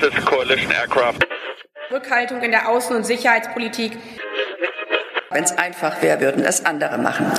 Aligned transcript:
This 0.00 0.14
is 0.14 0.24
coalition 0.24 0.70
aircraft. 0.70 1.26
Rückhaltung 1.90 2.42
in 2.42 2.50
der 2.50 2.68
Außen- 2.68 2.94
und 2.94 3.04
Sicherheitspolitik. 3.04 3.92
Wenn 5.30 5.44
es 5.44 5.52
einfach 5.52 6.02
wäre, 6.02 6.20
würden 6.20 6.44
es 6.44 6.64
andere 6.64 6.98
machen. 6.98 7.32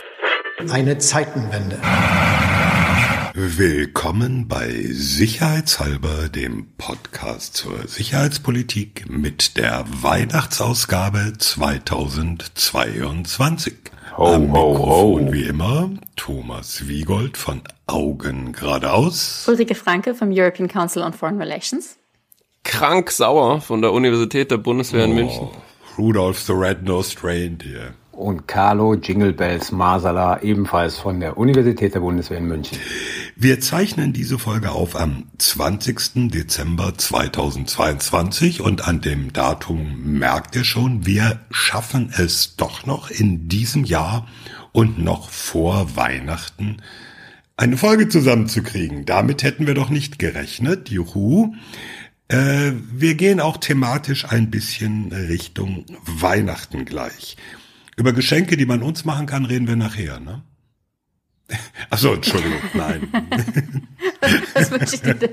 Eine 0.71 0.97
Zeitenwende. 0.97 1.77
Willkommen 3.33 4.47
bei 4.47 4.69
Sicherheitshalber, 4.89 6.29
dem 6.29 6.67
Podcast 6.77 7.55
zur 7.55 7.87
Sicherheitspolitik 7.87 9.09
mit 9.09 9.57
der 9.57 9.83
Weihnachtsausgabe 9.87 11.33
2022. 11.37 13.73
Ho, 14.17 14.33
Am 14.33 14.49
ho, 14.51 14.69
Mikrofon 14.71 15.27
ho. 15.27 15.33
wie 15.33 15.43
immer 15.43 15.89
Thomas 16.15 16.87
Wiegold 16.87 17.37
von 17.37 17.61
Augen 17.87 18.53
geradeaus. 18.53 19.45
Ulrike 19.47 19.75
Franke 19.75 20.15
vom 20.15 20.31
European 20.31 20.67
Council 20.69 21.03
on 21.03 21.13
Foreign 21.13 21.37
Relations. 21.37 21.97
Krank 22.63 23.11
sauer 23.11 23.61
von 23.61 23.81
der 23.81 23.91
Universität 23.91 24.51
der 24.51 24.57
Bundeswehr 24.57 25.05
in 25.05 25.13
München. 25.15 25.49
Oh, 25.51 26.01
Rudolph 26.01 26.39
the 26.39 26.53
Red-Nosed 26.53 27.23
Reindeer. 27.23 27.93
und 28.13 28.47
Carlo 28.47 28.93
Jingle 28.95 29.33
Bells 29.33 29.71
Masala, 29.73 30.41
ebenfalls 30.41 30.97
von 30.97 31.19
der 31.19 31.37
Universität 31.37 31.93
der 31.93 31.99
Bundeswehr 31.99 32.37
in 32.37 32.45
München. 32.45 32.77
Wir 33.37 33.59
zeichnen 33.59 34.13
diese 34.13 34.39
Folge 34.39 34.71
auf 34.71 34.95
am 34.95 35.25
20. 35.39 36.31
Dezember 36.31 36.97
2022 36.97 38.61
und 38.61 38.87
an 38.87 39.01
dem 39.01 39.33
Datum 39.33 40.17
merkt 40.17 40.55
ihr 40.55 40.63
schon, 40.63 41.05
wir 41.05 41.41
schaffen 41.51 42.13
es 42.17 42.55
doch 42.55 42.85
noch 42.85 43.11
in 43.11 43.49
diesem 43.49 43.83
Jahr 43.83 44.25
und 44.71 44.99
noch 44.99 45.31
vor 45.31 45.97
Weihnachten 45.97 46.77
eine 47.57 47.75
Folge 47.75 48.07
zusammenzukriegen. 48.07 49.05
Damit 49.05 49.43
hätten 49.43 49.67
wir 49.67 49.73
doch 49.73 49.89
nicht 49.89 50.17
gerechnet. 50.17 50.89
Juhu. 50.89 51.55
Äh, 52.29 52.71
wir 52.89 53.15
gehen 53.15 53.41
auch 53.41 53.57
thematisch 53.57 54.23
ein 54.23 54.49
bisschen 54.49 55.11
Richtung 55.11 55.85
Weihnachten 56.05 56.85
gleich. 56.85 57.35
Über 57.97 58.13
Geschenke, 58.13 58.55
die 58.55 58.65
man 58.65 58.81
uns 58.81 59.03
machen 59.03 59.25
kann, 59.25 59.43
reden 59.43 59.67
wir 59.67 59.75
nachher, 59.75 60.21
ne? 60.21 60.41
Achso, 61.89 62.13
Entschuldigung, 62.13 62.59
nein. 62.73 63.07
Was 64.53 64.71
wünsche 64.71 64.95
ich 64.95 65.01
dir 65.01 65.13
denn? 65.13 65.29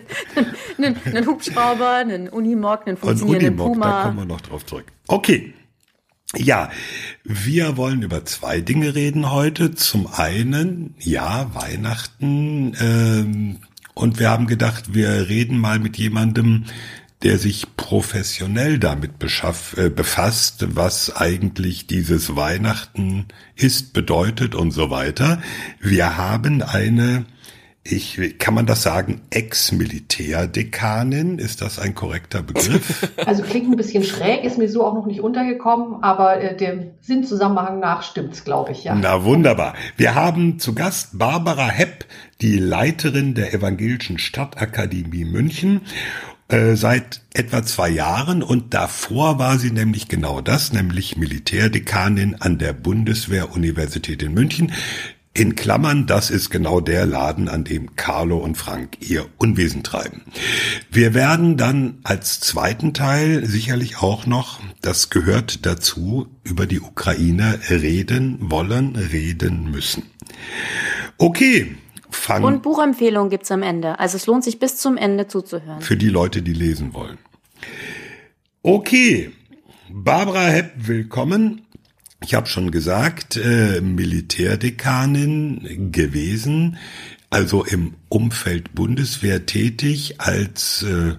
Einen, 0.77 0.97
einen 1.05 1.27
Hubschrauber, 1.27 1.97
einen 1.97 2.29
Unimog, 2.29 2.87
einen 2.87 2.97
funktionierenden 2.97 3.59
Unimog, 3.59 3.75
da 3.75 3.89
Puma. 3.89 4.03
kommen 4.05 4.19
wir 4.19 4.25
noch 4.27 4.41
drauf 4.41 4.67
zurück. 4.67 4.87
Okay. 5.07 5.55
Ja, 6.37 6.71
wir 7.25 7.77
wollen 7.77 8.03
über 8.03 8.25
zwei 8.25 8.61
Dinge 8.61 8.95
reden 8.95 9.31
heute. 9.31 9.75
Zum 9.75 10.07
einen, 10.07 10.95
ja, 10.99 11.51
Weihnachten. 11.55 12.75
Ähm, 12.81 13.59
und 13.95 14.19
wir 14.19 14.31
haben 14.31 14.47
gedacht, 14.47 14.95
wir 14.95 15.29
reden 15.29 15.59
mal 15.59 15.79
mit 15.79 15.99
jemandem, 15.99 16.65
der 17.23 17.39
sich 17.39 17.77
professionell 17.77 18.79
damit 18.79 19.19
beschaff, 19.19 19.77
äh, 19.77 19.91
befasst, 19.91 20.77
was 20.77 21.17
eigentlich 21.17 21.87
dieses 21.87 22.37
Weihnachten 22.37 23.27
ist, 23.55 23.93
bedeutet 23.93 24.55
und 24.55 24.73
so 24.73 24.91
weiter. 24.91 25.41
Wir 25.81 26.17
haben 26.17 26.63
eine 26.63 27.25
ich, 27.85 28.39
kann 28.39 28.55
man 28.55 28.67
das 28.67 28.85
sagen, 28.85 29.23
Ex-Militärdekanin? 29.31 31.41
Ist 31.41 31.63
das 31.63 31.81
ein 31.81 31.97
korrekter 31.97 32.43
Begriff? 32.43 33.11
Also 33.27 33.43
klingt 33.43 33.69
ein 33.69 33.77
bisschen 33.77 34.05
schräg, 34.05 34.45
ist 34.45 34.59
mir 34.59 34.69
so 34.69 34.85
auch 34.85 34.95
noch 34.95 35.07
nicht 35.07 35.21
untergekommen, 35.21 36.03
aber 36.03 36.41
äh, 36.41 36.57
dem 36.57 36.91
Sinnzusammenhang 37.01 37.81
nach 37.81 38.03
stimmt's, 38.03 38.45
glaube 38.45 38.73
ich, 38.73 38.85
ja. 38.85 38.95
Na 38.95 39.25
wunderbar. 39.25 39.75
Wir 39.97 40.15
haben 40.15 40.59
zu 40.59 40.75
Gast 40.75 41.19
Barbara 41.19 41.67
Hepp, 41.67 42.05
die 42.41 42.59
Leiterin 42.59 43.35
der 43.35 43.53
Evangelischen 43.53 44.19
Stadtakademie 44.19 45.25
München 45.25 45.83
äh, 46.53 46.77
seit 46.77 47.23
etwa 47.35 47.65
zwei 47.65 47.89
Jahren 47.89 48.43
und 48.43 48.75
davor 48.75 49.39
war 49.39 49.59
sie 49.59 49.71
nämlich 49.71 50.09
genau 50.09 50.41
das, 50.41 50.73
nämlich 50.73 51.17
Militärdekanin 51.17 52.37
an 52.41 52.59
der 52.59 52.73
Bundeswehr-Universität 52.75 54.23
in 54.23 54.35
München. 54.35 54.73
In 55.35 55.55
Klammern, 55.55 56.07
das 56.07 56.29
ist 56.29 56.51
genau 56.51 56.81
der 56.81 57.07
Laden, 57.07 57.49
an 57.49 57.65
dem 57.65 57.97
Carlo 57.97 58.37
und 58.37 58.57
Frank 58.59 58.99
ihr 59.01 59.25
Unwesen 59.39 59.83
treiben. 59.83 60.21
Wir 60.91 61.15
werden 61.15 61.57
dann 61.57 62.01
als 62.03 62.41
zweiten 62.41 62.93
Teil 62.93 63.47
sicherlich 63.47 64.03
auch 64.03 64.27
noch, 64.27 64.61
das 64.83 65.09
gehört 65.09 65.65
dazu, 65.65 66.27
über 66.45 66.67
die 66.67 66.81
Ukraine 66.81 67.59
reden 67.71 68.37
wollen, 68.51 68.95
reden 68.95 69.71
müssen. 69.71 70.03
Okay, 71.17 71.77
fangen 72.13 72.45
Und 72.45 72.63
Buchempfehlungen 72.63 73.31
gibt's 73.31 73.51
am 73.51 73.63
Ende. 73.63 73.99
Also 73.99 74.17
es 74.17 74.27
lohnt 74.27 74.45
sich 74.45 74.59
bis 74.59 74.77
zum 74.77 74.97
Ende 74.97 75.27
zuzuhören. 75.27 75.81
für 75.81 75.97
die 75.97 76.09
Leute, 76.09 76.43
die 76.43 76.53
lesen 76.53 76.95
wollen. 76.95 77.19
Okay, 78.63 79.31
Barbara 79.91 80.47
Hepp, 80.47 80.73
willkommen. 80.77 81.63
Ich 82.25 82.35
habe 82.35 82.47
schon 82.47 82.71
gesagt, 82.71 83.37
äh, 83.37 83.81
Militärdekanin 83.81 85.91
gewesen, 85.91 86.77
also 87.31 87.65
im 87.65 87.95
Umfeld 88.09 88.75
Bundeswehr 88.75 89.47
tätig 89.47 90.21
als 90.21 90.85
äh, 90.85 91.15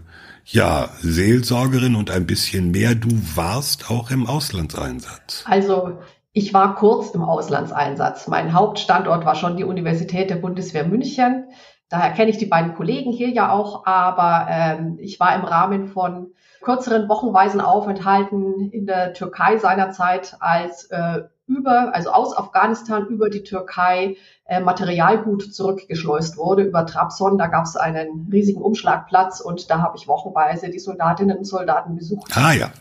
ja 0.46 0.90
Seelsorgerin 1.02 1.96
und 1.96 2.10
ein 2.12 2.26
bisschen 2.26 2.72
mehr. 2.72 2.96
Du 2.96 3.10
warst 3.36 3.90
auch 3.90 4.12
im 4.12 4.26
Auslandseinsatz. 4.26 5.44
Also 5.46 6.00
ich 6.34 6.54
war 6.54 6.76
kurz 6.76 7.12
im 7.12 7.24
Auslandseinsatz. 7.24 8.28
Mein 8.28 8.54
Hauptstandort 8.54 9.24
war 9.24 9.36
schon 9.36 9.56
die 9.56 9.64
Universität 9.64 10.32
der 10.32 10.38
Bundeswehr 10.38 10.84
München. 10.84 11.46
Daher 11.90 12.12
kenne 12.12 12.32
ich 12.32 12.40
die 12.40 12.48
beiden 12.48 12.74
Kollegen 12.74 13.12
hier 13.12 13.30
ja 13.30 13.52
auch, 13.52 13.86
aber 13.86 14.48
ähm, 14.50 14.98
ich 15.00 15.20
war 15.20 15.36
im 15.36 15.44
Rahmen 15.44 15.88
von 15.88 16.34
kürzeren 16.64 17.08
wochenweisen 17.08 17.62
Aufenthalten 17.62 18.72
in 18.72 18.88
der 18.88 19.14
Türkei 19.14 19.58
seinerzeit 19.58 20.36
als 20.40 20.86
äh, 20.86 21.22
über, 21.48 21.94
also 21.94 22.12
aus 22.12 22.36
Afghanistan 22.36 23.08
über 23.08 23.30
die 23.30 23.44
Türkei 23.44 24.16
äh, 24.46 24.62
Materialgut 24.62 25.54
zurückgeschleust 25.54 26.38
wurde 26.38 26.64
über 26.64 26.86
Trabzon. 26.86 27.38
Da 27.38 27.48
gab 27.48 27.66
es 27.66 27.76
einen 27.76 28.28
riesigen 28.32 28.62
Umschlagplatz 28.62 29.42
und 29.42 29.70
da 29.70 29.80
habe 29.80 29.98
ich 29.98 30.08
wochenweise 30.08 30.70
die 30.70 30.80
Soldatinnen 30.80 31.38
und 31.38 31.46
Soldaten 31.46 31.96
besucht. 31.96 32.36
Ah 32.36 32.54
ja, 32.54 32.72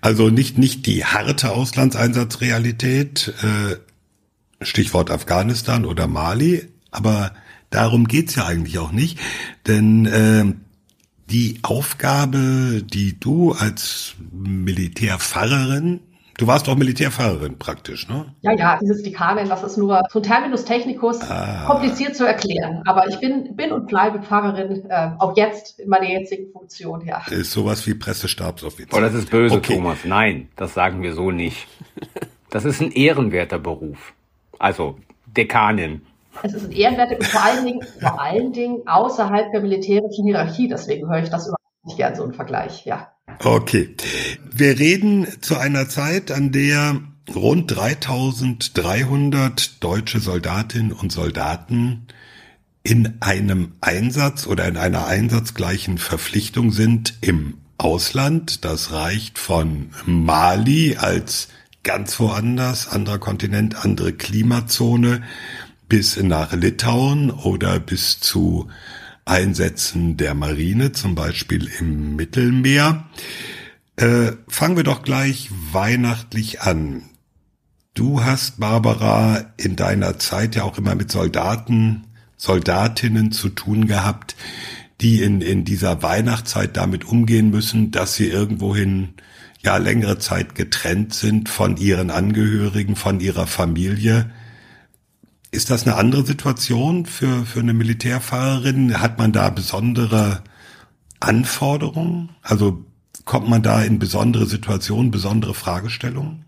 also 0.00 0.30
nicht 0.30 0.56
nicht 0.58 0.86
die 0.86 1.04
harte 1.04 1.52
Auslandseinsatzrealität, 1.52 3.34
äh, 3.42 3.76
Stichwort 4.64 5.10
Afghanistan 5.10 5.84
oder 5.84 6.06
Mali, 6.06 6.68
aber 6.90 7.32
darum 7.68 8.08
geht's 8.08 8.36
ja 8.36 8.46
eigentlich 8.46 8.78
auch 8.78 8.92
nicht, 8.92 9.18
denn 9.66 10.06
äh, 10.06 10.54
die 11.28 11.58
Aufgabe, 11.62 12.82
die 12.82 13.18
du 13.18 13.52
als 13.52 14.14
Militärpfarrerin, 14.32 16.00
du 16.38 16.46
warst 16.46 16.68
auch 16.68 16.76
Militärpfarrerin 16.76 17.58
praktisch, 17.58 18.08
ne? 18.08 18.34
Ja, 18.42 18.52
ja, 18.52 18.78
dieses 18.80 19.02
Dekanen, 19.02 19.48
das 19.48 19.62
ist 19.62 19.76
nur 19.76 20.02
so 20.10 20.18
ein 20.20 20.22
Terminus 20.22 20.64
technicus, 20.64 21.20
Ah. 21.22 21.64
kompliziert 21.66 22.14
zu 22.16 22.24
erklären. 22.26 22.82
Aber 22.86 23.08
ich 23.08 23.18
bin, 23.20 23.56
bin 23.56 23.72
und 23.72 23.86
bleibe 23.86 24.22
Pfarrerin, 24.22 24.88
äh, 24.90 25.10
auch 25.18 25.36
jetzt 25.36 25.80
in 25.80 25.88
meiner 25.88 26.08
jetzigen 26.08 26.50
Funktion, 26.52 27.04
ja. 27.06 27.22
Ist 27.30 27.52
sowas 27.52 27.86
wie 27.86 27.94
Pressestabsoffizier. 27.94 28.96
Oh, 28.96 29.00
das 29.00 29.14
ist 29.14 29.30
böse, 29.30 29.56
Okay. 29.56 29.76
Thomas. 29.76 29.98
Nein, 30.04 30.48
das 30.56 30.74
sagen 30.74 31.02
wir 31.02 31.14
so 31.14 31.30
nicht. 31.30 31.66
Das 32.50 32.64
ist 32.64 32.80
ein 32.80 32.92
ehrenwerter 32.92 33.58
Beruf. 33.58 34.14
Also 34.58 34.98
Dekanin. 35.26 36.02
Es 36.42 36.52
ist 36.54 36.66
ein 36.66 36.72
Ehrenwert 36.72 37.12
und 37.12 37.24
vor 37.24 37.42
allen 37.42 37.64
Dingen, 37.64 37.82
vor 38.00 38.20
allen 38.20 38.52
Dingen 38.52 38.86
außerhalb 38.86 39.52
der 39.52 39.62
militärischen 39.62 40.26
Hierarchie. 40.26 40.68
Deswegen 40.68 41.08
höre 41.08 41.22
ich 41.22 41.30
das 41.30 41.46
überhaupt 41.46 41.62
nicht 41.84 41.96
gern, 41.96 42.14
so 42.14 42.24
ein 42.24 42.32
Vergleich, 42.34 42.84
ja. 42.84 43.08
Okay. 43.44 43.94
Wir 44.50 44.78
reden 44.78 45.26
zu 45.40 45.56
einer 45.56 45.88
Zeit, 45.88 46.30
an 46.30 46.52
der 46.52 47.00
rund 47.34 47.74
3300 47.74 49.82
deutsche 49.82 50.20
Soldatinnen 50.20 50.92
und 50.92 51.10
Soldaten 51.12 52.06
in 52.82 53.14
einem 53.20 53.72
Einsatz 53.80 54.46
oder 54.46 54.68
in 54.68 54.76
einer 54.76 55.06
einsatzgleichen 55.06 55.96
Verpflichtung 55.98 56.72
sind 56.72 57.14
im 57.20 57.54
Ausland. 57.78 58.64
Das 58.64 58.92
reicht 58.92 59.38
von 59.38 59.90
Mali 60.06 60.96
als 60.96 61.48
ganz 61.82 62.18
woanders, 62.20 62.88
anderer 62.88 63.18
Kontinent, 63.18 63.84
andere 63.84 64.12
Klimazone, 64.12 65.22
bis 65.88 66.20
nach 66.22 66.52
Litauen 66.52 67.30
oder 67.30 67.80
bis 67.80 68.20
zu 68.20 68.68
Einsätzen 69.26 70.16
der 70.16 70.34
Marine, 70.34 70.92
zum 70.92 71.14
Beispiel 71.14 71.68
im 71.80 72.16
Mittelmeer. 72.16 73.04
Äh, 73.96 74.32
fangen 74.48 74.76
wir 74.76 74.84
doch 74.84 75.02
gleich 75.02 75.50
weihnachtlich 75.72 76.62
an. 76.62 77.02
Du 77.92 78.22
hast, 78.22 78.60
Barbara, 78.60 79.52
in 79.56 79.74
deiner 79.74 80.18
Zeit 80.18 80.54
ja 80.54 80.62
auch 80.62 80.78
immer 80.78 80.94
mit 80.94 81.10
Soldaten, 81.10 82.04
Soldatinnen 82.36 83.32
zu 83.32 83.48
tun 83.48 83.86
gehabt, 83.86 84.36
die 85.00 85.22
in, 85.22 85.40
in 85.40 85.64
dieser 85.64 86.02
Weihnachtszeit 86.02 86.76
damit 86.76 87.04
umgehen 87.04 87.50
müssen, 87.50 87.90
dass 87.90 88.14
sie 88.14 88.28
irgendwohin 88.28 89.14
ja 89.62 89.76
längere 89.78 90.18
Zeit 90.18 90.54
getrennt 90.54 91.14
sind 91.14 91.48
von 91.48 91.76
ihren 91.76 92.10
Angehörigen, 92.10 92.94
von 92.94 93.18
ihrer 93.18 93.48
Familie. 93.48 94.30
Ist 95.56 95.70
das 95.70 95.86
eine 95.86 95.96
andere 95.96 96.22
Situation 96.22 97.06
für, 97.06 97.46
für 97.46 97.60
eine 97.60 97.72
Militärfahrerin? 97.72 99.00
Hat 99.00 99.16
man 99.16 99.32
da 99.32 99.48
besondere 99.48 100.42
Anforderungen? 101.18 102.28
Also 102.42 102.84
kommt 103.24 103.48
man 103.48 103.62
da 103.62 103.80
in 103.80 103.98
besondere 103.98 104.44
Situationen, 104.44 105.10
besondere 105.10 105.54
Fragestellungen? 105.54 106.44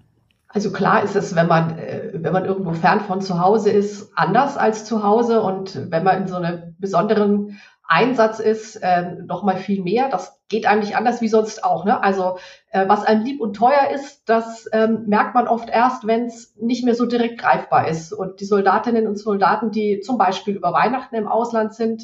Also 0.48 0.70
klar 0.72 1.02
ist 1.02 1.16
es, 1.16 1.34
wenn 1.34 1.46
man, 1.46 1.78
äh, 1.78 2.10
wenn 2.12 2.34
man 2.34 2.44
irgendwo 2.44 2.74
fern 2.74 3.00
von 3.00 3.22
zu 3.22 3.40
Hause 3.40 3.70
ist, 3.70 4.10
anders 4.14 4.58
als 4.58 4.84
zu 4.84 5.02
Hause. 5.02 5.40
Und 5.40 5.90
wenn 5.90 6.04
man 6.04 6.20
in 6.20 6.28
so 6.28 6.36
einem 6.36 6.74
besonderen 6.78 7.58
Einsatz 7.88 8.38
ist, 8.38 8.78
ähm, 8.82 9.24
noch 9.26 9.42
mal 9.42 9.56
viel 9.56 9.82
mehr. 9.82 10.10
Das 10.10 10.38
geht 10.48 10.66
eigentlich 10.66 10.94
anders 10.94 11.22
wie 11.22 11.28
sonst 11.28 11.64
auch. 11.64 11.86
Ne? 11.86 12.02
Also 12.02 12.38
äh, 12.70 12.86
was 12.86 13.04
einem 13.04 13.24
lieb 13.24 13.40
und 13.40 13.54
teuer 13.54 13.90
ist, 13.92 14.28
das 14.28 14.68
ähm, 14.72 15.04
merkt 15.06 15.34
man 15.34 15.48
oft 15.48 15.70
erst, 15.70 16.06
wenn 16.06 16.26
es 16.26 16.54
nicht 16.60 16.84
mehr 16.84 16.94
so 16.94 17.06
direkt 17.06 17.40
greifbar 17.40 17.88
ist. 17.88 18.12
Und 18.12 18.40
die 18.40 18.44
Soldatinnen 18.44 19.06
und 19.06 19.18
Soldaten, 19.18 19.70
die 19.70 20.00
zum 20.00 20.18
Beispiel 20.18 20.54
über 20.54 20.72
Weihnachten 20.72 21.16
im 21.16 21.26
Ausland 21.26 21.72
sind, 21.74 22.02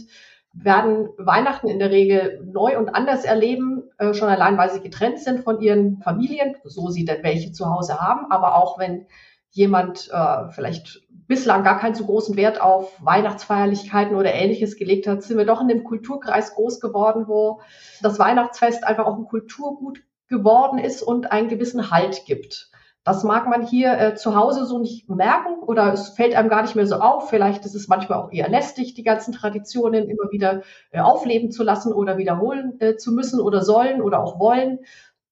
werden 0.54 1.08
Weihnachten 1.18 1.68
in 1.68 1.78
der 1.78 1.90
Regel 1.90 2.42
neu 2.50 2.78
und 2.78 2.88
anders 2.88 3.24
erleben, 3.24 3.82
äh, 3.98 4.14
schon 4.14 4.28
allein, 4.28 4.56
weil 4.56 4.70
sie 4.70 4.80
getrennt 4.80 5.18
sind 5.18 5.44
von 5.44 5.60
ihren 5.60 5.98
Familien, 5.98 6.56
so 6.64 6.88
sie 6.88 7.04
denn 7.04 7.22
welche 7.22 7.52
zu 7.52 7.66
Hause 7.66 8.00
haben, 8.00 8.30
aber 8.30 8.54
auch 8.56 8.78
wenn 8.78 9.06
jemand 9.54 10.10
äh, 10.12 10.50
vielleicht 10.50 11.02
bislang 11.26 11.64
gar 11.64 11.78
keinen 11.78 11.94
so 11.94 12.04
großen 12.04 12.36
Wert 12.36 12.60
auf 12.60 12.92
Weihnachtsfeierlichkeiten 13.02 14.16
oder 14.16 14.34
ähnliches 14.34 14.76
gelegt 14.76 15.06
hat, 15.06 15.22
sind 15.22 15.38
wir 15.38 15.46
doch 15.46 15.62
in 15.62 15.68
dem 15.68 15.84
Kulturkreis 15.84 16.54
groß 16.54 16.80
geworden, 16.80 17.24
wo 17.28 17.60
das 18.02 18.18
Weihnachtsfest 18.18 18.84
einfach 18.84 19.06
auch 19.06 19.16
ein 19.16 19.24
Kulturgut 19.24 20.00
geworden 20.28 20.78
ist 20.78 21.02
und 21.02 21.32
einen 21.32 21.48
gewissen 21.48 21.90
Halt 21.90 22.26
gibt. 22.26 22.70
Das 23.04 23.22
mag 23.22 23.46
man 23.46 23.66
hier 23.66 23.98
äh, 23.98 24.14
zu 24.14 24.34
Hause 24.34 24.64
so 24.64 24.78
nicht 24.78 25.08
merken 25.10 25.62
oder 25.62 25.92
es 25.92 26.08
fällt 26.08 26.34
einem 26.34 26.48
gar 26.48 26.62
nicht 26.62 26.74
mehr 26.74 26.86
so 26.86 26.96
auf. 26.96 27.28
Vielleicht 27.28 27.64
ist 27.66 27.74
es 27.74 27.86
manchmal 27.86 28.18
auch 28.18 28.32
eher 28.32 28.48
lästig, 28.48 28.94
die 28.94 29.02
ganzen 29.02 29.32
Traditionen 29.32 30.08
immer 30.08 30.30
wieder 30.32 30.62
äh, 30.90 31.00
aufleben 31.00 31.52
zu 31.52 31.62
lassen 31.62 31.92
oder 31.92 32.16
wiederholen 32.16 32.80
äh, 32.80 32.96
zu 32.96 33.12
müssen 33.12 33.40
oder 33.40 33.62
sollen 33.62 34.00
oder 34.00 34.22
auch 34.22 34.40
wollen. 34.40 34.80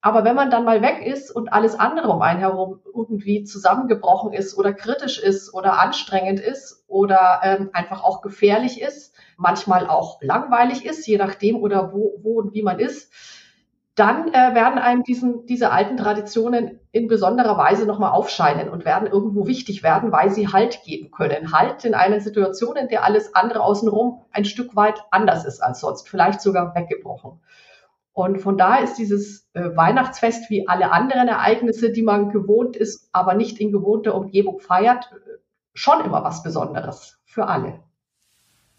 Aber 0.05 0.25
wenn 0.25 0.35
man 0.35 0.51
dann 0.51 0.65
mal 0.65 0.83
weg 0.83 1.01
ist 1.07 1.31
und 1.31 1.53
alles 1.53 1.79
andere 1.79 2.09
um 2.09 2.23
einen 2.23 2.41
herum 2.41 2.81
irgendwie 2.93 3.45
zusammengebrochen 3.45 4.33
ist 4.33 4.59
oder 4.59 4.73
kritisch 4.73 5.21
ist 5.21 5.55
oder 5.55 5.79
anstrengend 5.79 6.41
ist 6.41 6.85
oder 6.89 7.41
ähm, 7.45 7.71
einfach 7.73 8.03
auch 8.03 8.21
gefährlich 8.21 8.83
ist, 8.83 9.15
manchmal 9.37 9.87
auch 9.87 10.21
langweilig 10.21 10.85
ist, 10.85 11.07
je 11.07 11.19
nachdem 11.19 11.57
oder 11.57 11.93
wo, 11.93 12.19
wo 12.21 12.41
und 12.41 12.53
wie 12.53 12.63
man 12.63 12.81
ist, 12.81 13.13
dann 13.95 14.29
äh, 14.29 14.55
werden 14.55 14.81
einem 14.81 15.05
diesen, 15.05 15.47
diese 15.47 15.71
alten 15.71 15.97
Traditionen 15.97 16.81
in 16.91 17.07
besonderer 17.07 17.57
Weise 17.57 17.87
nochmal 17.87 18.11
aufscheinen 18.11 18.71
und 18.71 18.85
werden 18.85 19.07
irgendwo 19.07 19.47
wichtig 19.47 19.85
werden, 19.85 20.11
weil 20.11 20.31
sie 20.31 20.49
Halt 20.49 20.83
geben 20.83 21.13
können. 21.13 21.53
Halt 21.53 21.85
in 21.85 21.95
einer 21.95 22.21
Situation, 22.21 22.75
in 22.75 22.89
der 22.89 23.05
alles 23.05 23.37
andere 23.37 23.61
außenrum 23.61 24.23
ein 24.33 24.47
Stück 24.47 24.75
weit 24.75 25.05
anders 25.13 25.45
ist 25.45 25.63
als 25.63 25.79
sonst, 25.79 26.09
vielleicht 26.09 26.41
sogar 26.41 26.75
weggebrochen. 26.75 27.41
Und 28.13 28.41
von 28.41 28.59
daher 28.59 28.85
ist 28.85 28.97
dieses 28.97 29.49
äh, 29.55 29.75
Weihnachtsfest 29.75 30.51
wie 30.51 30.69
alle 30.69 30.93
anderen 30.93 31.29
Ereignisse, 31.29 31.91
die 31.91 32.03
man 32.03 32.31
gewohnt 32.31 32.77
ist, 32.77 33.09
aber 33.13 33.35
nicht 33.35 33.59
in 33.59 33.73
gewohnter 33.73 34.15
Umgebung 34.15 34.61
feiert, 34.61 35.11
schon 35.75 36.05
immer 36.05 36.23
was 36.23 36.43
Besonderes 36.43 37.19
für 37.25 37.47
alle. 37.47 37.81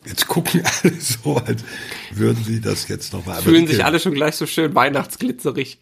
Jetzt 0.05 0.27
gucken 0.27 0.63
alle 0.83 0.93
so, 0.95 1.37
als 1.37 1.63
würden 2.11 2.43
sie 2.43 2.61
das 2.61 2.87
jetzt 2.87 3.13
nochmal. 3.13 3.41
Fühlen 3.41 3.67
sich 3.67 3.83
alle 3.83 3.99
schon 3.99 4.13
gleich 4.13 4.35
so 4.35 4.45
schön 4.45 4.75
weihnachtsglitzerig. 4.75 5.79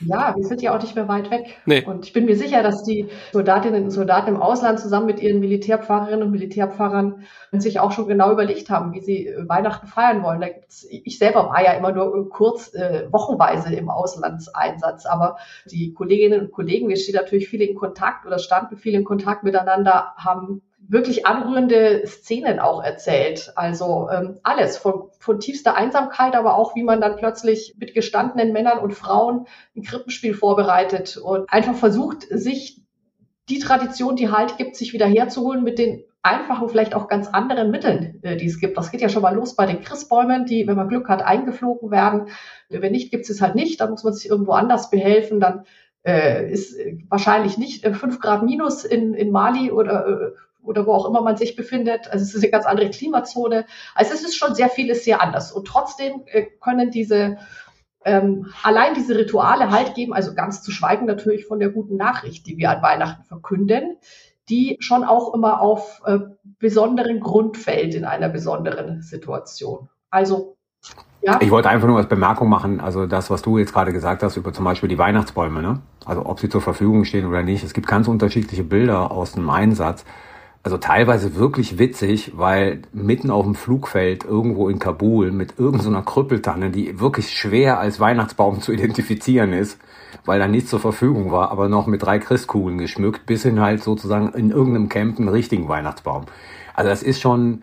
Ja, 0.00 0.34
wir 0.36 0.44
sind 0.44 0.62
ja 0.62 0.74
auch 0.74 0.80
nicht 0.80 0.94
mehr 0.94 1.08
weit 1.08 1.30
weg. 1.30 1.58
Nee. 1.66 1.84
Und 1.84 2.06
ich 2.06 2.12
bin 2.12 2.24
mir 2.24 2.36
sicher, 2.36 2.62
dass 2.62 2.82
die 2.82 3.08
Soldatinnen 3.32 3.84
und 3.84 3.90
Soldaten 3.90 4.28
im 4.34 4.40
Ausland 4.40 4.80
zusammen 4.80 5.06
mit 5.06 5.20
ihren 5.20 5.40
Militärpfarrerinnen 5.40 6.22
und 6.22 6.30
Militärpfarrern 6.30 7.24
sich 7.52 7.80
auch 7.80 7.92
schon 7.92 8.08
genau 8.08 8.32
überlegt 8.32 8.70
haben, 8.70 8.92
wie 8.92 9.00
sie 9.00 9.34
Weihnachten 9.46 9.86
feiern 9.86 10.22
wollen. 10.22 10.40
Da 10.40 10.48
gibt's, 10.48 10.86
ich 10.88 11.18
selber 11.18 11.48
war 11.48 11.62
ja 11.62 11.72
immer 11.72 11.92
nur 11.92 12.30
kurz 12.30 12.72
äh, 12.74 13.08
wochenweise 13.10 13.74
im 13.74 13.90
Auslandseinsatz, 13.90 15.04
aber 15.06 15.36
die 15.70 15.92
Kolleginnen 15.92 16.40
und 16.40 16.52
Kollegen, 16.52 16.88
wir 16.88 16.96
stehen 16.96 17.16
natürlich 17.16 17.48
viel 17.48 17.60
in 17.60 17.76
Kontakt 17.76 18.26
oder 18.26 18.38
standen 18.38 18.76
viel 18.76 18.94
in 18.94 19.04
Kontakt 19.04 19.42
miteinander, 19.42 20.14
haben 20.16 20.62
wirklich 20.88 21.26
anrührende 21.26 22.06
Szenen 22.06 22.58
auch 22.58 22.82
erzählt. 22.82 23.52
Also 23.54 24.08
ähm, 24.10 24.38
alles 24.42 24.76
von, 24.76 25.10
von 25.18 25.38
tiefster 25.38 25.76
Einsamkeit, 25.76 26.34
aber 26.34 26.56
auch 26.56 26.74
wie 26.74 26.82
man 26.82 27.00
dann 27.00 27.16
plötzlich 27.16 27.76
mit 27.78 27.94
gestandenen 27.94 28.52
Männern 28.52 28.78
und 28.78 28.94
Frauen 28.94 29.46
ein 29.76 29.82
Krippenspiel 29.82 30.34
vorbereitet 30.34 31.16
und 31.16 31.50
einfach 31.52 31.74
versucht, 31.74 32.26
sich 32.28 32.82
die 33.48 33.58
Tradition, 33.58 34.16
die 34.16 34.30
halt 34.30 34.56
gibt, 34.56 34.76
sich 34.76 34.92
wieder 34.92 35.06
herzuholen 35.06 35.62
mit 35.62 35.78
den 35.78 36.04
einfachen, 36.22 36.68
vielleicht 36.68 36.94
auch 36.94 37.08
ganz 37.08 37.28
anderen 37.28 37.70
Mitteln, 37.70 38.20
äh, 38.22 38.36
die 38.36 38.46
es 38.46 38.60
gibt. 38.60 38.76
Das 38.76 38.90
geht 38.90 39.00
ja 39.00 39.08
schon 39.08 39.22
mal 39.22 39.34
los 39.34 39.56
bei 39.56 39.66
den 39.66 39.80
Christbäumen, 39.80 40.44
die, 40.44 40.66
wenn 40.66 40.76
man 40.76 40.88
Glück 40.88 41.08
hat, 41.08 41.22
eingeflogen 41.22 41.90
werden. 41.90 42.28
Wenn 42.68 42.92
nicht, 42.92 43.10
gibt 43.10 43.28
es 43.28 43.40
halt 43.40 43.54
nicht. 43.54 43.80
Dann 43.80 43.90
muss 43.90 44.04
man 44.04 44.12
sich 44.12 44.28
irgendwo 44.28 44.52
anders 44.52 44.90
behelfen. 44.90 45.40
Dann 45.40 45.64
äh, 46.02 46.50
ist 46.50 46.76
wahrscheinlich 47.08 47.58
nicht 47.58 47.84
äh, 47.84 47.94
fünf 47.94 48.20
Grad 48.20 48.42
minus 48.42 48.84
in, 48.84 49.14
in 49.14 49.30
Mali 49.30 49.70
oder 49.70 50.06
äh, 50.06 50.30
oder 50.62 50.86
wo 50.86 50.92
auch 50.92 51.08
immer 51.08 51.22
man 51.22 51.36
sich 51.36 51.56
befindet. 51.56 52.08
Also 52.10 52.22
es 52.22 52.34
ist 52.34 52.42
eine 52.42 52.50
ganz 52.50 52.66
andere 52.66 52.90
Klimazone. 52.90 53.66
Also 53.94 54.14
es 54.14 54.22
ist 54.22 54.36
schon 54.36 54.54
sehr 54.54 54.68
vieles 54.68 55.04
sehr 55.04 55.22
anders. 55.22 55.52
Und 55.52 55.66
trotzdem 55.66 56.22
äh, 56.26 56.46
können 56.60 56.90
diese 56.90 57.38
ähm, 58.04 58.46
allein 58.62 58.94
diese 58.94 59.16
Rituale 59.16 59.70
halt 59.70 59.94
geben, 59.94 60.14
also 60.14 60.34
ganz 60.34 60.62
zu 60.62 60.70
schweigen 60.70 61.06
natürlich 61.06 61.46
von 61.46 61.58
der 61.58 61.68
guten 61.68 61.96
Nachricht, 61.96 62.46
die 62.46 62.56
wir 62.56 62.70
an 62.70 62.82
Weihnachten 62.82 63.24
verkünden, 63.24 63.98
die 64.48 64.78
schon 64.80 65.04
auch 65.04 65.34
immer 65.34 65.60
auf 65.60 66.00
äh, 66.06 66.18
besonderen 66.58 67.20
Grund 67.20 67.56
fällt 67.56 67.94
in 67.94 68.04
einer 68.04 68.28
besonderen 68.28 69.02
Situation. 69.02 69.88
Also 70.10 70.56
ja. 71.22 71.38
Ich 71.42 71.50
wollte 71.50 71.68
einfach 71.68 71.86
nur 71.86 71.98
als 71.98 72.08
Bemerkung 72.08 72.48
machen, 72.48 72.80
also 72.80 73.06
das, 73.06 73.28
was 73.28 73.42
du 73.42 73.58
jetzt 73.58 73.74
gerade 73.74 73.92
gesagt 73.92 74.22
hast 74.22 74.38
über 74.38 74.54
zum 74.54 74.64
Beispiel 74.64 74.88
die 74.88 74.96
Weihnachtsbäume, 74.96 75.60
ne? 75.60 75.82
Also 76.06 76.24
ob 76.24 76.40
sie 76.40 76.48
zur 76.48 76.62
Verfügung 76.62 77.04
stehen 77.04 77.26
oder 77.26 77.42
nicht. 77.42 77.62
Es 77.62 77.74
gibt 77.74 77.86
ganz 77.86 78.08
unterschiedliche 78.08 78.64
Bilder 78.64 79.10
aus 79.10 79.32
dem 79.32 79.50
Einsatz 79.50 80.06
also 80.62 80.76
teilweise 80.76 81.36
wirklich 81.36 81.78
witzig, 81.78 82.32
weil 82.36 82.82
mitten 82.92 83.30
auf 83.30 83.44
dem 83.44 83.54
Flugfeld 83.54 84.24
irgendwo 84.24 84.68
in 84.68 84.78
Kabul 84.78 85.32
mit 85.32 85.58
irgendeiner 85.58 86.00
so 86.00 86.04
Krüppeltanne, 86.04 86.70
die 86.70 87.00
wirklich 87.00 87.30
schwer 87.30 87.80
als 87.80 87.98
Weihnachtsbaum 87.98 88.60
zu 88.60 88.72
identifizieren 88.72 89.54
ist, 89.54 89.78
weil 90.26 90.38
da 90.38 90.48
nichts 90.48 90.70
zur 90.70 90.80
Verfügung 90.80 91.32
war, 91.32 91.50
aber 91.50 91.68
noch 91.68 91.86
mit 91.86 92.02
drei 92.02 92.18
Christkugeln 92.18 92.76
geschmückt, 92.76 93.24
bis 93.24 93.42
hin 93.42 93.60
halt 93.60 93.82
sozusagen 93.82 94.28
in 94.34 94.50
irgendeinem 94.50 94.90
Camp 94.90 95.18
einen 95.18 95.28
richtigen 95.28 95.68
Weihnachtsbaum. 95.68 96.26
Also 96.74 96.90
das 96.90 97.02
ist 97.02 97.20
schon 97.20 97.62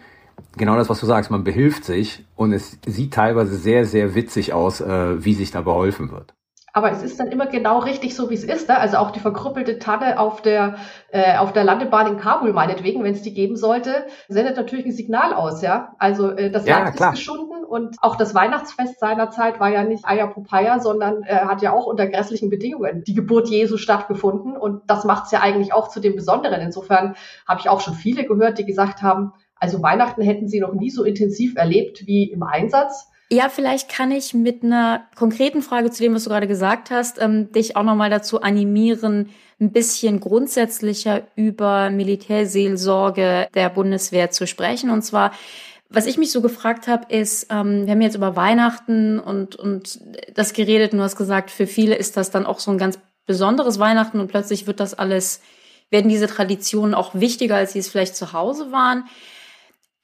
genau 0.57 0.75
das, 0.75 0.89
was 0.89 0.99
du 0.99 1.05
sagst. 1.05 1.29
Man 1.29 1.43
behilft 1.43 1.85
sich 1.85 2.25
und 2.35 2.51
es 2.51 2.79
sieht 2.85 3.13
teilweise 3.13 3.55
sehr, 3.57 3.85
sehr 3.85 4.15
witzig 4.15 4.53
aus, 4.53 4.81
äh, 4.81 5.23
wie 5.23 5.35
sich 5.35 5.51
da 5.51 5.61
beholfen 5.61 6.11
wird. 6.11 6.33
Aber 6.77 6.91
es 6.91 7.01
ist 7.01 7.19
dann 7.19 7.31
immer 7.31 7.47
genau 7.47 7.79
richtig 7.79 8.13
so, 8.13 8.29
wie 8.29 8.35
es 8.35 8.43
ist. 8.43 8.69
Ne? 8.69 8.77
Also 8.77 8.97
auch 8.97 9.09
die 9.09 9.19
verkrüppelte 9.19 9.79
Tanne 9.79 10.19
auf 10.19 10.43
der, 10.43 10.75
äh, 11.09 11.35
auf 11.37 11.51
der 11.51 11.63
Landebahn 11.63 12.05
in 12.05 12.17
Kabul 12.19 12.53
meinetwegen, 12.53 13.03
wenn 13.03 13.15
es 13.15 13.23
die 13.23 13.33
geben 13.33 13.55
sollte, 13.55 14.05
sendet 14.27 14.57
natürlich 14.57 14.85
ein 14.85 14.91
Signal 14.91 15.33
aus. 15.33 15.63
ja. 15.63 15.95
Also 15.97 16.29
äh, 16.29 16.51
das 16.51 16.67
ja, 16.67 16.77
Land 16.77 16.95
klar. 16.95 17.13
ist 17.13 17.17
geschunden 17.17 17.65
und 17.65 17.95
auch 18.03 18.15
das 18.15 18.35
Weihnachtsfest 18.35 18.99
seinerzeit 18.99 19.59
war 19.59 19.69
ja 19.69 19.83
nicht 19.83 20.05
Ayapopaya, 20.05 20.79
sondern 20.79 21.23
äh, 21.23 21.37
hat 21.37 21.63
ja 21.63 21.73
auch 21.73 21.87
unter 21.87 22.05
grässlichen 22.05 22.51
Bedingungen 22.51 23.03
die 23.03 23.15
Geburt 23.15 23.49
Jesu 23.49 23.77
stattgefunden. 23.77 24.55
Und 24.55 24.83
das 24.85 25.03
macht 25.03 25.25
es 25.25 25.31
ja 25.31 25.39
eigentlich 25.39 25.73
auch 25.73 25.87
zu 25.87 25.99
dem 25.99 26.15
Besonderen. 26.15 26.61
Insofern 26.61 27.15
habe 27.47 27.59
ich 27.59 27.69
auch 27.69 27.81
schon 27.81 27.95
viele 27.95 28.23
gehört, 28.25 28.59
die 28.59 28.65
gesagt 28.65 29.01
haben, 29.01 29.33
also 29.55 29.81
Weihnachten 29.81 30.21
hätten 30.21 30.47
sie 30.47 30.59
noch 30.59 30.75
nie 30.75 30.91
so 30.91 31.03
intensiv 31.03 31.55
erlebt 31.55 32.05
wie 32.05 32.29
im 32.29 32.43
Einsatz. 32.43 33.09
Ja, 33.29 33.49
vielleicht 33.49 33.89
kann 33.89 34.11
ich 34.11 34.33
mit 34.33 34.63
einer 34.63 35.05
konkreten 35.15 35.61
Frage 35.61 35.91
zu 35.91 36.01
dem, 36.01 36.13
was 36.13 36.23
du 36.23 36.29
gerade 36.29 36.47
gesagt 36.47 36.91
hast, 36.91 37.21
ähm, 37.21 37.51
dich 37.51 37.75
auch 37.75 37.83
nochmal 37.83 38.09
dazu 38.09 38.41
animieren, 38.41 39.29
ein 39.59 39.71
bisschen 39.71 40.21
grundsätzlicher 40.21 41.27
über 41.35 41.89
Militärseelsorge 41.89 43.49
der 43.53 43.69
Bundeswehr 43.69 44.31
zu 44.31 44.47
sprechen. 44.47 44.91
Und 44.91 45.01
zwar, 45.01 45.33
was 45.89 46.05
ich 46.05 46.17
mich 46.17 46.31
so 46.31 46.41
gefragt 46.41 46.87
habe, 46.87 47.13
ist, 47.13 47.47
ähm, 47.49 47.85
wir 47.85 47.91
haben 47.91 48.01
jetzt 48.01 48.15
über 48.15 48.37
Weihnachten 48.37 49.19
und, 49.19 49.57
und 49.57 49.99
das 50.33 50.53
geredet 50.53 50.93
und 50.93 50.99
du 50.99 51.03
hast 51.03 51.17
gesagt, 51.17 51.51
für 51.51 51.67
viele 51.67 51.95
ist 51.95 52.15
das 52.15 52.31
dann 52.31 52.45
auch 52.45 52.59
so 52.59 52.71
ein 52.71 52.77
ganz 52.77 52.97
besonderes 53.25 53.77
Weihnachten 53.77 54.21
und 54.21 54.29
plötzlich 54.29 54.67
wird 54.67 54.79
das 54.79 54.93
alles, 54.93 55.41
werden 55.89 56.07
diese 56.07 56.27
Traditionen 56.27 56.93
auch 56.93 57.13
wichtiger, 57.13 57.57
als 57.57 57.73
sie 57.73 57.79
es 57.79 57.89
vielleicht 57.89 58.15
zu 58.15 58.31
Hause 58.31 58.71
waren. 58.71 59.03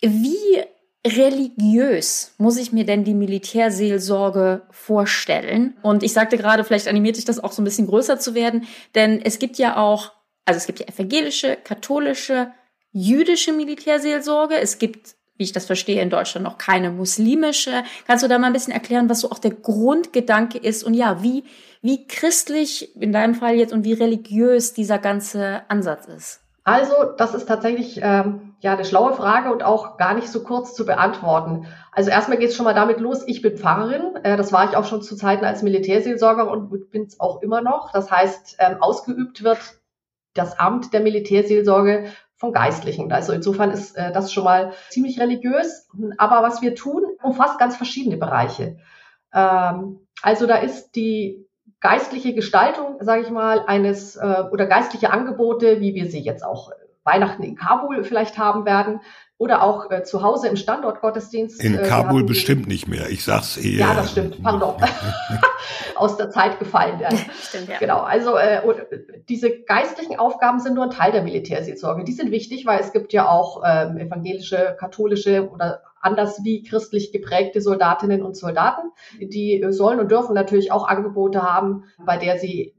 Wie 0.02 0.62
religiös 1.06 2.34
muss 2.38 2.58
ich 2.58 2.72
mir 2.72 2.86
denn 2.86 3.04
die 3.04 3.14
Militärseelsorge 3.14 4.64
vorstellen? 4.72 5.78
Und 5.82 6.04
ich 6.04 6.14
sagte 6.14 6.38
gerade, 6.38 6.64
vielleicht 6.64 6.88
animiert 6.88 7.16
sich 7.16 7.26
das 7.26 7.44
auch 7.44 7.52
so 7.52 7.62
ein 7.62 7.66
bisschen 7.66 7.88
größer 7.88 8.20
zu 8.20 8.36
werden, 8.36 8.66
denn 8.96 9.22
es 9.22 9.40
gibt 9.40 9.58
ja 9.58 9.78
auch, 9.78 10.14
also 10.46 10.58
es 10.58 10.66
gibt 10.66 10.80
ja 10.80 10.88
evangelische, 10.88 11.58
katholische, 11.64 12.52
jüdische 12.92 13.52
Militärseelsorge. 13.52 14.56
Es 14.56 14.78
gibt, 14.78 15.16
wie 15.36 15.44
ich 15.44 15.52
das 15.52 15.66
verstehe, 15.66 16.02
in 16.02 16.10
Deutschland 16.10 16.46
noch 16.46 16.58
keine 16.58 16.90
muslimische. 16.92 17.84
Kannst 18.08 18.24
du 18.24 18.30
da 18.30 18.40
mal 18.40 18.48
ein 18.48 18.54
bisschen 18.54 18.74
erklären, 18.74 19.10
was 19.10 19.22
so 19.22 19.32
auch 19.32 19.40
der 19.40 19.52
Grundgedanke 19.52 20.58
ist 20.58 20.84
und 20.84 20.94
ja, 20.94 21.22
wie, 21.22 21.44
wie 21.82 22.08
christlich 22.08 22.96
in 22.96 23.12
deinem 23.12 23.36
Fall 23.36 23.56
jetzt 23.56 23.74
und 23.74 23.84
wie 23.84 23.94
religiös 23.94 24.74
dieser 24.74 25.00
ganze 25.00 25.64
Ansatz 25.70 26.06
ist? 26.06 26.43
Also, 26.64 26.94
das 27.18 27.34
ist 27.34 27.46
tatsächlich 27.46 28.00
ähm, 28.02 28.56
ja 28.62 28.74
eine 28.74 28.86
schlaue 28.86 29.14
Frage 29.14 29.52
und 29.52 29.64
auch 29.64 29.98
gar 29.98 30.14
nicht 30.14 30.30
so 30.30 30.44
kurz 30.44 30.74
zu 30.74 30.86
beantworten. 30.86 31.68
Also 31.92 32.10
erstmal 32.10 32.38
geht 32.38 32.50
es 32.50 32.56
schon 32.56 32.64
mal 32.64 32.74
damit 32.74 33.02
los, 33.02 33.24
ich 33.28 33.42
bin 33.42 33.58
Pfarrerin. 33.58 34.16
Äh, 34.24 34.38
das 34.38 34.54
war 34.54 34.70
ich 34.70 34.78
auch 34.78 34.86
schon 34.86 35.02
zu 35.02 35.18
Zeiten 35.18 35.44
als 35.44 35.62
Militärseelsorger 35.62 36.50
und 36.50 36.90
bin 36.92 37.04
es 37.04 37.20
auch 37.20 37.42
immer 37.42 37.62
noch. 37.62 37.92
Das 37.92 38.10
heißt, 38.10 38.58
ähm, 38.60 38.82
ausgeübt 38.82 39.44
wird 39.44 39.60
das 40.34 40.58
Amt 40.58 40.94
der 40.94 41.02
Militärseelsorge 41.02 42.06
von 42.38 42.54
Geistlichen. 42.54 43.12
Also 43.12 43.34
insofern 43.34 43.72
ist 43.72 43.98
äh, 43.98 44.14
das 44.14 44.32
schon 44.32 44.46
mal 44.46 44.72
ziemlich 44.90 45.20
religiös. 45.20 45.90
Aber 46.18 46.42
was 46.44 46.62
wir 46.62 46.76
tun, 46.76 47.04
umfasst 47.22 47.60
ganz 47.60 47.76
verschiedene 47.76 48.18
Bereiche. 48.18 48.78
Ähm, 49.34 50.08
also 50.22 50.48
da 50.48 50.56
ist 50.56 50.96
die 50.96 51.46
geistliche 51.84 52.34
Gestaltung, 52.34 52.98
sage 53.02 53.22
ich 53.24 53.30
mal, 53.30 53.66
eines 53.68 54.16
äh, 54.16 54.44
oder 54.52 54.66
geistliche 54.66 55.12
Angebote, 55.12 55.82
wie 55.82 55.94
wir 55.94 56.10
sie 56.10 56.22
jetzt 56.22 56.44
auch 56.44 56.72
Weihnachten 57.04 57.44
in 57.44 57.56
Kabul 57.56 58.06
vielleicht 58.06 58.38
haben 58.38 58.66
werden 58.66 59.02
oder 59.38 59.62
auch 59.62 59.92
äh, 59.92 60.04
zu 60.04 60.24
Hause 60.24 60.48
im 60.48 60.56
Standortgottesdienst. 60.56 61.62
In 61.62 61.78
äh, 61.78 61.84
Kabul 61.86 62.24
bestimmt 62.24 62.68
nicht 62.68 62.88
mehr. 62.88 63.10
Ich 63.10 63.26
sag's 63.26 63.58
eher. 63.58 63.80
Ja, 63.80 63.94
das 63.94 64.12
stimmt. 64.12 64.42
Pardon. 64.42 64.76
Aus 65.96 66.16
der 66.16 66.30
Zeit 66.30 66.58
gefallen. 66.58 67.02
Ja. 67.02 67.10
Stimmt, 67.42 67.68
ja. 67.68 67.78
Genau. 67.80 68.00
Also 68.00 68.38
äh, 68.38 68.62
diese 69.28 69.52
geistlichen 69.64 70.18
Aufgaben 70.18 70.62
sind 70.62 70.76
nur 70.76 70.86
ein 70.86 70.92
Teil 70.92 71.12
der 71.12 71.24
Militärseelsorge. 71.24 72.06
Die 72.06 72.14
sind 72.14 72.32
wichtig, 72.32 72.66
weil 72.66 72.80
es 72.80 72.94
gibt 72.94 73.12
ja 73.12 73.28
auch 73.28 73.62
ähm, 73.66 73.98
evangelische, 73.98 74.78
katholische 74.80 75.50
oder 75.50 75.82
anders 76.04 76.44
wie 76.44 76.64
christlich 76.64 77.12
geprägte 77.12 77.62
Soldatinnen 77.62 78.22
und 78.22 78.36
Soldaten. 78.36 78.92
Die 79.20 79.66
sollen 79.70 80.00
und 80.00 80.12
dürfen 80.12 80.36
natürlich 80.36 80.72
auch 80.72 80.88
Angebote 80.88 81.42
haben, 81.42 81.86
bei 82.06 82.18
der 82.18 82.38
sie 82.38 82.76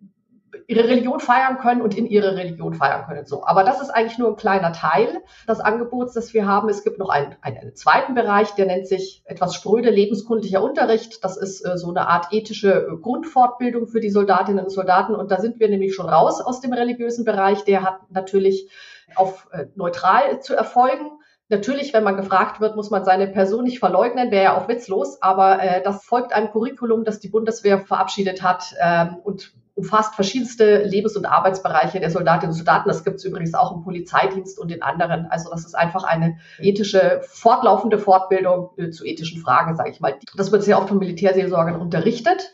ihre 0.66 0.88
Religion 0.88 1.20
feiern 1.20 1.58
können 1.58 1.82
und 1.82 1.96
in 1.96 2.06
ihre 2.06 2.36
Religion 2.36 2.74
feiern 2.74 3.04
können. 3.06 3.26
So, 3.26 3.44
aber 3.44 3.64
das 3.64 3.80
ist 3.80 3.90
eigentlich 3.90 4.18
nur 4.18 4.30
ein 4.30 4.36
kleiner 4.36 4.72
Teil 4.72 5.22
des 5.48 5.60
Angebots, 5.60 6.14
das 6.14 6.32
wir 6.32 6.46
haben. 6.46 6.68
Es 6.68 6.84
gibt 6.84 6.98
noch 6.98 7.08
einen, 7.08 7.36
einen 7.42 7.74
zweiten 7.74 8.14
Bereich, 8.14 8.52
der 8.52 8.66
nennt 8.66 8.86
sich 8.86 9.22
etwas 9.24 9.54
spröde 9.54 9.90
lebenskundlicher 9.90 10.62
Unterricht. 10.62 11.22
Das 11.24 11.36
ist 11.36 11.64
äh, 11.64 11.76
so 11.76 11.88
eine 11.88 12.08
Art 12.08 12.32
ethische 12.32 12.86
äh, 12.86 12.96
Grundfortbildung 12.96 13.86
für 13.86 14.00
die 14.00 14.10
Soldatinnen 14.10 14.64
und 14.64 14.70
Soldaten. 14.70 15.14
Und 15.14 15.30
da 15.30 15.40
sind 15.40 15.60
wir 15.60 15.68
nämlich 15.68 15.94
schon 15.94 16.08
raus 16.08 16.40
aus 16.40 16.60
dem 16.60 16.72
religiösen 16.72 17.24
Bereich. 17.24 17.64
Der 17.64 17.82
hat 17.82 18.10
natürlich 18.10 18.70
auf 19.16 19.48
äh, 19.52 19.66
neutral 19.74 20.40
zu 20.40 20.54
erfolgen. 20.54 21.10
Natürlich, 21.54 21.94
wenn 21.94 22.02
man 22.02 22.16
gefragt 22.16 22.60
wird, 22.60 22.74
muss 22.74 22.90
man 22.90 23.04
seine 23.04 23.28
Person 23.28 23.62
nicht 23.62 23.78
verleugnen, 23.78 24.32
wäre 24.32 24.44
ja 24.44 24.56
auch 24.56 24.66
witzlos, 24.66 25.22
aber 25.22 25.62
äh, 25.62 25.82
das 25.82 26.04
folgt 26.04 26.32
einem 26.32 26.50
Curriculum, 26.50 27.04
das 27.04 27.20
die 27.20 27.28
Bundeswehr 27.28 27.78
verabschiedet 27.78 28.42
hat 28.42 28.74
ähm, 28.80 29.18
und 29.22 29.52
umfasst 29.76 30.16
verschiedenste 30.16 30.82
Lebens- 30.82 31.16
und 31.16 31.26
Arbeitsbereiche 31.26 32.00
der 32.00 32.10
Soldatinnen 32.10 32.50
und 32.50 32.56
Soldaten. 32.56 32.88
Das 32.88 33.04
gibt 33.04 33.16
es 33.16 33.24
übrigens 33.24 33.54
auch 33.54 33.72
im 33.72 33.82
Polizeidienst 33.82 34.58
und 34.58 34.72
in 34.72 34.82
anderen. 34.82 35.26
Also 35.26 35.48
das 35.50 35.64
ist 35.64 35.74
einfach 35.74 36.02
eine 36.02 36.38
ethische, 36.58 37.20
fortlaufende 37.24 37.98
Fortbildung 37.98 38.70
äh, 38.76 38.90
zu 38.90 39.04
ethischen 39.04 39.40
Fragen, 39.40 39.76
sage 39.76 39.90
ich 39.90 40.00
mal. 40.00 40.16
Das 40.36 40.50
wird 40.50 40.64
sehr 40.64 40.78
oft 40.78 40.88
von 40.88 40.98
Militärseelsorgern 40.98 41.80
unterrichtet. 41.80 42.52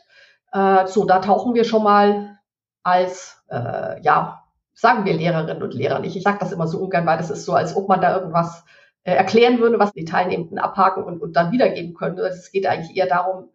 Äh, 0.53 0.87
so, 0.87 1.07
da 1.07 1.21
tauchen 1.21 1.55
wir 1.55 1.65
schon 1.65 1.83
mal 1.83 2.39
als, 2.83 3.43
äh, 3.49 4.01
ja, 4.03 4.45
sagen 4.75 5.05
wir 5.07 5.15
Lehrerinnen 5.15 5.63
und 5.63 5.75
Lehrer 5.75 6.01
nicht. 6.01 6.17
Ich 6.17 6.23
sage 6.23 6.39
das 6.41 6.53
immer 6.53 6.67
so 6.67 6.79
ungern, 6.79 7.07
weil 7.07 7.19
das 7.19 7.31
ist 7.31 7.47
so, 7.47 7.55
als 7.55 7.77
ob 7.77 7.89
man 7.89 8.03
da 8.03 8.15
irgendwas 8.17 8.65
äh, 9.05 9.13
erklären 9.13 9.59
würde, 9.61 9.79
was 9.79 9.93
die 9.93 10.05
Teilnehmenden 10.05 10.59
abhaken 10.59 11.05
und, 11.05 11.21
und 11.21 11.35
dann 11.35 11.53
wiedergeben 11.53 11.95
können. 11.95 12.19
Es 12.19 12.53
geht 12.53 12.67
eigentlich 12.67 12.97
eher 12.97 13.07
darum, 13.07 13.49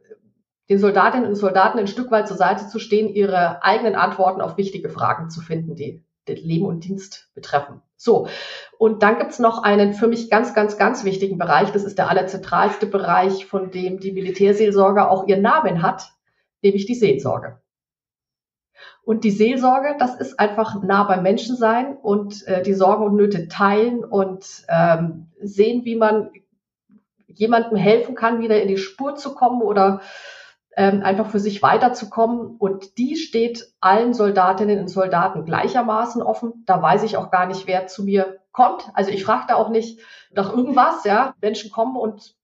den 0.69 0.79
Soldatinnen 0.79 1.27
und 1.27 1.35
Soldaten 1.35 1.77
ein 1.77 1.87
Stück 1.87 2.09
weit 2.11 2.27
zur 2.27 2.37
Seite 2.37 2.67
zu 2.67 2.79
stehen, 2.79 3.13
ihre 3.13 3.63
eigenen 3.63 3.95
Antworten 3.95 4.41
auf 4.41 4.57
wichtige 4.57 4.89
Fragen 4.89 5.29
zu 5.29 5.41
finden, 5.41 5.75
die, 5.75 6.03
die 6.27 6.33
Leben 6.33 6.65
und 6.65 6.83
Dienst 6.83 7.29
betreffen. 7.35 7.81
So, 7.97 8.27
und 8.77 9.03
dann 9.03 9.19
gibt's 9.19 9.39
noch 9.39 9.63
einen 9.63 9.93
für 9.93 10.07
mich 10.07 10.29
ganz, 10.29 10.53
ganz, 10.53 10.77
ganz 10.77 11.03
wichtigen 11.03 11.37
Bereich. 11.37 11.71
Das 11.71 11.83
ist 11.83 11.97
der 11.97 12.09
allerzentralste 12.09 12.87
Bereich, 12.87 13.45
von 13.45 13.71
dem 13.71 13.99
die 13.99 14.11
Militärseelsorge 14.11 15.09
auch 15.09 15.27
ihren 15.27 15.43
Namen 15.43 15.81
hat, 15.81 16.11
nämlich 16.61 16.85
die 16.85 16.95
Seelsorge. 16.95 17.59
Und 19.05 19.23
die 19.23 19.31
Seelsorge, 19.31 19.95
das 19.99 20.15
ist 20.15 20.39
einfach 20.39 20.81
nah 20.81 21.03
beim 21.03 21.21
Menschen 21.21 21.55
sein 21.55 21.95
und 21.95 22.45
äh, 22.47 22.63
die 22.63 22.73
Sorgen 22.73 23.05
und 23.05 23.15
Nöte 23.15 23.47
teilen 23.47 24.03
und 24.03 24.65
ähm, 24.67 25.27
sehen, 25.39 25.85
wie 25.85 25.95
man 25.95 26.31
jemandem 27.27 27.77
helfen 27.77 28.15
kann, 28.15 28.41
wieder 28.41 28.59
in 28.61 28.67
die 28.67 28.79
Spur 28.79 29.15
zu 29.15 29.35
kommen 29.35 29.61
oder 29.61 30.01
ähm, 30.75 31.03
einfach 31.03 31.27
für 31.27 31.39
sich 31.39 31.61
weiterzukommen. 31.61 32.55
Und 32.57 32.97
die 32.97 33.15
steht 33.15 33.71
allen 33.79 34.15
Soldatinnen 34.15 34.79
und 34.79 34.87
Soldaten 34.87 35.45
gleichermaßen 35.45 36.23
offen. 36.23 36.63
Da 36.65 36.81
weiß 36.81 37.03
ich 37.03 37.15
auch 37.15 37.29
gar 37.29 37.45
nicht, 37.45 37.67
wer 37.67 37.85
zu 37.85 38.03
mir 38.03 38.39
kommt. 38.51 38.89
Also 38.95 39.11
ich 39.11 39.23
frage 39.23 39.45
da 39.49 39.55
auch 39.55 39.69
nicht 39.69 39.99
nach 40.31 40.51
irgendwas. 40.51 41.03
Ja, 41.03 41.35
Menschen 41.41 41.69
kommen 41.71 41.95
und 41.95 42.35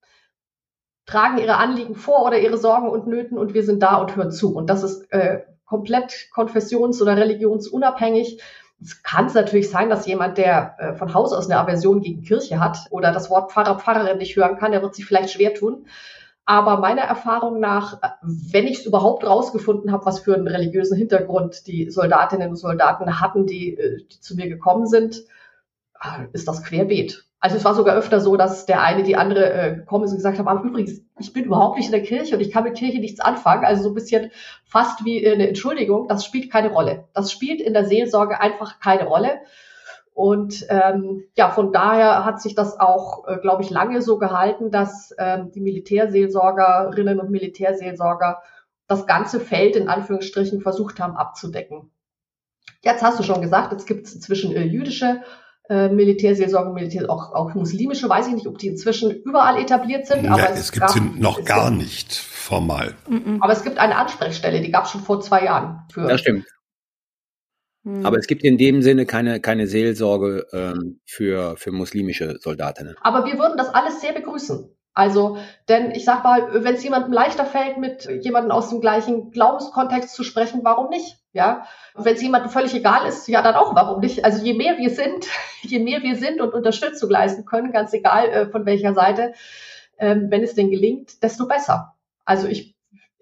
tragen 1.08 1.40
ihre 1.40 1.58
Anliegen 1.58 1.96
vor 1.96 2.24
oder 2.24 2.40
ihre 2.40 2.58
Sorgen 2.58 2.88
und 2.88 3.08
Nöten 3.08 3.40
und 3.40 3.56
wir 3.56 3.64
sind 3.64 3.82
da 3.82 3.96
und 3.96 4.16
hören 4.16 4.32
zu. 4.32 4.56
Und 4.56 4.70
das 4.70 4.84
ist 4.84 5.12
äh, 5.12 5.42
komplett 5.72 6.28
konfessions- 6.34 7.02
oder 7.02 7.16
religionsunabhängig. 7.16 8.42
Es 8.82 9.04
kann 9.04 9.28
es 9.28 9.36
natürlich 9.36 9.70
sein, 9.70 9.90
dass 9.90 10.06
jemand, 10.06 10.38
der 10.38 10.76
äh, 10.80 10.94
von 10.96 11.14
Haus 11.14 11.32
aus 11.32 11.50
eine 11.50 11.60
Aversion 11.62 12.02
gegen 12.02 12.24
Kirche 12.24 12.60
hat 12.60 12.78
oder 12.90 13.14
das 13.14 13.30
Wort 13.30 13.54
Pfarrer, 13.54 13.80
Pfarrerin 13.80 14.18
nicht 14.18 14.36
hören 14.36 14.58
kann, 14.58 14.74
der 14.74 14.82
wird 14.82 14.96
sich 14.96 15.06
vielleicht 15.06 15.32
schwer 15.32 15.54
tun. 15.54 15.88
Aber 16.44 16.78
meiner 16.78 17.04
Erfahrung 17.04 17.62
nach, 17.62 18.02
wenn 18.22 18.68
ich 18.68 18.80
es 18.80 18.86
überhaupt 18.86 19.24
rausgefunden 19.24 19.94
habe, 19.94 20.06
was 20.06 20.20
für 20.20 20.36
einen 20.36 20.48
religiösen 20.48 20.98
Hintergrund 20.98 21.68
die 21.68 21.90
Soldatinnen 21.90 22.50
und 22.50 22.58
Soldaten 22.58 23.22
hatten, 23.22 23.46
die, 23.46 23.78
äh, 23.78 24.04
die 24.12 24.20
zu 24.20 24.36
mir 24.36 24.50
gekommen 24.50 24.88
sind, 24.88 25.24
ist 26.34 26.48
das 26.50 26.64
querbeet. 26.64 27.24
Also 27.44 27.58
es 27.58 27.66
war 27.66 27.74
sogar 27.74 27.96
öfter 27.96 28.20
so, 28.20 28.38
dass 28.38 28.68
der 28.68 28.84
eine 28.84 29.02
die 29.02 29.16
andere 29.16 29.52
äh, 29.52 29.76
gekommen 29.76 30.04
ist 30.06 30.12
und 30.12 30.18
gesagt 30.18 30.38
hat, 30.38 30.46
aber 30.46 30.64
übrigens, 30.64 31.02
ich 31.20 31.34
bin 31.34 31.46
überhaupt 31.46 31.76
nicht 31.76 31.88
in 31.88 31.92
der 31.92 32.04
Kirche 32.04 32.36
und 32.36 32.42
ich 32.42 32.52
kann 32.52 32.64
mit 32.64 32.78
Kirche 32.78 33.00
nichts 33.00 33.20
anfangen. 33.20 33.66
Also 33.66 33.82
so 33.82 33.90
ein 33.90 33.96
bisschen 33.96 34.30
fast 34.64 35.04
wie 35.06 35.28
eine 35.28 35.48
Entschuldigung. 35.48 36.08
Das 36.08 36.24
spielt 36.24 36.52
keine 36.52 36.72
Rolle. 36.72 37.08
Das 37.16 37.32
spielt 37.32 37.60
in 37.60 37.74
der 37.74 37.86
Seelsorge 37.86 38.40
einfach 38.40 38.80
keine 38.80 39.08
Rolle. 39.08 39.40
Und 40.14 40.68
ähm, 40.70 41.24
ja, 41.36 41.50
von 41.50 41.74
daher 41.74 42.26
hat 42.26 42.42
sich 42.42 42.54
das 42.54 42.80
auch, 42.80 43.28
äh, 43.28 43.38
glaube 43.38 43.64
ich, 43.64 43.72
lange 43.72 44.04
so 44.04 44.20
gehalten, 44.20 44.70
dass 44.70 45.16
ähm, 45.18 45.52
die 45.52 45.62
Militärseelsorgerinnen 45.62 47.20
und 47.20 47.32
Militärseelsorger 47.32 48.44
das 48.86 49.08
ganze 49.08 49.40
Feld 49.40 49.76
in 49.76 49.88
Anführungsstrichen 49.88 50.62
versucht 50.62 51.00
haben 51.00 51.16
abzudecken. 51.16 51.90
Jetzt 52.84 53.02
hast 53.02 53.18
du 53.18 53.24
schon 53.24 53.42
gesagt, 53.42 53.74
es 53.74 53.88
gibt 53.88 54.14
inzwischen 54.14 54.56
äh, 54.56 54.64
jüdische 54.64 55.22
äh, 55.72 55.88
Militärseelsorge, 55.88 56.74
Militär, 56.74 57.10
auch, 57.10 57.34
auch 57.34 57.54
muslimische, 57.56 58.10
weiß 58.10 58.28
ich 58.28 58.34
nicht, 58.34 58.48
ob 58.48 58.58
die 58.58 58.68
inzwischen 58.68 59.10
überall 59.10 59.58
etabliert 59.58 60.06
sind. 60.06 60.26
Ja, 60.26 60.34
aber 60.34 60.50
es, 60.52 60.60
es 60.60 60.72
gibt 60.74 60.90
sie 60.90 61.00
noch 61.00 61.46
gar 61.46 61.70
gibt, 61.70 61.84
nicht 61.84 62.14
formal. 62.14 62.94
Aber 63.40 63.54
es 63.54 63.64
gibt 63.64 63.78
eine 63.78 63.96
Ansprechstelle, 63.96 64.60
die 64.60 64.70
gab 64.70 64.84
es 64.84 64.92
schon 64.92 65.00
vor 65.00 65.22
zwei 65.22 65.46
Jahren. 65.46 65.80
Für, 65.94 66.10
das 66.10 66.20
stimmt. 66.20 66.46
Hm. 67.86 68.06
Aber 68.06 68.18
es 68.18 68.28
gibt 68.28 68.44
in 68.44 68.58
dem 68.58 68.82
Sinne 68.82 69.06
keine, 69.06 69.40
keine 69.40 69.66
Seelsorge 69.66 70.46
ähm, 70.52 71.00
für, 71.06 71.56
für 71.56 71.72
muslimische 71.72 72.38
Soldatinnen. 72.42 72.96
Aber 73.00 73.26
wir 73.26 73.40
würden 73.40 73.56
das 73.56 73.70
alles 73.70 74.02
sehr 74.02 74.12
begrüßen. 74.12 74.76
Also, 74.94 75.38
denn 75.70 75.92
ich 75.92 76.04
sag 76.04 76.24
mal, 76.24 76.64
wenn 76.64 76.76
es 76.76 76.84
jemandem 76.84 77.14
leichter 77.14 77.46
fällt, 77.46 77.78
mit 77.78 78.10
jemandem 78.24 78.52
aus 78.52 78.70
dem 78.70 78.82
gleichen 78.82 79.32
Glaubenskontext 79.32 80.14
zu 80.14 80.24
sprechen, 80.24 80.62
warum 80.64 80.90
nicht? 80.90 81.18
Ja, 81.34 81.66
wenn 81.96 82.16
es 82.16 82.22
jemandem 82.22 82.52
völlig 82.52 82.74
egal 82.74 83.08
ist, 83.08 83.30
ja, 83.30 83.42
dann 83.42 83.56
auch, 83.56 83.74
warum 83.74 84.02
nicht? 84.02 84.26
Also 84.26 84.44
je 84.44 84.54
mehr 84.54 84.78
wir 84.78 84.90
sind, 84.90 85.28
je 85.62 85.80
mehr 85.80 86.04
wir 86.04 86.18
sind 86.18 86.42
und 86.42 86.54
Unterstützung 86.54 87.10
leisten 87.10 87.46
können, 87.46 87.72
ganz 87.72 87.94
egal 87.94 88.28
äh, 88.28 88.50
von 88.50 88.66
welcher 88.66 88.94
Seite, 88.94 89.34
ähm, 89.98 90.28
wenn 90.30 90.44
es 90.44 90.56
denn 90.56 90.70
gelingt, 90.70 91.24
desto 91.24 91.48
besser. 91.48 91.96
Also 92.26 92.48
ich, 92.48 92.76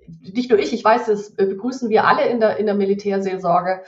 nicht 0.07 0.49
nur 0.49 0.57
ich, 0.57 0.73
ich 0.73 0.83
weiß, 0.83 1.05
das 1.05 1.35
begrüßen 1.35 1.89
wir 1.89 2.05
alle 2.05 2.27
in 2.27 2.39
der, 2.39 2.57
in 2.57 2.65
der 2.65 2.75
Militärseelsorge 2.75 3.83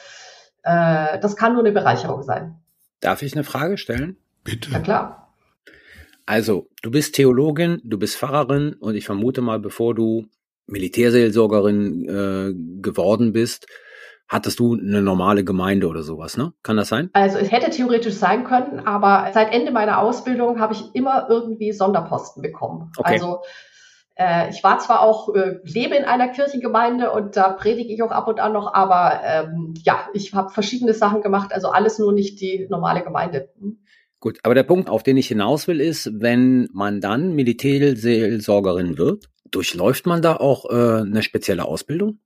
äh, 0.63 1.19
das 1.19 1.35
kann 1.35 1.53
nur 1.53 1.63
eine 1.63 1.71
Bereicherung 1.71 2.23
sein. 2.23 2.59
Darf 2.99 3.21
ich 3.21 3.33
eine 3.33 3.43
Frage 3.43 3.77
stellen? 3.77 4.17
Bitte. 4.43 4.71
Ja 4.71 4.79
klar. 4.79 5.20
Also, 6.25 6.67
du 6.81 6.91
bist 6.91 7.15
Theologin, 7.15 7.81
du 7.83 7.97
bist 7.97 8.17
Pfarrerin 8.17 8.73
und 8.73 8.95
ich 8.95 9.05
vermute 9.05 9.41
mal, 9.41 9.59
bevor 9.59 9.95
du 9.95 10.25
Militärseelsorgerin 10.67 12.05
äh, 12.07 12.81
geworden 12.81 13.33
bist, 13.33 13.67
hattest 14.27 14.59
du 14.59 14.75
eine 14.75 15.01
normale 15.01 15.43
Gemeinde 15.43 15.87
oder 15.87 16.03
sowas, 16.03 16.37
ne? 16.37 16.53
Kann 16.63 16.77
das 16.77 16.87
sein? 16.87 17.09
Also 17.11 17.37
es 17.37 17.51
hätte 17.51 17.69
theoretisch 17.69 18.13
sein 18.13 18.45
können, 18.45 18.79
aber 18.79 19.29
seit 19.33 19.53
Ende 19.53 19.71
meiner 19.71 19.99
Ausbildung 19.99 20.59
habe 20.59 20.73
ich 20.73 20.95
immer 20.95 21.27
irgendwie 21.29 21.73
Sonderposten 21.73 22.41
bekommen. 22.41 22.91
Okay. 22.97 23.13
Also 23.13 23.41
äh, 24.15 24.49
ich 24.49 24.63
war 24.63 24.79
zwar 24.79 25.01
auch, 25.01 25.35
äh, 25.35 25.59
lebe 25.63 25.95
in 25.95 26.05
einer 26.05 26.29
Kirchengemeinde 26.29 27.11
und 27.11 27.35
da 27.35 27.49
predige 27.49 27.93
ich 27.93 28.01
auch 28.03 28.11
ab 28.11 28.29
und 28.29 28.39
an 28.39 28.53
noch, 28.53 28.73
aber 28.73 29.19
ähm, 29.23 29.73
ja, 29.83 30.07
ich 30.13 30.33
habe 30.33 30.49
verschiedene 30.49 30.93
Sachen 30.93 31.21
gemacht, 31.21 31.51
also 31.53 31.69
alles 31.69 31.99
nur 31.99 32.13
nicht 32.13 32.39
die 32.39 32.67
normale 32.69 33.03
Gemeinde. 33.03 33.49
Gut, 34.21 34.37
aber 34.43 34.53
der 34.53 34.63
Punkt, 34.63 34.87
auf 34.87 35.01
den 35.01 35.17
ich 35.17 35.27
hinaus 35.27 35.67
will, 35.67 35.81
ist, 35.81 36.11
wenn 36.13 36.69
man 36.71 37.01
dann 37.01 37.33
Militärseelsorgerin 37.33 38.99
wird, 38.99 39.25
durchläuft 39.49 40.05
man 40.05 40.21
da 40.21 40.35
auch 40.35 40.69
äh, 40.69 41.01
eine 41.01 41.23
spezielle 41.23 41.65
Ausbildung? 41.65 42.19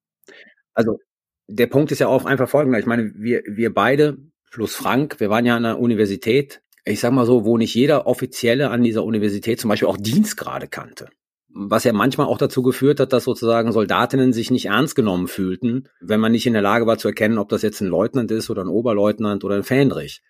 Also 0.74 1.00
der 1.48 1.68
Punkt 1.68 1.94
ist 1.94 2.00
ja 2.00 2.10
auch 2.10 2.26
einfach 2.26 2.50
folgender. 2.50 2.80
Ich 2.80 2.86
meine, 2.86 3.14
wir, 3.16 3.44
wir 3.48 3.74
beide 3.74 4.18
plus 4.52 4.76
Frank, 4.76 5.22
wir 5.22 5.30
waren 5.30 5.46
ja 5.46 5.56
an 5.56 5.64
der 5.64 5.80
Universität, 5.80 6.62
ich 6.84 7.00
sag 7.00 7.14
mal 7.14 7.26
so, 7.26 7.46
wo 7.46 7.58
nicht 7.58 7.74
jeder 7.74 8.08
Offizielle 8.08 8.72
an 8.72 8.84
dieser 8.84 9.06
Universität 9.06 9.62
zum 9.62 9.70
Beispiel 9.70 9.88
auch 9.88 9.98
Dienstgrade 9.98 10.68
kannte. 10.68 11.08
Was 11.48 11.86
ja 11.86 11.94
manchmal 11.94 12.28
auch 12.28 12.38
dazu 12.38 12.62
geführt 12.62 13.00
hat, 13.00 13.14
dass 13.14 13.24
sozusagen 13.24 13.72
Soldatinnen 13.72 14.34
sich 14.34 14.52
nicht 14.52 14.66
ernst 14.66 14.96
genommen 14.96 15.30
fühlten, 15.30 15.88
wenn 16.02 16.20
man 16.20 16.34
nicht 16.34 16.46
in 16.46 16.52
der 16.54 16.62
Lage 16.62 16.88
war 16.88 16.98
zu 16.98 17.08
erkennen, 17.08 17.38
ob 17.38 17.48
das 17.48 17.62
jetzt 17.62 17.80
ein 17.80 17.88
Leutnant 17.88 18.32
ist 18.32 18.50
oder 18.50 18.64
ein 18.64 18.68
Oberleutnant 18.68 19.46
oder 19.46 19.56
ein 19.56 19.64
Fähnrich. 19.64 20.22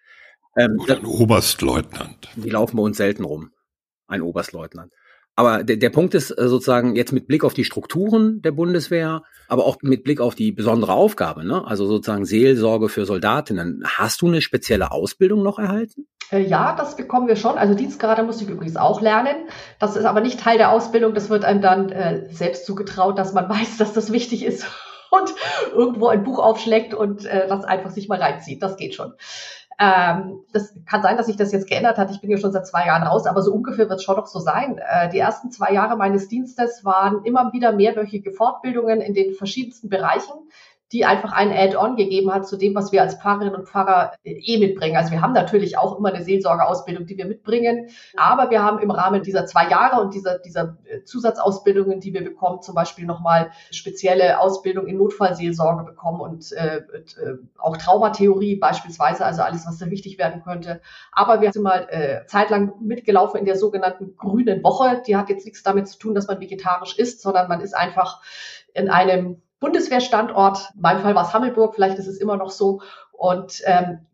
Ähm, 0.55 0.77
oder 0.79 0.97
ein 0.97 1.05
Oberstleutnant. 1.05 2.29
Die 2.35 2.49
laufen 2.49 2.77
bei 2.77 2.83
uns 2.83 2.97
selten 2.97 3.23
rum. 3.23 3.51
Ein 4.07 4.21
Oberstleutnant. 4.21 4.91
Aber 5.35 5.63
der, 5.63 5.75
der 5.75 5.89
Punkt 5.89 6.13
ist 6.13 6.31
äh, 6.31 6.47
sozusagen 6.47 6.95
jetzt 6.95 7.11
mit 7.11 7.27
Blick 7.27 7.43
auf 7.43 7.53
die 7.53 7.65
Strukturen 7.65 8.41
der 8.41 8.51
Bundeswehr, 8.51 9.23
aber 9.49 9.65
auch 9.65 9.77
mit 9.81 10.03
Blick 10.03 10.21
auf 10.21 10.33
die 10.33 10.53
besondere 10.53 10.93
Aufgabe, 10.93 11.45
ne? 11.45 11.65
also 11.67 11.85
sozusagen 11.85 12.25
Seelsorge 12.25 12.87
für 12.87 13.05
Soldatinnen. 13.05 13.83
Hast 13.85 14.21
du 14.21 14.27
eine 14.27 14.41
spezielle 14.41 14.91
Ausbildung 14.91 15.43
noch 15.43 15.59
erhalten? 15.59 16.07
Äh, 16.31 16.39
ja, 16.41 16.73
das 16.75 16.95
bekommen 16.95 17.27
wir 17.27 17.35
schon. 17.35 17.57
Also 17.57 17.73
Dienstgrade 17.75 18.23
musste 18.23 18.45
ich 18.45 18.49
übrigens 18.49 18.77
auch 18.77 19.01
lernen. 19.01 19.35
Das 19.79 19.97
ist 19.97 20.05
aber 20.05 20.21
nicht 20.21 20.39
Teil 20.39 20.57
der 20.57 20.71
Ausbildung. 20.71 21.13
Das 21.13 21.29
wird 21.29 21.43
einem 21.43 21.61
dann 21.61 21.89
äh, 21.89 22.29
selbst 22.31 22.65
zugetraut, 22.65 23.19
dass 23.19 23.33
man 23.33 23.49
weiß, 23.49 23.77
dass 23.77 23.93
das 23.93 24.13
wichtig 24.13 24.45
ist 24.45 24.65
und 25.11 25.33
irgendwo 25.73 26.07
ein 26.07 26.23
Buch 26.23 26.39
aufschlägt 26.39 26.93
und 26.93 27.25
äh, 27.25 27.47
das 27.47 27.65
einfach 27.65 27.89
sich 27.89 28.07
mal 28.07 28.21
reinzieht. 28.21 28.63
Das 28.63 28.77
geht 28.77 28.95
schon. 28.95 29.13
Ähm, 29.77 30.43
das 30.53 30.73
kann 30.85 31.01
sein, 31.01 31.17
dass 31.17 31.25
sich 31.25 31.35
das 31.35 31.51
jetzt 31.51 31.67
geändert 31.67 31.97
hat. 31.97 32.09
Ich 32.11 32.21
bin 32.21 32.29
ja 32.29 32.37
schon 32.37 32.51
seit 32.53 32.65
zwei 32.65 32.85
Jahren 32.85 33.03
raus, 33.03 33.25
aber 33.25 33.41
so 33.41 33.53
ungefähr 33.53 33.89
wird 33.89 33.99
es 33.99 34.03
schon 34.03 34.15
noch 34.15 34.27
so 34.27 34.39
sein. 34.39 34.77
Äh, 34.77 35.09
die 35.09 35.19
ersten 35.19 35.51
zwei 35.51 35.73
Jahre 35.73 35.97
meines 35.97 36.27
Dienstes 36.29 36.85
waren 36.85 37.23
immer 37.25 37.51
wieder 37.51 37.73
mehrwöchige 37.73 38.31
Fortbildungen 38.31 39.01
in 39.01 39.13
den 39.13 39.33
verschiedensten 39.33 39.89
Bereichen 39.89 40.33
die 40.95 41.03
einfach 41.03 41.33
ein 41.33 41.51
Add-on 41.51 41.97
gegeben 41.97 42.33
hat 42.33 42.47
zu 42.47 42.55
dem, 42.55 42.73
was 42.73 42.93
wir 42.93 43.01
als 43.01 43.15
Pfarrerinnen 43.15 43.53
und 43.53 43.67
Pfarrer 43.67 44.13
äh, 44.23 44.31
eh 44.31 44.57
mitbringen. 44.57 44.95
Also 44.95 45.11
wir 45.11 45.21
haben 45.21 45.33
natürlich 45.33 45.77
auch 45.77 45.97
immer 45.97 46.07
eine 46.13 46.23
Seelsorgeausbildung, 46.23 47.05
die 47.05 47.17
wir 47.17 47.25
mitbringen, 47.25 47.89
aber 48.15 48.49
wir 48.49 48.63
haben 48.63 48.79
im 48.79 48.91
Rahmen 48.91 49.21
dieser 49.21 49.45
zwei 49.45 49.67
Jahre 49.67 49.99
und 49.99 50.13
dieser, 50.13 50.39
dieser 50.39 50.77
äh, 50.85 51.03
Zusatzausbildungen, 51.03 51.99
die 51.99 52.13
wir 52.13 52.23
bekommen, 52.23 52.61
zum 52.61 52.75
Beispiel 52.75 53.05
nochmal 53.05 53.51
spezielle 53.71 54.39
Ausbildung 54.39 54.87
in 54.87 54.97
Notfallseelsorge 54.97 55.83
bekommen 55.83 56.21
und 56.21 56.53
äh, 56.53 56.77
äh, 56.77 56.83
auch 57.57 57.75
Traumatheorie 57.75 58.55
beispielsweise, 58.55 59.25
also 59.25 59.41
alles, 59.41 59.67
was 59.67 59.77
da 59.77 59.89
wichtig 59.89 60.17
werden 60.17 60.43
könnte. 60.43 60.79
Aber 61.11 61.41
wir 61.41 61.51
sind 61.51 61.63
mal 61.63 61.87
äh, 61.89 62.25
zeitlang 62.27 62.71
mitgelaufen 62.79 63.37
in 63.37 63.45
der 63.45 63.57
sogenannten 63.57 64.15
grünen 64.15 64.63
Woche. 64.63 65.03
Die 65.05 65.17
hat 65.17 65.27
jetzt 65.27 65.43
nichts 65.43 65.61
damit 65.61 65.89
zu 65.89 65.99
tun, 65.99 66.15
dass 66.15 66.27
man 66.27 66.39
vegetarisch 66.39 66.97
isst, 66.97 67.21
sondern 67.21 67.49
man 67.49 67.59
ist 67.59 67.75
einfach 67.75 68.21
in 68.73 68.89
einem 68.89 69.41
Bundeswehrstandort. 69.65 70.69
In 70.75 70.81
meinem 70.81 71.01
Fall 71.01 71.15
war 71.15 71.23
es 71.23 71.33
Hammelburg, 71.33 71.73
vielleicht 71.73 71.97
ist 71.97 72.07
es 72.07 72.19
immer 72.19 72.37
noch 72.37 72.51
so. 72.51 72.81
Und 73.11 73.63
ähm, 73.65 74.05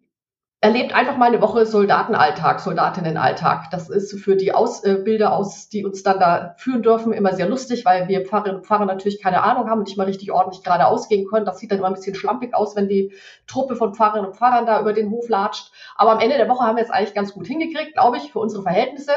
erlebt 0.61 0.93
einfach 0.93 1.17
mal 1.17 1.25
eine 1.25 1.41
Woche 1.41 1.65
Soldatenalltag, 1.65 2.61
Soldatinnenalltag. 2.61 3.69
Das 3.71 3.89
ist 3.89 4.17
für 4.17 4.35
die 4.37 4.53
Ausbilder 4.53 5.33
aus, 5.33 5.67
die 5.69 5.83
uns 5.83 6.03
dann 6.03 6.19
da 6.19 6.53
führen 6.57 6.83
dürfen, 6.83 7.11
immer 7.11 7.33
sehr 7.33 7.49
lustig, 7.49 7.83
weil 7.83 8.07
wir 8.07 8.25
Pfarrerinnen 8.25 8.59
und 8.59 8.65
Pfarrer 8.65 8.85
natürlich 8.85 9.21
keine 9.21 9.43
Ahnung 9.43 9.69
haben 9.69 9.79
und 9.79 9.87
nicht 9.87 9.97
mal 9.97 10.05
richtig 10.05 10.31
ordentlich 10.31 10.63
gerade 10.63 10.85
ausgehen 10.85 11.27
können. 11.27 11.45
Das 11.45 11.57
sieht 11.57 11.71
dann 11.71 11.79
immer 11.79 11.87
ein 11.87 11.95
bisschen 11.95 12.15
schlampig 12.15 12.53
aus, 12.53 12.75
wenn 12.75 12.87
die 12.87 13.11
Truppe 13.47 13.75
von 13.75 13.93
Pfarrerinnen 13.93 14.29
und 14.29 14.37
Pfarrern 14.37 14.67
da 14.67 14.79
über 14.79 14.93
den 14.93 15.09
Hof 15.09 15.27
latscht. 15.27 15.71
Aber 15.95 16.11
am 16.11 16.19
Ende 16.19 16.37
der 16.37 16.47
Woche 16.47 16.63
haben 16.63 16.77
wir 16.77 16.83
es 16.83 16.91
eigentlich 16.91 17.15
ganz 17.15 17.33
gut 17.33 17.47
hingekriegt, 17.47 17.93
glaube 17.93 18.17
ich, 18.17 18.31
für 18.31 18.39
unsere 18.39 18.63
Verhältnisse. 18.63 19.13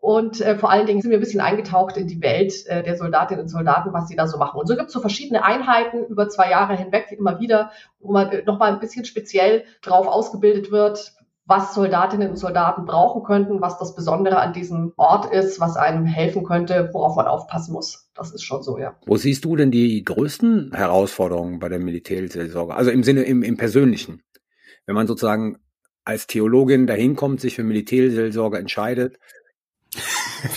Und 0.00 0.40
äh, 0.40 0.56
vor 0.56 0.70
allen 0.70 0.86
Dingen 0.86 1.02
sind 1.02 1.10
wir 1.10 1.18
ein 1.18 1.22
bisschen 1.22 1.42
eingetaucht 1.42 1.98
in 1.98 2.06
die 2.06 2.22
Welt 2.22 2.66
äh, 2.66 2.82
der 2.82 2.96
Soldatinnen 2.96 3.42
und 3.42 3.48
Soldaten, 3.48 3.92
was 3.92 4.08
sie 4.08 4.16
da 4.16 4.26
so 4.26 4.38
machen. 4.38 4.58
Und 4.58 4.66
so 4.66 4.74
gibt 4.74 4.88
es 4.88 4.94
so 4.94 5.00
verschiedene 5.00 5.44
Einheiten 5.44 6.06
über 6.06 6.28
zwei 6.30 6.50
Jahre 6.50 6.74
hinweg 6.74 7.14
immer 7.16 7.38
wieder, 7.38 7.70
wo 8.00 8.12
man 8.12 8.30
äh, 8.30 8.42
nochmal 8.44 8.72
ein 8.72 8.80
bisschen 8.80 9.04
speziell 9.04 9.64
drauf 9.82 10.06
ausgebildet 10.06 10.70
wird, 10.70 11.12
was 11.44 11.74
Soldatinnen 11.74 12.30
und 12.30 12.36
Soldaten 12.36 12.86
brauchen 12.86 13.24
könnten, 13.24 13.60
was 13.60 13.78
das 13.78 13.94
Besondere 13.94 14.38
an 14.38 14.54
diesem 14.54 14.94
Ort 14.96 15.30
ist, 15.34 15.60
was 15.60 15.76
einem 15.76 16.06
helfen 16.06 16.44
könnte, 16.44 16.88
worauf 16.94 17.16
man 17.16 17.26
aufpassen 17.26 17.72
muss. 17.72 18.08
Das 18.14 18.32
ist 18.32 18.42
schon 18.42 18.62
so, 18.62 18.78
ja. 18.78 18.96
Wo 19.04 19.16
siehst 19.16 19.44
du 19.44 19.54
denn 19.54 19.70
die 19.70 20.02
größten 20.02 20.72
Herausforderungen 20.72 21.58
bei 21.58 21.68
der 21.68 21.80
Militärseelsorge? 21.80 22.74
Also 22.74 22.90
im 22.90 23.02
Sinne, 23.02 23.24
im, 23.24 23.42
im 23.42 23.58
Persönlichen. 23.58 24.22
Wenn 24.86 24.94
man 24.94 25.06
sozusagen 25.06 25.58
als 26.04 26.26
Theologin 26.26 26.86
dahin 26.86 27.16
kommt, 27.16 27.40
sich 27.40 27.56
für 27.56 27.64
Militärseelsorge 27.64 28.56
entscheidet, 28.56 29.18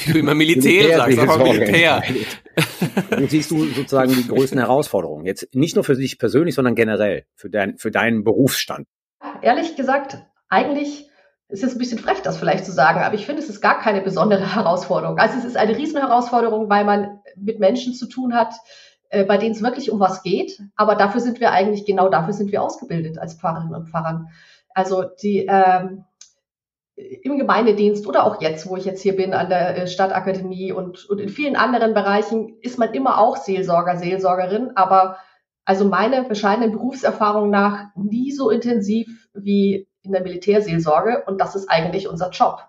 wie 0.06 0.13
du 0.13 0.19
immer 0.19 0.36
Militär, 0.36 0.98
sagst, 0.98 1.19
aber 1.19 1.43
Militär. 1.43 2.04
Wo 3.17 3.28
siehst 3.28 3.52
du 3.52 3.65
sozusagen 3.65 4.13
die 4.13 4.28
größten 4.28 4.60
Herausforderungen? 4.60 5.26
Jetzt 5.26 5.54
nicht 5.54 5.76
nur 5.76 5.84
für 5.84 5.96
dich 5.96 6.19
persönlich, 6.19 6.56
sondern 6.56 6.76
generell 6.76 7.26
für, 7.36 7.50
dein, 7.50 7.78
für 7.78 7.91
deinen 7.91 8.24
Berufsstand. 8.24 8.88
Ehrlich 9.41 9.76
gesagt, 9.76 10.17
eigentlich 10.50 11.10
ist 11.50 11.63
es 11.63 11.74
ein 11.74 11.78
bisschen 11.78 12.00
frech, 12.00 12.22
das 12.22 12.38
vielleicht 12.38 12.65
zu 12.65 12.72
sagen, 12.72 13.00
aber 13.02 13.15
ich 13.15 13.26
finde, 13.26 13.41
es 13.41 13.50
ist 13.50 13.62
gar 13.62 13.80
keine 13.80 14.02
besondere 14.02 14.56
Herausforderung. 14.56 15.17
Also 15.19 15.38
es 15.38 15.46
ist 15.46 15.58
eine 15.58 15.78
Riesenherausforderung, 15.78 16.69
weil 16.69 16.84
man 16.84 17.19
mit 17.36 17.60
Menschen 17.60 17.93
zu 17.93 18.08
tun 18.08 18.34
hat, 18.34 18.54
äh, 19.10 19.24
bei 19.24 19.38
denen 19.38 19.52
es 19.52 19.62
wirklich 19.62 19.91
um 19.91 20.00
was 20.00 20.24
geht. 20.24 20.60
Aber 20.76 20.96
dafür 20.96 21.22
sind 21.22 21.39
wir 21.39 21.52
eigentlich, 21.52 21.86
genau 21.86 22.10
dafür 22.10 22.34
sind 22.34 22.52
wir 22.52 22.63
ausgebildet 22.63 23.19
als 23.19 23.36
Pfarrerinnen 23.36 23.76
und 23.76 23.89
Pfarrern. 23.89 24.30
Also 24.74 25.04
die, 25.22 25.46
ähm, 25.48 26.06
im 26.96 27.38
Gemeindedienst 27.38 28.06
oder 28.08 28.26
auch 28.26 28.42
jetzt, 28.42 28.68
wo 28.68 28.78
ich 28.78 28.86
jetzt 28.86 29.02
hier 29.02 29.16
bin 29.16 29.34
an 29.34 29.50
der 29.50 29.78
äh, 29.78 29.88
Stadtakademie 29.88 30.72
und, 30.72 31.10
und 31.10 31.20
in 31.20 31.30
vielen 31.30 31.56
anderen 31.56 31.94
Bereichen 31.94 32.58
ist 32.62 32.78
man 32.78 32.94
immer 32.94 33.18
auch 33.18 33.38
Seelsorger, 33.38 33.98
Seelsorgerin, 33.98 34.72
aber 34.76 35.18
also 35.66 35.86
meine 35.86 36.24
bescheidenen 36.24 36.72
Berufserfahrung 36.72 37.50
nach 37.50 37.88
nie 37.96 38.32
so 38.32 38.50
intensiv 38.50 39.30
wie 39.34 39.88
in 40.04 40.12
der 40.12 40.22
Militärseelsorge 40.22 41.24
und 41.26 41.42
das 41.42 41.56
ist 41.56 41.70
eigentlich 41.70 42.08
unser 42.08 42.30
Job. 42.30 42.60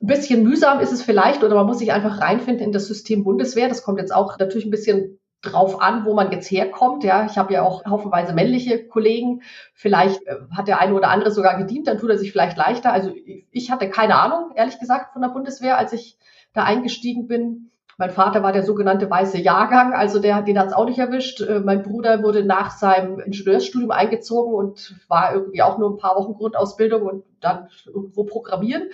Ein 0.00 0.06
bisschen 0.06 0.42
mühsam 0.42 0.80
ist 0.80 0.92
es 0.92 1.02
vielleicht 1.02 1.42
oder 1.42 1.54
man 1.54 1.66
muss 1.66 1.78
sich 1.78 1.92
einfach 1.92 2.20
reinfinden 2.20 2.66
in 2.66 2.72
das 2.72 2.86
System 2.86 3.24
Bundeswehr. 3.24 3.68
Das 3.68 3.82
kommt 3.82 4.00
jetzt 4.00 4.14
auch 4.14 4.38
natürlich 4.38 4.66
ein 4.66 4.70
bisschen 4.70 5.18
drauf 5.42 5.82
an, 5.82 6.04
wo 6.04 6.14
man 6.14 6.30
jetzt 6.30 6.50
herkommt. 6.50 7.04
Ja, 7.04 7.26
ich 7.26 7.36
habe 7.36 7.52
ja 7.52 7.62
auch 7.62 7.84
haufenweise 7.84 8.32
männliche 8.32 8.86
Kollegen. 8.86 9.42
Vielleicht 9.74 10.24
äh, 10.26 10.36
hat 10.56 10.68
der 10.68 10.80
eine 10.80 10.94
oder 10.94 11.08
andere 11.08 11.30
sogar 11.30 11.58
gedient, 11.58 11.88
dann 11.88 11.98
tut 11.98 12.10
er 12.10 12.18
sich 12.18 12.32
vielleicht 12.32 12.56
leichter. 12.56 12.92
Also 12.92 13.12
ich 13.50 13.70
hatte 13.70 13.90
keine 13.90 14.18
Ahnung, 14.18 14.52
ehrlich 14.54 14.78
gesagt, 14.78 15.12
von 15.12 15.22
der 15.22 15.28
Bundeswehr, 15.28 15.76
als 15.76 15.92
ich 15.92 16.16
da 16.54 16.62
eingestiegen 16.64 17.26
bin. 17.26 17.70
Mein 17.98 18.10
Vater 18.10 18.42
war 18.42 18.52
der 18.52 18.62
sogenannte 18.62 19.10
weiße 19.10 19.38
Jahrgang, 19.38 19.92
also 19.92 20.18
der, 20.18 20.42
den 20.42 20.58
hat 20.58 20.68
es 20.68 20.72
auch 20.72 20.86
nicht 20.86 20.98
erwischt. 20.98 21.40
Äh, 21.40 21.60
mein 21.60 21.82
Bruder 21.82 22.22
wurde 22.22 22.44
nach 22.44 22.70
seinem 22.70 23.18
Ingenieursstudium 23.18 23.90
eingezogen 23.90 24.54
und 24.54 24.94
war 25.08 25.34
irgendwie 25.34 25.62
auch 25.62 25.76
nur 25.78 25.90
ein 25.90 25.98
paar 25.98 26.16
Wochen 26.16 26.34
Grundausbildung 26.34 27.02
und 27.02 27.24
dann 27.40 27.68
irgendwo 27.86 28.24
programmieren. 28.24 28.88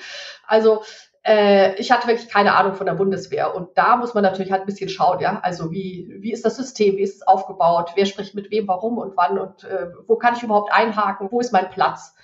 Also 0.46 0.82
ich 1.24 1.90
hatte 1.90 2.08
wirklich 2.08 2.30
keine 2.30 2.54
Ahnung 2.54 2.74
von 2.74 2.86
der 2.86 2.94
Bundeswehr. 2.94 3.54
Und 3.54 3.76
da 3.76 3.96
muss 3.96 4.14
man 4.14 4.22
natürlich 4.22 4.50
halt 4.50 4.62
ein 4.62 4.66
bisschen 4.66 4.88
schauen, 4.88 5.20
ja. 5.20 5.40
Also 5.42 5.70
wie, 5.70 6.16
wie 6.20 6.32
ist 6.32 6.44
das 6.44 6.56
System, 6.56 6.96
wie 6.96 7.02
ist 7.02 7.16
es 7.16 7.26
aufgebaut, 7.26 7.92
wer 7.96 8.06
spricht 8.06 8.34
mit 8.34 8.50
wem, 8.50 8.66
warum 8.66 8.96
und 8.96 9.16
wann 9.16 9.38
und 9.38 9.64
äh, 9.64 9.88
wo 10.06 10.16
kann 10.16 10.34
ich 10.34 10.42
überhaupt 10.42 10.72
einhaken, 10.72 11.28
wo 11.30 11.40
ist 11.40 11.52
mein 11.52 11.68
Platz? 11.68 12.14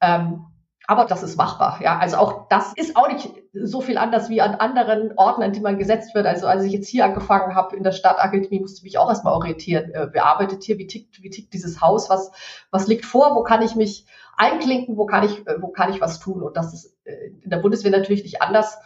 Ähm, 0.00 0.46
aber 0.88 1.04
das 1.04 1.22
ist 1.22 1.36
machbar, 1.36 1.80
ja. 1.82 1.98
Also 1.98 2.16
auch 2.16 2.48
das 2.48 2.72
ist 2.74 2.96
auch 2.96 3.08
nicht 3.08 3.28
so 3.52 3.80
viel 3.80 3.98
anders 3.98 4.28
wie 4.30 4.40
an 4.40 4.54
anderen 4.54 5.12
Orten, 5.16 5.42
an 5.42 5.52
die 5.52 5.60
man 5.60 5.78
gesetzt 5.78 6.14
wird. 6.14 6.26
Also 6.26 6.46
als 6.46 6.62
ich 6.62 6.72
jetzt 6.72 6.88
hier 6.88 7.04
angefangen 7.04 7.56
habe 7.56 7.76
in 7.76 7.82
der 7.82 7.92
Stadtakademie, 7.92 8.60
musste 8.60 8.78
ich 8.78 8.84
mich 8.84 8.98
auch 8.98 9.08
erstmal 9.08 9.34
orientieren. 9.34 9.90
Äh, 9.92 10.08
wer 10.12 10.26
arbeitet 10.26 10.62
hier? 10.62 10.78
Wie 10.78 10.86
tickt, 10.86 11.22
wie 11.22 11.30
tickt 11.30 11.52
dieses 11.52 11.80
Haus? 11.80 12.08
Was, 12.08 12.30
was 12.70 12.86
liegt 12.86 13.04
vor? 13.04 13.34
Wo 13.34 13.42
kann 13.42 13.62
ich 13.62 13.74
mich 13.74 14.06
einklinken, 14.36 14.96
wo 14.96 15.06
kann 15.06 15.24
ich, 15.24 15.46
äh, 15.46 15.60
wo 15.60 15.68
kann 15.68 15.92
ich 15.92 16.00
was 16.00 16.20
tun? 16.20 16.42
Und 16.42 16.56
das 16.56 16.72
ist 16.74 16.96
äh, 17.04 17.30
in 17.42 17.50
der 17.50 17.58
Bundeswehr 17.58 17.90
natürlich 17.90 18.22
nicht 18.22 18.42
anders. 18.42 18.78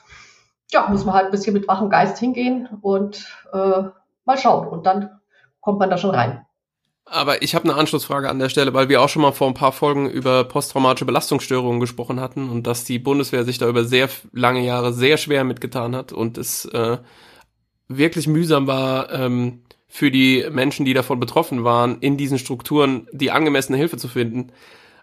Ja, 0.70 0.88
muss 0.88 1.04
man 1.04 1.14
halt 1.14 1.26
ein 1.26 1.30
bisschen 1.32 1.54
mit 1.54 1.66
wachem 1.68 1.90
Geist 1.90 2.18
hingehen 2.18 2.68
und 2.80 3.26
äh, 3.52 3.82
mal 4.24 4.38
schauen. 4.38 4.68
Und 4.68 4.86
dann 4.86 5.20
kommt 5.60 5.78
man 5.78 5.90
da 5.90 5.98
schon 5.98 6.14
rein. 6.14 6.46
Aber 7.04 7.42
ich 7.42 7.56
habe 7.56 7.64
eine 7.64 7.74
Anschlussfrage 7.74 8.30
an 8.30 8.38
der 8.38 8.48
Stelle, 8.48 8.72
weil 8.72 8.88
wir 8.88 9.02
auch 9.02 9.08
schon 9.08 9.22
mal 9.22 9.32
vor 9.32 9.48
ein 9.48 9.54
paar 9.54 9.72
Folgen 9.72 10.08
über 10.08 10.44
posttraumatische 10.44 11.06
Belastungsstörungen 11.06 11.80
gesprochen 11.80 12.20
hatten 12.20 12.48
und 12.48 12.68
dass 12.68 12.84
die 12.84 13.00
Bundeswehr 13.00 13.44
sich 13.44 13.58
da 13.58 13.68
über 13.68 13.84
sehr 13.84 14.08
lange 14.32 14.64
Jahre 14.64 14.92
sehr 14.92 15.16
schwer 15.16 15.42
mitgetan 15.42 15.96
hat 15.96 16.12
und 16.12 16.38
es 16.38 16.66
äh, 16.66 16.98
wirklich 17.88 18.28
mühsam 18.28 18.68
war, 18.68 19.12
ähm, 19.12 19.62
für 19.88 20.12
die 20.12 20.46
Menschen, 20.52 20.86
die 20.86 20.94
davon 20.94 21.18
betroffen 21.18 21.64
waren, 21.64 21.98
in 21.98 22.16
diesen 22.16 22.38
Strukturen 22.38 23.08
die 23.10 23.32
angemessene 23.32 23.76
Hilfe 23.76 23.96
zu 23.96 24.06
finden. 24.06 24.52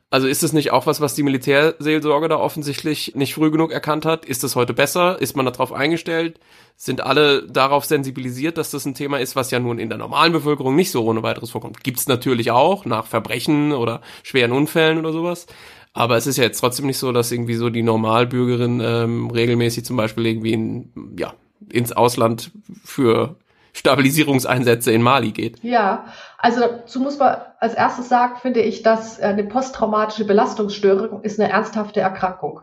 Also 0.10 0.28
ist 0.28 0.42
es 0.42 0.54
nicht 0.54 0.72
auch 0.72 0.86
was, 0.86 1.02
was 1.02 1.16
die 1.16 1.24
Militärseelsorge 1.24 2.30
da 2.30 2.38
offensichtlich 2.38 3.14
nicht 3.16 3.34
früh 3.34 3.52
genug 3.52 3.74
erkannt 3.74 4.06
hat? 4.06 4.24
Ist 4.24 4.44
es 4.46 4.56
heute 4.56 4.74
besser? 4.74 5.20
Ist 5.20 5.36
man 5.36 5.46
darauf 5.46 5.74
eingestellt? 5.74 6.40
Sind 6.78 7.02
alle 7.02 7.46
darauf 7.46 7.84
sensibilisiert, 7.84 8.58
dass 8.58 8.72
das 8.72 8.86
ein 8.86 8.96
Thema 8.96 9.20
ist, 9.20 9.36
was 9.36 9.52
ja 9.52 9.60
nun 9.60 9.80
in 9.80 9.90
der 9.90 9.98
normalen 9.98 10.32
Bevölkerung 10.32 10.78
nicht 10.78 10.92
so 10.92 11.04
ohne 11.04 11.24
weiteres 11.24 11.52
vorkommt? 11.52 11.84
Gibt's 11.84 12.08
natürlich 12.08 12.52
auch 12.52 12.86
nach 12.86 13.06
Verbrechen 13.06 13.74
oder 13.74 14.02
schweren 14.24 14.54
Unfällen 14.54 14.98
oder 14.98 15.12
sowas. 15.12 15.46
Aber 15.92 16.16
es 16.16 16.26
ist 16.26 16.38
ja 16.38 16.46
jetzt 16.46 16.60
trotzdem 16.60 16.86
nicht 16.86 17.00
so, 17.00 17.12
dass 17.12 17.32
irgendwie 17.32 17.56
so 17.56 17.70
die 17.70 17.84
Normalbürgerin 17.84 18.80
ähm, 18.82 19.30
regelmäßig 19.30 19.84
zum 19.84 19.98
Beispiel 19.98 20.26
irgendwie 20.28 20.54
in, 20.54 21.16
ja, 21.18 21.34
ins 21.70 21.92
Ausland 21.92 22.52
für 22.86 23.36
Stabilisierungseinsätze 23.74 24.92
in 24.92 25.02
Mali 25.02 25.32
geht. 25.32 25.62
Ja, 25.64 26.06
also 26.38 26.62
dazu 26.62 27.00
muss 27.00 27.18
man 27.18 27.38
als 27.60 27.74
erstes 27.74 28.10
sagen, 28.10 28.36
finde 28.42 28.62
ich, 28.62 28.84
dass 28.84 29.20
eine 29.20 29.44
posttraumatische 29.44 30.26
Belastungsstörung 30.26 31.24
ist 31.24 31.40
eine 31.40 31.52
ernsthafte 31.52 32.00
Erkrankung. 32.00 32.62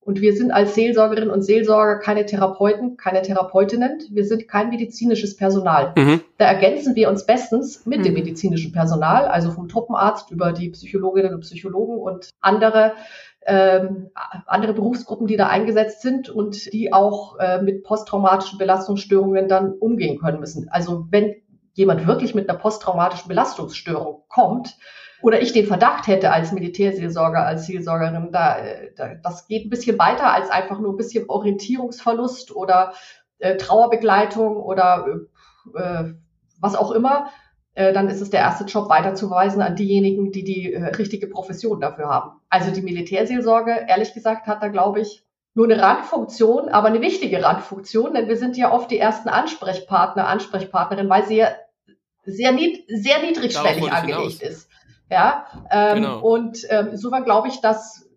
Und 0.00 0.22
wir 0.22 0.34
sind 0.34 0.52
als 0.52 0.74
Seelsorgerinnen 0.74 1.28
und 1.28 1.42
Seelsorger 1.42 1.98
keine 1.98 2.24
Therapeuten, 2.24 2.96
keine 2.96 3.20
Therapeutinnen. 3.20 4.00
Wir 4.10 4.24
sind 4.24 4.48
kein 4.48 4.70
medizinisches 4.70 5.36
Personal. 5.36 5.92
Mhm. 5.98 6.22
Da 6.38 6.46
ergänzen 6.46 6.96
wir 6.96 7.10
uns 7.10 7.26
bestens 7.26 7.84
mit 7.84 7.98
mhm. 7.98 8.04
dem 8.04 8.14
medizinischen 8.14 8.72
Personal, 8.72 9.26
also 9.26 9.50
vom 9.50 9.68
Truppenarzt 9.68 10.30
über 10.30 10.52
die 10.52 10.70
Psychologinnen 10.70 11.34
und 11.34 11.40
Psychologen 11.40 11.98
und 11.98 12.30
andere 12.40 12.92
ähm, 13.46 14.10
andere 14.46 14.74
Berufsgruppen, 14.74 15.26
die 15.26 15.36
da 15.36 15.46
eingesetzt 15.46 16.02
sind 16.02 16.28
und 16.28 16.72
die 16.72 16.92
auch 16.92 17.38
äh, 17.38 17.62
mit 17.62 17.82
posttraumatischen 17.82 18.58
Belastungsstörungen 18.58 19.48
dann 19.48 19.72
umgehen 19.72 20.18
können 20.18 20.40
müssen. 20.40 20.68
Also 20.70 21.06
wenn 21.10 21.34
jemand 21.78 22.06
wirklich 22.06 22.34
mit 22.34 22.48
einer 22.48 22.58
posttraumatischen 22.58 23.28
Belastungsstörung 23.28 24.24
kommt, 24.28 24.76
oder 25.20 25.40
ich 25.42 25.52
den 25.52 25.66
Verdacht 25.66 26.06
hätte 26.06 26.30
als 26.30 26.52
Militärseelsorger, 26.52 27.44
als 27.44 27.66
Seelsorgerin, 27.66 28.30
da, 28.30 28.58
da, 28.96 29.14
das 29.16 29.48
geht 29.48 29.66
ein 29.66 29.70
bisschen 29.70 29.98
weiter 29.98 30.32
als 30.32 30.50
einfach 30.50 30.78
nur 30.78 30.92
ein 30.92 30.96
bisschen 30.96 31.28
Orientierungsverlust 31.28 32.54
oder 32.54 32.92
äh, 33.38 33.56
Trauerbegleitung 33.56 34.56
oder 34.56 35.06
äh, 35.74 36.04
was 36.60 36.76
auch 36.76 36.92
immer, 36.92 37.30
äh, 37.74 37.92
dann 37.92 38.08
ist 38.08 38.20
es 38.20 38.30
der 38.30 38.40
erste 38.40 38.64
Job 38.64 38.88
weiterzuweisen 38.88 39.60
an 39.60 39.74
diejenigen, 39.74 40.30
die 40.30 40.44
die 40.44 40.72
äh, 40.72 40.84
richtige 40.84 41.26
Profession 41.26 41.80
dafür 41.80 42.08
haben. 42.08 42.40
Also 42.48 42.70
die 42.70 42.82
Militärseelsorge, 42.82 43.86
ehrlich 43.88 44.14
gesagt, 44.14 44.46
hat 44.46 44.62
da, 44.62 44.68
glaube 44.68 45.00
ich, 45.00 45.24
nur 45.54 45.66
eine 45.66 45.82
Randfunktion, 45.82 46.68
aber 46.68 46.86
eine 46.86 47.00
wichtige 47.00 47.42
Randfunktion, 47.42 48.14
denn 48.14 48.28
wir 48.28 48.36
sind 48.36 48.56
ja 48.56 48.72
oft 48.72 48.90
die 48.92 48.98
ersten 48.98 49.28
Ansprechpartner, 49.28 50.28
Ansprechpartnerin, 50.28 51.08
weil 51.08 51.24
sie 51.24 51.38
ja 51.38 51.48
sehr, 52.28 52.52
nied 52.52 52.84
sehr 52.88 53.22
niedrigschwellig 53.22 53.90
angelegt 53.90 54.42
ist. 54.42 54.68
Ja, 55.10 55.46
ähm, 55.70 56.02
genau. 56.02 56.20
und 56.20 56.66
ähm, 56.68 56.88
insofern 56.92 57.24
glaube 57.24 57.48
ich, 57.48 57.60
dass 57.60 58.08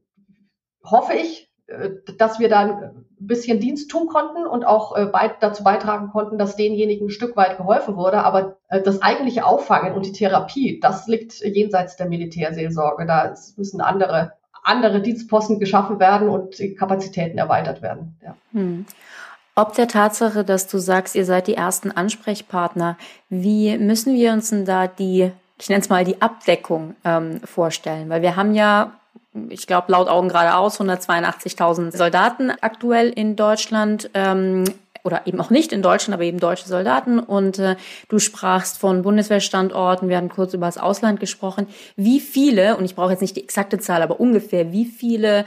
hoffe 0.83 1.13
ich, 1.13 1.49
äh, 1.67 1.89
dass 2.17 2.39
wir 2.39 2.49
da 2.49 2.59
ein 2.59 3.05
bisschen 3.19 3.59
Dienst 3.59 3.89
tun 3.89 4.07
konnten 4.07 4.45
und 4.45 4.65
auch 4.65 4.95
äh, 4.95 5.05
beit 5.05 5.41
dazu 5.41 5.63
beitragen 5.63 6.09
konnten, 6.09 6.37
dass 6.37 6.55
denjenigen 6.55 7.07
ein 7.07 7.11
Stück 7.11 7.35
weit 7.37 7.57
geholfen 7.57 7.95
wurde. 7.95 8.23
Aber 8.23 8.57
äh, 8.69 8.81
das 8.81 9.01
eigentliche 9.01 9.45
Auffangen 9.45 9.93
und 9.93 10.05
die 10.05 10.11
Therapie, 10.11 10.79
das 10.79 11.07
liegt 11.07 11.39
jenseits 11.39 11.95
der 11.95 12.09
Militärseelsorge. 12.09 13.05
Da 13.05 13.33
müssen 13.57 13.81
andere, 13.81 14.33
andere 14.63 15.01
Dienstposten 15.01 15.59
geschaffen 15.59 15.99
werden 15.99 16.29
und 16.29 16.59
die 16.59 16.75
Kapazitäten 16.75 17.37
erweitert 17.37 17.81
werden. 17.81 18.17
Ja. 18.23 18.35
Hm. 18.51 18.85
Ob 19.55 19.73
der 19.75 19.87
Tatsache, 19.87 20.43
dass 20.43 20.67
du 20.67 20.77
sagst, 20.77 21.15
ihr 21.15 21.25
seid 21.25 21.47
die 21.47 21.55
ersten 21.55 21.91
Ansprechpartner, 21.91 22.97
wie 23.29 23.77
müssen 23.77 24.15
wir 24.15 24.33
uns 24.33 24.49
denn 24.49 24.65
da 24.65 24.87
die 24.87 25.31
ich 25.61 25.69
nenne 25.69 25.81
es 25.81 25.89
mal 25.89 26.03
die 26.03 26.19
Abdeckung 26.19 26.95
ähm, 27.03 27.39
vorstellen, 27.41 28.09
weil 28.09 28.23
wir 28.23 28.35
haben 28.35 28.55
ja 28.55 28.93
ich 29.49 29.65
glaube, 29.67 29.91
laut 29.91 30.09
Augen 30.09 30.27
geradeaus 30.27 30.79
182.000 30.79 31.95
Soldaten 31.95 32.51
aktuell 32.61 33.09
in 33.09 33.35
Deutschland. 33.35 34.09
Ähm, 34.13 34.65
oder 35.03 35.25
eben 35.25 35.41
auch 35.41 35.49
nicht 35.49 35.73
in 35.73 35.81
Deutschland, 35.81 36.13
aber 36.13 36.25
eben 36.25 36.39
deutsche 36.39 36.67
Soldaten. 36.67 37.17
Und 37.17 37.57
äh, 37.57 37.75
du 38.07 38.19
sprachst 38.19 38.77
von 38.77 39.01
Bundeswehrstandorten, 39.01 40.09
wir 40.09 40.17
haben 40.17 40.29
kurz 40.29 40.53
über 40.53 40.67
das 40.67 40.77
Ausland 40.77 41.19
gesprochen. 41.19 41.65
Wie 41.95 42.19
viele, 42.19 42.77
und 42.77 42.85
ich 42.85 42.93
brauche 42.93 43.11
jetzt 43.11 43.21
nicht 43.21 43.35
die 43.35 43.43
exakte 43.43 43.79
Zahl, 43.79 44.03
aber 44.03 44.19
ungefähr, 44.19 44.71
wie 44.71 44.85
viele 44.85 45.45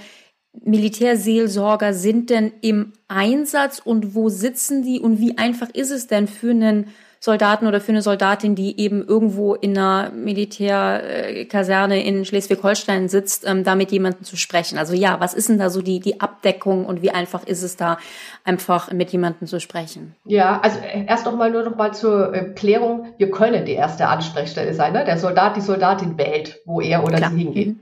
Militärseelsorger 0.63 1.93
sind 1.93 2.31
denn 2.31 2.53
im 2.61 2.93
Einsatz 3.09 3.81
und 3.85 4.15
wo 4.15 4.29
sitzen 4.29 4.83
die 4.83 5.01
und 5.01 5.19
wie 5.19 5.37
einfach 5.39 5.69
ist 5.71 5.91
es 5.91 6.07
denn 6.07 6.29
für 6.29 6.51
einen 6.51 6.87
Soldaten 7.25 7.67
oder 7.67 7.81
für 7.81 7.93
eine 7.93 8.03
Soldatin, 8.03 8.55
die 8.55 8.79
eben 8.79 9.03
irgendwo 9.03 9.55
in 9.55 9.79
einer 9.79 10.11
Militärkaserne 10.11 12.05
in 12.05 12.27
Schleswig-Holstein 12.27 13.09
sitzt, 13.09 13.47
ähm, 13.47 13.65
da 13.65 13.77
mit 13.77 13.93
jemandem 13.93 14.25
zu 14.25 14.37
sprechen. 14.37 14.77
Also 14.77 14.93
ja, 14.93 15.21
was 15.21 15.33
ist 15.33 15.49
denn 15.49 15.59
da 15.59 15.71
so 15.71 15.81
die, 15.81 16.01
die 16.01 16.21
Abdeckung 16.21 16.85
und 16.85 17.01
wie 17.01 17.11
einfach 17.11 17.47
ist 17.47 17.63
es 17.63 17.77
da, 17.77 17.97
einfach 18.45 18.93
mit 18.93 19.11
jemandem 19.11 19.49
zu 19.49 19.59
sprechen? 19.59 20.15
Ja, 20.27 20.61
also 20.61 20.79
erst 21.07 21.25
noch 21.25 21.35
mal 21.35 21.51
nur 21.51 21.63
noch 21.63 21.77
mal 21.77 21.95
zur 21.95 22.35
äh, 22.35 22.45
Klärung. 22.51 23.07
Wir 23.17 23.31
können 23.31 23.65
die 23.65 23.73
erste 23.73 24.07
Ansprechstelle 24.07 24.75
sein. 24.75 24.93
Ne? 24.93 25.07
Der 25.07 25.17
Soldat, 25.17 25.57
die 25.57 25.63
Soldatin 25.63 26.19
wählt, 26.19 26.61
wo 26.67 26.83
er 26.83 27.05
oder 27.05 27.17
Klar. 27.17 27.31
sie 27.31 27.39
hingeht. 27.39 27.69
Mhm. 27.69 27.81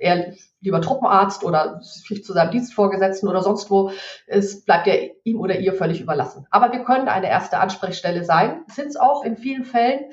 Er 0.00 0.34
lieber 0.60 0.80
Truppenarzt 0.80 1.44
oder 1.44 1.80
sich 1.82 2.24
zu 2.24 2.32
seinem 2.32 2.52
Dienstvorgesetzten 2.52 3.28
oder 3.28 3.42
sonst 3.42 3.70
wo, 3.70 3.90
es 4.26 4.64
bleibt 4.64 4.86
ja 4.86 4.94
ihm 5.24 5.40
oder 5.40 5.58
ihr 5.58 5.74
völlig 5.74 6.00
überlassen. 6.00 6.46
Aber 6.50 6.72
wir 6.72 6.84
können 6.84 7.08
eine 7.08 7.28
erste 7.28 7.58
Ansprechstelle 7.58 8.24
sein, 8.24 8.64
sind 8.68 8.88
es 8.88 8.96
auch 8.96 9.24
in 9.24 9.36
vielen 9.36 9.64
Fällen. 9.64 10.12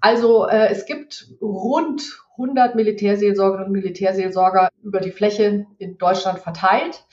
Also 0.00 0.46
äh, 0.46 0.68
es 0.68 0.86
gibt 0.86 1.28
rund 1.40 2.02
100 2.32 2.74
Militärseelsorgerinnen 2.74 3.68
und 3.68 3.72
Militärseelsorger 3.72 4.68
über 4.82 5.00
die 5.00 5.10
Fläche 5.10 5.66
in 5.78 5.98
Deutschland 5.98 6.38
verteilt. 6.38 7.04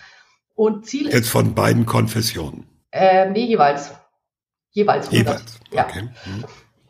Und 0.56 0.86
Ziel 0.86 1.10
Jetzt 1.10 1.30
von 1.30 1.56
beiden 1.56 1.86
Konfessionen? 1.86 2.68
Äh, 2.92 3.30
nee, 3.30 3.46
jeweils. 3.46 3.92
Jeweils 4.72 5.08
100. 5.10 5.40
Jeweils, 5.40 5.60
okay. 5.68 5.76
Ja. 5.76 5.96
Hm. 6.26 6.44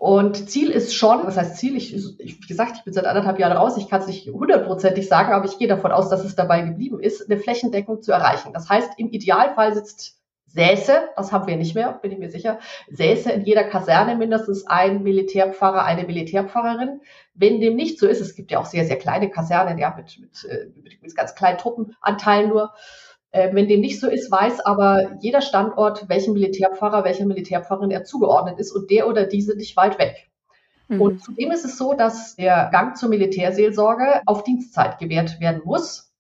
Und 0.04 0.50
Ziel 0.50 0.70
ist 0.70 0.94
schon, 0.94 1.26
was 1.26 1.38
heißt 1.38 1.56
Ziel? 1.56 1.78
Ich, 1.78 1.96
ich 1.96 2.42
wie 2.42 2.48
gesagt, 2.48 2.74
ich 2.76 2.84
bin 2.84 2.94
seit 2.94 3.06
anderthalb 3.06 3.40
Jahren 3.40 3.56
raus, 3.56 3.78
ich 3.78 3.88
kann 3.88 4.02
es 4.02 4.08
nicht 4.08 4.28
hundertprozentig 4.28 5.08
sagen, 5.08 5.32
aber 5.32 5.46
ich 5.46 5.58
gehe 5.58 5.70
davon 5.70 5.94
aus, 5.94 6.10
dass 6.10 6.26
es 6.26 6.36
dabei 6.36 6.60
geblieben 6.60 7.00
ist, 7.00 7.32
eine 7.32 7.40
Flächendeckung 7.40 8.02
zu 8.02 8.12
erreichen. 8.12 8.52
Das 8.52 8.68
heißt, 8.68 8.92
im 8.98 9.12
Idealfall 9.12 9.74
sitzt 9.74 10.20
Säße, 10.48 10.92
das 11.16 11.32
haben 11.32 11.48
wir 11.48 11.56
nicht 11.56 11.74
mehr, 11.74 12.00
bin 12.02 12.12
ich 12.12 12.20
mir 12.20 12.30
sicher, 12.30 12.60
Säße 12.90 13.32
in 13.32 13.46
jeder 13.46 13.64
Kaserne 13.64 14.18
mindestens 14.18 14.68
ein 14.68 15.04
Militärpfarrer, 15.04 15.86
eine 15.86 16.04
Militärpfarrerin. 16.04 17.00
Wenn 17.34 17.62
dem 17.62 17.78
nicht 17.78 17.98
so 17.98 18.06
ist, 18.06 18.20
es 18.20 18.36
gibt 18.36 18.52
ja 18.52 18.60
auch 18.60 18.66
sehr, 18.66 18.84
sehr 18.84 18.98
kleine 18.98 19.30
Kasernen, 19.30 19.78
ja, 19.78 19.96
mit, 19.96 20.20
mit, 20.20 20.44
äh, 20.52 20.66
mit, 21.02 21.16
ganz 21.16 21.34
kleinen 21.34 21.60
Truppenanteilen 21.60 22.50
nur, 22.50 22.74
wenn 23.34 23.68
dem 23.68 23.82
nicht 23.82 24.00
so 24.00 24.08
ist, 24.08 24.32
weiß 24.32 24.60
aber 24.60 25.18
jeder 25.20 25.42
Standort, 25.42 26.08
welchem 26.08 26.34
Militärpfarrer, 26.34 27.04
welcher 27.04 27.26
Militärpfarrerin 27.26 27.90
er 27.90 28.04
zugeordnet 28.04 28.60
ist 28.60 28.72
und 28.72 28.92
der 28.92 29.08
oder 29.08 29.26
diese 29.26 29.56
nicht 29.56 29.76
weit 29.76 29.98
weg. 29.98 30.30
Mhm. 30.88 31.02
Und 31.02 31.24
zudem 31.24 31.52
ist 31.52 31.66
es 31.66 31.78
so, 31.78 31.94
dass 31.94 32.36
der 32.36 32.70
Gang 32.72 32.96
zur 32.96 33.10
Militärseelsorge 33.10 34.22
auf 34.26 34.44
Dienstzeit 34.44 35.00
gewährt 35.00 35.40
werden 35.40 35.62
muss. 35.66 36.12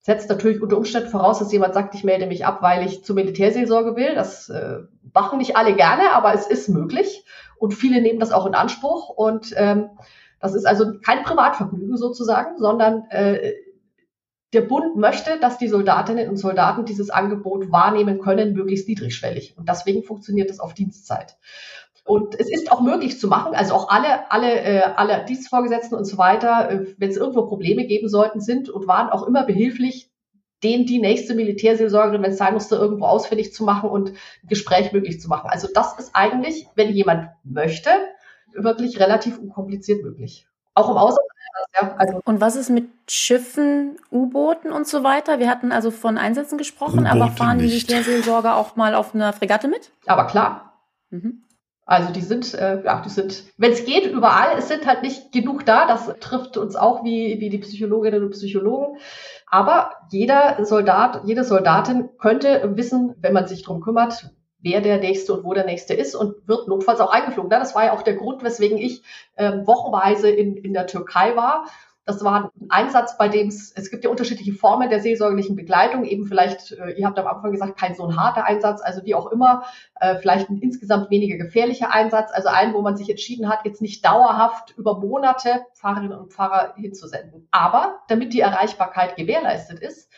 Setzt 0.00 0.28
natürlich 0.28 0.60
unter 0.60 0.76
Umständen 0.76 1.08
voraus, 1.08 1.38
dass 1.38 1.52
jemand 1.52 1.72
sagt, 1.72 1.94
ich 1.94 2.04
melde 2.04 2.26
mich 2.26 2.44
ab, 2.44 2.60
weil 2.60 2.84
ich 2.84 3.04
zur 3.04 3.14
Militärseelsorge 3.14 3.96
will. 3.96 4.14
Das 4.14 4.50
äh, 4.50 4.80
machen 5.14 5.38
nicht 5.38 5.56
alle 5.56 5.74
gerne, 5.74 6.12
aber 6.12 6.34
es 6.34 6.46
ist 6.46 6.68
möglich. 6.68 7.24
Und 7.56 7.72
viele 7.72 8.02
nehmen 8.02 8.20
das 8.20 8.32
auch 8.32 8.44
in 8.44 8.54
Anspruch. 8.54 9.08
Und 9.08 9.54
ähm, 9.56 9.88
das 10.40 10.54
ist 10.54 10.66
also 10.66 10.98
kein 11.00 11.22
Privatvergnügen 11.22 11.96
sozusagen, 11.96 12.58
sondern 12.58 13.04
äh, 13.08 13.54
der 14.54 14.62
Bund 14.62 14.96
möchte, 14.96 15.38
dass 15.40 15.58
die 15.58 15.68
Soldatinnen 15.68 16.28
und 16.28 16.36
Soldaten 16.36 16.84
dieses 16.84 17.10
Angebot 17.10 17.70
wahrnehmen 17.70 18.20
können, 18.20 18.54
möglichst 18.54 18.88
niedrigschwellig. 18.88 19.56
Und 19.56 19.68
deswegen 19.68 20.02
funktioniert 20.02 20.50
es 20.50 20.60
auf 20.60 20.74
Dienstzeit. 20.74 21.36
Und 22.04 22.38
es 22.38 22.50
ist 22.50 22.70
auch 22.70 22.82
möglich 22.82 23.18
zu 23.18 23.28
machen, 23.28 23.54
also 23.54 23.74
auch 23.74 23.88
alle, 23.88 24.30
alle, 24.30 24.60
äh, 24.60 24.82
alle 24.82 25.24
Dienstvorgesetzten 25.24 25.96
und 25.96 26.04
so 26.04 26.18
weiter, 26.18 26.70
äh, 26.70 26.86
wenn 26.98 27.10
es 27.10 27.16
irgendwo 27.16 27.46
Probleme 27.46 27.86
geben 27.86 28.08
sollten, 28.08 28.40
sind 28.40 28.68
und 28.68 28.86
waren 28.86 29.08
auch 29.08 29.26
immer 29.26 29.44
behilflich, 29.44 30.10
den 30.62 30.84
die 30.84 30.98
nächste 30.98 31.34
Militärseelsorgerin, 31.34 32.22
wenn 32.22 32.32
es 32.32 32.38
sein 32.38 32.54
musste, 32.54 32.76
irgendwo 32.76 33.06
ausfindig 33.06 33.54
zu 33.54 33.64
machen 33.64 33.88
und 33.88 34.10
ein 34.10 34.48
Gespräch 34.48 34.92
möglich 34.92 35.20
zu 35.20 35.28
machen. 35.28 35.48
Also 35.50 35.68
das 35.72 35.98
ist 35.98 36.10
eigentlich, 36.14 36.66
wenn 36.74 36.92
jemand 36.92 37.30
möchte, 37.42 37.90
wirklich 38.54 39.00
relativ 39.00 39.38
unkompliziert 39.38 40.02
möglich. 40.02 40.46
Auch 40.74 40.90
im 40.90 40.96
Ausland 40.96 41.26
ja, 41.80 41.94
also 41.96 42.20
und 42.24 42.40
was 42.40 42.56
ist 42.56 42.70
mit 42.70 42.88
Schiffen, 43.08 43.96
U-Booten 44.10 44.72
und 44.72 44.86
so 44.86 45.04
weiter? 45.04 45.38
Wir 45.38 45.48
hatten 45.48 45.72
also 45.72 45.90
von 45.90 46.18
Einsätzen 46.18 46.58
gesprochen, 46.58 47.06
aber 47.06 47.28
fahren 47.28 47.58
die 47.58 47.66
Militärseelsorger 47.66 48.56
auch 48.56 48.76
mal 48.76 48.94
auf 48.94 49.14
einer 49.14 49.32
Fregatte 49.32 49.68
mit? 49.68 49.90
Aber 50.06 50.26
klar. 50.26 50.80
Mhm. 51.10 51.44
Also 51.86 52.12
die 52.12 52.22
sind, 52.22 52.54
äh, 52.54 52.82
ja, 52.82 53.02
die 53.02 53.10
sind, 53.10 53.44
wenn 53.58 53.72
es 53.72 53.84
geht, 53.84 54.06
überall. 54.06 54.56
Es 54.56 54.68
sind 54.68 54.86
halt 54.86 55.02
nicht 55.02 55.32
genug 55.32 55.66
da. 55.66 55.86
Das 55.86 56.10
trifft 56.20 56.56
uns 56.56 56.76
auch 56.76 57.04
wie, 57.04 57.40
wie 57.40 57.50
die 57.50 57.58
Psychologinnen 57.58 58.24
und 58.24 58.30
Psychologen. 58.30 58.98
Aber 59.46 59.90
jeder 60.10 60.64
Soldat, 60.64 61.22
jede 61.24 61.44
Soldatin 61.44 62.08
könnte 62.18 62.72
wissen, 62.76 63.14
wenn 63.20 63.34
man 63.34 63.46
sich 63.46 63.62
drum 63.62 63.82
kümmert, 63.82 64.30
wer 64.64 64.80
der 64.80 64.98
nächste 64.98 65.34
und 65.34 65.44
wo 65.44 65.54
der 65.54 65.66
nächste 65.66 65.94
ist 65.94 66.16
und 66.16 66.48
wird 66.48 66.66
notfalls 66.66 67.00
auch 67.00 67.12
eingeflogen. 67.12 67.50
Das 67.50 67.74
war 67.74 67.84
ja 67.84 67.92
auch 67.92 68.02
der 68.02 68.16
Grund, 68.16 68.42
weswegen 68.42 68.78
ich 68.78 69.02
ähm, 69.36 69.66
wochenweise 69.66 70.30
in, 70.30 70.56
in 70.56 70.72
der 70.72 70.86
Türkei 70.86 71.36
war. 71.36 71.66
Das 72.06 72.22
war 72.22 72.52
ein 72.60 72.70
Einsatz, 72.70 73.16
bei 73.16 73.28
dem 73.28 73.48
es, 73.48 73.72
es 73.72 73.90
gibt 73.90 74.04
ja 74.04 74.10
unterschiedliche 74.10 74.52
Formen 74.52 74.90
der 74.90 75.00
seelsorgerlichen 75.00 75.56
Begleitung. 75.56 76.04
Eben 76.04 76.26
vielleicht, 76.26 76.72
äh, 76.72 76.92
ihr 76.92 77.06
habt 77.06 77.18
am 77.18 77.26
Anfang 77.26 77.52
gesagt, 77.52 77.78
kein 77.78 77.94
so 77.94 78.04
ein 78.04 78.16
harter 78.16 78.44
Einsatz, 78.44 78.80
also 78.82 79.04
wie 79.04 79.14
auch 79.14 79.30
immer, 79.30 79.64
äh, 80.00 80.16
vielleicht 80.16 80.48
ein 80.48 80.58
insgesamt 80.58 81.10
weniger 81.10 81.36
gefährlicher 81.36 81.92
Einsatz, 81.92 82.30
also 82.32 82.48
ein, 82.48 82.74
wo 82.74 82.80
man 82.80 82.96
sich 82.96 83.08
entschieden 83.10 83.48
hat, 83.48 83.64
jetzt 83.64 83.82
nicht 83.82 84.04
dauerhaft 84.04 84.74
über 84.76 84.98
Monate 84.98 85.64
Pfarrerinnen 85.74 86.18
und 86.18 86.32
Pfarrer 86.32 86.74
hinzusenden. 86.76 87.48
Aber 87.50 88.00
damit 88.08 88.32
die 88.32 88.40
Erreichbarkeit 88.40 89.16
gewährleistet 89.16 89.78
ist, 89.78 90.10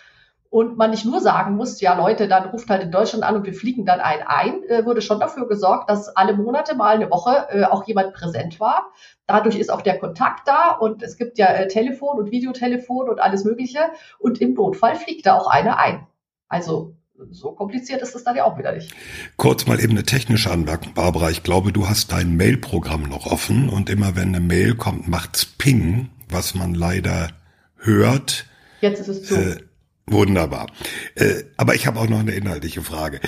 und 0.51 0.77
man 0.77 0.91
nicht 0.91 1.05
nur 1.05 1.21
sagen 1.21 1.57
muss, 1.57 1.81
ja 1.81 1.95
Leute, 1.95 2.29
dann 2.29 2.49
ruft 2.49 2.69
halt 2.71 2.83
in 2.83 2.91
Deutschland 2.91 3.25
an 3.25 3.37
und 3.37 3.45
wir 3.45 3.55
fliegen 3.55 3.85
dann 3.85 4.01
einen 4.01 4.23
ein, 4.23 4.63
äh, 4.65 4.85
wurde 4.85 5.03
schon 5.03 5.21
dafür 5.21 5.49
gesorgt, 5.49 5.91
dass 5.91 6.09
alle 6.09 6.35
Monate 6.35 6.75
mal 6.75 6.95
eine 6.95 7.11
Woche 7.11 7.47
äh, 7.51 7.65
auch 7.65 7.87
jemand 7.87 8.15
präsent 8.15 8.61
war. 8.61 8.93
Dadurch 9.27 9.59
ist 9.59 9.71
auch 9.71 9.83
der 9.83 9.99
Kontakt 9.99 10.47
da 10.47 10.73
und 10.73 11.03
es 11.03 11.17
gibt 11.17 11.39
ja 11.39 11.47
äh, 11.47 11.69
Telefon 11.69 12.19
und 12.19 12.31
Videotelefon 12.31 13.09
und 13.09 13.21
alles 13.21 13.45
Mögliche. 13.45 13.81
Und 14.19 14.41
im 14.41 14.55
Notfall 14.55 14.97
fliegt 14.97 15.27
da 15.27 15.35
auch 15.35 15.49
einer 15.49 15.79
ein. 15.79 16.07
Also 16.49 16.95
so 17.31 17.53
kompliziert 17.53 18.03
ist 18.03 18.15
es 18.15 18.25
dann 18.25 18.37
ja 18.37 18.45
auch 18.45 18.59
wieder 18.59 18.73
nicht. 18.73 18.95
Kurz 19.37 19.67
mal 19.67 19.81
eben 19.81 19.93
eine 19.93 20.05
technische 20.05 20.51
Anmerkung, 20.51 20.95
Barbara. 20.95 21.31
Ich 21.31 21.43
glaube, 21.43 21.73
du 21.73 21.89
hast 21.89 22.13
dein 22.13 22.37
Mail-Programm 22.37 23.05
noch 23.05 23.27
offen 23.27 23.69
und 23.69 23.91
immer 23.91 24.17
wenn 24.17 24.29
eine 24.29 24.41
Mail 24.41 24.75
kommt, 24.75 25.09
macht's 25.09 25.45
Ping, 25.45 26.11
was 26.29 26.55
man 26.55 26.75
leider 26.75 27.29
hört. 27.77 28.47
Jetzt 28.81 29.01
ist 29.01 29.09
es 29.09 29.25
zu. 29.25 29.35
Äh, 29.35 29.66
wunderbar. 30.07 30.71
Äh, 31.15 31.45
aber 31.57 31.75
ich 31.75 31.87
habe 31.87 32.01
auch 32.01 32.09
noch 32.09 32.21
eine 32.21 32.33
inhaltliche 32.33 32.83
Frage. 32.83 33.21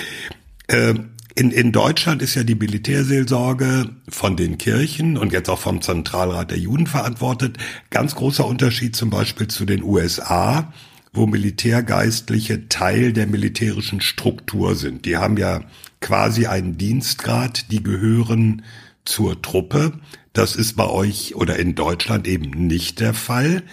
Äh, 0.69 0.95
in, 1.35 1.51
in 1.53 1.71
Deutschland 1.71 2.21
ist 2.21 2.35
ja 2.35 2.43
die 2.43 2.57
Militärseelsorge 2.57 3.91
von 4.09 4.37
den 4.37 4.59
Kirchen 4.59 5.17
und 5.17 5.33
jetzt 5.33 5.49
auch 5.49 5.61
vom 5.61 5.83
Zentralrat 5.83 6.51
der 6.51 6.59
Juden 6.59 6.87
verantwortet. 6.87 7.59
Ganz 7.91 8.15
großer 8.15 8.45
Unterschied 8.45 8.97
zum 8.97 9.11
Beispiel 9.11 9.47
zu 9.47 9.65
den 9.65 9.83
USA 9.83 10.73
wo 11.13 11.27
Militärgeistliche 11.27 12.69
Teil 12.69 13.13
der 13.13 13.27
militärischen 13.27 14.01
Struktur 14.01 14.75
sind. 14.75 15.05
Die 15.05 15.17
haben 15.17 15.37
ja 15.37 15.63
quasi 16.01 16.47
einen 16.47 16.79
Dienstgrad, 16.79 17.71
die 17.71 17.83
gehören 17.83 18.63
zur 19.05 19.41
Truppe. 19.43 19.93
Das 20.39 20.55
ist 20.55 20.77
bei 20.77 20.87
euch 20.87 21.35
oder 21.35 21.59
in 21.59 21.75
Deutschland 21.75 22.29
eben 22.29 22.69
nicht 22.69 23.01
der 23.01 23.13
Fall. 23.13 23.65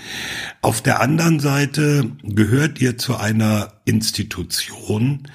Auf 0.63 0.81
der 0.81 0.99
anderen 0.99 1.39
Seite 1.39 2.09
gehört 2.23 2.81
ihr 2.81 2.97
zu 2.97 3.17
einer 3.17 3.73
Institution, 3.85 5.27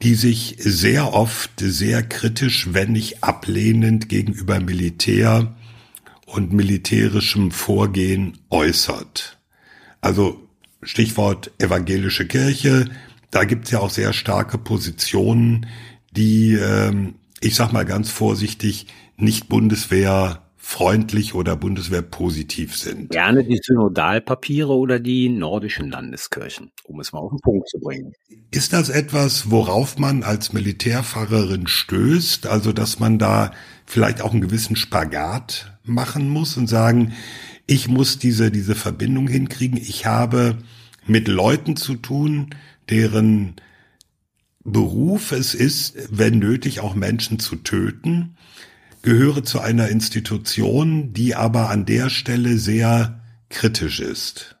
die 0.00 0.14
sich 0.14 0.54
sehr 0.60 1.12
oft 1.12 1.50
sehr 1.58 2.04
kritisch, 2.04 2.68
wenn 2.70 2.92
nicht 2.92 3.24
ablehnend 3.24 4.08
gegenüber 4.08 4.60
Militär 4.60 5.56
und 6.24 6.52
militärischem 6.52 7.50
Vorgehen 7.50 8.38
äußert. 8.50 9.38
Also 10.00 10.48
Stichwort 10.84 11.50
evangelische 11.58 12.28
Kirche, 12.28 12.88
da 13.32 13.42
gibt's 13.42 13.72
ja 13.72 13.80
auch 13.80 13.90
sehr 13.90 14.12
starke 14.12 14.56
Positionen, 14.56 15.66
die, 16.12 16.52
ähm, 16.52 17.16
ich 17.40 17.56
sag 17.56 17.72
mal 17.72 17.84
ganz 17.84 18.08
vorsichtig, 18.08 18.86
nicht 19.16 19.48
Bundeswehr 19.48 20.45
freundlich 20.68 21.32
oder 21.32 21.54
Bundeswehr 21.54 22.02
positiv 22.02 22.76
sind. 22.76 23.10
Gerne 23.10 23.44
die 23.44 23.60
Synodalpapiere 23.62 24.74
oder 24.76 24.98
die 24.98 25.28
nordischen 25.28 25.92
Landeskirchen, 25.92 26.72
um 26.82 26.98
es 26.98 27.12
mal 27.12 27.20
auf 27.20 27.30
den 27.30 27.38
Punkt 27.38 27.68
zu 27.68 27.78
bringen. 27.78 28.12
Ist 28.50 28.72
das 28.72 28.88
etwas, 28.88 29.48
worauf 29.52 29.96
man 29.96 30.24
als 30.24 30.52
Militärfahrerin 30.52 31.68
stößt? 31.68 32.48
Also, 32.48 32.72
dass 32.72 32.98
man 32.98 33.20
da 33.20 33.52
vielleicht 33.86 34.20
auch 34.20 34.32
einen 34.32 34.40
gewissen 34.40 34.74
Spagat 34.74 35.78
machen 35.84 36.28
muss 36.28 36.56
und 36.56 36.66
sagen, 36.66 37.12
ich 37.68 37.86
muss 37.86 38.18
diese, 38.18 38.50
diese 38.50 38.74
Verbindung 38.74 39.28
hinkriegen. 39.28 39.78
Ich 39.78 40.04
habe 40.04 40.58
mit 41.06 41.28
Leuten 41.28 41.76
zu 41.76 41.94
tun, 41.94 42.50
deren 42.90 43.54
Beruf 44.64 45.30
es 45.30 45.54
ist, 45.54 45.94
wenn 46.10 46.40
nötig, 46.40 46.80
auch 46.80 46.96
Menschen 46.96 47.38
zu 47.38 47.54
töten, 47.54 48.35
gehöre 49.06 49.44
zu 49.44 49.60
einer 49.60 49.88
Institution, 49.88 51.12
die 51.12 51.36
aber 51.36 51.70
an 51.70 51.86
der 51.86 52.10
Stelle 52.10 52.58
sehr 52.58 53.20
kritisch 53.50 54.00
ist. 54.00 54.56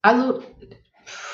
Also 0.00 0.40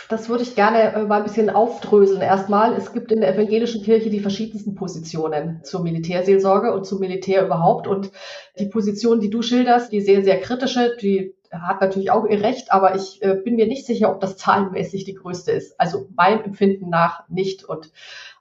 das 0.08 0.30
würde 0.30 0.42
ich 0.42 0.54
gerne 0.54 0.94
äh, 0.94 1.02
mal 1.04 1.18
ein 1.18 1.24
bisschen 1.24 1.50
aufdröseln. 1.50 2.22
Erstmal, 2.22 2.72
es 2.72 2.94
gibt 2.94 3.12
in 3.12 3.20
der 3.20 3.34
evangelischen 3.34 3.82
Kirche 3.82 4.08
die 4.08 4.20
verschiedensten 4.20 4.74
Positionen 4.74 5.60
zur 5.64 5.82
Militärseelsorge 5.82 6.72
und 6.72 6.86
zum 6.86 7.00
Militär 7.00 7.44
überhaupt. 7.44 7.86
Und 7.86 8.10
die 8.58 8.70
Position, 8.70 9.20
die 9.20 9.28
du 9.28 9.42
schilderst, 9.42 9.92
die 9.92 10.00
sehr, 10.00 10.24
sehr 10.24 10.40
kritische, 10.40 10.96
die 10.98 11.34
hat 11.52 11.82
natürlich 11.82 12.10
auch 12.10 12.24
ihr 12.24 12.40
Recht, 12.40 12.72
aber 12.72 12.94
ich 12.94 13.22
äh, 13.22 13.34
bin 13.34 13.56
mir 13.56 13.66
nicht 13.66 13.84
sicher, 13.84 14.10
ob 14.10 14.22
das 14.22 14.38
zahlenmäßig 14.38 15.04
die 15.04 15.14
größte 15.14 15.52
ist. 15.52 15.78
Also 15.78 16.08
meinem 16.16 16.42
Empfinden 16.42 16.88
nach 16.88 17.28
nicht. 17.28 17.64
Und 17.64 17.92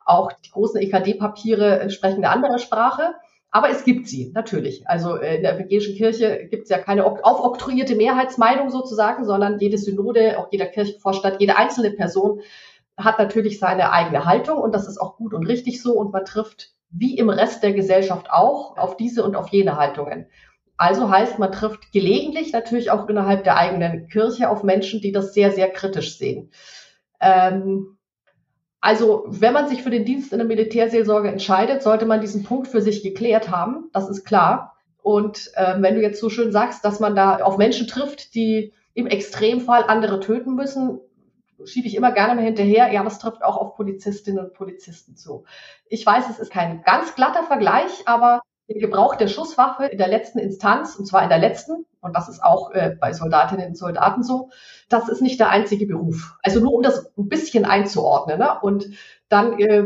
auch 0.06 0.32
die 0.32 0.52
großen 0.52 0.80
EKD-Papiere 0.80 1.90
sprechen 1.90 2.24
eine 2.24 2.30
andere 2.30 2.60
Sprache. 2.60 3.16
Aber 3.56 3.70
es 3.70 3.86
gibt 3.86 4.10
sie, 4.10 4.34
natürlich. 4.34 4.86
Also 4.86 5.16
äh, 5.16 5.38
in 5.38 5.44
der 5.44 5.56
evangelischen 5.56 5.96
Kirche 5.96 6.46
gibt 6.52 6.64
es 6.64 6.70
ja 6.70 6.78
keine 6.78 7.06
aufoktroyierte 7.06 7.96
Mehrheitsmeinung 7.96 8.70
sozusagen, 8.70 9.24
sondern 9.24 9.60
jede 9.60 9.78
Synode, 9.78 10.38
auch 10.38 10.50
jeder 10.52 10.66
Kirchenvorstand, 10.66 11.40
jede 11.40 11.56
einzelne 11.56 11.92
Person 11.92 12.42
hat 12.98 13.18
natürlich 13.18 13.58
seine 13.58 13.94
eigene 13.94 14.26
Haltung 14.26 14.58
und 14.58 14.76
das 14.76 14.90
ist 14.90 14.98
auch 14.98 15.16
gut 15.16 15.34
und 15.34 15.46
richtig 15.46 15.82
so 15.82 15.94
und 15.94 16.12
man 16.12 16.26
trifft 16.26 16.74
wie 16.90 17.18
im 17.18 17.30
Rest 17.30 17.64
der 17.64 17.72
Gesellschaft 17.72 18.30
auch 18.30 18.76
auf 18.76 18.98
diese 18.98 19.24
und 19.24 19.38
auf 19.38 19.48
jene 19.48 19.78
Haltungen. 19.78 20.26
Also 20.76 21.10
heißt, 21.10 21.40
man 21.40 21.54
trifft 21.54 21.94
gelegentlich 21.94 22.52
natürlich 22.52 22.92
auch 22.92 23.08
innerhalb 23.08 23.46
der 23.46 23.56
eigenen 23.56 24.10
Kirche 24.10 24.50
auf 24.50 24.64
Menschen, 24.64 25.00
die 25.00 25.14
das 25.14 25.34
sehr, 25.34 25.52
sehr 25.52 25.70
kritisch 25.72 26.18
sehen. 26.18 26.52
Ähm, 27.22 27.95
also, 28.86 29.24
wenn 29.26 29.52
man 29.52 29.68
sich 29.68 29.82
für 29.82 29.90
den 29.90 30.06
Dienst 30.06 30.32
in 30.32 30.38
der 30.38 30.46
Militärseelsorge 30.46 31.28
entscheidet, 31.28 31.82
sollte 31.82 32.06
man 32.06 32.22
diesen 32.22 32.44
Punkt 32.44 32.68
für 32.68 32.82
sich 32.82 33.02
geklärt 33.02 33.50
haben. 33.50 33.90
Das 33.94 34.08
ist 34.08 34.26
klar. 34.26 34.76
Und 35.02 35.50
äh, 35.56 35.82
wenn 35.82 35.96
du 35.96 36.04
jetzt 36.04 36.20
so 36.20 36.30
schön 36.30 36.52
sagst, 36.52 36.86
dass 36.86 37.00
man 37.00 37.16
da 37.16 37.38
auf 37.38 37.58
Menschen 37.58 37.88
trifft, 37.88 38.36
die 38.36 38.74
im 38.94 39.08
Extremfall 39.08 39.86
andere 39.88 40.20
töten 40.20 40.54
müssen, 40.54 41.00
schiebe 41.64 41.88
ich 41.88 41.96
immer 41.96 42.12
gerne 42.12 42.36
mal 42.36 42.46
hinterher. 42.46 42.94
Ja, 42.94 43.04
das 43.04 43.18
trifft 43.18 43.44
auch 43.44 43.58
auf 43.58 43.76
Polizistinnen 43.76 44.46
und 44.46 44.54
Polizisten 44.54 45.16
zu. 45.16 45.46
Ich 45.88 46.06
weiß, 46.06 46.30
es 46.30 46.38
ist 46.38 46.52
kein 46.52 46.84
ganz 46.84 47.16
glatter 47.16 47.42
Vergleich, 47.42 48.04
aber 48.06 48.44
der 48.68 48.80
Gebrauch 48.80 49.16
der 49.16 49.28
Schusswaffe 49.28 49.86
in 49.86 49.98
der 49.98 50.08
letzten 50.08 50.40
Instanz, 50.40 50.96
und 50.96 51.06
zwar 51.06 51.24
in 51.24 51.30
der 51.30 51.38
letzten, 51.38 51.86
und 52.02 52.16
das 52.16 52.30
ist 52.30 52.44
auch 52.44 52.72
äh, 52.72 52.96
bei 53.00 53.14
Soldatinnen 53.14 53.68
und 53.68 53.78
Soldaten 53.78 54.24
so, 54.24 54.50
das 54.90 55.10
ist 55.10 55.22
nicht 55.22 55.40
der 55.40 55.50
einzige 55.50 55.86
Beruf. 55.86 56.36
Also 56.44 56.60
nur 56.60 56.74
um 56.74 56.82
das 56.82 57.12
ein 57.18 57.30
bisschen 57.30 57.66
einzuordnen. 57.66 58.40
Ne? 58.40 58.60
Und 58.62 58.90
dann 59.30 59.60
äh, 59.60 59.86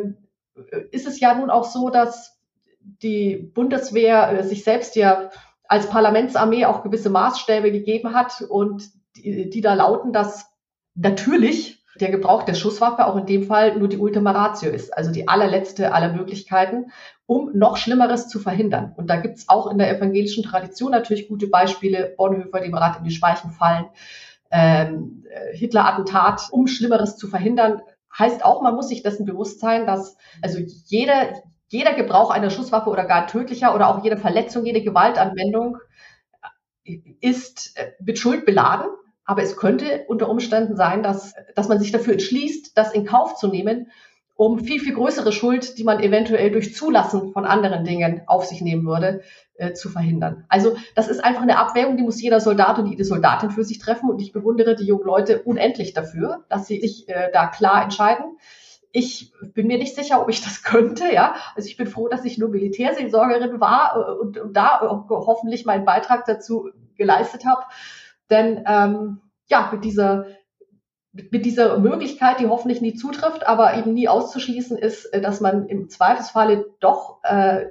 ist 0.91 1.07
es 1.07 1.19
ja 1.19 1.33
nun 1.33 1.49
auch 1.49 1.65
so, 1.65 1.89
dass 1.89 2.39
die 2.79 3.35
Bundeswehr 3.35 4.31
äh, 4.31 4.43
sich 4.43 4.63
selbst 4.63 4.95
ja 4.95 5.29
als 5.67 5.87
Parlamentsarmee 5.87 6.65
auch 6.65 6.83
gewisse 6.83 7.09
Maßstäbe 7.09 7.71
gegeben 7.71 8.13
hat 8.13 8.41
und 8.41 8.89
die, 9.15 9.49
die 9.49 9.61
da 9.61 9.73
lauten, 9.73 10.13
dass 10.13 10.51
natürlich 10.95 11.78
der 11.99 12.11
Gebrauch 12.11 12.43
der 12.43 12.53
Schusswaffe 12.53 13.05
auch 13.05 13.15
in 13.17 13.25
dem 13.25 13.43
Fall 13.43 13.77
nur 13.77 13.87
die 13.87 13.97
Ultima 13.97 14.31
Ratio 14.31 14.71
ist, 14.71 14.95
also 14.95 15.11
die 15.11 15.27
allerletzte 15.27 15.93
aller 15.93 16.13
Möglichkeiten, 16.13 16.91
um 17.25 17.51
noch 17.53 17.77
Schlimmeres 17.77 18.27
zu 18.27 18.39
verhindern. 18.39 18.93
Und 18.97 19.09
da 19.09 19.17
gibt's 19.17 19.49
auch 19.49 19.69
in 19.69 19.77
der 19.77 19.95
evangelischen 19.95 20.43
Tradition 20.43 20.91
natürlich 20.91 21.27
gute 21.27 21.47
Beispiele, 21.47 22.13
Bonhoeffer, 22.17 22.61
dem 22.61 22.73
Rat 22.73 22.97
in 22.97 23.03
die 23.03 23.11
Speichen 23.11 23.51
fallen, 23.51 23.85
ähm, 24.51 25.23
Hitler-Attentat, 25.53 26.47
um 26.51 26.67
Schlimmeres 26.67 27.17
zu 27.17 27.27
verhindern, 27.27 27.81
heißt 28.17 28.43
auch, 28.43 28.61
man 28.61 28.75
muss 28.75 28.89
sich 28.89 29.03
dessen 29.03 29.25
bewusst 29.25 29.59
sein, 29.59 29.85
dass 29.85 30.17
also 30.41 30.59
jeder, 30.85 31.43
jeder 31.67 31.93
Gebrauch 31.93 32.31
einer 32.31 32.49
Schusswaffe 32.49 32.89
oder 32.89 33.05
gar 33.05 33.27
tödlicher 33.27 33.75
oder 33.75 33.89
auch 33.89 34.03
jede 34.03 34.17
Verletzung, 34.17 34.65
jede 34.65 34.81
Gewaltanwendung 34.81 35.77
ist 37.21 37.77
äh, 37.77 37.91
mit 37.99 38.17
Schuld 38.17 38.45
beladen 38.45 38.87
aber 39.29 39.43
es 39.43 39.57
könnte 39.57 40.05
unter 40.07 40.27
Umständen 40.27 40.75
sein, 40.75 41.03
dass, 41.03 41.35
dass 41.53 41.67
man 41.67 41.79
sich 41.79 41.91
dafür 41.91 42.13
entschließt, 42.13 42.75
das 42.75 42.95
in 42.95 43.05
Kauf 43.05 43.35
zu 43.35 43.47
nehmen, 43.47 43.91
um 44.33 44.57
viel, 44.57 44.79
viel 44.79 44.95
größere 44.95 45.31
Schuld, 45.31 45.77
die 45.77 45.83
man 45.83 45.99
eventuell 45.99 46.49
durch 46.49 46.73
Zulassen 46.73 47.31
von 47.31 47.45
anderen 47.45 47.83
Dingen 47.83 48.23
auf 48.25 48.45
sich 48.45 48.61
nehmen 48.61 48.87
würde, 48.87 49.21
äh, 49.53 49.73
zu 49.73 49.89
verhindern. 49.89 50.45
Also 50.49 50.77
das 50.95 51.09
ist 51.09 51.23
einfach 51.23 51.43
eine 51.43 51.59
Abwägung, 51.59 51.95
die 51.95 52.01
muss 52.01 52.19
jeder 52.19 52.39
Soldat 52.39 52.79
und 52.79 52.87
jede 52.87 53.05
Soldatin 53.05 53.51
für 53.51 53.63
sich 53.63 53.77
treffen. 53.77 54.09
Und 54.09 54.19
ich 54.19 54.31
bewundere 54.31 54.75
die 54.75 54.85
jungen 54.85 55.05
Leute 55.05 55.43
unendlich 55.43 55.93
dafür, 55.93 56.45
dass 56.49 56.65
sie 56.65 56.81
sich 56.81 57.07
äh, 57.07 57.29
da 57.31 57.45
klar 57.45 57.83
entscheiden. 57.83 58.25
Ich 58.91 59.31
bin 59.53 59.67
mir 59.67 59.77
nicht 59.77 59.93
sicher, 59.93 60.23
ob 60.23 60.29
ich 60.29 60.41
das 60.41 60.63
könnte, 60.63 61.03
ja. 61.13 61.35
Also 61.55 61.67
ich 61.67 61.77
bin 61.77 61.85
froh, 61.85 62.07
dass 62.07 62.25
ich 62.25 62.39
nur 62.39 62.49
Militärseelsorgerin 62.49 63.59
war 63.59 63.95
äh, 63.95 64.11
und, 64.19 64.39
und 64.39 64.57
da 64.57 65.05
hoffentlich 65.07 65.65
meinen 65.65 65.85
Beitrag 65.85 66.25
dazu 66.25 66.71
geleistet 66.97 67.45
habe. 67.45 67.61
Denn 68.29 68.63
ähm, 68.67 69.21
ja, 69.47 69.69
mit 69.71 69.83
dieser 69.83 70.25
mit 71.11 71.45
dieser 71.45 71.79
Möglichkeit, 71.79 72.39
die 72.39 72.47
hoffentlich 72.47 72.81
nie 72.81 72.93
zutrifft, 72.93 73.47
aber 73.47 73.75
eben 73.77 73.93
nie 73.93 74.07
auszuschließen 74.07 74.77
ist, 74.77 75.05
äh, 75.05 75.21
dass 75.21 75.41
man 75.41 75.67
im 75.67 75.89
Zweifelsfalle 75.89 76.65
doch, 76.79 77.19
äh, 77.23 77.65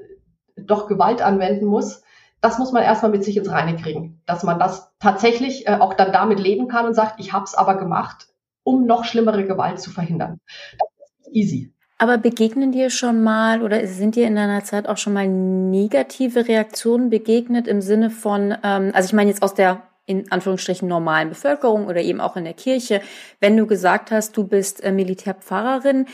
doch 0.57 0.88
Gewalt 0.88 1.23
anwenden 1.23 1.66
muss. 1.66 2.03
Das 2.40 2.59
muss 2.59 2.73
man 2.73 2.83
erstmal 2.83 3.11
mit 3.11 3.25
sich 3.25 3.37
ins 3.37 3.51
Reine 3.51 3.77
kriegen, 3.77 4.21
dass 4.27 4.42
man 4.44 4.59
das 4.59 4.92
tatsächlich 5.01 5.66
äh, 5.66 5.77
auch 5.79 5.94
dann 5.94 6.12
damit 6.12 6.40
leben 6.40 6.68
kann 6.68 6.87
und 6.87 6.94
sagt, 6.94 7.21
ich 7.21 7.33
habe 7.33 7.44
es 7.44 7.55
aber 7.55 7.77
gemacht, 7.77 8.29
um 8.62 8.87
noch 8.87 9.05
schlimmere 9.05 9.44
Gewalt 9.44 9.81
zu 9.81 9.90
verhindern. 9.90 10.40
Das 10.79 10.88
ist 11.27 11.35
easy. 11.35 11.75
Aber 12.01 12.16
begegnen 12.16 12.71
dir 12.71 12.90
schon 12.90 13.23
mal 13.25 13.62
oder 13.62 13.85
sind 13.88 14.14
dir 14.14 14.29
in 14.29 14.37
deiner 14.37 14.62
Zeit 14.62 14.88
auch 14.88 14.99
schon 14.99 15.14
mal 15.14 15.27
negative 15.27 16.47
Reaktionen 16.47 17.11
begegnet 17.11 17.66
im 17.66 17.81
Sinne 17.81 18.11
von, 18.11 18.55
ähm, 18.62 18.92
also 18.94 19.07
ich 19.07 19.12
meine 19.12 19.31
jetzt 19.31 19.42
aus 19.42 19.55
der 19.55 19.83
in 20.09 20.33
Anführungsstrichen 20.33 20.88
normalen 20.88 21.29
Bevölkerung 21.29 21.87
oder 21.87 22.01
eben 22.01 22.21
auch 22.21 22.37
in 22.37 22.44
der 22.44 22.55
Kirche. 22.55 23.03
Wenn 23.40 23.57
du 23.57 23.66
gesagt 23.66 24.11
hast, 24.11 24.37
du 24.37 24.44
bist 24.44 24.83
äh, 24.83 24.90
Militärpfarrerin, 24.90 26.07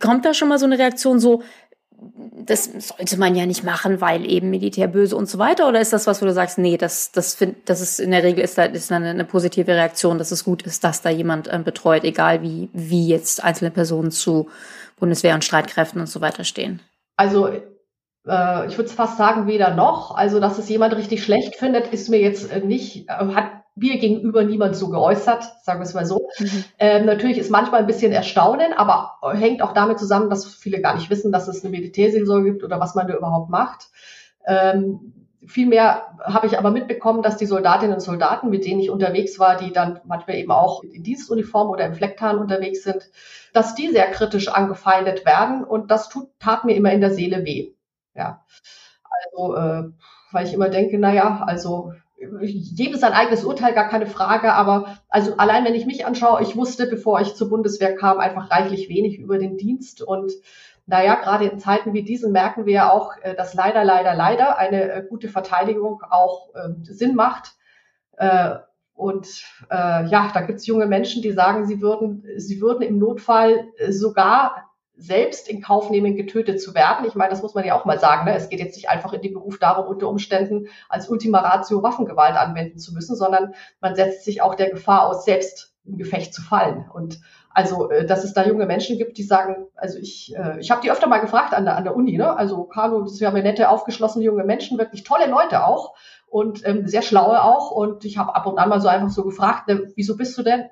kommt 0.00 0.24
da 0.24 0.32
schon 0.32 0.48
mal 0.48 0.58
so 0.58 0.64
eine 0.64 0.78
Reaktion 0.78 1.20
so, 1.20 1.42
das 2.32 2.70
sollte 2.78 3.18
man 3.18 3.34
ja 3.34 3.44
nicht 3.44 3.62
machen, 3.62 4.00
weil 4.00 4.24
eben 4.30 4.48
Militär 4.48 4.88
böse 4.88 5.16
und 5.16 5.28
so 5.28 5.38
weiter? 5.38 5.68
Oder 5.68 5.82
ist 5.82 5.92
das 5.92 6.06
was, 6.06 6.22
wo 6.22 6.26
du 6.26 6.32
sagst, 6.32 6.56
nee, 6.56 6.78
das, 6.78 7.12
das, 7.12 7.34
find, 7.34 7.56
das 7.68 7.82
ist 7.82 8.00
in 8.00 8.10
der 8.10 8.22
Regel 8.22 8.42
ist 8.42 8.56
da 8.56 8.64
ist 8.64 8.90
eine, 8.90 9.10
eine 9.10 9.24
positive 9.24 9.70
Reaktion, 9.70 10.16
dass 10.16 10.30
es 10.30 10.44
gut 10.44 10.62
ist, 10.62 10.82
dass 10.82 11.02
da 11.02 11.10
jemand 11.10 11.52
ähm, 11.52 11.62
betreut, 11.62 12.04
egal 12.04 12.42
wie, 12.42 12.70
wie 12.72 13.06
jetzt 13.06 13.44
einzelne 13.44 13.70
Personen 13.70 14.10
zu 14.10 14.48
Bundeswehr 14.98 15.34
und 15.34 15.44
Streitkräften 15.44 16.00
und 16.00 16.06
so 16.06 16.22
weiter 16.22 16.44
stehen? 16.44 16.80
Also 17.16 17.50
äh, 18.26 18.66
ich 18.66 18.76
würde 18.76 18.90
fast 18.90 19.18
sagen, 19.18 19.46
weder 19.46 19.74
noch. 19.74 20.16
Also, 20.16 20.40
dass 20.40 20.58
es 20.58 20.68
jemand 20.68 20.96
richtig 20.96 21.22
schlecht 21.22 21.56
findet, 21.56 21.88
ist 21.88 22.08
mir 22.08 22.20
jetzt 22.20 22.50
äh, 22.50 22.60
nicht, 22.60 23.08
äh, 23.08 23.12
hat 23.12 23.50
mir 23.74 23.98
gegenüber 23.98 24.42
niemand 24.42 24.74
so 24.74 24.88
geäußert, 24.88 25.44
sagen 25.62 25.80
wir 25.80 25.84
es 25.84 25.94
mal 25.94 26.06
so. 26.06 26.28
Mhm. 26.38 26.64
Ähm, 26.78 27.06
natürlich 27.06 27.38
ist 27.38 27.50
manchmal 27.50 27.80
ein 27.80 27.86
bisschen 27.86 28.12
Erstaunen, 28.12 28.72
aber 28.72 29.18
hängt 29.34 29.60
auch 29.60 29.72
damit 29.72 29.98
zusammen, 29.98 30.30
dass 30.30 30.46
viele 30.46 30.80
gar 30.80 30.94
nicht 30.94 31.10
wissen, 31.10 31.30
dass 31.30 31.46
es 31.46 31.62
eine 31.62 31.70
Militärseelsorge 31.70 32.52
gibt 32.52 32.64
oder 32.64 32.80
was 32.80 32.94
man 32.94 33.06
da 33.06 33.14
überhaupt 33.14 33.50
macht. 33.50 33.88
Ähm, 34.46 35.12
Vielmehr 35.46 36.08
habe 36.24 36.48
ich 36.48 36.58
aber 36.58 36.70
mitbekommen, 36.72 37.22
dass 37.22 37.36
die 37.36 37.46
Soldatinnen 37.46 37.94
und 37.94 38.00
Soldaten, 38.00 38.50
mit 38.50 38.64
denen 38.64 38.80
ich 38.80 38.90
unterwegs 38.90 39.38
war, 39.38 39.56
die 39.56 39.72
dann 39.72 40.00
manchmal 40.04 40.38
eben 40.38 40.50
auch 40.50 40.82
in 40.82 41.04
Dienstuniform 41.04 41.70
oder 41.70 41.86
im 41.86 41.94
Flecktarn 41.94 42.38
unterwegs 42.38 42.82
sind, 42.82 43.08
dass 43.52 43.76
die 43.76 43.88
sehr 43.88 44.10
kritisch 44.10 44.48
angefeindet 44.48 45.24
werden 45.24 45.62
und 45.62 45.90
das 45.90 46.08
tut, 46.08 46.30
tat 46.40 46.64
mir 46.64 46.74
immer 46.74 46.92
in 46.92 47.00
der 47.00 47.12
Seele 47.12 47.44
weh. 47.44 47.75
Ja, 48.16 48.44
also 49.32 49.54
äh, 49.56 49.84
weil 50.32 50.46
ich 50.46 50.54
immer 50.54 50.68
denke, 50.68 50.98
naja, 50.98 51.44
also 51.46 51.92
jedem 52.40 52.98
sein 52.98 53.12
eigenes 53.12 53.44
Urteil, 53.44 53.74
gar 53.74 53.88
keine 53.88 54.06
Frage, 54.06 54.54
aber 54.54 54.98
also 55.08 55.36
allein 55.36 55.64
wenn 55.64 55.74
ich 55.74 55.84
mich 55.86 56.06
anschaue, 56.06 56.42
ich 56.42 56.56
wusste, 56.56 56.86
bevor 56.86 57.20
ich 57.20 57.34
zur 57.34 57.50
Bundeswehr 57.50 57.94
kam, 57.94 58.18
einfach 58.18 58.50
reichlich 58.50 58.88
wenig 58.88 59.18
über 59.18 59.38
den 59.38 59.58
Dienst 59.58 60.00
und 60.00 60.32
naja, 60.86 61.16
gerade 61.16 61.46
in 61.46 61.58
Zeiten 61.58 61.94
wie 61.94 62.04
diesen 62.04 62.32
merken 62.32 62.64
wir 62.64 62.72
ja 62.72 62.92
auch, 62.92 63.12
äh, 63.22 63.34
dass 63.34 63.54
leider, 63.54 63.84
leider, 63.84 64.14
leider 64.14 64.56
eine 64.56 64.92
äh, 64.92 65.04
gute 65.06 65.28
Verteidigung 65.28 66.00
auch 66.08 66.54
äh, 66.54 66.68
Sinn 66.84 67.16
macht. 67.16 67.54
Äh, 68.16 68.54
und 68.94 69.26
äh, 69.68 70.06
ja, 70.06 70.30
da 70.32 70.40
gibt 70.42 70.60
es 70.60 70.66
junge 70.66 70.86
Menschen, 70.86 71.22
die 71.22 71.32
sagen, 71.32 71.66
sie 71.66 71.82
würden, 71.82 72.24
sie 72.36 72.60
würden 72.60 72.82
im 72.82 72.98
Notfall 72.98 73.66
sogar 73.88 74.65
selbst 74.96 75.48
in 75.48 75.62
Kauf 75.62 75.90
nehmen, 75.90 76.16
getötet 76.16 76.60
zu 76.60 76.74
werden. 76.74 77.06
Ich 77.06 77.14
meine, 77.14 77.30
das 77.30 77.42
muss 77.42 77.54
man 77.54 77.64
ja 77.64 77.78
auch 77.78 77.84
mal 77.84 77.98
sagen. 77.98 78.24
Ne? 78.24 78.34
Es 78.34 78.48
geht 78.48 78.60
jetzt 78.60 78.76
nicht 78.76 78.88
einfach 78.88 79.12
in 79.12 79.20
dem 79.20 79.34
Beruf 79.34 79.58
darum, 79.58 79.86
unter 79.86 80.08
Umständen 80.08 80.68
als 80.88 81.08
Ultima 81.08 81.40
Ratio 81.40 81.82
Waffengewalt 81.82 82.36
anwenden 82.36 82.78
zu 82.78 82.94
müssen, 82.94 83.14
sondern 83.14 83.54
man 83.80 83.94
setzt 83.94 84.24
sich 84.24 84.40
auch 84.40 84.54
der 84.54 84.70
Gefahr 84.70 85.06
aus, 85.06 85.24
selbst 85.24 85.74
im 85.84 85.98
Gefecht 85.98 86.34
zu 86.34 86.42
fallen. 86.42 86.88
Und 86.92 87.20
also, 87.50 87.90
äh, 87.90 88.04
dass 88.04 88.24
es 88.24 88.34
da 88.34 88.46
junge 88.46 88.66
Menschen 88.66 88.98
gibt, 88.98 89.16
die 89.18 89.22
sagen, 89.22 89.68
also 89.76 89.98
ich, 89.98 90.34
äh, 90.36 90.60
ich 90.60 90.70
habe 90.70 90.82
die 90.82 90.90
öfter 90.90 91.06
mal 91.06 91.20
gefragt 91.20 91.54
an 91.54 91.64
der, 91.64 91.76
an 91.76 91.84
der 91.84 91.96
Uni, 91.96 92.16
ne? 92.16 92.36
Also 92.36 92.64
Carlo, 92.64 93.00
das 93.02 93.18
ja 93.18 93.30
nette, 93.30 93.70
aufgeschlossene 93.70 94.24
junge 94.24 94.44
Menschen, 94.44 94.78
wirklich 94.78 95.04
tolle 95.04 95.26
Leute 95.26 95.64
auch 95.64 95.94
und 96.26 96.66
ähm, 96.66 96.86
sehr 96.86 97.02
schlaue 97.02 97.42
auch. 97.42 97.70
Und 97.70 98.04
ich 98.04 98.18
habe 98.18 98.34
ab 98.34 98.46
und 98.46 98.58
an 98.58 98.68
mal 98.68 98.80
so 98.80 98.88
einfach 98.88 99.08
so 99.08 99.24
gefragt, 99.24 99.68
ne, 99.68 99.90
wieso 99.94 100.16
bist 100.16 100.36
du 100.36 100.42
denn 100.42 100.60
äh, 100.60 100.66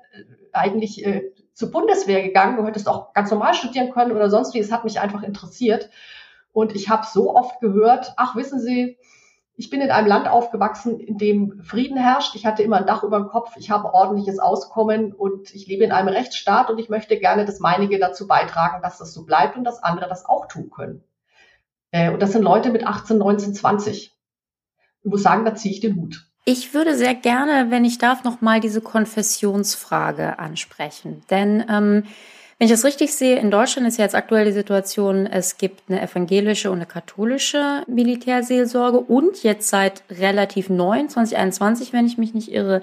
eigentlich 0.53 1.03
äh, 1.05 1.31
zur 1.55 1.71
Bundeswehr 1.71 2.21
gegangen. 2.21 2.57
Du 2.57 2.65
hättest 2.65 2.87
auch 2.87 3.13
ganz 3.13 3.31
normal 3.31 3.55
studieren 3.55 3.91
können 3.91 4.11
oder 4.11 4.29
sonst 4.29 4.53
wie. 4.53 4.59
Es 4.59 4.71
hat 4.71 4.83
mich 4.83 4.99
einfach 4.99 5.23
interessiert. 5.23 5.89
Und 6.51 6.75
ich 6.75 6.89
habe 6.89 7.05
so 7.11 7.35
oft 7.35 7.59
gehört, 7.59 8.13
ach, 8.17 8.35
wissen 8.35 8.59
Sie, 8.59 8.97
ich 9.57 9.69
bin 9.69 9.81
in 9.81 9.89
einem 9.89 10.07
Land 10.07 10.27
aufgewachsen, 10.27 10.99
in 10.99 11.17
dem 11.17 11.61
Frieden 11.63 11.97
herrscht. 11.97 12.35
Ich 12.35 12.45
hatte 12.45 12.61
immer 12.61 12.77
ein 12.77 12.85
Dach 12.85 13.03
über 13.03 13.17
dem 13.17 13.27
Kopf. 13.27 13.55
Ich 13.55 13.71
habe 13.71 13.93
ordentliches 13.93 14.37
Auskommen 14.39 15.13
und 15.13 15.55
ich 15.55 15.65
lebe 15.65 15.85
in 15.85 15.93
einem 15.93 16.09
Rechtsstaat 16.09 16.69
und 16.69 16.77
ich 16.77 16.89
möchte 16.89 17.17
gerne 17.17 17.45
das 17.45 17.59
meinige 17.59 17.97
dazu 17.99 18.27
beitragen, 18.27 18.81
dass 18.81 18.97
das 18.97 19.13
so 19.13 19.25
bleibt 19.25 19.55
und 19.55 19.63
dass 19.63 19.81
andere 19.81 20.09
das 20.09 20.25
auch 20.25 20.47
tun 20.47 20.69
können. 20.69 21.03
Äh, 21.91 22.11
und 22.11 22.21
das 22.21 22.33
sind 22.33 22.43
Leute 22.43 22.69
mit 22.69 22.85
18, 22.85 23.17
19, 23.17 23.53
20. 23.53 24.13
Ich 25.03 25.09
muss 25.09 25.23
sagen, 25.23 25.45
da 25.45 25.55
ziehe 25.55 25.73
ich 25.73 25.79
den 25.79 25.95
Hut. 25.95 26.27
Ich 26.47 26.75
würde 26.75 26.95
sehr 26.95 27.15
gerne, 27.15 27.71
wenn 27.71 27.85
ich 27.85 27.97
darf, 27.97 28.23
noch 28.23 28.39
mal 28.39 28.59
diese 28.59 28.79
Konfessionsfrage 28.79 30.37
ansprechen. 30.37 31.23
Denn 31.31 31.65
ähm, 31.67 32.03
wenn 32.57 32.67
ich 32.67 32.71
das 32.71 32.85
richtig 32.85 33.15
sehe, 33.15 33.37
in 33.39 33.49
Deutschland 33.49 33.87
ist 33.87 33.97
ja 33.97 34.05
jetzt 34.05 34.13
aktuell 34.13 34.45
die 34.45 34.51
Situation, 34.51 35.25
es 35.25 35.57
gibt 35.57 35.89
eine 35.89 36.01
evangelische 36.01 36.69
und 36.69 36.77
eine 36.77 36.85
katholische 36.85 37.83
Militärseelsorge 37.87 38.99
und 38.99 39.41
jetzt 39.41 39.67
seit 39.69 40.03
relativ 40.11 40.69
neu, 40.69 41.05
2021, 41.05 41.91
wenn 41.93 42.05
ich 42.05 42.19
mich 42.19 42.35
nicht 42.35 42.51
irre, 42.51 42.81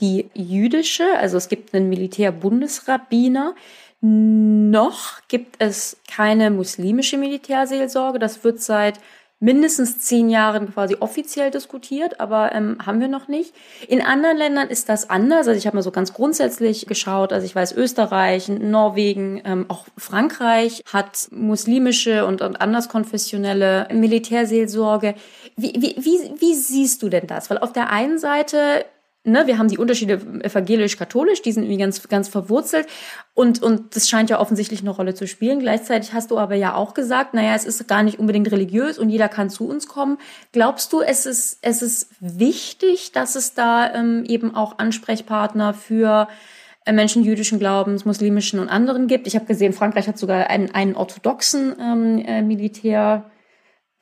die 0.00 0.30
jüdische. 0.34 1.04
Also 1.18 1.36
es 1.36 1.50
gibt 1.50 1.74
einen 1.74 1.90
Militärbundesrabbiner. 1.90 3.54
Noch 4.00 5.20
gibt 5.28 5.56
es 5.60 5.98
keine 6.10 6.50
muslimische 6.50 7.18
Militärseelsorge. 7.18 8.18
Das 8.18 8.42
wird 8.42 8.60
seit 8.60 8.98
mindestens 9.42 9.98
zehn 9.98 10.30
Jahren 10.30 10.72
quasi 10.72 10.96
offiziell 11.00 11.50
diskutiert, 11.50 12.20
aber 12.20 12.54
ähm, 12.54 12.78
haben 12.86 13.00
wir 13.00 13.08
noch 13.08 13.26
nicht. 13.26 13.52
In 13.88 14.00
anderen 14.00 14.36
Ländern 14.36 14.68
ist 14.68 14.88
das 14.88 15.10
anders. 15.10 15.48
Also 15.48 15.58
ich 15.58 15.66
habe 15.66 15.76
mal 15.76 15.82
so 15.82 15.90
ganz 15.90 16.14
grundsätzlich 16.14 16.86
geschaut. 16.86 17.32
Also 17.32 17.44
ich 17.44 17.54
weiß, 17.54 17.72
Österreich, 17.72 18.48
Norwegen, 18.48 19.42
ähm, 19.44 19.66
auch 19.68 19.86
Frankreich 19.98 20.82
hat 20.92 21.26
muslimische 21.32 22.24
und, 22.24 22.40
und 22.40 22.60
anderskonfessionelle 22.60 23.88
Militärseelsorge. 23.92 25.16
Wie, 25.56 25.72
wie, 25.76 25.96
wie, 25.98 26.40
wie 26.40 26.54
siehst 26.54 27.02
du 27.02 27.08
denn 27.08 27.26
das? 27.26 27.50
Weil 27.50 27.58
auf 27.58 27.72
der 27.72 27.90
einen 27.90 28.18
Seite 28.18 28.84
ne, 29.24 29.46
wir 29.46 29.58
haben 29.58 29.68
die 29.68 29.78
Unterschiede 29.78 30.14
evangelisch-katholisch, 30.14 31.42
die 31.42 31.52
sind 31.52 31.64
irgendwie 31.64 31.78
ganz, 31.78 32.08
ganz 32.08 32.28
verwurzelt 32.28 32.86
und, 33.34 33.62
und 33.62 33.94
das 33.94 34.08
scheint 34.08 34.30
ja 34.30 34.40
offensichtlich 34.40 34.80
eine 34.80 34.90
Rolle 34.90 35.14
zu 35.14 35.26
spielen. 35.26 35.60
Gleichzeitig 35.60 36.12
hast 36.12 36.30
du 36.30 36.38
aber 36.38 36.54
ja 36.54 36.74
auch 36.74 36.94
gesagt, 36.94 37.34
naja, 37.34 37.54
es 37.54 37.64
ist 37.64 37.86
gar 37.86 38.02
nicht 38.02 38.18
unbedingt 38.18 38.50
religiös 38.50 38.98
und 38.98 39.10
jeder 39.10 39.28
kann 39.28 39.50
zu 39.50 39.68
uns 39.68 39.86
kommen. 39.86 40.18
Glaubst 40.52 40.92
du, 40.92 41.00
es 41.00 41.26
ist, 41.26 41.58
es 41.62 41.82
ist 41.82 42.08
wichtig, 42.20 43.12
dass 43.12 43.36
es 43.36 43.54
da 43.54 43.94
ähm, 43.94 44.24
eben 44.26 44.54
auch 44.54 44.78
Ansprechpartner 44.78 45.74
für 45.74 46.28
äh, 46.84 46.92
Menschen 46.92 47.22
jüdischen 47.22 47.58
Glaubens, 47.58 48.04
muslimischen 48.04 48.58
und 48.58 48.68
anderen 48.68 49.06
gibt? 49.06 49.26
Ich 49.26 49.36
habe 49.36 49.46
gesehen, 49.46 49.72
Frankreich 49.72 50.08
hat 50.08 50.18
sogar 50.18 50.48
einen, 50.48 50.74
einen 50.74 50.96
orthodoxen 50.96 51.76
ähm, 51.80 52.18
äh, 52.26 52.42
Militär 52.42 53.24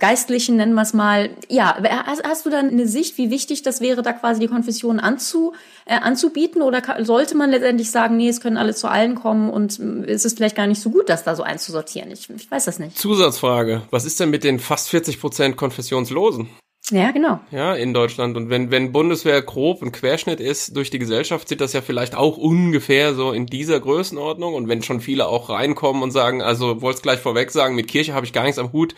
Geistlichen, 0.00 0.56
nennen 0.56 0.74
wir 0.74 0.82
es 0.82 0.94
mal. 0.94 1.30
Ja, 1.48 1.76
hast, 2.06 2.24
hast, 2.24 2.46
du 2.46 2.50
dann 2.50 2.70
eine 2.70 2.88
Sicht, 2.88 3.18
wie 3.18 3.30
wichtig 3.30 3.62
das 3.62 3.80
wäre, 3.80 4.02
da 4.02 4.12
quasi 4.12 4.40
die 4.40 4.48
Konfession 4.48 4.98
anzu, 4.98 5.52
äh, 5.84 5.94
anzubieten? 5.94 6.62
Oder 6.62 6.82
sollte 7.04 7.36
man 7.36 7.50
letztendlich 7.50 7.90
sagen, 7.90 8.16
nee, 8.16 8.28
es 8.28 8.40
können 8.40 8.56
alle 8.56 8.74
zu 8.74 8.88
allen 8.88 9.14
kommen 9.14 9.50
und 9.50 9.78
äh, 9.78 10.10
ist 10.12 10.24
es 10.24 10.32
vielleicht 10.32 10.56
gar 10.56 10.66
nicht 10.66 10.80
so 10.80 10.90
gut, 10.90 11.08
das 11.08 11.22
da 11.22 11.36
so 11.36 11.42
einzusortieren? 11.42 12.10
Ich, 12.10 12.28
ich 12.30 12.50
weiß 12.50 12.64
das 12.64 12.78
nicht. 12.78 12.98
Zusatzfrage. 12.98 13.82
Was 13.90 14.04
ist 14.04 14.18
denn 14.18 14.30
mit 14.30 14.42
den 14.42 14.58
fast 14.58 14.88
40 14.88 15.20
Prozent 15.20 15.56
Konfessionslosen? 15.56 16.48
Ja, 16.90 17.10
genau. 17.12 17.38
Ja, 17.50 17.74
in 17.74 17.94
Deutschland. 17.94 18.36
Und 18.36 18.50
wenn, 18.50 18.70
wenn 18.70 18.90
Bundeswehr 18.92 19.42
grob 19.42 19.82
ein 19.82 19.92
Querschnitt 19.92 20.40
ist 20.40 20.76
durch 20.76 20.90
die 20.90 20.98
Gesellschaft, 20.98 21.48
sieht 21.48 21.60
das 21.60 21.72
ja 21.72 21.82
vielleicht 21.82 22.16
auch 22.16 22.36
ungefähr 22.36 23.14
so 23.14 23.32
in 23.32 23.46
dieser 23.46 23.78
Größenordnung. 23.78 24.54
Und 24.54 24.68
wenn 24.68 24.82
schon 24.82 25.00
viele 25.00 25.28
auch 25.28 25.50
reinkommen 25.50 26.02
und 26.02 26.10
sagen, 26.10 26.42
also 26.42 26.82
wollte 26.82 26.96
es 26.96 27.02
gleich 27.02 27.20
vorweg 27.20 27.50
sagen, 27.50 27.76
mit 27.76 27.86
Kirche 27.86 28.14
habe 28.14 28.26
ich 28.26 28.32
gar 28.32 28.42
nichts 28.42 28.58
am 28.58 28.72
Hut, 28.72 28.94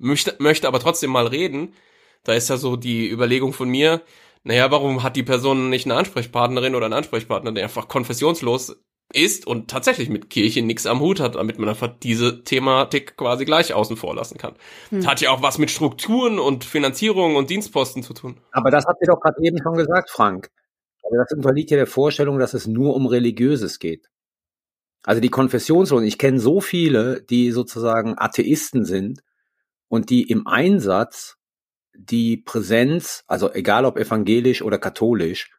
möchte, 0.00 0.34
möchte 0.38 0.66
aber 0.66 0.80
trotzdem 0.80 1.10
mal 1.10 1.26
reden. 1.26 1.74
Da 2.24 2.34
ist 2.34 2.50
ja 2.50 2.56
so 2.56 2.76
die 2.76 3.08
Überlegung 3.08 3.52
von 3.52 3.68
mir, 3.68 4.02
naja, 4.42 4.70
warum 4.70 5.02
hat 5.02 5.16
die 5.16 5.22
Person 5.22 5.70
nicht 5.70 5.86
eine 5.86 5.96
Ansprechpartnerin 5.96 6.74
oder 6.74 6.86
einen 6.86 6.94
Ansprechpartner, 6.94 7.52
der 7.52 7.64
einfach 7.64 7.88
konfessionslos 7.88 8.76
ist 9.12 9.46
und 9.46 9.68
tatsächlich 9.68 10.08
mit 10.08 10.30
Kirche 10.30 10.62
nichts 10.62 10.86
am 10.86 11.00
Hut 11.00 11.20
hat, 11.20 11.34
damit 11.34 11.58
man 11.58 11.68
einfach 11.68 11.88
diese 12.02 12.44
Thematik 12.44 13.16
quasi 13.16 13.44
gleich 13.44 13.74
außen 13.74 13.96
vor 13.96 14.14
lassen 14.14 14.38
kann. 14.38 14.54
Hm. 14.90 15.06
Hat 15.06 15.20
ja 15.20 15.30
auch 15.30 15.42
was 15.42 15.58
mit 15.58 15.70
Strukturen 15.70 16.38
und 16.38 16.64
Finanzierung 16.64 17.36
und 17.36 17.50
Dienstposten 17.50 18.02
zu 18.02 18.14
tun. 18.14 18.40
Aber 18.52 18.70
das 18.70 18.86
hat 18.86 18.96
ihr 19.00 19.08
doch 19.08 19.20
gerade 19.20 19.42
eben 19.42 19.58
schon 19.62 19.74
gesagt, 19.74 20.10
Frank. 20.10 20.50
Also 21.02 21.16
das 21.16 21.32
unterliegt 21.36 21.70
ja 21.70 21.76
der 21.76 21.88
Vorstellung, 21.88 22.38
dass 22.38 22.54
es 22.54 22.66
nur 22.66 22.94
um 22.94 23.06
Religiöses 23.06 23.80
geht. 23.80 24.08
Also 25.02 25.20
die 25.20 25.30
Konfessionslosen, 25.30 26.06
ich 26.06 26.18
kenne 26.18 26.38
so 26.38 26.60
viele, 26.60 27.22
die 27.22 27.50
sozusagen 27.50 28.14
Atheisten 28.16 28.84
sind 28.84 29.22
und 29.90 30.08
die 30.08 30.22
im 30.22 30.46
Einsatz 30.46 31.36
die 31.94 32.38
Präsenz, 32.38 33.24
also 33.26 33.52
egal 33.52 33.84
ob 33.84 33.98
evangelisch 33.98 34.62
oder 34.62 34.78
katholisch, 34.78 35.50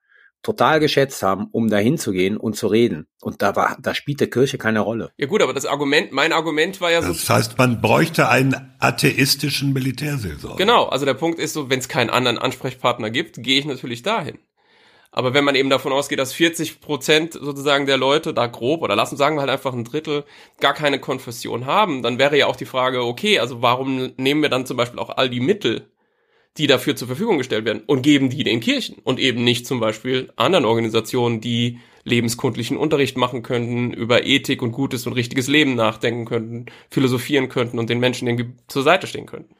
total 0.41 0.79
geschätzt 0.79 1.21
haben, 1.21 1.47
um 1.51 1.69
dahin 1.69 1.99
zu 1.99 2.11
gehen 2.11 2.37
und 2.37 2.55
zu 2.55 2.65
reden. 2.67 3.07
Und 3.21 3.43
da 3.43 3.55
war, 3.55 3.77
da 3.79 3.93
spielte 3.93 4.27
Kirche 4.27 4.57
keine 4.57 4.79
Rolle. 4.79 5.11
Ja 5.17 5.27
gut, 5.27 5.43
aber 5.43 5.53
das 5.53 5.65
Argument, 5.65 6.11
mein 6.13 6.33
Argument 6.33 6.81
war 6.81 6.89
ja 6.89 7.03
so. 7.03 7.09
Das 7.09 7.29
heißt, 7.29 7.59
man 7.59 7.79
bräuchte 7.79 8.29
einen 8.29 8.73
atheistischen 8.79 9.73
Militärseelsorger. 9.73 10.57
Genau, 10.57 10.85
also 10.85 11.05
der 11.05 11.13
Punkt 11.13 11.37
ist 11.37 11.53
so, 11.53 11.69
wenn 11.69 11.77
es 11.77 11.89
keinen 11.89 12.09
anderen 12.09 12.39
Ansprechpartner 12.39 13.11
gibt, 13.11 13.43
gehe 13.43 13.59
ich 13.59 13.65
natürlich 13.65 14.01
dahin. 14.01 14.39
Aber 15.11 15.33
wenn 15.33 15.43
man 15.43 15.55
eben 15.55 15.69
davon 15.69 15.91
ausgeht, 15.91 16.19
dass 16.19 16.33
40 16.33 16.79
Prozent 16.79 17.33
sozusagen 17.33 17.85
der 17.85 17.97
Leute 17.97 18.33
da 18.33 18.47
grob, 18.47 18.81
oder 18.81 18.95
lassen 18.95 19.17
sagen 19.17 19.35
wir 19.35 19.41
halt 19.41 19.49
einfach 19.49 19.73
ein 19.73 19.83
Drittel, 19.83 20.23
gar 20.59 20.73
keine 20.73 20.99
Konfession 20.99 21.65
haben, 21.65 22.01
dann 22.01 22.17
wäre 22.17 22.37
ja 22.37 22.47
auch 22.47 22.55
die 22.55 22.65
Frage, 22.65 23.03
okay, 23.03 23.39
also 23.39 23.61
warum 23.61 24.13
nehmen 24.15 24.41
wir 24.41 24.49
dann 24.49 24.65
zum 24.65 24.77
Beispiel 24.77 24.99
auch 24.99 25.09
all 25.09 25.29
die 25.29 25.41
Mittel, 25.41 25.91
die 26.57 26.67
dafür 26.67 26.95
zur 26.95 27.07
Verfügung 27.07 27.37
gestellt 27.37 27.65
werden 27.65 27.83
und 27.85 28.01
geben 28.01 28.29
die 28.29 28.43
den 28.43 28.61
Kirchen 28.61 28.97
und 29.03 29.19
eben 29.19 29.43
nicht 29.43 29.67
zum 29.67 29.79
Beispiel 29.79 30.31
anderen 30.37 30.65
Organisationen, 30.65 31.41
die 31.41 31.79
lebenskundlichen 32.03 32.77
Unterricht 32.77 33.17
machen 33.17 33.43
könnten, 33.43 33.93
über 33.93 34.25
Ethik 34.25 34.61
und 34.61 34.71
gutes 34.71 35.05
und 35.07 35.13
richtiges 35.13 35.47
Leben 35.47 35.75
nachdenken 35.75 36.25
könnten, 36.25 36.65
philosophieren 36.89 37.49
könnten 37.49 37.79
und 37.79 37.89
den 37.89 37.99
Menschen 37.99 38.27
irgendwie 38.27 38.53
zur 38.67 38.83
Seite 38.83 39.07
stehen 39.07 39.25
könnten. 39.25 39.55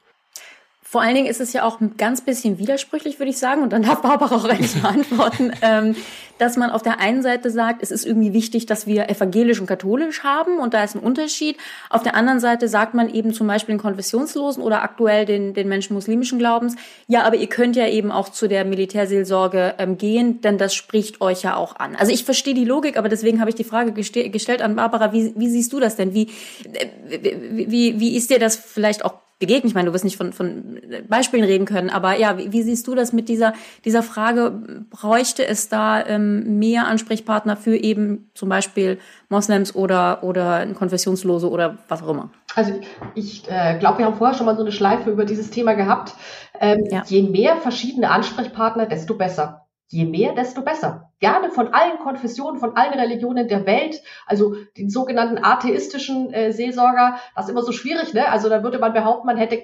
Vor 0.91 1.01
allen 1.01 1.15
Dingen 1.15 1.27
ist 1.27 1.39
es 1.39 1.53
ja 1.53 1.63
auch 1.63 1.79
ein 1.79 1.95
ganz 1.95 2.19
bisschen 2.19 2.57
widersprüchlich, 2.57 3.17
würde 3.17 3.29
ich 3.29 3.37
sagen, 3.37 3.63
und 3.63 3.71
dann 3.71 3.81
darf 3.81 4.01
Barbara 4.01 4.35
auch 4.35 4.43
eigentlich 4.43 4.73
beantworten, 4.73 5.53
ähm, 5.61 5.95
dass 6.37 6.57
man 6.57 6.69
auf 6.69 6.81
der 6.81 6.99
einen 6.99 7.21
Seite 7.21 7.49
sagt, 7.49 7.81
es 7.81 7.91
ist 7.91 8.05
irgendwie 8.05 8.33
wichtig, 8.33 8.65
dass 8.65 8.87
wir 8.87 9.09
evangelisch 9.09 9.61
und 9.61 9.67
katholisch 9.67 10.23
haben 10.23 10.59
und 10.59 10.73
da 10.73 10.83
ist 10.83 10.95
ein 10.95 10.99
Unterschied. 10.99 11.55
Auf 11.89 12.03
der 12.03 12.13
anderen 12.13 12.41
Seite 12.41 12.67
sagt 12.67 12.93
man 12.93 13.09
eben 13.09 13.33
zum 13.33 13.47
Beispiel 13.47 13.75
den 13.75 13.81
Konfessionslosen 13.81 14.61
oder 14.61 14.83
aktuell 14.83 15.25
den, 15.25 15.53
den 15.53 15.69
Menschen 15.69 15.93
muslimischen 15.93 16.39
Glaubens, 16.39 16.75
ja, 17.07 17.23
aber 17.23 17.37
ihr 17.37 17.47
könnt 17.47 17.77
ja 17.77 17.87
eben 17.87 18.11
auch 18.11 18.27
zu 18.27 18.49
der 18.49 18.65
Militärseelsorge 18.65 19.75
ähm, 19.77 19.97
gehen, 19.97 20.41
denn 20.41 20.57
das 20.57 20.75
spricht 20.75 21.21
euch 21.21 21.41
ja 21.43 21.55
auch 21.55 21.77
an. 21.77 21.95
Also 21.95 22.11
ich 22.11 22.25
verstehe 22.25 22.53
die 22.53 22.65
Logik, 22.65 22.97
aber 22.97 23.07
deswegen 23.07 23.39
habe 23.39 23.49
ich 23.49 23.55
die 23.55 23.63
Frage 23.63 23.93
geste 23.93 24.29
gestellt 24.29 24.61
an 24.61 24.75
Barbara, 24.75 25.13
wie, 25.13 25.31
wie 25.37 25.47
siehst 25.47 25.71
du 25.71 25.79
das 25.79 25.95
denn? 25.95 26.13
Wie, 26.13 26.27
äh, 26.73 27.31
wie, 27.49 27.97
wie 27.97 28.17
ist 28.17 28.29
dir 28.29 28.39
das 28.39 28.57
vielleicht 28.57 29.05
auch 29.05 29.13
begegnen. 29.41 29.67
Ich 29.67 29.75
meine, 29.75 29.87
du 29.87 29.93
wirst 29.93 30.05
nicht 30.05 30.15
von, 30.15 30.31
von 30.31 30.79
Beispielen 31.09 31.43
reden 31.43 31.65
können, 31.65 31.89
aber 31.89 32.17
ja, 32.17 32.37
wie, 32.37 32.53
wie 32.53 32.61
siehst 32.61 32.87
du 32.87 32.95
das 32.95 33.11
mit 33.11 33.27
dieser, 33.27 33.53
dieser 33.83 34.03
Frage? 34.03 34.85
Bräuchte 34.89 35.45
es 35.45 35.67
da 35.67 36.05
ähm, 36.05 36.59
mehr 36.59 36.87
Ansprechpartner 36.87 37.57
für 37.57 37.75
eben 37.75 38.29
zum 38.33 38.47
Beispiel 38.47 38.99
Moslems 39.27 39.75
oder, 39.75 40.23
oder 40.23 40.65
Konfessionslose 40.67 41.49
oder 41.49 41.79
was 41.89 42.01
auch 42.01 42.09
immer? 42.09 42.29
Also 42.55 42.79
ich 43.15 43.43
äh, 43.49 43.77
glaube, 43.79 43.99
wir 43.99 44.05
haben 44.05 44.15
vorher 44.15 44.37
schon 44.37 44.45
mal 44.45 44.55
so 44.55 44.61
eine 44.61 44.71
Schleife 44.71 45.09
über 45.09 45.25
dieses 45.25 45.49
Thema 45.51 45.73
gehabt. 45.73 46.13
Ähm, 46.59 46.85
ja. 46.89 47.03
Je 47.05 47.23
mehr 47.23 47.57
verschiedene 47.57 48.09
Ansprechpartner, 48.09 48.85
desto 48.85 49.15
besser 49.15 49.60
je 49.91 50.05
mehr, 50.05 50.33
desto 50.33 50.61
besser. 50.61 51.11
Gerne 51.19 51.51
von 51.51 51.73
allen 51.73 51.99
Konfessionen, 51.99 52.59
von 52.59 52.75
allen 52.75 52.93
Religionen 52.93 53.47
der 53.47 53.65
Welt, 53.65 54.01
also 54.25 54.55
den 54.77 54.89
sogenannten 54.89 55.43
atheistischen 55.43 56.33
äh, 56.33 56.51
Seelsorger, 56.53 57.17
das 57.35 57.45
ist 57.45 57.51
immer 57.51 57.61
so 57.61 57.73
schwierig, 57.73 58.13
ne? 58.13 58.29
Also 58.29 58.49
da 58.49 58.63
würde 58.63 58.79
man 58.79 58.93
behaupten, 58.93 59.27
man 59.27 59.37
hätte, 59.37 59.63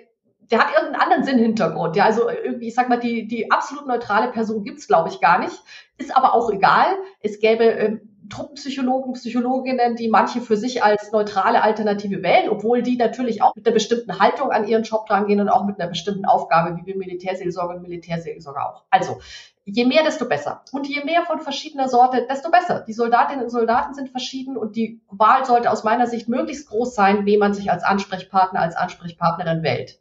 der 0.51 0.59
hat 0.59 0.73
irgendeinen 0.73 1.01
anderen 1.01 1.23
Sinnhintergrund. 1.23 1.95
Ja, 1.95 2.05
also 2.05 2.29
irgendwie, 2.29 2.67
ich 2.67 2.75
sag 2.75 2.89
mal, 2.89 2.99
die, 2.99 3.27
die 3.27 3.51
absolut 3.51 3.87
neutrale 3.87 4.31
Person 4.31 4.63
gibt's, 4.63 4.87
glaube 4.87 5.09
ich, 5.09 5.21
gar 5.21 5.39
nicht. 5.39 5.55
Ist 5.97 6.15
aber 6.15 6.33
auch 6.33 6.51
egal. 6.51 6.87
Es 7.21 7.39
gäbe 7.39 7.63
ähm, 7.63 8.01
Truppenpsychologen, 8.29 9.13
Psychologinnen, 9.13 9.95
die 9.95 10.09
manche 10.09 10.41
für 10.41 10.57
sich 10.57 10.83
als 10.83 11.13
neutrale 11.13 11.63
Alternative 11.63 12.21
wählen, 12.21 12.49
obwohl 12.49 12.81
die 12.81 12.97
natürlich 12.97 13.41
auch 13.41 13.55
mit 13.55 13.65
einer 13.65 13.73
bestimmten 13.73 14.19
Haltung 14.19 14.51
an 14.51 14.67
ihren 14.67 14.83
Job 14.83 15.05
drangehen 15.07 15.39
und 15.39 15.47
auch 15.47 15.65
mit 15.65 15.79
einer 15.79 15.89
bestimmten 15.89 16.25
Aufgabe, 16.25 16.77
wie 16.77 16.85
wir 16.85 16.97
Militärseelsorger 16.97 17.75
und 17.75 17.81
Militärseelsorger 17.81 18.69
auch. 18.69 18.83
Also, 18.89 19.19
je 19.69 19.85
mehr, 19.85 20.03
desto 20.03 20.25
besser. 20.25 20.61
Und 20.71 20.87
je 20.87 21.03
mehr 21.03 21.23
von 21.23 21.41
verschiedener 21.41 21.89
Sorte, 21.89 22.25
desto 22.29 22.49
besser. 22.49 22.85
Die 22.87 22.93
Soldatinnen 22.93 23.43
und 23.43 23.49
Soldaten 23.49 23.93
sind 23.93 24.09
verschieden 24.09 24.55
und 24.55 24.75
die 24.77 25.01
Wahl 25.09 25.45
sollte 25.45 25.69
aus 25.69 25.83
meiner 25.83 26.07
Sicht 26.07 26.29
möglichst 26.29 26.69
groß 26.69 26.95
sein, 26.95 27.25
wen 27.25 27.39
man 27.39 27.53
sich 27.53 27.69
als 27.69 27.83
Ansprechpartner, 27.83 28.61
als 28.61 28.77
Ansprechpartnerin 28.77 29.63
wählt. 29.63 29.99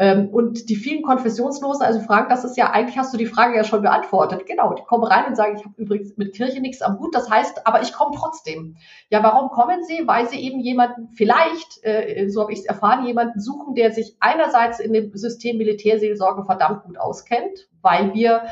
Ähm, 0.00 0.28
und 0.28 0.68
die 0.68 0.76
vielen 0.76 1.02
Konfessionslosen, 1.02 1.84
also 1.84 2.00
Frank, 2.00 2.28
das 2.28 2.44
ist 2.44 2.56
ja, 2.56 2.70
eigentlich 2.70 2.98
hast 2.98 3.12
du 3.12 3.18
die 3.18 3.26
Frage 3.26 3.56
ja 3.56 3.64
schon 3.64 3.80
beantwortet. 3.80 4.46
Genau, 4.46 4.74
die 4.74 4.82
kommen 4.82 5.04
rein 5.04 5.24
und 5.26 5.36
sagen, 5.36 5.56
ich 5.56 5.64
habe 5.64 5.74
übrigens 5.76 6.16
mit 6.18 6.34
Kirche 6.34 6.60
nichts 6.60 6.82
am 6.82 7.00
Hut. 7.00 7.14
Das 7.14 7.30
heißt, 7.30 7.66
aber 7.66 7.80
ich 7.80 7.94
komme 7.94 8.14
trotzdem. 8.14 8.76
Ja, 9.08 9.22
warum 9.24 9.48
kommen 9.48 9.82
sie? 9.82 10.06
Weil 10.06 10.28
sie 10.28 10.38
eben 10.38 10.60
jemanden, 10.60 11.08
vielleicht, 11.08 11.82
äh, 11.82 12.28
so 12.28 12.42
habe 12.42 12.52
ich 12.52 12.60
es 12.60 12.66
erfahren, 12.66 13.06
jemanden 13.06 13.40
suchen, 13.40 13.74
der 13.74 13.90
sich 13.90 14.16
einerseits 14.20 14.78
in 14.78 14.92
dem 14.92 15.16
System 15.16 15.56
Militärseelsorge 15.56 16.44
verdammt 16.44 16.84
gut 16.84 16.98
auskennt, 16.98 17.68
weil 17.80 18.12
wir 18.12 18.42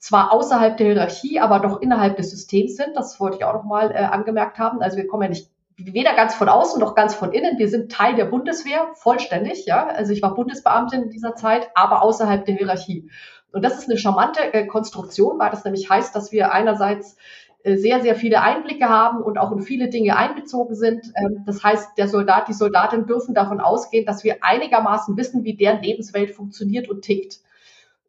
zwar 0.00 0.32
außerhalb 0.32 0.76
der 0.78 0.86
Hierarchie, 0.86 1.38
aber 1.38 1.60
doch 1.60 1.80
innerhalb 1.80 2.16
des 2.16 2.30
Systems 2.30 2.76
sind. 2.76 2.96
Das 2.96 3.20
wollte 3.20 3.36
ich 3.36 3.44
auch 3.44 3.52
noch 3.52 3.64
mal 3.64 3.92
äh, 3.92 3.98
angemerkt 3.98 4.58
haben. 4.58 4.82
Also 4.82 4.96
wir 4.96 5.06
kommen 5.06 5.24
ja 5.24 5.28
nicht 5.28 5.50
weder 5.76 6.14
ganz 6.14 6.34
von 6.34 6.48
außen 6.48 6.80
noch 6.80 6.94
ganz 6.94 7.14
von 7.14 7.32
innen. 7.32 7.58
Wir 7.58 7.68
sind 7.68 7.92
Teil 7.92 8.14
der 8.14 8.24
Bundeswehr, 8.24 8.88
vollständig, 8.94 9.66
ja. 9.66 9.86
Also 9.86 10.12
ich 10.12 10.22
war 10.22 10.34
Bundesbeamtin 10.34 11.04
in 11.04 11.10
dieser 11.10 11.36
Zeit, 11.36 11.70
aber 11.74 12.02
außerhalb 12.02 12.44
der 12.44 12.56
Hierarchie. 12.56 13.10
Und 13.52 13.62
das 13.62 13.78
ist 13.78 13.88
eine 13.88 13.98
charmante 13.98 14.52
äh, 14.52 14.66
Konstruktion, 14.66 15.38
weil 15.38 15.50
das 15.50 15.64
nämlich 15.64 15.88
heißt, 15.88 16.14
dass 16.14 16.32
wir 16.32 16.52
einerseits 16.52 17.16
äh, 17.62 17.76
sehr, 17.76 18.00
sehr 18.00 18.14
viele 18.14 18.40
Einblicke 18.40 18.88
haben 18.88 19.22
und 19.22 19.36
auch 19.36 19.52
in 19.52 19.60
viele 19.60 19.88
Dinge 19.88 20.16
einbezogen 20.16 20.74
sind. 20.74 21.12
Ähm, 21.16 21.44
das 21.46 21.62
heißt, 21.62 21.98
der 21.98 22.08
Soldat, 22.08 22.48
die 22.48 22.54
Soldatin 22.54 23.06
dürfen 23.06 23.34
davon 23.34 23.60
ausgehen, 23.60 24.06
dass 24.06 24.24
wir 24.24 24.38
einigermaßen 24.42 25.16
wissen, 25.16 25.44
wie 25.44 25.56
deren 25.56 25.82
Lebenswelt 25.82 26.30
funktioniert 26.30 26.88
und 26.88 27.02
tickt. 27.02 27.40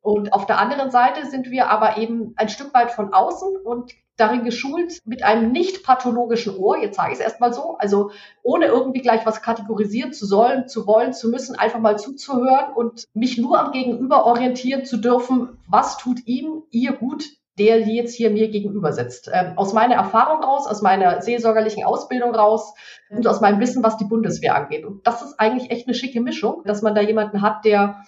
Und 0.02 0.34
auf 0.34 0.46
der 0.48 0.58
anderen 0.58 0.90
Seite 0.90 1.28
sind 1.28 1.52
wir 1.52 1.70
aber 1.70 1.98
eben 1.98 2.34
ein 2.36 2.50
Stück 2.50 2.74
weit 2.74 2.92
von 2.92 3.14
außen 3.14 3.56
und 3.64 3.92
darin 4.18 4.44
geschult, 4.44 5.00
mit 5.06 5.24
einem 5.24 5.52
nicht 5.52 5.84
pathologischen 5.84 6.56
Ohr, 6.56 6.78
jetzt 6.78 6.96
sage 6.96 7.12
ich 7.12 7.20
es 7.20 7.24
erstmal 7.24 7.54
so, 7.54 7.76
also 7.78 8.12
ohne 8.44 8.66
irgendwie 8.66 9.02
gleich 9.02 9.26
was 9.26 9.42
kategorisieren 9.42 10.14
zu 10.14 10.26
sollen, 10.26 10.68
zu 10.68 10.86
wollen, 10.86 11.14
zu 11.14 11.30
müssen, 11.30 11.56
einfach 11.58 11.80
mal 11.80 11.98
zuzuhören 11.98 12.74
und 12.76 13.06
mich 13.14 13.38
nur 13.38 13.60
am 13.60 13.72
Gegenüber 13.72 14.26
orientieren 14.26 14.86
zu 14.86 14.98
dürfen, 14.98 15.58
was 15.68 15.98
tut 15.98 16.26
ihm, 16.28 16.64
ihr 16.70 16.94
gut, 16.94 17.24
der 17.58 17.82
jetzt 17.82 18.16
hier 18.16 18.30
mir 18.30 18.50
gegenüber 18.50 18.94
sitzt. 18.94 19.30
Ähm, 19.32 19.54
aus 19.56 19.74
meiner 19.74 19.96
Erfahrung 19.96 20.44
raus, 20.44 20.68
aus 20.68 20.82
meiner 20.82 21.22
seelsorgerlichen 21.22 21.84
Ausbildung 21.84 22.34
raus 22.34 22.74
und 23.10 23.28
aus 23.28 23.42
meinem 23.42 23.60
Wissen, 23.60 23.84
was 23.84 23.98
die 23.98 24.06
Bundeswehr 24.06 24.56
angeht. 24.56 24.86
Und 24.86 25.06
das 25.06 25.22
ist 25.22 25.40
eigentlich 25.40 25.70
echt 25.70 25.88
eine 25.88 25.96
schicke 25.96 26.22
Mischung, 26.22 26.62
dass 26.66 26.82
man 26.82 26.96
da 26.96 27.02
jemanden 27.02 27.42
hat, 27.42 27.66
der 27.66 28.04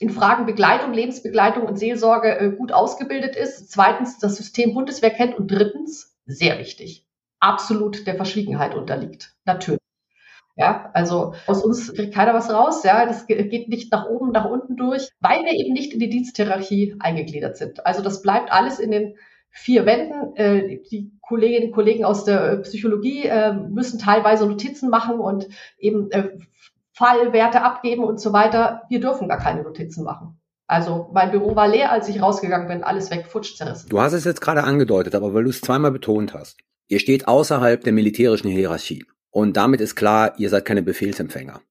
in 0.00 0.10
Fragen 0.10 0.46
Begleitung, 0.46 0.92
Lebensbegleitung 0.92 1.64
und 1.64 1.78
Seelsorge 1.78 2.38
äh, 2.38 2.50
gut 2.50 2.72
ausgebildet 2.72 3.36
ist. 3.36 3.70
Zweitens, 3.70 4.18
das 4.18 4.36
System 4.36 4.74
Bundeswehr 4.74 5.10
kennt. 5.10 5.36
Und 5.36 5.50
drittens, 5.50 6.16
sehr 6.26 6.58
wichtig, 6.58 7.06
absolut 7.40 8.06
der 8.06 8.16
Verschwiegenheit 8.16 8.74
unterliegt. 8.74 9.34
Natürlich. 9.44 9.80
Ja, 10.56 10.90
also 10.92 11.34
aus 11.46 11.62
uns 11.62 11.94
kriegt 11.94 12.12
keiner 12.14 12.34
was 12.34 12.52
raus. 12.52 12.82
Ja, 12.82 13.06
das 13.06 13.26
geht 13.26 13.68
nicht 13.68 13.92
nach 13.92 14.06
oben, 14.06 14.32
nach 14.32 14.44
unten 14.44 14.76
durch, 14.76 15.08
weil 15.20 15.44
wir 15.44 15.52
eben 15.52 15.72
nicht 15.72 15.92
in 15.92 16.00
die 16.00 16.08
Diensthierarchie 16.08 16.96
eingegliedert 16.98 17.56
sind. 17.56 17.86
Also 17.86 18.02
das 18.02 18.22
bleibt 18.22 18.50
alles 18.50 18.80
in 18.80 18.90
den 18.90 19.14
vier 19.50 19.86
Wänden. 19.86 20.34
Äh, 20.36 20.80
die 20.90 21.12
Kolleginnen 21.20 21.68
und 21.68 21.74
Kollegen 21.74 22.04
aus 22.04 22.24
der 22.24 22.56
Psychologie 22.58 23.26
äh, 23.26 23.52
müssen 23.52 24.00
teilweise 24.00 24.46
Notizen 24.46 24.90
machen 24.90 25.20
und 25.20 25.48
eben 25.78 26.10
äh, 26.10 26.30
Fallwerte 26.98 27.62
abgeben 27.62 28.02
und 28.02 28.20
so 28.20 28.32
weiter. 28.32 28.82
Wir 28.88 28.98
dürfen 28.98 29.28
gar 29.28 29.38
keine 29.38 29.62
Notizen 29.62 30.02
machen. 30.02 30.40
Also 30.66 31.10
mein 31.14 31.30
Büro 31.30 31.54
war 31.54 31.68
leer, 31.68 31.92
als 31.92 32.08
ich 32.08 32.20
rausgegangen 32.20 32.66
bin, 32.66 32.82
alles 32.82 33.10
weg, 33.12 33.26
futsch 33.26 33.56
zerrissen. 33.56 33.88
Du 33.88 34.00
hast 34.00 34.14
es 34.14 34.24
jetzt 34.24 34.40
gerade 34.40 34.64
angedeutet, 34.64 35.14
aber 35.14 35.32
weil 35.32 35.44
du 35.44 35.50
es 35.50 35.60
zweimal 35.60 35.92
betont 35.92 36.34
hast. 36.34 36.58
Ihr 36.88 36.98
steht 36.98 37.28
außerhalb 37.28 37.84
der 37.84 37.92
militärischen 37.92 38.50
Hierarchie. 38.50 39.06
Und 39.30 39.56
damit 39.56 39.80
ist 39.80 39.94
klar, 39.94 40.34
ihr 40.38 40.50
seid 40.50 40.64
keine 40.64 40.82
Befehlsempfänger. 40.82 41.62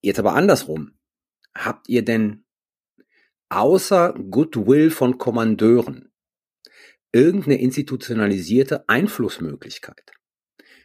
Jetzt 0.00 0.20
aber 0.20 0.34
andersrum. 0.34 0.92
Habt 1.56 1.88
ihr 1.88 2.04
denn 2.04 2.44
außer 3.48 4.14
Goodwill 4.30 4.90
von 4.90 5.18
Kommandeuren 5.18 6.12
irgendeine 7.12 7.60
institutionalisierte 7.60 8.88
Einflussmöglichkeit? 8.88 10.12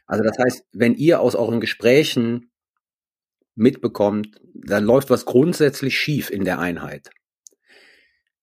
Also 0.08 0.24
das 0.24 0.38
heißt, 0.40 0.66
wenn 0.72 0.96
ihr 0.96 1.20
aus 1.22 1.36
euren 1.36 1.60
Gesprächen 1.60 2.49
mitbekommt, 3.60 4.40
da 4.54 4.80
läuft 4.80 5.10
was 5.10 5.26
grundsätzlich 5.26 5.98
schief 5.98 6.30
in 6.30 6.46
der 6.46 6.60
Einheit. 6.60 7.10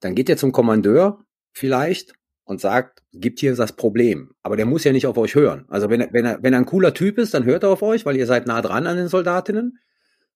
Dann 0.01 0.15
geht 0.15 0.29
er 0.29 0.37
zum 0.37 0.53
Kommandeur 0.53 1.25
vielleicht 1.53 2.13
und 2.45 2.61
sagt, 2.61 3.03
gibt 3.13 3.41
hier 3.41 3.55
das 3.57 3.75
Problem. 3.75 4.33
Aber 4.43 4.57
der 4.57 4.67
muss 4.67 4.85
ja 4.85 4.93
nicht 4.93 5.07
auf 5.07 5.19
euch 5.19 5.35
hören. 5.35 5.65
Also 5.69 5.91
wenn 5.91 6.01
er, 6.01 6.13
wenn 6.13 6.25
er, 6.25 6.43
wenn 6.43 6.53
er 6.53 6.61
ein 6.61 6.67
cooler 6.67 6.95
Typ 6.95 7.19
ist, 7.19 7.35
dann 7.35 7.45
hört 7.45 7.65
er 7.65 7.71
auf 7.71 7.83
euch, 7.83 8.07
weil 8.07 8.17
ihr 8.17 8.27
seid 8.27 8.47
nah 8.47 8.63
dran 8.63 8.87
an 8.87 8.97
den 8.97 9.09
Soldatinnen. 9.09 9.79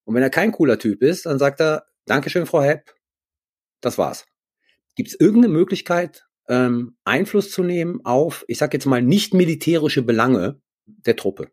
Und 0.05 0.15
wenn 0.15 0.23
er 0.23 0.31
kein 0.31 0.51
cooler 0.51 0.79
Typ 0.79 1.03
ist, 1.03 1.27
dann 1.27 1.39
sagt 1.39 1.61
er, 1.61 1.85
Dankeschön, 2.07 2.47
Frau 2.47 2.63
Hepp, 2.63 2.95
das 3.81 3.99
war's. 3.99 4.27
Gibt 4.97 5.11
es 5.11 5.21
irgendeine 5.21 5.53
Möglichkeit, 5.53 6.27
ähm, 6.49 6.97
Einfluss 7.05 7.53
zu 7.53 7.63
nehmen 7.63 8.01
auf, 8.05 8.45
ich 8.49 8.59
sag 8.59 8.73
jetzt 8.75 8.87
mal, 8.87 9.03
nicht 9.03 9.35
militärische 9.35 10.03
Belange 10.03 10.61
der 10.87 11.15
Truppe? 11.15 11.53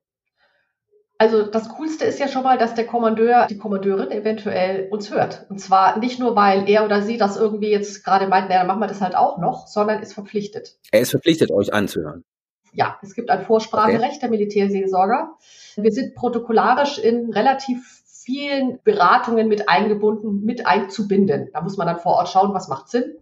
Also 1.19 1.43
das 1.43 1.69
Coolste 1.69 2.05
ist 2.05 2.19
ja 2.19 2.27
schon 2.27 2.43
mal, 2.43 2.57
dass 2.57 2.75
der 2.75 2.85
Kommandeur, 2.85 3.47
die 3.47 3.57
Kommandeurin 3.57 4.11
eventuell 4.11 4.87
uns 4.91 5.09
hört. 5.09 5.47
Und 5.49 5.59
zwar 5.59 5.97
nicht 5.97 6.19
nur, 6.19 6.35
weil 6.35 6.69
er 6.69 6.85
oder 6.85 7.01
sie 7.01 7.17
das 7.17 7.37
irgendwie 7.37 7.71
jetzt 7.71 8.03
gerade 8.03 8.27
meint, 8.27 8.49
naja, 8.49 8.59
dann 8.59 8.67
machen 8.67 8.81
wir 8.81 8.87
das 8.87 9.01
halt 9.01 9.15
auch 9.15 9.39
noch, 9.39 9.67
sondern 9.67 10.01
ist 10.01 10.13
verpflichtet. 10.13 10.77
Er 10.91 11.01
ist 11.01 11.11
verpflichtet, 11.11 11.51
euch 11.51 11.73
anzuhören. 11.73 12.23
Ja, 12.71 12.99
es 13.01 13.15
gibt 13.15 13.31
ein 13.31 13.43
Vorspracherecht 13.43 14.03
okay. 14.03 14.19
der 14.21 14.29
Militärseelsorger. 14.29 15.31
Wir 15.77 15.91
sind 15.91 16.13
protokollarisch 16.13 16.99
in 16.99 17.31
relativ 17.31 18.03
vielen 18.05 18.79
Beratungen 18.83 19.47
mit 19.47 19.69
eingebunden, 19.69 20.43
mit 20.43 20.67
einzubinden. 20.67 21.49
Da 21.53 21.61
muss 21.61 21.77
man 21.77 21.87
dann 21.87 21.97
vor 21.97 22.13
Ort 22.13 22.29
schauen, 22.29 22.53
was 22.53 22.67
macht 22.67 22.89
Sinn. 22.89 23.15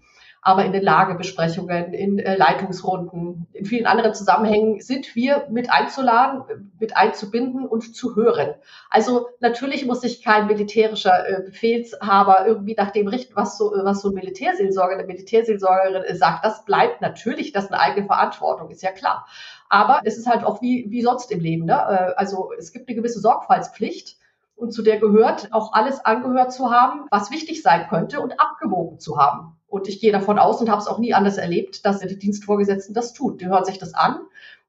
Aber 0.46 0.64
in 0.64 0.74
den 0.74 0.84
Lagebesprechungen, 0.84 1.92
in 1.96 2.20
äh, 2.20 2.36
Leitungsrunden, 2.38 3.48
in 3.52 3.66
vielen 3.66 3.88
anderen 3.88 4.14
Zusammenhängen 4.14 4.80
sind 4.80 5.16
wir 5.16 5.48
mit 5.50 5.72
einzuladen, 5.72 6.70
mit 6.80 6.96
einzubinden 6.96 7.66
und 7.66 7.96
zu 7.96 8.16
hören. 8.16 8.54
Also 8.92 9.26
natürlich 9.40 9.88
muss 9.88 10.02
sich 10.02 10.24
kein 10.24 10.46
militärischer 10.46 11.28
äh, 11.28 11.42
Befehlshaber 11.42 12.46
irgendwie 12.46 12.76
nach 12.76 12.92
dem 12.92 13.08
richten, 13.08 13.36
was 13.36 13.58
so, 13.58 13.74
was 13.76 14.02
so 14.02 14.10
ein 14.10 14.14
Militärseelsorger, 14.14 14.94
eine 14.94 15.08
Militärseelsorgerin 15.08 16.04
äh, 16.04 16.16
sagt. 16.16 16.46
Das 16.46 16.64
bleibt 16.64 17.02
natürlich, 17.02 17.52
das 17.52 17.64
ist 17.66 17.74
eine 17.74 17.82
eigene 17.82 18.06
Verantwortung, 18.06 18.70
ist 18.70 18.84
ja 18.84 18.92
klar. 18.92 19.26
Aber 19.68 20.02
es 20.04 20.16
ist 20.16 20.28
halt 20.28 20.44
auch 20.44 20.62
wie, 20.62 20.86
wie 20.90 21.02
sonst 21.02 21.32
im 21.32 21.40
Leben. 21.40 21.66
Ne? 21.66 21.74
Äh, 21.74 22.14
also 22.18 22.52
es 22.56 22.72
gibt 22.72 22.88
eine 22.88 22.96
gewisse 22.96 23.20
Sorgfaltspflicht 23.20 24.18
und 24.56 24.72
zu 24.72 24.82
der 24.82 25.00
gehört 25.00 25.52
auch 25.52 25.74
alles 25.74 26.04
angehört 26.04 26.54
zu 26.54 26.72
haben, 26.72 27.06
was 27.12 27.32
wichtig 27.32 27.62
sein 27.62 27.88
könnte 27.90 28.22
und 28.22 28.40
abgewogen 28.40 29.00
zu 29.00 29.18
haben. 29.18 29.58
Und 29.68 29.88
ich 29.88 30.00
gehe 30.00 30.12
davon 30.12 30.40
aus 30.40 30.62
und 30.62 30.70
habe 30.70 30.82
es 30.82 30.88
auch 30.88 31.00
nie 31.00 31.14
anders 31.14 31.38
erlebt, 31.38 31.86
dass 31.86 32.00
die 32.00 32.18
Dienstvorgesetzten 32.18 32.94
das 32.94 33.14
tun. 33.14 33.38
Die 33.38 33.48
hören 33.48 33.66
sich 33.66 33.78
das 33.78 33.94
an 33.94 34.20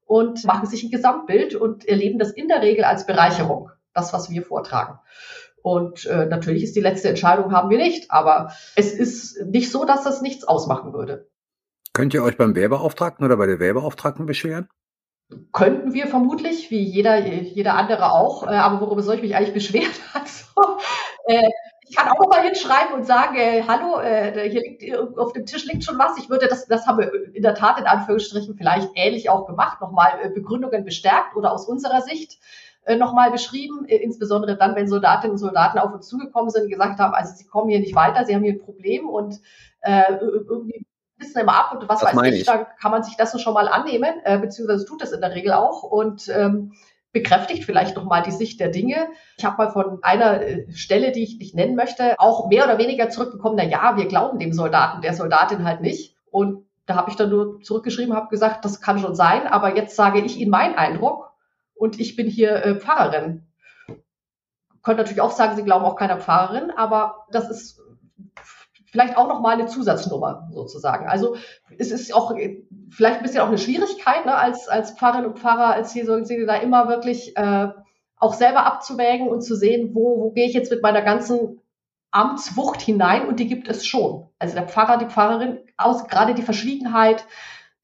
und 0.05 0.43
machen 0.45 0.67
sich 0.67 0.83
ein 0.83 0.91
Gesamtbild 0.91 1.55
und 1.55 1.87
erleben 1.87 2.19
das 2.19 2.31
in 2.31 2.47
der 2.47 2.61
Regel 2.61 2.83
als 2.83 3.05
Bereicherung, 3.05 3.69
das, 3.93 4.13
was 4.13 4.29
wir 4.29 4.43
vortragen. 4.43 4.99
Und 5.61 6.05
äh, 6.05 6.25
natürlich 6.25 6.63
ist 6.63 6.75
die 6.75 6.81
letzte 6.81 7.09
Entscheidung 7.09 7.51
haben 7.51 7.69
wir 7.69 7.77
nicht, 7.77 8.11
aber 8.11 8.51
es 8.75 8.93
ist 8.93 9.45
nicht 9.45 9.71
so, 9.71 9.85
dass 9.85 10.03
das 10.03 10.21
nichts 10.21 10.45
ausmachen 10.45 10.93
würde. 10.93 11.29
Könnt 11.93 12.13
ihr 12.13 12.23
euch 12.23 12.37
beim 12.37 12.55
Wehrbeauftragten 12.55 13.25
oder 13.25 13.37
bei 13.37 13.47
der 13.47 13.59
Wehrbeauftragten 13.59 14.25
beschweren? 14.25 14.69
Könnten 15.51 15.93
wir 15.93 16.07
vermutlich, 16.07 16.71
wie 16.71 16.81
jeder, 16.81 17.17
jeder 17.17 17.73
andere 17.73 18.13
auch, 18.13 18.43
äh, 18.43 18.55
aber 18.55 18.79
worüber 18.79 19.03
soll 19.03 19.15
ich 19.15 19.21
mich 19.21 19.35
eigentlich 19.35 19.53
beschweren? 19.53 19.91
Also, 20.13 20.79
äh, 21.25 21.49
ich 21.89 21.95
kann 21.95 22.09
auch 22.09 22.29
mal 22.29 22.43
hinschreiben 22.43 22.93
und 22.93 23.05
sagen, 23.05 23.35
äh, 23.35 23.63
hallo, 23.67 23.99
äh, 23.99 24.49
hier 24.49 24.61
liegt, 24.61 25.17
auf 25.17 25.33
dem 25.33 25.45
Tisch 25.45 25.65
liegt 25.65 25.83
schon 25.83 25.99
was. 25.99 26.17
Ich 26.17 26.29
würde 26.29 26.47
das, 26.47 26.65
das 26.67 26.87
haben 26.87 26.99
wir 26.99 27.11
in 27.33 27.43
der 27.43 27.55
Tat 27.55 27.79
in 27.79 27.85
Anführungsstrichen 27.85 28.55
vielleicht 28.55 28.89
ähnlich 28.95 29.29
auch 29.29 29.45
gemacht, 29.45 29.81
nochmal 29.81 30.13
äh, 30.23 30.29
Begründungen 30.29 30.85
bestärkt 30.85 31.35
oder 31.35 31.51
aus 31.51 31.67
unserer 31.67 32.01
Sicht 32.01 32.39
äh, 32.85 32.95
nochmal 32.95 33.31
beschrieben, 33.31 33.85
äh, 33.87 33.97
insbesondere 33.97 34.57
dann, 34.57 34.75
wenn 34.75 34.87
Soldatinnen 34.87 35.33
und 35.33 35.37
Soldaten 35.37 35.77
auf 35.77 35.93
uns 35.93 36.07
zugekommen 36.07 36.49
sind 36.49 36.63
und 36.63 36.71
gesagt 36.71 36.99
haben, 36.99 37.13
also 37.13 37.33
sie 37.35 37.45
kommen 37.45 37.69
hier 37.69 37.79
nicht 37.79 37.95
weiter, 37.95 38.25
sie 38.25 38.33
haben 38.33 38.43
hier 38.43 38.53
ein 38.53 38.63
Problem 38.63 39.09
und 39.09 39.41
äh, 39.81 40.13
irgendwie 40.19 40.85
wissen 41.17 41.39
immer 41.39 41.55
ab 41.55 41.73
und 41.73 41.89
was 41.89 42.01
das 42.01 42.15
weiß 42.15 42.33
ich, 42.33 42.41
ich, 42.41 42.45
dann 42.45 42.65
kann 42.79 42.91
man 42.91 43.03
sich 43.03 43.15
das 43.15 43.39
schon 43.41 43.53
mal 43.53 43.67
annehmen, 43.67 44.21
äh, 44.23 44.37
beziehungsweise 44.37 44.85
tut 44.85 45.01
das 45.01 45.11
in 45.11 45.21
der 45.21 45.33
Regel 45.33 45.53
auch 45.53 45.83
und 45.83 46.29
ähm, 46.29 46.73
bekräftigt 47.11 47.63
vielleicht 47.63 47.95
nochmal 47.95 48.21
die 48.23 48.31
Sicht 48.31 48.59
der 48.59 48.69
Dinge. 48.69 49.07
Ich 49.37 49.45
habe 49.45 49.57
mal 49.57 49.71
von 49.71 49.99
einer 50.03 50.41
äh, 50.41 50.71
Stelle, 50.71 51.11
die 51.11 51.23
ich 51.23 51.39
nicht 51.39 51.55
nennen 51.55 51.75
möchte, 51.75 52.19
auch 52.19 52.47
mehr 52.49 52.65
oder 52.65 52.77
weniger 52.77 53.09
zurückbekommen, 53.09 53.57
na 53.57 53.63
ja, 53.63 53.97
wir 53.97 54.07
glauben 54.07 54.39
dem 54.39 54.53
Soldaten, 54.53 55.01
der 55.01 55.13
Soldatin 55.13 55.63
halt 55.63 55.81
nicht. 55.81 56.15
Und 56.29 56.65
da 56.85 56.95
habe 56.95 57.09
ich 57.09 57.15
dann 57.15 57.29
nur 57.29 57.61
zurückgeschrieben, 57.61 58.15
habe 58.15 58.29
gesagt, 58.29 58.63
das 58.65 58.81
kann 58.81 58.99
schon 58.99 59.15
sein, 59.15 59.47
aber 59.47 59.75
jetzt 59.75 59.95
sage 59.95 60.21
ich 60.21 60.37
Ihnen 60.37 60.51
meinen 60.51 60.75
Eindruck 60.75 61.31
und 61.73 61.99
ich 61.99 62.15
bin 62.15 62.27
hier 62.27 62.51
äh, 62.63 62.75
Pfarrerin. 62.75 63.47
Können 64.83 64.97
natürlich 64.97 65.21
auch 65.21 65.31
sagen, 65.31 65.55
Sie 65.55 65.63
glauben 65.63 65.85
auch 65.85 65.95
keiner 65.95 66.17
Pfarrerin, 66.17 66.71
aber 66.71 67.25
das 67.31 67.49
ist 67.49 67.81
vielleicht 68.91 69.17
auch 69.17 69.27
noch 69.27 69.41
mal 69.41 69.53
eine 69.53 69.67
Zusatznummer 69.67 70.49
sozusagen. 70.51 71.07
Also 71.07 71.35
es 71.77 71.91
ist 71.91 72.13
auch 72.13 72.33
vielleicht 72.89 73.17
ein 73.17 73.23
bisschen 73.23 73.41
auch 73.41 73.47
eine 73.47 73.57
Schwierigkeit, 73.57 74.25
ne, 74.25 74.35
als, 74.35 74.67
als 74.67 74.91
Pfarrerin 74.91 75.25
und 75.25 75.39
Pfarrer, 75.39 75.73
als 75.73 75.93
hier 75.93 76.05
so 76.05 76.17
da 76.19 76.55
immer 76.55 76.87
wirklich 76.87 77.35
äh, 77.37 77.67
auch 78.17 78.33
selber 78.33 78.65
abzuwägen 78.65 79.27
und 79.27 79.41
zu 79.41 79.55
sehen, 79.55 79.91
wo, 79.93 80.21
wo 80.21 80.31
gehe 80.31 80.47
ich 80.47 80.53
jetzt 80.53 80.71
mit 80.71 80.81
meiner 80.81 81.01
ganzen 81.01 81.61
Amtswucht 82.11 82.81
hinein 82.81 83.27
und 83.27 83.39
die 83.39 83.47
gibt 83.47 83.67
es 83.67 83.85
schon. 83.85 84.27
Also 84.39 84.55
der 84.55 84.67
Pfarrer, 84.67 84.97
die 84.97 85.05
Pfarrerin, 85.05 85.59
aus, 85.75 86.07
gerade 86.07 86.33
die 86.33 86.41
Verschwiegenheit, 86.41 87.25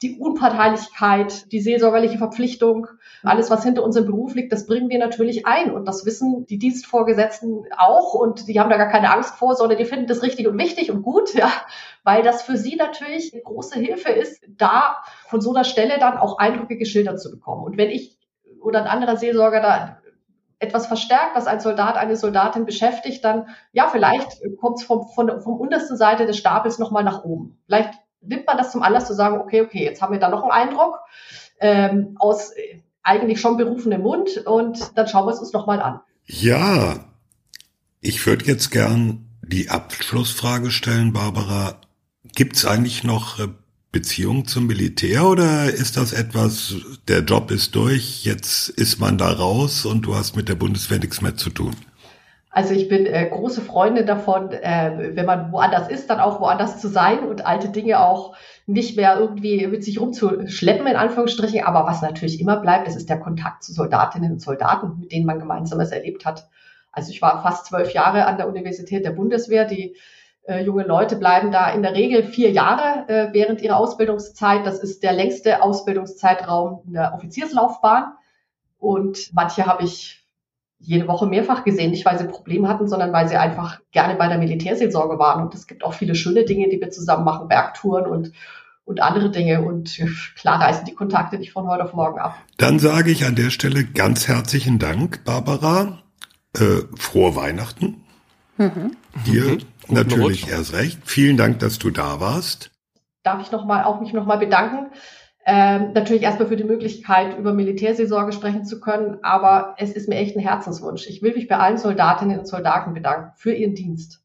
die 0.04 0.20
Unparteilichkeit, 0.20 1.52
die 1.52 1.62
seelsorgerliche 1.62 2.18
Verpflichtung, 2.18 2.88
alles, 3.24 3.50
was 3.50 3.64
hinter 3.64 3.84
unserem 3.84 4.06
Beruf 4.06 4.36
liegt, 4.36 4.52
das 4.52 4.66
bringen 4.66 4.90
wir 4.90 5.00
natürlich 5.00 5.48
ein. 5.48 5.72
Und 5.72 5.88
das 5.88 6.06
wissen 6.06 6.46
die 6.46 6.60
Dienstvorgesetzten 6.60 7.66
auch. 7.78 8.14
Und 8.14 8.48
die 8.48 8.60
haben 8.60 8.70
da 8.70 8.78
gar 8.78 8.90
keine 8.90 9.12
Angst 9.12 9.36
vor, 9.36 9.56
sondern 9.56 9.78
die 9.78 9.86
finden 9.86 10.08
das 10.08 10.22
richtig 10.22 10.48
und 10.48 10.58
wichtig 10.58 10.92
und 10.92 11.02
gut, 11.02 11.34
ja, 11.34 11.50
weil 12.04 12.22
das 12.22 12.44
für 12.44 12.58
sie 12.58 12.76
natürlich 12.76 13.34
eine 13.34 13.42
große 13.42 13.80
Hilfe 13.80 14.12
ist, 14.12 14.44
da 14.48 14.98
von 15.28 15.42
so 15.42 15.54
einer 15.54 15.64
Stelle 15.64 15.98
dann 16.00 16.18
auch 16.18 16.38
Eindrücke 16.38 16.78
geschildert 16.78 17.22
zu 17.22 17.32
bekommen. 17.32 17.64
Und 17.64 17.78
wenn 17.78 17.90
ich 17.90 18.18
oder 18.62 18.82
ein 18.82 18.88
anderer 18.88 19.18
Seelsorger 19.18 19.62
da 19.62 19.98
etwas 20.60 20.88
verstärkt, 20.88 21.36
was 21.36 21.48
ein 21.48 21.60
Soldat, 21.60 21.98
eine 21.98 22.16
Soldatin 22.16 22.66
beschäftigt, 22.66 23.24
dann 23.24 23.48
ja, 23.74 23.88
vielleicht 23.88 24.42
kommt 24.60 24.80
es 24.80 24.86
vom, 24.86 25.08
von, 25.10 25.42
vom 25.42 25.60
untersten 25.60 25.98
Seite 25.98 26.26
des 26.26 26.38
Stapels 26.38 26.80
nochmal 26.80 27.04
nach 27.04 27.24
oben. 27.24 27.58
Vielleicht 27.66 27.94
nimmt 28.26 28.48
man 28.48 28.58
das 28.58 28.72
zum 28.72 28.84
Anlass 28.84 29.08
zu 29.08 29.14
sagen, 29.14 29.40
okay, 29.40 29.62
okay, 29.62 29.84
jetzt 29.84 30.02
haben 30.02 30.14
wir 30.14 30.20
da 30.20 30.30
noch 30.30 30.44
einen 30.44 30.70
Eindruck 30.70 31.00
ähm, 31.60 32.16
aus 32.20 32.52
äh, 32.52 32.82
eigentlich 33.04 33.42
schon 33.42 33.58
berufenem 33.58 34.02
Mund 34.02 34.46
und 34.46 34.98
dann 34.98 35.08
schauen 35.08 35.26
wir 35.26 35.34
es 35.34 35.40
uns 35.40 35.54
nochmal 35.54 35.82
an. 35.82 36.00
Ja, 36.26 37.06
ich 38.00 38.26
würde 38.26 38.46
jetzt 38.46 38.72
gern 38.72 39.26
die 39.42 39.70
Abschlussfrage 39.70 40.72
stellen, 40.72 41.14
Barbara. 41.14 41.82
Gibt 42.36 42.56
es 42.56 42.66
eigentlich 42.66 43.04
noch 43.04 43.40
äh, 43.40 43.48
Beziehung 43.92 44.48
zum 44.48 44.66
Militär 44.68 45.26
oder 45.26 45.72
ist 45.72 45.98
das 45.98 46.14
etwas, 46.14 46.76
der 47.08 47.20
Job 47.20 47.52
ist 47.52 47.76
durch, 47.76 48.26
jetzt 48.26 48.70
ist 48.70 49.00
man 49.00 49.18
da 49.18 49.32
raus 49.32 49.86
und 49.86 50.02
du 50.02 50.16
hast 50.16 50.36
mit 50.36 50.50
der 50.50 50.56
Bundeswehr 50.56 51.00
nichts 51.00 51.22
mehr 51.22 51.38
zu 51.38 51.50
tun? 51.52 51.76
Also 52.56 52.76
ich 52.76 52.88
bin 52.88 53.08
äh, 53.08 53.28
große 53.32 53.62
Freundin 53.62 54.06
davon, 54.06 54.52
äh, 54.52 55.16
wenn 55.16 55.26
man 55.26 55.52
woanders 55.52 55.90
ist, 55.90 56.12
dann 56.12 56.20
auch 56.20 56.40
woanders 56.40 56.80
zu 56.80 56.88
sein 56.88 57.28
und 57.28 57.48
alte 57.48 57.70
Dinge 57.70 58.00
auch 58.00 58.36
nicht 58.68 58.96
mehr 58.96 59.18
irgendwie 59.20 59.66
mit 59.66 59.84
sich 59.84 60.00
rumzuschleppen, 60.00 60.86
in 60.86 60.96
Anführungsstrichen. 60.96 61.64
Aber 61.64 61.88
was 61.88 62.04
natürlich 62.04 62.40
immer 62.40 62.58
bleibt, 62.58 62.88
das 62.88 62.96
ist 62.96 63.10
der 63.10 63.20
Kontakt 63.20 63.64
zu 63.64 63.74
Soldatinnen 63.74 64.34
und 64.34 64.40
Soldaten, 64.40 65.00
mit 65.00 65.12
denen 65.12 65.26
man 65.26 65.40
gemeinsames 65.40 65.90
erlebt 65.90 66.28
hat. 66.28 66.48
Also 66.92 67.10
ich 67.10 67.24
war 67.24 67.42
fast 67.42 67.66
zwölf 67.66 67.92
Jahre 67.92 68.28
an 68.28 68.38
der 68.38 68.48
Universität 68.48 69.04
der 69.04 69.14
Bundeswehr. 69.14 69.66
Die 69.66 69.98
äh, 70.44 70.64
junge 70.64 70.84
Leute 70.84 71.16
bleiben 71.16 71.52
da 71.52 71.72
in 71.72 71.82
der 71.82 71.96
Regel 71.96 72.22
vier 72.22 72.52
Jahre 72.52 73.10
äh, 73.10 73.34
während 73.34 73.64
ihrer 73.64 73.78
Ausbildungszeit. 73.78 74.64
Das 74.64 74.78
ist 74.78 75.02
der 75.02 75.14
längste 75.14 75.64
Ausbildungszeitraum 75.64 76.84
in 76.86 76.94
der 76.94 77.16
Offizierslaufbahn. 77.16 78.14
Und 78.78 79.32
manche 79.34 79.66
habe 79.66 79.86
ich 79.86 80.23
jede 80.84 81.08
Woche 81.08 81.26
mehrfach 81.26 81.64
gesehen, 81.64 81.92
nicht 81.92 82.06
weil 82.06 82.20
sie 82.20 82.26
Probleme 82.26 82.68
hatten, 82.68 82.88
sondern 82.88 83.14
weil 83.14 83.28
sie 83.28 83.38
einfach 83.38 83.80
gerne 83.92 84.16
bei 84.16 84.28
der 84.28 84.38
Militärseelsorge 84.38 85.18
waren. 85.18 85.44
Und 85.44 85.56
es 85.56 85.66
gibt 85.66 85.84
auch 85.84 85.94
viele 85.94 86.14
schöne 86.14 86.46
Dinge, 86.46 86.70
die 86.70 86.80
wir 86.80 86.92
zusammen 86.92 87.24
machen, 87.24 87.48
Bergtouren 87.48 88.06
und 88.06 88.32
und 88.86 89.02
andere 89.02 89.32
Dinge. 89.32 89.62
Und 89.62 90.02
klar 90.36 90.62
reißen 90.62 90.86
die 90.86 90.94
Kontakte 90.94 91.38
nicht 91.38 91.54
von 91.54 91.68
heute 91.68 91.86
auf 91.86 91.94
morgen 91.94 92.20
ab. 92.20 92.36
Dann 92.58 92.80
sage 92.80 93.12
ich 93.12 93.26
an 93.26 93.36
der 93.36 93.50
Stelle 93.50 93.86
ganz 93.86 94.28
herzlichen 94.28 94.78
Dank, 94.78 95.24
Barbara. 95.24 96.00
Äh, 96.56 96.82
frohe 96.96 97.36
Weihnachten. 97.36 98.04
Mhm. 98.58 98.96
Dir 99.26 99.44
mhm. 99.44 99.60
natürlich 99.90 100.50
erst 100.50 100.74
recht. 100.74 101.00
Vielen 101.06 101.38
Dank, 101.38 101.60
dass 101.60 101.80
du 101.80 101.90
da 101.90 102.20
warst. 102.20 102.72
Darf 103.24 103.42
ich 103.42 103.52
noch 103.52 103.66
mal, 103.66 103.86
auch 103.86 104.02
mich 104.02 104.14
nochmal 104.14 104.38
bedanken 104.38 104.92
ähm, 105.46 105.92
natürlich 105.94 106.24
erstmal 106.24 106.48
für 106.48 106.56
die 106.56 106.64
Möglichkeit, 106.64 107.38
über 107.38 107.54
Militärseelsorge 107.54 108.32
sprechen 108.32 108.66
zu 108.66 108.80
können, 108.80 109.18
aber 109.24 109.76
es 109.78 109.92
ist 109.92 110.08
mir 110.08 110.16
echt 110.16 110.38
ein 110.38 110.42
Herzenswunsch. 110.42 111.08
Ich 111.08 111.22
will 111.22 111.34
mich 111.34 111.48
bei 111.48 111.58
allen 111.58 111.78
Soldatinnen 111.78 112.40
und 112.40 112.48
Soldaten 112.48 112.94
bedanken 112.94 113.32
für 113.36 113.54
ihren 113.54 113.76
Dienst, 113.76 114.24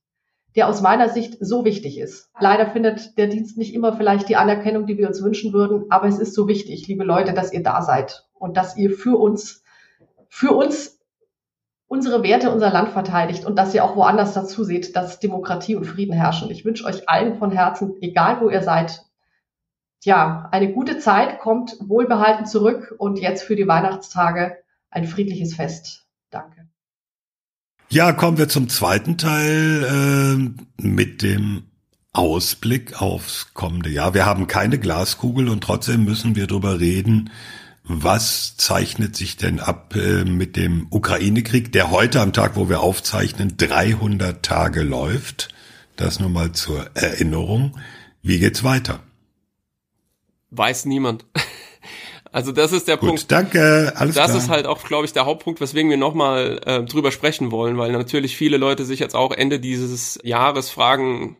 der 0.54 0.68
aus 0.68 0.80
meiner 0.80 1.08
Sicht 1.08 1.36
so 1.40 1.64
wichtig 1.64 1.98
ist. 1.98 2.30
Leider 2.38 2.66
findet 2.68 3.18
der 3.18 3.26
Dienst 3.26 3.58
nicht 3.58 3.74
immer 3.74 3.96
vielleicht 3.96 4.28
die 4.28 4.36
Anerkennung, 4.36 4.86
die 4.86 4.96
wir 4.96 5.08
uns 5.08 5.22
wünschen 5.22 5.52
würden, 5.52 5.86
aber 5.90 6.06
es 6.06 6.20
ist 6.20 6.34
so 6.34 6.46
wichtig, 6.46 6.86
liebe 6.86 7.04
Leute, 7.04 7.32
dass 7.32 7.52
ihr 7.52 7.64
da 7.64 7.82
seid 7.82 8.26
und 8.34 8.56
dass 8.56 8.76
ihr 8.76 8.90
für 8.90 9.18
uns, 9.18 9.64
für 10.28 10.52
uns 10.52 11.00
unsere 11.88 12.22
Werte, 12.22 12.52
unser 12.52 12.70
Land 12.70 12.90
verteidigt 12.90 13.44
und 13.44 13.56
dass 13.56 13.74
ihr 13.74 13.82
auch 13.82 13.96
woanders 13.96 14.34
dazu 14.34 14.62
seht, 14.62 14.94
dass 14.94 15.18
Demokratie 15.18 15.74
und 15.74 15.84
Frieden 15.84 16.12
herrschen. 16.12 16.50
Ich 16.50 16.64
wünsche 16.64 16.84
euch 16.84 17.08
allen 17.08 17.34
von 17.38 17.50
Herzen, 17.50 17.96
egal 18.02 18.40
wo 18.40 18.50
ihr 18.50 18.62
seid, 18.62 19.07
ja, 20.04 20.48
eine 20.52 20.72
gute 20.72 20.98
Zeit 20.98 21.40
kommt 21.40 21.76
wohlbehalten 21.80 22.46
zurück 22.46 22.94
und 22.98 23.18
jetzt 23.18 23.42
für 23.42 23.56
die 23.56 23.66
Weihnachtstage 23.66 24.58
ein 24.90 25.06
friedliches 25.06 25.54
Fest. 25.54 26.06
Danke. 26.30 26.68
Ja, 27.90 28.12
kommen 28.12 28.38
wir 28.38 28.48
zum 28.48 28.68
zweiten 28.68 29.16
Teil 29.16 30.54
äh, 30.78 30.82
mit 30.82 31.22
dem 31.22 31.64
Ausblick 32.12 33.00
aufs 33.00 33.54
kommende 33.54 33.90
Jahr. 33.90 34.14
Wir 34.14 34.26
haben 34.26 34.46
keine 34.46 34.78
Glaskugel 34.78 35.48
und 35.48 35.62
trotzdem 35.62 36.04
müssen 36.04 36.36
wir 36.36 36.46
darüber 36.46 36.80
reden, 36.80 37.30
was 37.84 38.56
zeichnet 38.56 39.16
sich 39.16 39.36
denn 39.36 39.60
ab 39.60 39.94
äh, 39.96 40.24
mit 40.24 40.56
dem 40.56 40.86
Ukraine-Krieg, 40.90 41.72
der 41.72 41.90
heute 41.90 42.20
am 42.20 42.32
Tag, 42.32 42.56
wo 42.56 42.68
wir 42.68 42.80
aufzeichnen, 42.80 43.56
300 43.56 44.42
Tage 44.42 44.82
läuft. 44.82 45.48
Das 45.96 46.20
nur 46.20 46.28
mal 46.28 46.52
zur 46.52 46.90
Erinnerung. 46.94 47.78
Wie 48.22 48.38
geht's 48.38 48.62
weiter? 48.62 49.00
Weiß 50.50 50.86
niemand. 50.86 51.24
Also 52.30 52.52
das 52.52 52.72
ist 52.72 52.88
der 52.88 52.98
Gut, 52.98 53.08
Punkt. 53.08 53.32
Danke, 53.32 53.94
alles 53.96 54.14
Das 54.14 54.26
klar. 54.32 54.38
ist 54.38 54.48
halt 54.50 54.66
auch, 54.66 54.84
glaube 54.84 55.06
ich, 55.06 55.14
der 55.14 55.24
Hauptpunkt, 55.24 55.62
weswegen 55.62 55.88
wir 55.88 55.96
nochmal 55.96 56.60
äh, 56.66 56.82
drüber 56.82 57.10
sprechen 57.10 57.50
wollen, 57.50 57.78
weil 57.78 57.90
natürlich 57.90 58.36
viele 58.36 58.58
Leute 58.58 58.84
sich 58.84 59.00
jetzt 59.00 59.14
auch 59.14 59.32
Ende 59.32 59.58
dieses 59.58 60.18
Jahres 60.22 60.68
fragen, 60.68 61.38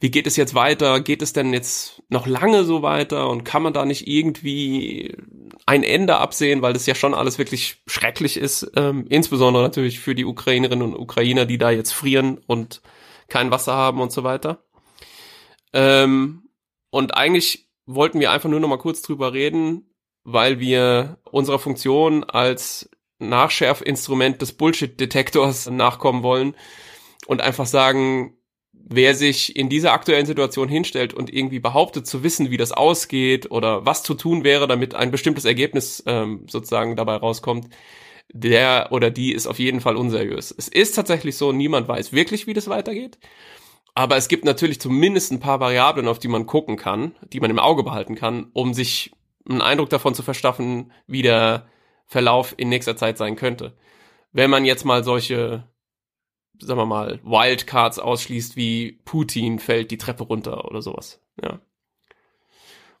wie 0.00 0.10
geht 0.10 0.26
es 0.26 0.36
jetzt 0.36 0.54
weiter? 0.54 1.00
Geht 1.00 1.22
es 1.22 1.32
denn 1.32 1.52
jetzt 1.52 2.02
noch 2.08 2.26
lange 2.26 2.64
so 2.64 2.82
weiter? 2.82 3.28
Und 3.28 3.44
kann 3.44 3.62
man 3.62 3.72
da 3.72 3.84
nicht 3.84 4.06
irgendwie 4.08 5.16
ein 5.66 5.82
Ende 5.82 6.16
absehen, 6.16 6.62
weil 6.62 6.72
das 6.72 6.86
ja 6.86 6.94
schon 6.94 7.14
alles 7.14 7.38
wirklich 7.38 7.82
schrecklich 7.86 8.36
ist, 8.36 8.70
ähm, 8.76 9.06
insbesondere 9.08 9.62
natürlich 9.62 10.00
für 10.00 10.14
die 10.14 10.24
Ukrainerinnen 10.24 10.94
und 10.94 11.00
Ukrainer, 11.00 11.46
die 11.46 11.58
da 11.58 11.70
jetzt 11.70 11.92
frieren 11.92 12.38
und 12.46 12.82
kein 13.28 13.50
Wasser 13.50 13.74
haben 13.74 14.00
und 14.00 14.12
so 14.12 14.24
weiter. 14.24 14.64
Ähm, 15.72 16.48
und 16.90 17.14
eigentlich 17.16 17.68
wollten 17.86 18.20
wir 18.20 18.30
einfach 18.30 18.48
nur 18.48 18.60
noch 18.60 18.68
mal 18.68 18.78
kurz 18.78 19.02
drüber 19.02 19.32
reden, 19.32 19.94
weil 20.24 20.60
wir 20.60 21.18
unserer 21.30 21.58
Funktion 21.58 22.24
als 22.24 22.88
Nachschärfinstrument 23.18 24.40
des 24.42 24.52
Bullshit-Detektors 24.52 25.70
nachkommen 25.70 26.22
wollen 26.22 26.56
und 27.26 27.40
einfach 27.40 27.66
sagen, 27.66 28.36
wer 28.72 29.14
sich 29.14 29.56
in 29.56 29.68
dieser 29.68 29.92
aktuellen 29.92 30.26
Situation 30.26 30.68
hinstellt 30.68 31.14
und 31.14 31.32
irgendwie 31.32 31.60
behauptet 31.60 32.06
zu 32.06 32.22
wissen, 32.22 32.50
wie 32.50 32.56
das 32.56 32.72
ausgeht 32.72 33.50
oder 33.50 33.86
was 33.86 34.02
zu 34.02 34.14
tun 34.14 34.44
wäre, 34.44 34.66
damit 34.66 34.94
ein 34.94 35.10
bestimmtes 35.10 35.44
Ergebnis 35.44 36.02
ähm, 36.06 36.46
sozusagen 36.48 36.96
dabei 36.96 37.16
rauskommt, 37.16 37.68
der 38.32 38.88
oder 38.90 39.10
die 39.10 39.32
ist 39.32 39.46
auf 39.46 39.58
jeden 39.58 39.80
Fall 39.80 39.96
unseriös. 39.96 40.54
Es 40.56 40.68
ist 40.68 40.94
tatsächlich 40.94 41.36
so, 41.36 41.52
niemand 41.52 41.88
weiß 41.88 42.12
wirklich, 42.12 42.46
wie 42.46 42.54
das 42.54 42.68
weitergeht. 42.68 43.18
Aber 43.94 44.16
es 44.16 44.28
gibt 44.28 44.44
natürlich 44.44 44.80
zumindest 44.80 45.30
ein 45.30 45.40
paar 45.40 45.60
Variablen, 45.60 46.08
auf 46.08 46.18
die 46.18 46.28
man 46.28 46.46
gucken 46.46 46.76
kann, 46.76 47.14
die 47.32 47.40
man 47.40 47.50
im 47.50 47.60
Auge 47.60 47.84
behalten 47.84 48.16
kann, 48.16 48.50
um 48.52 48.74
sich 48.74 49.12
einen 49.48 49.62
Eindruck 49.62 49.90
davon 49.90 50.14
zu 50.14 50.22
verschaffen, 50.22 50.92
wie 51.06 51.22
der 51.22 51.68
Verlauf 52.06 52.54
in 52.56 52.68
nächster 52.68 52.96
Zeit 52.96 53.18
sein 53.18 53.36
könnte. 53.36 53.76
Wenn 54.32 54.50
man 54.50 54.64
jetzt 54.64 54.84
mal 54.84 55.04
solche 55.04 55.64
sagen 56.60 56.78
wir 56.78 56.86
mal, 56.86 57.20
Wildcards 57.24 57.98
ausschließt, 57.98 58.56
wie 58.56 59.00
Putin 59.04 59.58
fällt 59.58 59.90
die 59.90 59.98
Treppe 59.98 60.24
runter 60.24 60.64
oder 60.66 60.82
sowas. 60.82 61.20
Ja. 61.42 61.60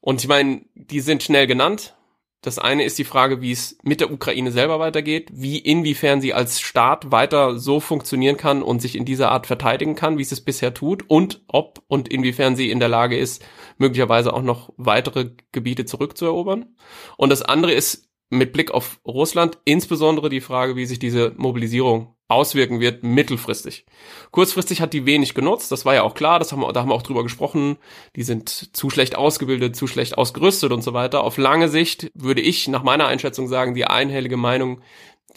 Und 0.00 0.20
ich 0.20 0.28
meine, 0.28 0.62
die 0.74 1.00
sind 1.00 1.22
schnell 1.22 1.46
genannt. 1.46 1.96
Das 2.44 2.58
eine 2.58 2.84
ist 2.84 2.98
die 2.98 3.04
Frage, 3.04 3.40
wie 3.40 3.52
es 3.52 3.78
mit 3.82 4.00
der 4.00 4.12
Ukraine 4.12 4.52
selber 4.52 4.78
weitergeht, 4.78 5.30
wie 5.32 5.56
inwiefern 5.56 6.20
sie 6.20 6.34
als 6.34 6.60
Staat 6.60 7.10
weiter 7.10 7.58
so 7.58 7.80
funktionieren 7.80 8.36
kann 8.36 8.62
und 8.62 8.82
sich 8.82 8.96
in 8.96 9.06
dieser 9.06 9.32
Art 9.32 9.46
verteidigen 9.46 9.94
kann, 9.94 10.18
wie 10.18 10.22
es 10.22 10.30
es 10.30 10.42
bisher 10.42 10.74
tut, 10.74 11.08
und 11.08 11.42
ob 11.48 11.82
und 11.86 12.08
inwiefern 12.08 12.54
sie 12.54 12.70
in 12.70 12.80
der 12.80 12.90
Lage 12.90 13.16
ist, 13.16 13.42
möglicherweise 13.78 14.34
auch 14.34 14.42
noch 14.42 14.74
weitere 14.76 15.30
Gebiete 15.52 15.86
zurückzuerobern. 15.86 16.76
Und 17.16 17.30
das 17.30 17.40
andere 17.40 17.72
ist 17.72 18.10
mit 18.28 18.52
Blick 18.52 18.72
auf 18.72 19.00
Russland 19.06 19.56
insbesondere 19.64 20.28
die 20.28 20.42
Frage, 20.42 20.76
wie 20.76 20.84
sich 20.84 20.98
diese 20.98 21.32
Mobilisierung 21.38 22.13
auswirken 22.28 22.80
wird 22.80 23.02
mittelfristig. 23.02 23.84
Kurzfristig 24.30 24.80
hat 24.80 24.92
die 24.92 25.06
wenig 25.06 25.34
genutzt, 25.34 25.70
das 25.70 25.84
war 25.84 25.94
ja 25.94 26.02
auch 26.02 26.14
klar, 26.14 26.38
das 26.38 26.52
haben 26.52 26.60
wir, 26.60 26.72
da 26.72 26.80
haben 26.80 26.88
wir 26.88 26.94
auch 26.94 27.02
drüber 27.02 27.22
gesprochen. 27.22 27.76
Die 28.16 28.22
sind 28.22 28.48
zu 28.48 28.90
schlecht 28.90 29.16
ausgebildet, 29.16 29.76
zu 29.76 29.86
schlecht 29.86 30.16
ausgerüstet 30.16 30.72
und 30.72 30.82
so 30.82 30.94
weiter. 30.94 31.22
Auf 31.22 31.36
lange 31.36 31.68
Sicht 31.68 32.10
würde 32.14 32.40
ich 32.40 32.66
nach 32.68 32.82
meiner 32.82 33.06
Einschätzung 33.06 33.46
sagen, 33.46 33.74
die 33.74 33.86
einhellige 33.86 34.36
Meinung 34.36 34.80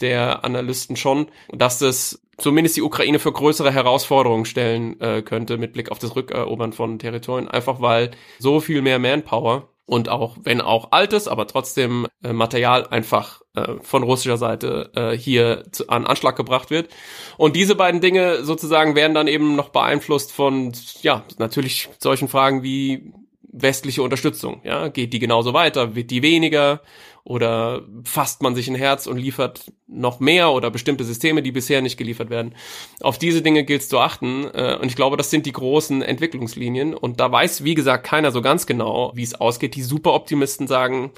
der 0.00 0.44
Analysten 0.44 0.96
schon, 0.96 1.26
dass 1.52 1.80
es 1.80 2.22
zumindest 2.38 2.76
die 2.76 2.82
Ukraine 2.82 3.18
für 3.18 3.32
größere 3.32 3.72
Herausforderungen 3.72 4.44
stellen 4.44 5.00
äh, 5.00 5.22
könnte 5.22 5.58
mit 5.58 5.72
Blick 5.72 5.90
auf 5.90 5.98
das 5.98 6.14
Rückerobern 6.16 6.72
von 6.72 6.98
Territorien, 6.98 7.48
einfach 7.48 7.80
weil 7.80 8.12
so 8.38 8.60
viel 8.60 8.80
mehr 8.80 8.98
Manpower 8.98 9.68
und 9.86 10.08
auch, 10.08 10.36
wenn 10.42 10.60
auch 10.60 10.92
altes, 10.92 11.28
aber 11.28 11.46
trotzdem 11.46 12.06
äh, 12.22 12.32
Material 12.32 12.86
einfach 12.86 13.42
äh, 13.66 13.82
von 13.82 14.02
russischer 14.02 14.36
Seite 14.36 14.90
äh, 14.94 15.16
hier 15.16 15.64
zu, 15.72 15.88
an 15.88 16.06
Anschlag 16.06 16.36
gebracht 16.36 16.70
wird. 16.70 16.88
Und 17.36 17.56
diese 17.56 17.74
beiden 17.74 18.00
Dinge 18.00 18.44
sozusagen 18.44 18.94
werden 18.94 19.14
dann 19.14 19.28
eben 19.28 19.56
noch 19.56 19.70
beeinflusst 19.70 20.32
von, 20.32 20.72
ja, 21.02 21.24
natürlich 21.38 21.88
solchen 21.98 22.28
Fragen 22.28 22.62
wie 22.62 23.12
westliche 23.50 24.02
Unterstützung. 24.02 24.60
Ja, 24.64 24.88
geht 24.88 25.12
die 25.12 25.18
genauso 25.18 25.52
weiter? 25.52 25.94
Wird 25.94 26.10
die 26.10 26.22
weniger? 26.22 26.82
Oder 27.24 27.82
fasst 28.04 28.42
man 28.42 28.54
sich 28.54 28.68
ein 28.68 28.74
Herz 28.74 29.06
und 29.06 29.18
liefert 29.18 29.70
noch 29.86 30.18
mehr 30.18 30.50
oder 30.50 30.70
bestimmte 30.70 31.04
Systeme, 31.04 31.42
die 31.42 31.52
bisher 31.52 31.82
nicht 31.82 31.98
geliefert 31.98 32.30
werden? 32.30 32.54
Auf 33.02 33.18
diese 33.18 33.42
Dinge 33.42 33.64
gilt 33.64 33.82
es 33.82 33.88
zu 33.88 33.98
achten. 33.98 34.46
Äh, 34.54 34.78
und 34.80 34.88
ich 34.88 34.96
glaube, 34.96 35.18
das 35.18 35.30
sind 35.30 35.44
die 35.44 35.52
großen 35.52 36.00
Entwicklungslinien. 36.00 36.94
Und 36.94 37.20
da 37.20 37.30
weiß, 37.30 37.64
wie 37.64 37.74
gesagt, 37.74 38.06
keiner 38.06 38.30
so 38.30 38.40
ganz 38.40 38.66
genau, 38.66 39.12
wie 39.14 39.22
es 39.22 39.34
ausgeht. 39.34 39.76
Die 39.76 39.82
Superoptimisten 39.82 40.66
sagen, 40.66 41.10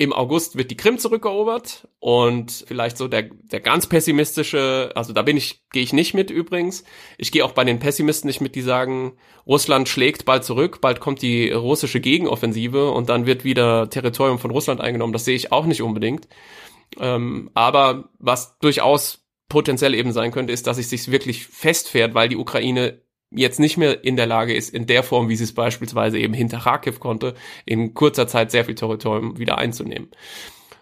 im 0.00 0.12
August 0.12 0.56
wird 0.56 0.70
die 0.70 0.76
Krim 0.76 0.98
zurückerobert 0.98 1.88
und 1.98 2.64
vielleicht 2.68 2.96
so 2.96 3.08
der, 3.08 3.24
der 3.24 3.58
ganz 3.58 3.88
pessimistische, 3.88 4.92
also 4.94 5.12
da 5.12 5.22
bin 5.22 5.36
ich, 5.36 5.64
gehe 5.72 5.82
ich 5.82 5.92
nicht 5.92 6.14
mit 6.14 6.30
übrigens. 6.30 6.84
Ich 7.18 7.32
gehe 7.32 7.44
auch 7.44 7.50
bei 7.50 7.64
den 7.64 7.80
Pessimisten 7.80 8.28
nicht 8.28 8.40
mit, 8.40 8.54
die 8.54 8.62
sagen, 8.62 9.18
Russland 9.44 9.88
schlägt 9.88 10.24
bald 10.24 10.44
zurück, 10.44 10.80
bald 10.80 11.00
kommt 11.00 11.20
die 11.20 11.50
russische 11.50 12.00
Gegenoffensive 12.00 12.92
und 12.92 13.08
dann 13.08 13.26
wird 13.26 13.42
wieder 13.42 13.90
Territorium 13.90 14.38
von 14.38 14.52
Russland 14.52 14.80
eingenommen. 14.80 15.12
Das 15.12 15.24
sehe 15.24 15.34
ich 15.34 15.50
auch 15.50 15.66
nicht 15.66 15.82
unbedingt. 15.82 16.28
Ähm, 17.00 17.50
aber 17.54 18.10
was 18.20 18.56
durchaus 18.60 19.26
potenziell 19.48 19.94
eben 19.94 20.12
sein 20.12 20.30
könnte, 20.30 20.52
ist, 20.52 20.68
dass 20.68 20.78
es 20.78 20.90
sich 20.90 21.10
wirklich 21.10 21.48
festfährt, 21.48 22.14
weil 22.14 22.28
die 22.28 22.36
Ukraine 22.36 23.02
jetzt 23.30 23.60
nicht 23.60 23.76
mehr 23.76 24.04
in 24.04 24.16
der 24.16 24.26
Lage 24.26 24.54
ist, 24.54 24.74
in 24.74 24.86
der 24.86 25.02
Form, 25.02 25.28
wie 25.28 25.36
sie 25.36 25.44
es 25.44 25.54
beispielsweise 25.54 26.18
eben 26.18 26.34
hinter 26.34 26.60
Kharkiv 26.60 27.00
konnte, 27.00 27.34
in 27.66 27.94
kurzer 27.94 28.26
Zeit 28.26 28.50
sehr 28.50 28.64
viel 28.64 28.74
Territorium 28.74 29.38
wieder 29.38 29.58
einzunehmen. 29.58 30.10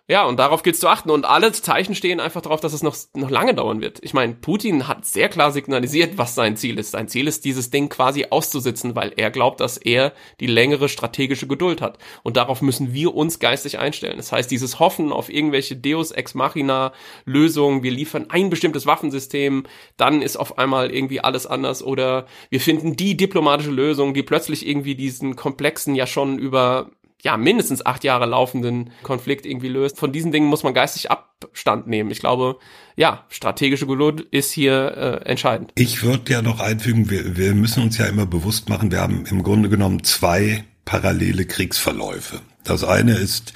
Ja, 0.08 0.24
und 0.24 0.38
darauf 0.38 0.62
gilt 0.62 0.76
zu 0.76 0.86
achten. 0.86 1.10
Und 1.10 1.24
alle 1.24 1.50
Zeichen 1.50 1.96
stehen 1.96 2.20
einfach 2.20 2.40
darauf, 2.40 2.60
dass 2.60 2.72
es 2.72 2.82
noch, 2.84 2.96
noch 3.14 3.28
lange 3.28 3.54
dauern 3.54 3.80
wird. 3.80 3.98
Ich 4.02 4.14
meine, 4.14 4.34
Putin 4.34 4.86
hat 4.86 5.04
sehr 5.04 5.28
klar 5.28 5.50
signalisiert, 5.50 6.16
was 6.16 6.36
sein 6.36 6.56
Ziel 6.56 6.78
ist. 6.78 6.92
Sein 6.92 7.08
Ziel 7.08 7.26
ist, 7.26 7.44
dieses 7.44 7.70
Ding 7.70 7.88
quasi 7.88 8.26
auszusitzen, 8.30 8.94
weil 8.94 9.12
er 9.16 9.32
glaubt, 9.32 9.58
dass 9.58 9.78
er 9.78 10.12
die 10.38 10.46
längere 10.46 10.88
strategische 10.88 11.48
Geduld 11.48 11.80
hat. 11.80 11.98
Und 12.22 12.36
darauf 12.36 12.62
müssen 12.62 12.92
wir 12.94 13.16
uns 13.16 13.40
geistig 13.40 13.80
einstellen. 13.80 14.16
Das 14.18 14.30
heißt, 14.30 14.48
dieses 14.48 14.78
Hoffen 14.78 15.12
auf 15.12 15.28
irgendwelche 15.28 15.74
Deus 15.74 16.12
Ex 16.12 16.34
Machina 16.34 16.92
Lösungen, 17.24 17.82
wir 17.82 17.90
liefern 17.90 18.26
ein 18.28 18.48
bestimmtes 18.48 18.86
Waffensystem, 18.86 19.64
dann 19.96 20.22
ist 20.22 20.36
auf 20.36 20.56
einmal 20.56 20.92
irgendwie 20.92 21.18
alles 21.18 21.48
anders 21.48 21.82
oder 21.82 22.26
wir 22.48 22.60
finden 22.60 22.94
die 22.94 23.16
diplomatische 23.16 23.72
Lösung, 23.72 24.14
die 24.14 24.22
plötzlich 24.22 24.68
irgendwie 24.68 24.94
diesen 24.94 25.34
komplexen, 25.34 25.96
ja 25.96 26.06
schon 26.06 26.38
über 26.38 26.92
ja, 27.22 27.36
mindestens 27.36 27.84
acht 27.84 28.04
Jahre 28.04 28.26
laufenden 28.26 28.90
Konflikt 29.02 29.46
irgendwie 29.46 29.68
löst. 29.68 29.98
Von 29.98 30.12
diesen 30.12 30.32
Dingen 30.32 30.48
muss 30.48 30.62
man 30.62 30.74
geistig 30.74 31.10
Abstand 31.10 31.86
nehmen. 31.86 32.10
Ich 32.10 32.20
glaube, 32.20 32.58
ja, 32.96 33.24
strategische 33.30 33.86
Geduld 33.86 34.20
ist 34.20 34.52
hier 34.52 35.22
äh, 35.24 35.28
entscheidend. 35.28 35.72
Ich 35.76 36.02
würde 36.02 36.32
ja 36.32 36.42
noch 36.42 36.60
einfügen, 36.60 37.10
wir, 37.10 37.36
wir 37.36 37.54
müssen 37.54 37.82
uns 37.82 37.98
ja 37.98 38.06
immer 38.06 38.26
bewusst 38.26 38.68
machen, 38.68 38.90
wir 38.90 39.00
haben 39.00 39.24
im 39.26 39.42
Grunde 39.42 39.68
genommen 39.68 40.04
zwei 40.04 40.64
parallele 40.84 41.46
Kriegsverläufe. 41.46 42.40
Das 42.64 42.84
eine 42.84 43.16
ist 43.16 43.54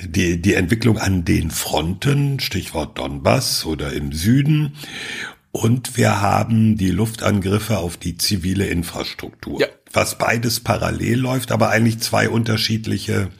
die, 0.00 0.40
die 0.40 0.54
Entwicklung 0.54 0.98
an 0.98 1.24
den 1.24 1.50
Fronten, 1.50 2.38
Stichwort 2.38 2.98
Donbass 2.98 3.66
oder 3.66 3.92
im 3.92 4.12
Süden. 4.12 4.76
Und 5.52 5.96
wir 5.96 6.20
haben 6.20 6.76
die 6.76 6.90
Luftangriffe 6.90 7.78
auf 7.78 7.96
die 7.96 8.16
zivile 8.16 8.66
Infrastruktur. 8.66 9.60
Ja 9.60 9.66
was 9.92 10.18
beides 10.18 10.60
parallel 10.60 11.18
läuft, 11.18 11.52
aber 11.52 11.70
eigentlich 11.70 12.00
zwei 12.00 12.28
unterschiedliche 12.28 13.30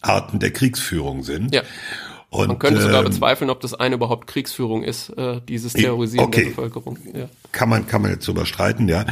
Arten 0.00 0.38
der 0.38 0.52
Kriegsführung 0.52 1.22
sind. 1.22 1.54
Ja. 1.54 1.62
Und, 2.30 2.48
Man 2.48 2.58
könnte 2.58 2.82
sogar 2.82 3.00
ähm, 3.00 3.06
bezweifeln, 3.06 3.48
ob 3.48 3.60
das 3.60 3.72
eine 3.72 3.94
überhaupt 3.94 4.26
Kriegsführung 4.26 4.82
ist, 4.82 5.08
äh, 5.16 5.40
dieses 5.48 5.72
Terrorisieren 5.72 6.26
okay. 6.26 6.42
der 6.42 6.48
Bevölkerung. 6.50 6.98
Ja. 7.14 7.30
Kann 7.52 7.70
man 7.70 7.86
kann 7.86 8.02
man 8.02 8.10
jetzt 8.10 8.28
drüber 8.28 8.44
streiten, 8.44 8.86
ja. 8.86 9.06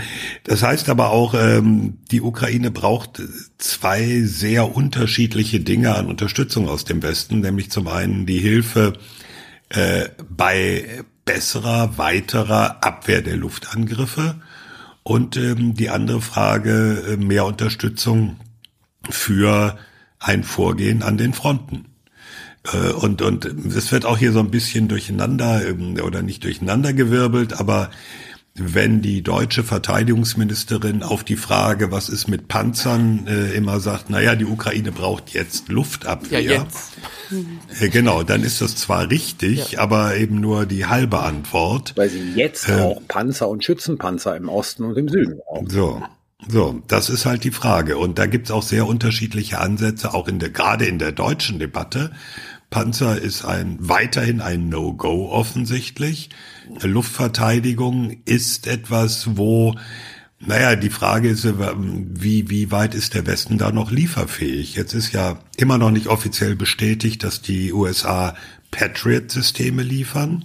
Das 0.45 0.63
heißt 0.63 0.91
aber 0.91 1.11
auch, 1.11 1.33
ähm, 1.33 1.97
die 2.11 2.21
Ukraine 2.21 2.71
braucht 2.71 3.23
zwei 3.57 4.21
sehr 4.21 4.77
unterschiedliche 4.77 5.61
Dinge 5.61 5.95
an 5.95 6.09
Unterstützung 6.09 6.69
aus 6.69 6.85
dem 6.85 7.03
Westen, 7.03 7.41
nämlich 7.41 7.71
zum 7.71 7.89
einen 7.89 8.27
die 8.27 8.39
Hilfe 8.39 8.93
äh, 9.71 10.11
bei 10.29 11.03
besserer, 11.25 11.97
weiterer 11.97 12.85
Abwehr 12.85 13.23
der 13.23 13.37
Luftangriffe 13.37 14.37
und 15.07 15.37
ähm, 15.37 15.75
die 15.75 15.89
andere 15.89 16.21
Frage, 16.21 17.05
äh, 17.13 17.17
mehr 17.17 17.45
Unterstützung 17.45 18.41
für 19.09 19.79
ein 20.19 20.43
Vorgehen 20.43 21.05
an 21.05 21.17
den 21.17 21.33
Fronten. 21.33 21.85
Äh, 22.65 22.91
und, 22.91 23.23
und 23.23 23.45
es 23.45 23.93
wird 23.93 24.05
auch 24.05 24.19
hier 24.19 24.33
so 24.33 24.41
ein 24.41 24.51
bisschen 24.51 24.89
durcheinander 24.89 25.65
ähm, 25.65 25.97
oder 26.05 26.23
nicht 26.23 26.43
durcheinander 26.43 26.93
gewirbelt, 26.93 27.53
aber 27.53 27.91
wenn 28.59 29.03
die 29.03 29.23
deutsche 29.23 29.63
Verteidigungsministerin 29.63 31.03
auf 31.03 31.25
die 31.25 31.37
Frage, 31.37 31.93
was 31.93 32.09
ist 32.09 32.27
mit 32.29 32.49
Panzern, 32.49 33.27
äh, 33.27 33.53
immer 33.53 33.81
sagt, 33.81 34.11
naja, 34.11 34.35
die 34.35 34.47
Ukraine 34.47 34.93
braucht 34.93 35.31
jetzt 35.31 35.69
Luftabwehr. 35.69 36.41
Ja, 36.41 36.63
jetzt. 36.63 36.93
Äh, 37.81 37.89
genau, 37.89 38.23
dann 38.23 38.43
ist 38.43 38.61
das 38.61 38.77
zwar 38.77 39.11
richtig, 39.11 39.73
ja. 39.73 39.81
aber 39.81 40.17
eben 40.17 40.41
nur 40.41 40.65
die 40.65 40.87
halbe 40.87 41.21
Antwort. 41.21 41.93
Weil 41.97 42.09
sie 42.09 42.33
jetzt 42.35 42.69
äh, 42.69 42.81
auch 42.81 43.03
Panzer 43.09 43.49
und 43.49 43.65
Schützenpanzer 43.65 44.37
im 44.37 44.49
Osten 44.49 44.85
und 44.85 44.97
im 44.97 45.09
Süden 45.09 45.39
brauchen. 45.39 45.69
So. 45.69 46.03
So, 46.49 46.83
das 46.87 47.09
ist 47.09 47.25
halt 47.25 47.45
die 47.45 47.51
Frage. 47.51 47.97
Und 47.97 48.19
da 48.19 48.27
gibt's 48.27 48.51
auch 48.51 48.63
sehr 48.63 48.87
unterschiedliche 48.87 49.59
Ansätze, 49.59 50.15
auch 50.15 50.29
in 50.29 50.39
der, 50.39 50.51
gerade 50.51 50.85
in 50.85 50.99
der 50.99 51.11
deutschen 51.11 51.59
Debatte. 51.59 52.13
Panzer 52.71 53.21
ist 53.21 53.45
ein, 53.45 53.77
weiterhin 53.81 54.41
ein 54.41 54.69
No-Go 54.69 55.31
offensichtlich. 55.31 56.31
Luftverteidigung 56.83 58.17
ist 58.25 58.67
etwas, 58.67 59.37
wo 59.37 59.75
Naja, 60.39 60.77
die 60.77 60.91
Frage 60.91 61.31
ist, 61.31 61.47
wie, 61.47 62.51
wie 62.51 62.71
weit 62.71 62.95
ist 62.95 63.15
der 63.15 63.27
Westen 63.27 63.57
da 63.57 63.73
noch 63.73 63.91
lieferfähig? 63.91 64.75
Jetzt 64.75 64.93
ist 64.93 65.13
ja 65.13 65.39
immer 65.57 65.79
noch 65.79 65.91
nicht 65.91 66.09
offiziell 66.09 66.57
bestätigt, 66.57 67.25
dass 67.25 67.41
die 67.41 67.73
USA 67.73 68.37
Patriot-Systeme 68.71 69.83
liefern. 69.83 70.45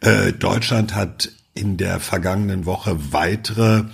Äh, 0.00 0.32
Deutschland 0.32 0.94
hat 0.94 1.30
in 1.54 1.76
der 1.76 2.00
vergangenen 2.00 2.64
Woche 2.64 3.12
weitere 3.12 3.84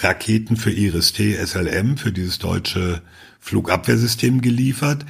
Raketen 0.00 0.56
für 0.56 0.70
Iris-T 0.70 1.34
SLM, 1.44 1.98
für 1.98 2.12
dieses 2.12 2.38
deutsche 2.38 3.02
Flugabwehrsystem 3.40 4.40
geliefert. 4.40 5.04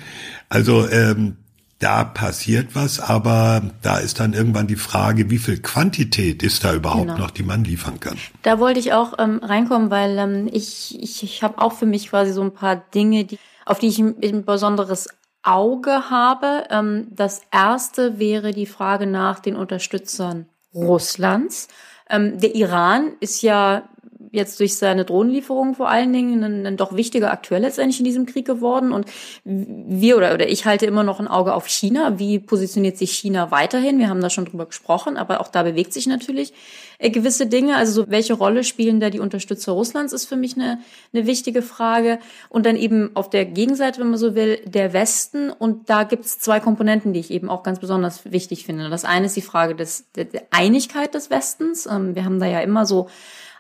Also 0.49 0.89
ähm, 0.91 1.37
da 1.79 2.05
passiert 2.05 2.75
was, 2.75 3.01
aber 3.01 3.63
da 3.83 3.99
ist 3.99 4.21
dann 4.21 4.33
irgendwann 4.33 4.67
die 4.67 4.77
Frage, 4.77 5.31
wie 5.31 5.39
viel 5.39 5.61
Quantität 5.61 6.43
ist 6.43 6.65
da 6.65 6.75
überhaupt 6.75 7.09
genau. 7.09 7.19
noch, 7.19 7.31
die 7.31 7.43
man 7.43 7.65
liefern 7.65 8.01
kann. 8.01 8.17
Da 8.43 8.59
wollte 8.59 8.81
ich 8.81 8.93
auch 8.95 9.15
ähm, 9.19 9.41
reinkommen, 9.43 9.91
weil 9.91 10.17
ähm, 10.19 10.49
ich, 10.51 10.97
ich, 11.03 11.23
ich 11.23 11.43
habe 11.43 11.61
auch 11.61 11.75
für 11.75 11.87
mich 11.87 12.09
quasi 12.09 12.33
so 12.33 12.43
ein 12.43 12.53
paar 12.53 12.77
Dinge, 12.77 13.25
die, 13.25 13.39
auf 13.67 13.79
die 13.79 13.89
ich 13.89 13.99
ein, 13.99 14.17
ein 14.23 14.45
besonderes 14.45 15.09
Auge 15.43 16.11
habe. 16.11 16.65
Ähm, 16.71 17.09
das 17.11 17.43
erste 17.51 18.19
wäre 18.19 18.53
die 18.53 18.67
Frage 18.67 19.07
nach 19.07 19.41
den 19.41 19.55
Unterstützern 19.55 20.47
Russlands. 20.75 21.69
Ähm, 22.09 22.41
der 22.41 22.55
Iran 22.55 23.13
ist 23.21 23.43
ja 23.43 23.89
jetzt 24.37 24.61
durch 24.61 24.77
seine 24.77 25.05
Drohnenlieferungen 25.05 25.75
vor 25.75 25.89
allen 25.89 26.13
Dingen 26.13 26.45
ein, 26.45 26.67
ein, 26.67 26.77
doch 26.77 26.95
wichtiger 26.95 27.33
Akteur 27.33 27.59
letztendlich 27.59 27.99
in 27.99 28.05
diesem 28.05 28.27
Krieg 28.27 28.47
geworden. 28.47 28.93
Und 28.93 29.07
wir 29.45 30.17
oder, 30.17 30.35
oder 30.35 30.49
ich 30.49 30.67
halte 30.67 30.87
immer 30.87 31.03
noch 31.03 31.19
ein 31.19 31.27
Auge 31.27 31.55
auf 31.55 31.67
China. 31.67 32.19
Wie 32.19 32.39
positioniert 32.39 32.97
sich 32.97 33.13
China 33.13 33.51
weiterhin? 33.51 33.99
Wir 33.99 34.09
haben 34.09 34.21
da 34.21 34.31
schon 34.31 34.45
drüber 34.45 34.67
gesprochen, 34.67 35.17
aber 35.17 35.41
auch 35.41 35.49
da 35.49 35.65
bewegt 35.65 35.93
sich 35.93 36.07
natürlich 36.07 36.53
äh, 36.99 37.11
gewisse 37.11 37.47
Dinge. 37.47 37.77
Also 37.77 38.03
so, 38.03 38.11
welche 38.11 38.35
Rolle 38.35 38.65
spielen 38.65 39.01
da 39.01 39.11
die 39.11 39.21
Unterstützer 39.21 39.73
Russlands, 39.73 40.13
ist 40.13 40.27
für 40.27 40.37
mich 40.37 40.57
eine, 40.57 40.79
eine 41.13 41.27
wichtige 41.27 41.63
Frage. 41.63 42.19
Und 42.49 42.67
dann 42.67 42.77
eben 42.77 43.11
auf 43.15 43.31
der 43.31 43.45
Gegenseite, 43.45 44.01
wenn 44.01 44.11
man 44.11 44.19
so 44.19 44.35
will, 44.35 44.61
der 44.65 44.93
Westen. 44.93 45.51
Und 45.51 45.91
da 45.91 46.05
gibt 46.05 46.25
es 46.25 46.39
zwei 46.39 46.61
Komponenten, 46.61 47.13
die 47.13 47.21
ich 47.21 47.31
eben 47.31 47.49
auch 47.49 47.63
ganz 47.63 47.81
besonders 47.81 48.31
wichtig 48.31 48.65
finde. 48.67 48.89
Das 48.91 49.05
eine 49.05 49.27
ist 49.27 49.37
die 49.37 49.43
Frage 49.43 49.75
des, 49.75 50.05
der 50.15 50.27
Einigkeit 50.51 51.15
des 51.15 51.31
Westens. 51.31 51.87
Ähm, 51.87 52.15
wir 52.15 52.25
haben 52.25 52.41
da 52.41 52.47
ja 52.47 52.61
immer 52.61 52.87
so 52.87 53.09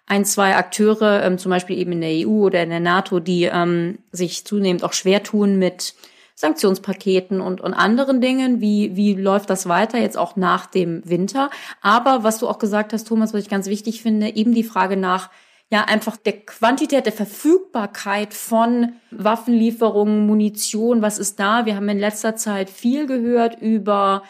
ein, 0.07 0.25
zwei 0.25 0.57
Akteure, 0.57 1.23
ähm, 1.25 1.39
zum 1.39 1.51
Beispiel 1.51 1.79
eben 1.79 1.93
in 1.93 2.01
der 2.01 2.27
EU 2.27 2.47
oder 2.47 2.63
in 2.63 2.71
der 2.71 2.81
NATO, 2.81 3.21
die 3.21 3.45
ähm, 3.45 3.99
sich 4.13 4.45
zunehmend 4.45 4.85
auch 4.85 4.93
schwer 4.93 5.23
tun 5.23 5.59
mit 5.59 5.95
Sanktionspaketen 6.37 7.41
und, 7.41 7.61
und 7.61 7.75
anderen 7.75 8.21
Dingen. 8.21 8.61
Wie, 8.61 8.95
wie 8.95 9.15
läuft 9.15 9.51
das 9.51 9.69
weiter 9.69 9.99
jetzt 9.99 10.19
auch 10.19 10.37
nach 10.37 10.67
dem 10.67 11.03
Winter? 11.09 11.51
Aber 11.81 12.23
was 12.23 12.39
du 12.39 12.49
auch 12.49 12.59
gesagt 12.59 12.93
hast, 12.93 13.09
Thomas, 13.09 13.35
was 13.35 13.43
ich 13.43 13.49
ganz 13.49 13.67
wichtig 13.67 14.03
finde, 14.03 14.37
eben 14.37 14.55
die 14.55 14.65
Frage 14.65 14.97
nach 14.97 15.31
ja 15.71 15.85
einfach 15.85 16.17
der 16.17 16.45
Quantität, 16.45 17.07
der 17.07 17.13
Verfügbarkeit 17.13 18.35
von 18.35 18.93
Waffenlieferungen, 19.11 20.27
Munition, 20.27 21.03
was 21.03 21.19
ist 21.19 21.41
da? 21.41 21.67
Wir 21.67 21.75
haben 21.75 21.89
in 21.89 21.99
letzter 21.99 22.37
Zeit 22.37 22.71
viel 22.71 23.07
gehört 23.07 23.61
über 23.61 24.23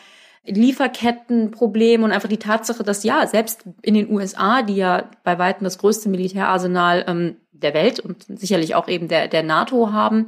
Lieferkettenproblem 0.47 2.03
und 2.03 2.13
einfach 2.13 2.29
die 2.29 2.39
Tatsache, 2.39 2.83
dass 2.83 3.05
ja, 3.05 3.27
selbst 3.27 3.65
in 3.83 3.95
den 3.95 4.11
USA, 4.11 4.63
die 4.63 4.77
ja 4.77 5.11
bei 5.25 5.39
weitem 5.39 5.65
das 5.65 5.79
größte 5.79 6.09
Militärarsenal 6.09 7.05
ähm, 7.09 7.37
der 7.53 7.75
Welt 7.75 8.01
und 8.01 8.25
sicherlich 8.29 8.75
auch 8.75 8.89
eben 8.89 9.09
der, 9.09 9.29
der 9.29 9.43
NATO 9.43 9.93
haben, 9.93 10.27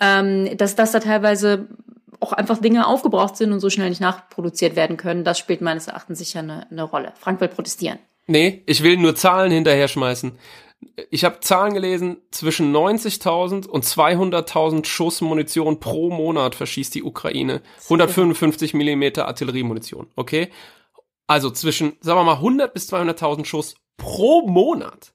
ähm, 0.00 0.56
dass, 0.56 0.74
dass 0.74 0.92
da 0.92 1.00
teilweise 1.00 1.68
auch 2.20 2.32
einfach 2.32 2.58
Dinge 2.58 2.86
aufgebraucht 2.86 3.36
sind 3.36 3.52
und 3.52 3.60
so 3.60 3.70
schnell 3.70 3.88
nicht 3.88 4.00
nachproduziert 4.00 4.76
werden 4.76 4.96
können, 4.96 5.24
das 5.24 5.38
spielt 5.38 5.60
meines 5.60 5.86
Erachtens 5.86 6.18
sicher 6.18 6.40
eine, 6.40 6.66
eine 6.70 6.82
Rolle. 6.82 7.12
Frank 7.18 7.40
will 7.40 7.48
protestieren. 7.48 7.98
Nee, 8.26 8.62
ich 8.66 8.82
will 8.82 8.96
nur 8.96 9.14
Zahlen 9.14 9.50
hinterher 9.50 9.88
schmeißen 9.88 10.32
ich 11.10 11.24
habe 11.24 11.40
Zahlen 11.40 11.74
gelesen, 11.74 12.18
zwischen 12.30 12.74
90.000 12.74 13.66
und 13.66 13.84
200.000 13.84 14.84
Schuss 14.84 15.20
Munition 15.20 15.80
pro 15.80 16.10
Monat 16.10 16.54
verschießt 16.54 16.94
die 16.94 17.02
Ukraine. 17.02 17.62
155 17.84 18.74
Millimeter 18.74 19.26
Artilleriemunition, 19.26 20.08
okay? 20.16 20.50
Also 21.26 21.50
zwischen, 21.50 21.96
sagen 22.00 22.20
wir 22.20 22.24
mal, 22.24 22.34
100 22.34 22.72
bis 22.72 22.92
200.000 22.92 23.44
Schuss 23.44 23.74
pro 23.96 24.46
Monat. 24.46 25.12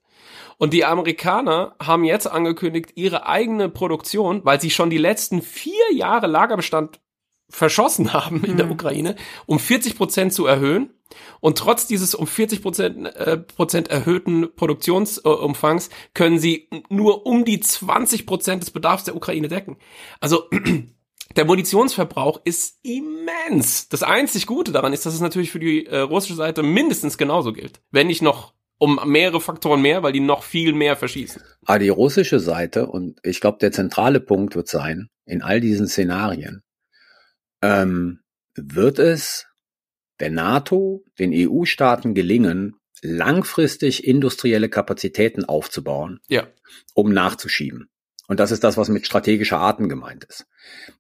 Und 0.57 0.74
die 0.74 0.86
Amerikaner 0.86 1.76
haben 1.82 2.03
jetzt 2.03 2.28
angekündigt, 2.28 2.91
ihre 2.95 3.26
eigene 3.26 3.70
Produktion, 3.70 4.41
weil 4.45 4.61
sie 4.61 4.70
schon 4.70 4.89
die 4.89 4.97
letzten 4.97 5.41
vier 5.41 5.93
Jahre 5.93 6.28
Lagerbestand 6.28 6.99
verschossen 7.49 8.14
haben 8.14 8.43
in 8.43 8.57
der 8.57 8.68
mhm. 8.68 8.74
Ukraine, 8.74 9.16
um 9.45 9.59
40 9.59 9.97
Prozent 9.97 10.34
zu 10.34 10.45
erhöhen. 10.45 10.93
Und 11.39 11.57
trotz 11.57 11.88
dieses 11.88 12.16
um 12.16 12.28
40 12.28 12.61
Prozent, 12.61 13.16
äh, 13.16 13.38
Prozent 13.38 13.89
erhöhten 13.89 14.53
Produktionsumfangs 14.55 15.89
können 16.14 16.39
sie 16.39 16.70
nur 16.89 17.26
um 17.26 17.45
die 17.45 17.59
20 17.59 18.26
Prozent 18.26 18.64
des 18.64 18.72
Bedarfs 18.72 19.03
der 19.03 19.16
Ukraine 19.16 19.47
decken. 19.47 19.78
Also 20.20 20.49
der 21.36 21.45
Munitionsverbrauch 21.45 22.41
ist 22.43 22.80
immens. 22.84 23.89
Das 23.89 24.03
einzig 24.03 24.47
Gute 24.47 24.72
daran 24.72 24.93
ist, 24.93 25.05
dass 25.05 25.14
es 25.14 25.22
natürlich 25.22 25.51
für 25.51 25.59
die 25.59 25.86
äh, 25.86 25.99
russische 25.99 26.36
Seite 26.36 26.64
mindestens 26.64 27.18
genauso 27.18 27.53
gilt, 27.53 27.82
wenn 27.91 28.07
nicht 28.07 28.22
noch 28.22 28.53
um 28.78 28.99
mehrere 29.05 29.39
Faktoren 29.39 29.82
mehr, 29.82 30.03
weil 30.03 30.11
die 30.11 30.20
noch 30.20 30.43
viel 30.43 30.74
mehr 30.74 30.97
verschießen. 30.97 31.41
Aber 31.66 31.80
die 31.80 31.89
russische 31.89 32.39
Seite, 32.39 32.88
und 32.88 33.20
ich 33.24 33.39
glaube, 33.39 33.59
der 33.59 33.72
zentrale 33.72 34.20
Punkt 34.20 34.55
wird 34.55 34.68
sein, 34.68 35.07
in 35.26 35.41
all 35.41 35.61
diesen 35.61 35.88
Szenarien, 35.88 36.64
ähm, 37.61 38.20
wird 38.55 38.99
es 38.99 39.47
der 40.20 40.32
NATO, 40.32 41.03
den 41.20 41.32
EU-Staaten 41.34 42.14
gelingen, 42.14 42.76
langfristig 43.01 44.07
industrielle 44.07 44.70
Kapazitäten 44.70 45.45
aufzubauen, 45.45 46.20
ja. 46.28 46.47
um 46.93 47.11
nachzuschieben. 47.11 47.89
Und 48.28 48.39
das 48.39 48.51
ist 48.51 48.64
das, 48.64 48.78
was 48.78 48.88
mit 48.88 49.05
strategischer 49.05 49.59
Arten 49.59 49.89
gemeint 49.89 50.24
ist. 50.24 50.45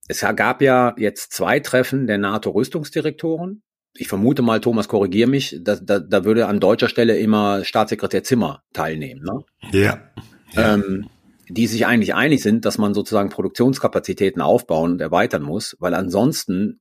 Es 0.07 0.21
gab 0.35 0.61
ja 0.61 0.93
jetzt 0.97 1.31
zwei 1.31 1.59
Treffen 1.59 2.05
der 2.05 2.17
NATO-Rüstungsdirektoren. 2.17 3.63
Ich 3.95 4.07
vermute 4.07 4.41
mal, 4.41 4.59
Thomas, 4.59 4.87
korrigier 4.87 5.27
mich, 5.27 5.59
da, 5.61 5.75
da, 5.75 5.99
da 5.99 6.25
würde 6.25 6.47
an 6.47 6.59
deutscher 6.59 6.89
Stelle 6.89 7.17
immer 7.17 7.63
Staatssekretär 7.63 8.23
Zimmer 8.23 8.63
teilnehmen. 8.73 9.23
Ne? 9.23 9.45
Ja. 9.71 10.11
ja. 10.51 10.73
Ähm, 10.73 11.09
die 11.49 11.67
sich 11.67 11.85
eigentlich 11.85 12.15
einig 12.15 12.41
sind, 12.41 12.65
dass 12.65 12.77
man 12.77 12.93
sozusagen 12.93 13.29
Produktionskapazitäten 13.29 14.41
aufbauen 14.41 14.93
und 14.93 15.01
erweitern 15.01 15.43
muss, 15.43 15.75
weil 15.79 15.93
ansonsten 15.93 16.79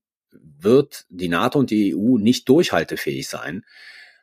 wird 0.63 1.05
die 1.09 1.29
NATO 1.29 1.59
und 1.59 1.71
die 1.71 1.95
EU 1.95 2.19
nicht 2.19 2.49
durchhaltefähig 2.49 3.29
sein, 3.29 3.65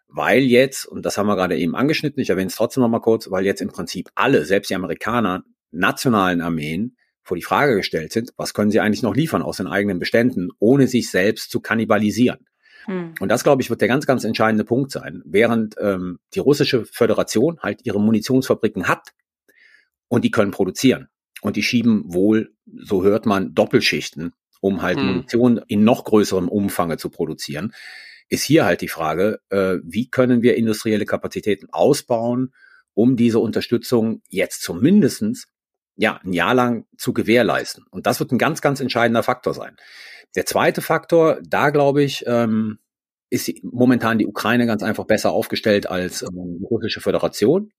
weil 0.07 0.41
jetzt, 0.41 0.85
und 0.85 1.05
das 1.05 1.17
haben 1.17 1.27
wir 1.27 1.35
gerade 1.35 1.57
eben 1.57 1.75
angeschnitten, 1.75 2.21
ich 2.21 2.29
erwähne 2.29 2.47
es 2.47 2.55
trotzdem 2.55 2.81
noch 2.81 2.89
mal 2.89 2.99
kurz, 2.99 3.29
weil 3.29 3.45
jetzt 3.45 3.61
im 3.61 3.69
Prinzip 3.69 4.09
alle, 4.15 4.45
selbst 4.45 4.69
die 4.69 4.75
Amerikaner, 4.75 5.43
nationalen 5.71 6.41
Armeen 6.41 6.97
vor 7.21 7.37
die 7.37 7.43
Frage 7.43 7.75
gestellt 7.75 8.11
sind, 8.11 8.31
was 8.37 8.55
können 8.55 8.71
sie 8.71 8.79
eigentlich 8.79 9.03
noch 9.03 9.15
liefern 9.15 9.43
aus 9.43 9.57
den 9.57 9.67
eigenen 9.67 9.99
Beständen, 9.99 10.49
ohne 10.57 10.87
sich 10.87 11.11
selbst 11.11 11.51
zu 11.51 11.59
kannibalisieren. 11.59 12.47
Hm. 12.85 13.13
Und 13.19 13.29
das, 13.29 13.43
glaube 13.43 13.61
ich, 13.61 13.69
wird 13.69 13.81
der 13.81 13.87
ganz, 13.87 14.07
ganz 14.07 14.23
entscheidende 14.23 14.63
Punkt 14.63 14.89
sein. 14.89 15.21
Während 15.25 15.75
ähm, 15.79 16.17
die 16.33 16.39
russische 16.39 16.85
Föderation 16.85 17.59
halt 17.59 17.81
ihre 17.85 18.01
Munitionsfabriken 18.01 18.87
hat, 18.87 19.09
und 20.09 20.25
die 20.25 20.31
können 20.31 20.51
produzieren. 20.51 21.07
Und 21.41 21.55
die 21.55 21.63
schieben 21.63 22.03
wohl, 22.11 22.53
so 22.65 23.03
hört 23.03 23.25
man, 23.25 23.55
Doppelschichten, 23.55 24.33
um 24.59 24.81
halt 24.81 24.97
hm. 24.97 25.05
Munition 25.05 25.61
in 25.67 25.83
noch 25.83 26.03
größerem 26.03 26.49
Umfange 26.49 26.97
zu 26.97 27.09
produzieren. 27.09 27.73
Ist 28.27 28.43
hier 28.43 28.65
halt 28.65 28.81
die 28.81 28.87
Frage, 28.87 29.39
äh, 29.49 29.77
wie 29.83 30.09
können 30.09 30.41
wir 30.41 30.55
industrielle 30.55 31.05
Kapazitäten 31.05 31.67
ausbauen, 31.71 32.53
um 32.93 33.15
diese 33.15 33.39
Unterstützung 33.39 34.21
jetzt 34.29 34.61
zumindestens 34.61 35.47
ja, 35.95 36.21
ein 36.23 36.31
Jahr 36.31 36.53
lang 36.53 36.85
zu 36.97 37.11
gewährleisten. 37.11 37.85
Und 37.89 38.07
das 38.07 38.21
wird 38.21 38.31
ein 38.31 38.37
ganz, 38.37 38.61
ganz 38.61 38.79
entscheidender 38.79 39.21
Faktor 39.21 39.53
sein. 39.53 39.75
Der 40.35 40.45
zweite 40.45 40.81
Faktor, 40.81 41.39
da 41.43 41.71
glaube 41.71 42.03
ich, 42.03 42.23
ähm, 42.25 42.79
ist 43.29 43.51
momentan 43.63 44.17
die 44.17 44.25
Ukraine 44.25 44.65
ganz 44.65 44.81
einfach 44.81 45.05
besser 45.05 45.31
aufgestellt 45.31 45.87
als 45.87 46.21
ähm, 46.21 46.57
die 46.59 46.65
russische 46.65 47.01
Föderation, 47.01 47.71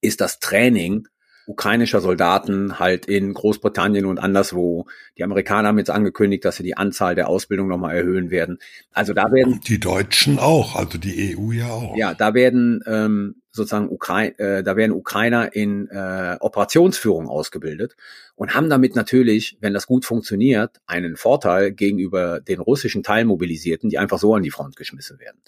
ist 0.00 0.20
das 0.20 0.40
Training 0.40 1.06
ukrainischer 1.48 2.00
Soldaten 2.00 2.78
halt 2.78 3.06
in 3.06 3.32
Großbritannien 3.32 4.04
und 4.04 4.18
anderswo. 4.18 4.86
Die 5.16 5.24
Amerikaner 5.24 5.68
haben 5.68 5.78
jetzt 5.78 5.90
angekündigt, 5.90 6.44
dass 6.44 6.56
sie 6.56 6.62
die 6.62 6.76
Anzahl 6.76 7.14
der 7.14 7.28
Ausbildung 7.28 7.68
nochmal 7.68 7.96
erhöhen 7.96 8.30
werden. 8.30 8.58
Also 8.92 9.14
da 9.14 9.32
werden 9.32 9.60
die 9.66 9.80
Deutschen 9.80 10.38
auch, 10.38 10.76
also 10.76 10.98
die 10.98 11.36
EU 11.36 11.52
ja 11.52 11.70
auch. 11.70 11.96
Ja, 11.96 12.12
da 12.12 12.34
werden 12.34 12.82
ähm, 12.86 13.36
sozusagen 13.50 13.88
Ukraine, 13.88 14.38
äh, 14.38 14.62
da 14.62 14.76
werden 14.76 14.92
Ukrainer 14.92 15.54
in 15.54 15.88
äh, 15.88 16.36
Operationsführung 16.38 17.28
ausgebildet 17.28 17.96
und 18.34 18.54
haben 18.54 18.68
damit 18.68 18.94
natürlich, 18.94 19.56
wenn 19.60 19.72
das 19.72 19.86
gut 19.86 20.04
funktioniert, 20.04 20.80
einen 20.86 21.16
Vorteil 21.16 21.72
gegenüber 21.72 22.40
den 22.40 22.60
russischen 22.60 23.02
Teilmobilisierten, 23.02 23.88
die 23.88 23.98
einfach 23.98 24.18
so 24.18 24.34
an 24.34 24.42
die 24.42 24.50
Front 24.50 24.76
geschmissen 24.76 25.18
werden. 25.18 25.40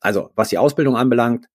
Also 0.00 0.30
was 0.34 0.48
die 0.48 0.58
Ausbildung 0.58 0.96
anbelangt, 0.96 1.46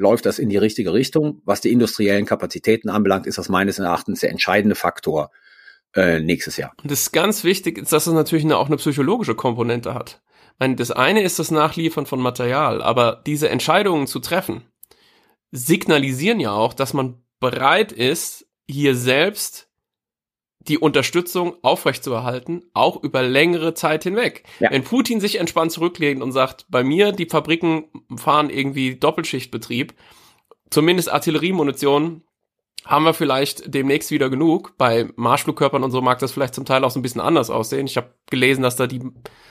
läuft 0.00 0.26
das 0.26 0.38
in 0.38 0.48
die 0.48 0.56
richtige 0.56 0.92
Richtung. 0.92 1.42
Was 1.44 1.60
die 1.60 1.70
industriellen 1.70 2.24
Kapazitäten 2.24 2.88
anbelangt, 2.88 3.26
ist 3.26 3.38
das 3.38 3.48
meines 3.48 3.78
Erachtens 3.78 4.20
der 4.20 4.30
entscheidende 4.30 4.74
Faktor 4.74 5.30
äh, 5.94 6.20
nächstes 6.20 6.56
Jahr. 6.56 6.72
Und 6.82 6.90
das 6.90 7.02
ist 7.02 7.12
ganz 7.12 7.44
wichtig, 7.44 7.86
dass 7.88 8.06
es 8.06 8.12
natürlich 8.12 8.44
eine, 8.44 8.56
auch 8.56 8.66
eine 8.66 8.76
psychologische 8.76 9.34
Komponente 9.34 9.94
hat. 9.94 10.22
Meine, 10.58 10.76
das 10.76 10.90
eine 10.90 11.22
ist 11.22 11.38
das 11.38 11.50
Nachliefern 11.50 12.06
von 12.06 12.20
Material, 12.20 12.82
aber 12.82 13.22
diese 13.26 13.48
Entscheidungen 13.48 14.06
zu 14.06 14.20
treffen, 14.20 14.62
signalisieren 15.52 16.40
ja 16.40 16.52
auch, 16.52 16.74
dass 16.74 16.92
man 16.92 17.22
bereit 17.38 17.92
ist, 17.92 18.46
hier 18.68 18.94
selbst 18.94 19.69
die 20.60 20.78
Unterstützung 20.78 21.56
aufrechtzuerhalten, 21.62 22.64
auch 22.74 23.02
über 23.02 23.22
längere 23.22 23.74
Zeit 23.74 24.04
hinweg. 24.04 24.44
Ja. 24.60 24.70
Wenn 24.70 24.84
Putin 24.84 25.20
sich 25.20 25.38
entspannt 25.40 25.72
zurücklehnt 25.72 26.22
und 26.22 26.32
sagt, 26.32 26.66
bei 26.68 26.84
mir, 26.84 27.12
die 27.12 27.26
Fabriken 27.26 27.84
fahren 28.16 28.50
irgendwie 28.50 28.96
Doppelschichtbetrieb, 28.96 29.94
zumindest 30.70 31.10
Artilleriemunition 31.10 32.22
haben 32.84 33.04
wir 33.04 33.14
vielleicht 33.14 33.74
demnächst 33.74 34.10
wieder 34.10 34.30
genug. 34.30 34.74
Bei 34.78 35.08
Marschflugkörpern 35.16 35.84
und 35.84 35.90
so 35.90 36.00
mag 36.00 36.18
das 36.18 36.32
vielleicht 36.32 36.54
zum 36.54 36.64
Teil 36.64 36.84
auch 36.84 36.90
so 36.90 36.98
ein 36.98 37.02
bisschen 37.02 37.20
anders 37.20 37.50
aussehen. 37.50 37.86
Ich 37.86 37.96
habe 37.96 38.14
gelesen, 38.30 38.62
dass 38.62 38.76
da 38.76 38.86
die 38.86 39.02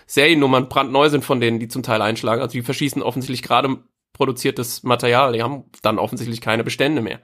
Seriennummern 0.08 0.70
brandneu 0.70 1.10
sind 1.10 1.24
von 1.24 1.40
denen, 1.40 1.60
die 1.60 1.68
zum 1.68 1.84
Teil 1.84 2.02
einschlagen. 2.02 2.42
Also 2.42 2.54
die 2.54 2.64
verschießen 2.64 3.04
offensichtlich 3.04 3.44
gerade 3.44 3.78
produziertes 4.14 4.84
Material. 4.84 5.34
Die 5.34 5.44
haben 5.44 5.66
dann 5.84 6.00
offensichtlich 6.00 6.42
keine 6.42 6.64
Bestände 6.64 7.02
mehr. 7.02 7.20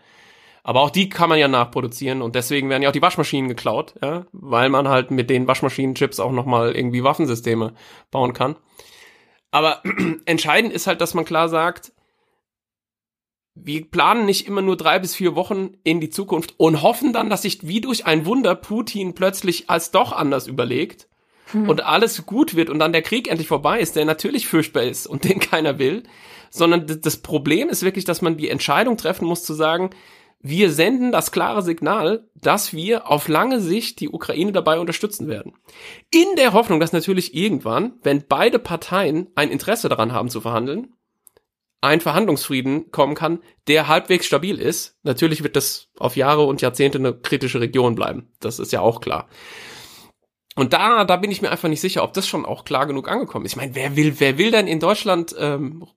Aber 0.67 0.81
auch 0.81 0.89
die 0.89 1.09
kann 1.09 1.29
man 1.29 1.37
ja 1.37 1.47
nachproduzieren 1.47 2.23
und 2.23 2.33
deswegen 2.33 2.71
werden 2.71 2.81
ja 2.81 2.89
auch 2.89 2.93
die 2.93 3.01
Waschmaschinen 3.03 3.49
geklaut, 3.49 3.93
ja, 4.01 4.25
weil 4.31 4.69
man 4.69 4.87
halt 4.87 5.11
mit 5.11 5.29
den 5.29 5.47
Waschmaschinenchips 5.47 6.19
auch 6.19 6.31
nochmal 6.31 6.75
irgendwie 6.75 7.03
Waffensysteme 7.03 7.75
bauen 8.09 8.33
kann. 8.33 8.55
Aber 9.51 9.83
entscheidend 10.25 10.73
ist 10.73 10.87
halt, 10.87 11.01
dass 11.01 11.13
man 11.13 11.23
klar 11.23 11.49
sagt, 11.49 11.93
wir 13.53 13.85
planen 13.85 14.25
nicht 14.25 14.47
immer 14.47 14.63
nur 14.63 14.75
drei 14.75 14.97
bis 14.97 15.13
vier 15.13 15.35
Wochen 15.35 15.77
in 15.83 15.99
die 15.99 16.09
Zukunft 16.09 16.55
und 16.57 16.81
hoffen 16.81 17.13
dann, 17.13 17.29
dass 17.29 17.43
sich 17.43 17.67
wie 17.67 17.79
durch 17.79 18.07
ein 18.07 18.25
Wunder 18.25 18.55
Putin 18.55 19.13
plötzlich 19.13 19.69
als 19.69 19.91
doch 19.91 20.13
anders 20.13 20.47
überlegt 20.47 21.07
hm. 21.51 21.69
und 21.69 21.85
alles 21.85 22.25
gut 22.25 22.55
wird 22.55 22.71
und 22.71 22.79
dann 22.79 22.91
der 22.91 23.03
Krieg 23.03 23.29
endlich 23.29 23.47
vorbei 23.47 23.79
ist, 23.79 23.95
der 23.95 24.05
natürlich 24.05 24.47
furchtbar 24.47 24.81
ist 24.81 25.05
und 25.05 25.25
den 25.25 25.39
keiner 25.39 25.77
will, 25.77 26.01
sondern 26.49 26.87
das 26.87 27.17
Problem 27.17 27.69
ist 27.69 27.83
wirklich, 27.83 28.05
dass 28.05 28.23
man 28.23 28.35
die 28.35 28.49
Entscheidung 28.49 28.97
treffen 28.97 29.27
muss 29.27 29.43
zu 29.43 29.53
sagen, 29.53 29.91
wir 30.47 30.69
senden 30.71 31.11
das 31.11 31.31
klare 31.31 31.63
Signal, 31.63 32.29
dass 32.35 32.71
wir 32.71 33.09
auf 33.09 33.27
lange 33.27 33.59
Sicht 33.59 33.99
die 33.99 34.09
Ukraine 34.09 34.51
dabei 34.51 34.79
unterstützen 34.79 35.27
werden. 35.27 35.53
In 36.11 36.27
der 36.37 36.53
Hoffnung, 36.53 36.79
dass 36.79 36.93
natürlich 36.93 37.33
irgendwann, 37.33 37.93
wenn 38.03 38.27
beide 38.27 38.59
Parteien 38.59 39.27
ein 39.33 39.49
Interesse 39.49 39.89
daran 39.89 40.13
haben 40.13 40.29
zu 40.29 40.41
verhandeln, 40.41 40.93
ein 41.81 41.99
Verhandlungsfrieden 41.99 42.91
kommen 42.91 43.15
kann, 43.15 43.39
der 43.67 43.87
halbwegs 43.87 44.27
stabil 44.27 44.61
ist. 44.61 44.99
Natürlich 45.01 45.41
wird 45.41 45.55
das 45.55 45.87
auf 45.97 46.15
Jahre 46.15 46.43
und 46.43 46.61
Jahrzehnte 46.61 46.99
eine 46.99 47.15
kritische 47.15 47.59
Region 47.59 47.95
bleiben. 47.95 48.31
Das 48.39 48.59
ist 48.59 48.71
ja 48.71 48.81
auch 48.81 49.01
klar. 49.01 49.27
Und 50.55 50.73
da, 50.73 51.05
da 51.05 51.17
bin 51.17 51.31
ich 51.31 51.41
mir 51.41 51.49
einfach 51.49 51.69
nicht 51.69 51.81
sicher, 51.81 52.03
ob 52.03 52.13
das 52.13 52.27
schon 52.27 52.45
auch 52.45 52.65
klar 52.65 52.85
genug 52.85 53.09
angekommen 53.09 53.45
ist. 53.45 53.53
Ich 53.53 53.57
meine, 53.57 53.73
wer 53.73 53.95
will, 53.95 54.19
wer 54.19 54.37
will 54.37 54.51
denn 54.51 54.67
in 54.67 54.79
Deutschland 54.79 55.35
ähm, 55.39 55.87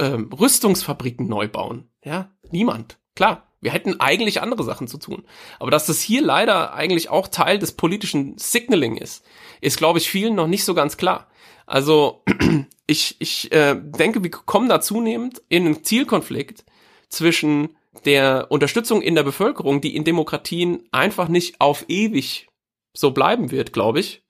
ähm, 0.00 0.32
Rüstungsfabriken 0.32 1.28
neu 1.28 1.46
bauen? 1.46 1.88
Ja, 2.04 2.32
niemand. 2.50 2.98
Klar, 3.14 3.47
wir 3.60 3.72
hätten 3.72 4.00
eigentlich 4.00 4.40
andere 4.40 4.62
Sachen 4.62 4.88
zu 4.88 4.98
tun. 4.98 5.24
Aber 5.58 5.70
dass 5.70 5.86
das 5.86 6.00
hier 6.00 6.22
leider 6.22 6.74
eigentlich 6.74 7.08
auch 7.08 7.28
Teil 7.28 7.58
des 7.58 7.72
politischen 7.72 8.38
Signaling 8.38 8.96
ist, 8.96 9.24
ist, 9.60 9.78
glaube 9.78 9.98
ich, 9.98 10.08
vielen 10.08 10.34
noch 10.34 10.46
nicht 10.46 10.64
so 10.64 10.74
ganz 10.74 10.96
klar. 10.96 11.26
Also 11.66 12.22
ich, 12.86 13.16
ich 13.18 13.52
äh, 13.52 13.76
denke, 13.78 14.22
wir 14.22 14.30
kommen 14.30 14.68
da 14.68 14.80
zunehmend 14.80 15.42
in 15.48 15.66
einen 15.66 15.84
Zielkonflikt 15.84 16.64
zwischen 17.08 17.70
der 18.04 18.46
Unterstützung 18.50 19.02
in 19.02 19.14
der 19.14 19.22
Bevölkerung, 19.22 19.80
die 19.80 19.96
in 19.96 20.04
Demokratien 20.04 20.84
einfach 20.92 21.28
nicht 21.28 21.60
auf 21.60 21.84
ewig 21.88 22.48
so 22.94 23.10
bleiben 23.10 23.50
wird, 23.50 23.72
glaube 23.72 24.00
ich, 24.00 24.22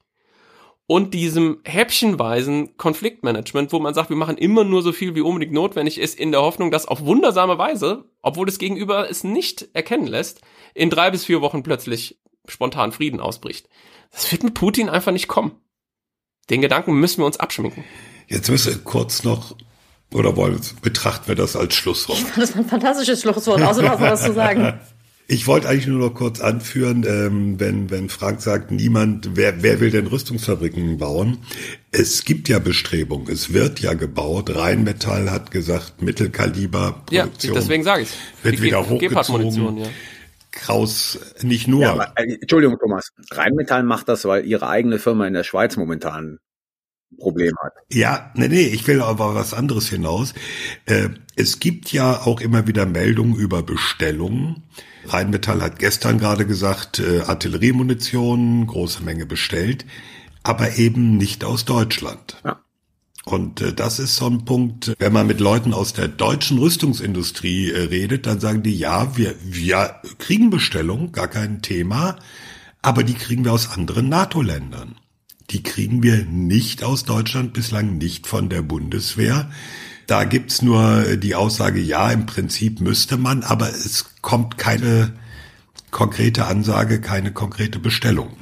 und 0.89 1.13
diesem 1.13 1.61
häppchenweisen 1.65 2.79
Konfliktmanagement, 2.79 3.73
wo 3.75 3.79
man 3.79 3.93
sagt, 3.93 4.09
wir 4.09 4.17
machen 4.17 4.39
immer 4.39 4.65
nur 4.65 4.83
so 4.83 4.93
viel, 4.93 5.15
wie 5.15 5.21
unbedingt 5.21 5.53
notwendig 5.53 5.99
ist, 5.99 6.19
in 6.19 6.33
der 6.33 6.41
Hoffnung, 6.41 6.71
dass 6.71 6.89
auf 6.89 7.05
wundersame 7.05 7.59
Weise, 7.59 8.07
obwohl 8.23 8.47
das 8.47 8.59
Gegenüber 8.59 9.09
es 9.11 9.23
nicht 9.23 9.69
erkennen 9.75 10.07
lässt, 10.07 10.41
in 10.75 10.89
drei 10.89 11.11
bis 11.11 11.27
vier 11.27 11.43
Wochen 11.43 11.63
plötzlich 11.63 12.19
spontan 12.47 12.93
Frieden 12.93 13.21
ausbricht. 13.21 13.69
Das 14.13 14.33
wird 14.33 14.43
mit 14.43 14.55
Putin 14.55 14.89
einfach 14.89 15.13
nicht 15.13 15.29
kommen. 15.29 15.53
Den 16.49 16.63
Gedanken 16.63 16.95
müssen 16.95 17.19
wir 17.19 17.27
uns 17.27 17.39
abschminken. 17.39 17.85
Jetzt 18.27 18.49
müssen 18.49 18.73
wir 18.73 18.83
kurz 18.83 19.25
noch, 19.25 19.57
oder 20.15 20.37
wollen, 20.37 20.59
betrachten 20.81 21.29
wir 21.29 21.35
das 21.35 21.55
als 21.55 21.75
Schlusswort? 21.75 22.25
Das 22.35 22.55
war 22.55 22.63
ein 22.63 22.69
fantastisches 22.69 23.21
Schlusswort, 23.21 23.61
außer 23.61 23.83
du 23.83 23.91
hast 23.91 24.01
was 24.01 24.25
zu 24.25 24.33
sagen. 24.33 24.81
Ich 25.31 25.47
wollte 25.47 25.69
eigentlich 25.69 25.87
nur 25.87 25.99
noch 25.99 26.15
kurz 26.15 26.41
anführen, 26.41 27.05
ähm, 27.07 27.61
wenn, 27.61 27.91
wenn 27.91 28.09
Frank 28.09 28.41
sagt, 28.41 28.71
niemand, 28.71 29.37
wer, 29.37 29.63
wer 29.63 29.79
will 29.79 29.91
denn 29.91 30.07
Rüstungsfabriken 30.07 30.97
bauen? 30.97 31.37
Es 31.93 32.25
gibt 32.25 32.49
ja 32.49 32.59
Bestrebungen, 32.59 33.31
es 33.31 33.53
wird 33.53 33.81
ja 33.81 33.93
gebaut. 33.93 34.57
Rheinmetall 34.57 35.31
hat 35.31 35.51
gesagt, 35.51 36.01
Mittelkaliber 36.01 37.03
Produktion. 37.05 37.55
Ja, 37.55 37.61
deswegen 37.61 37.85
sage 37.85 38.05
ich 38.05 38.09
Wird 38.43 38.63
wieder 38.63 38.89
hochgezogen. 38.89 39.77
Ja. 39.77 39.89
Kraus 40.51 41.19
nicht 41.43 41.69
nur. 41.69 41.83
Ja, 41.83 41.93
aber, 41.93 42.15
äh, 42.17 42.39
Entschuldigung, 42.41 42.79
Thomas. 42.79 43.13
Rheinmetall 43.31 43.83
macht 43.83 44.09
das, 44.09 44.25
weil 44.25 44.47
ihre 44.47 44.67
eigene 44.67 44.99
Firma 44.99 45.27
in 45.27 45.35
der 45.35 45.45
Schweiz 45.45 45.77
momentan 45.77 46.39
Problem 47.19 47.53
hat. 47.63 47.75
Ja, 47.91 48.33
nee, 48.35 48.49
nee, 48.49 48.67
ich 48.67 48.87
will 48.87 49.03
aber 49.03 49.35
was 49.35 49.53
anderes 49.53 49.91
hinaus. 49.91 50.33
Äh, 50.87 51.11
es 51.37 51.61
gibt 51.61 51.93
ja 51.93 52.23
auch 52.23 52.41
immer 52.41 52.67
wieder 52.67 52.87
Meldungen 52.87 53.37
über 53.37 53.63
Bestellungen. 53.63 54.63
Rheinmetall 55.13 55.63
hat 55.63 55.79
gestern 55.79 56.19
gerade 56.19 56.47
gesagt, 56.47 56.99
äh, 56.99 57.21
Artilleriemunition, 57.21 58.67
große 58.67 59.03
Menge 59.03 59.27
bestellt, 59.27 59.85
aber 60.43 60.77
eben 60.79 61.17
nicht 61.17 61.45
aus 61.45 61.65
Deutschland. 61.65 62.37
Ja. 62.45 62.61
Und 63.25 63.61
äh, 63.61 63.73
das 63.75 63.99
ist 63.99 64.17
so 64.17 64.27
ein 64.27 64.45
Punkt, 64.45 64.95
wenn 64.99 65.13
man 65.13 65.27
mit 65.27 65.41
Leuten 65.41 65.75
aus 65.75 65.93
der 65.93 66.09
deutschen 66.09 66.59
Rüstungsindustrie 66.59 67.71
äh, 67.71 67.83
redet, 67.85 68.27
dann 68.27 68.41
sagen 68.41 68.63
die, 68.63 68.77
ja, 68.77 69.17
wir, 69.17 69.35
wir 69.43 69.97
kriegen 70.19 70.51
Bestellungen, 70.51 71.13
gar 71.13 71.29
kein 71.29 71.61
Thema, 71.61 72.17
aber 72.81 73.03
die 73.03 73.15
kriegen 73.15 73.45
wir 73.45 73.53
aus 73.53 73.71
anderen 73.71 74.09
NATO-Ländern. 74.09 74.97
Die 75.51 75.63
kriegen 75.63 76.03
wir 76.03 76.25
nicht 76.25 76.85
aus 76.85 77.05
Deutschland, 77.05 77.53
bislang 77.53 77.99
nicht 77.99 78.27
von 78.27 78.49
der 78.49 78.63
Bundeswehr. 78.63 79.51
Da 80.09 80.25
gibt's 80.25 80.63
nur 80.63 81.17
die 81.19 81.35
Aussage, 81.35 81.81
ja, 81.81 82.11
im 82.11 82.25
Prinzip 82.25 82.81
müsste 82.81 83.19
man, 83.19 83.43
aber 83.43 83.69
es 83.69 84.07
kommt 84.23 84.57
keine 84.57 85.13
konkrete 85.91 86.47
Ansage, 86.47 87.03
keine 87.03 87.31
konkrete 87.31 87.79
Bestellung. 87.79 88.35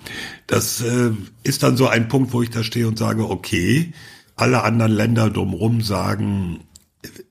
Das 0.46 0.80
äh, 0.80 1.10
ist 1.42 1.64
dann 1.64 1.76
so 1.76 1.88
ein 1.88 2.06
Punkt, 2.06 2.32
wo 2.32 2.40
ich 2.40 2.50
da 2.50 2.62
stehe 2.62 2.86
und 2.86 2.98
sage, 2.98 3.28
okay, 3.28 3.92
alle 4.36 4.62
anderen 4.62 4.92
Länder 4.92 5.28
drumherum 5.28 5.80
sagen, 5.80 6.60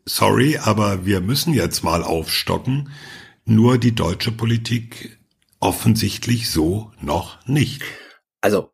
sorry, 0.03 0.57
aber 0.57 1.05
wir 1.05 1.21
müssen 1.21 1.53
jetzt 1.53 1.83
mal 1.85 2.03
aufstocken. 2.03 2.89
Nur 3.45 3.77
die 3.77 3.95
deutsche 3.95 4.33
Politik 4.33 5.17
offensichtlich 5.61 6.49
so 6.49 6.91
noch 6.99 7.45
nicht. 7.47 7.83
Also 8.41 8.71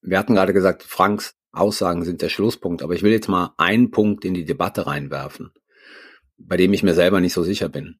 wir 0.00 0.18
hatten 0.18 0.34
gerade 0.34 0.54
gesagt, 0.54 0.82
Franks 0.82 1.34
Aussagen 1.52 2.04
sind 2.04 2.22
der 2.22 2.28
Schlusspunkt, 2.28 2.82
aber 2.82 2.94
ich 2.94 3.02
will 3.02 3.12
jetzt 3.12 3.28
mal 3.28 3.54
einen 3.56 3.90
Punkt 3.90 4.24
in 4.24 4.34
die 4.34 4.44
Debatte 4.44 4.86
reinwerfen, 4.86 5.52
bei 6.36 6.56
dem 6.56 6.72
ich 6.72 6.82
mir 6.82 6.94
selber 6.94 7.20
nicht 7.20 7.32
so 7.32 7.42
sicher 7.42 7.68
bin. 7.68 7.98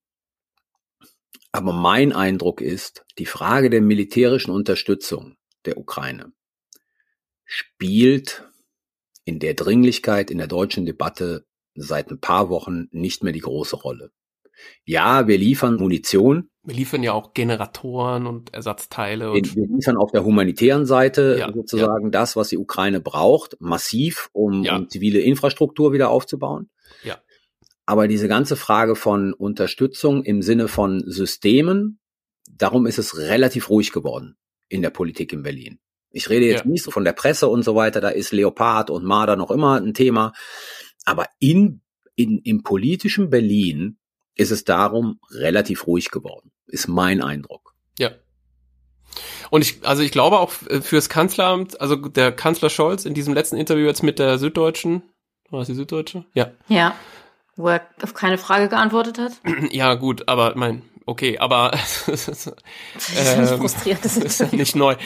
Aber 1.50 1.72
mein 1.72 2.12
Eindruck 2.12 2.60
ist, 2.60 3.04
die 3.18 3.26
Frage 3.26 3.70
der 3.70 3.80
militärischen 3.80 4.50
Unterstützung 4.50 5.36
der 5.64 5.78
Ukraine 5.78 6.32
spielt 7.44 8.44
in 9.24 9.38
der 9.38 9.54
Dringlichkeit 9.54 10.30
in 10.30 10.38
der 10.38 10.46
deutschen 10.46 10.86
Debatte 10.86 11.46
seit 11.74 12.10
ein 12.10 12.20
paar 12.20 12.50
Wochen 12.50 12.88
nicht 12.90 13.22
mehr 13.22 13.32
die 13.32 13.40
große 13.40 13.76
Rolle. 13.76 14.10
Ja, 14.84 15.28
wir 15.28 15.38
liefern 15.38 15.76
Munition, 15.76 16.50
wir 16.68 16.74
liefern 16.74 17.02
ja 17.02 17.14
auch 17.14 17.32
Generatoren 17.32 18.26
und 18.26 18.52
Ersatzteile. 18.52 19.32
Und 19.32 19.56
wir 19.56 19.66
liefern 19.66 19.96
auf 19.96 20.10
der 20.12 20.22
humanitären 20.22 20.84
Seite 20.84 21.36
ja, 21.38 21.50
sozusagen 21.50 22.04
ja. 22.04 22.10
das, 22.10 22.36
was 22.36 22.50
die 22.50 22.58
Ukraine 22.58 23.00
braucht, 23.00 23.56
massiv, 23.58 24.28
um, 24.34 24.64
ja. 24.64 24.76
um 24.76 24.86
zivile 24.86 25.20
Infrastruktur 25.20 25.94
wieder 25.94 26.10
aufzubauen. 26.10 26.68
Ja. 27.02 27.16
Aber 27.86 28.06
diese 28.06 28.28
ganze 28.28 28.54
Frage 28.54 28.96
von 28.96 29.32
Unterstützung 29.32 30.22
im 30.24 30.42
Sinne 30.42 30.68
von 30.68 31.02
Systemen, 31.06 32.00
darum 32.50 32.86
ist 32.86 32.98
es 32.98 33.16
relativ 33.16 33.70
ruhig 33.70 33.90
geworden 33.90 34.36
in 34.68 34.82
der 34.82 34.90
Politik 34.90 35.32
in 35.32 35.42
Berlin. 35.42 35.78
Ich 36.10 36.28
rede 36.28 36.44
jetzt 36.44 36.66
nicht 36.66 36.84
so 36.84 36.90
von 36.90 37.04
der 37.04 37.14
Presse 37.14 37.48
und 37.48 37.62
so 37.62 37.76
weiter, 37.76 38.02
da 38.02 38.10
ist 38.10 38.32
Leopard 38.32 38.90
und 38.90 39.04
Marder 39.04 39.36
noch 39.36 39.50
immer 39.50 39.80
ein 39.80 39.94
Thema. 39.94 40.34
Aber 41.06 41.24
in, 41.38 41.80
in, 42.14 42.40
im 42.44 42.62
politischen 42.62 43.30
Berlin 43.30 43.96
ist 44.34 44.50
es 44.50 44.64
darum 44.64 45.18
relativ 45.30 45.86
ruhig 45.86 46.10
geworden 46.10 46.52
ist 46.68 46.88
mein 46.88 47.22
Eindruck. 47.22 47.74
Ja. 47.98 48.10
Und 49.50 49.62
ich, 49.62 49.86
also 49.86 50.02
ich 50.02 50.12
glaube 50.12 50.38
auch 50.38 50.52
äh, 50.68 50.80
fürs 50.80 51.08
Kanzleramt, 51.08 51.80
also 51.80 51.96
der 51.96 52.32
Kanzler 52.32 52.70
Scholz 52.70 53.04
in 53.04 53.14
diesem 53.14 53.34
letzten 53.34 53.56
Interview 53.56 53.86
jetzt 53.86 54.02
mit 54.02 54.18
der 54.18 54.38
Süddeutschen, 54.38 55.02
war 55.50 55.60
es 55.60 55.66
die 55.66 55.74
Süddeutsche? 55.74 56.24
Ja. 56.34 56.50
Ja. 56.68 56.94
Wo 57.56 57.68
er 57.68 57.80
auf 58.02 58.14
keine 58.14 58.38
Frage 58.38 58.68
geantwortet 58.68 59.18
hat. 59.18 59.32
Ja, 59.70 59.94
gut, 59.94 60.28
aber 60.28 60.52
mein, 60.56 60.82
okay, 61.06 61.38
aber 61.38 61.72
ähm, 61.74 63.46
frustriert, 63.58 64.04
das 64.04 64.16
ist 64.16 64.52
nicht 64.52 64.76
neu. 64.76 64.96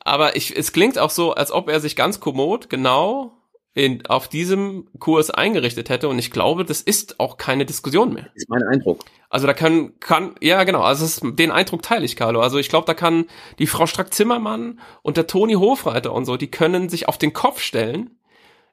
Aber 0.00 0.36
ich, 0.36 0.56
es 0.56 0.72
klingt 0.72 0.98
auch 0.98 1.10
so, 1.10 1.32
als 1.32 1.50
ob 1.50 1.68
er 1.68 1.80
sich 1.80 1.96
ganz 1.96 2.20
kommod 2.20 2.68
genau 2.68 3.35
in, 3.76 4.06
auf 4.06 4.28
diesem 4.28 4.88
Kurs 4.98 5.30
eingerichtet 5.30 5.90
hätte. 5.90 6.08
Und 6.08 6.18
ich 6.18 6.30
glaube, 6.30 6.64
das 6.64 6.80
ist 6.80 7.20
auch 7.20 7.36
keine 7.36 7.66
Diskussion 7.66 8.14
mehr. 8.14 8.24
Das 8.24 8.44
ist 8.44 8.48
mein 8.48 8.62
Eindruck. 8.62 9.04
Also 9.28 9.46
da 9.46 9.52
kann, 9.52 10.00
kann, 10.00 10.34
ja 10.40 10.64
genau, 10.64 10.80
also 10.80 11.04
ist, 11.04 11.20
den 11.22 11.50
Eindruck 11.50 11.82
teile 11.82 12.06
ich, 12.06 12.16
Carlo. 12.16 12.40
Also 12.40 12.56
ich 12.56 12.70
glaube, 12.70 12.86
da 12.86 12.94
kann 12.94 13.26
die 13.58 13.66
Frau 13.66 13.86
Strack-Zimmermann 13.86 14.80
und 15.02 15.18
der 15.18 15.26
Toni 15.26 15.54
Hofreiter 15.54 16.14
und 16.14 16.24
so, 16.24 16.38
die 16.38 16.50
können 16.50 16.88
sich 16.88 17.06
auf 17.06 17.18
den 17.18 17.34
Kopf 17.34 17.60
stellen. 17.60 18.18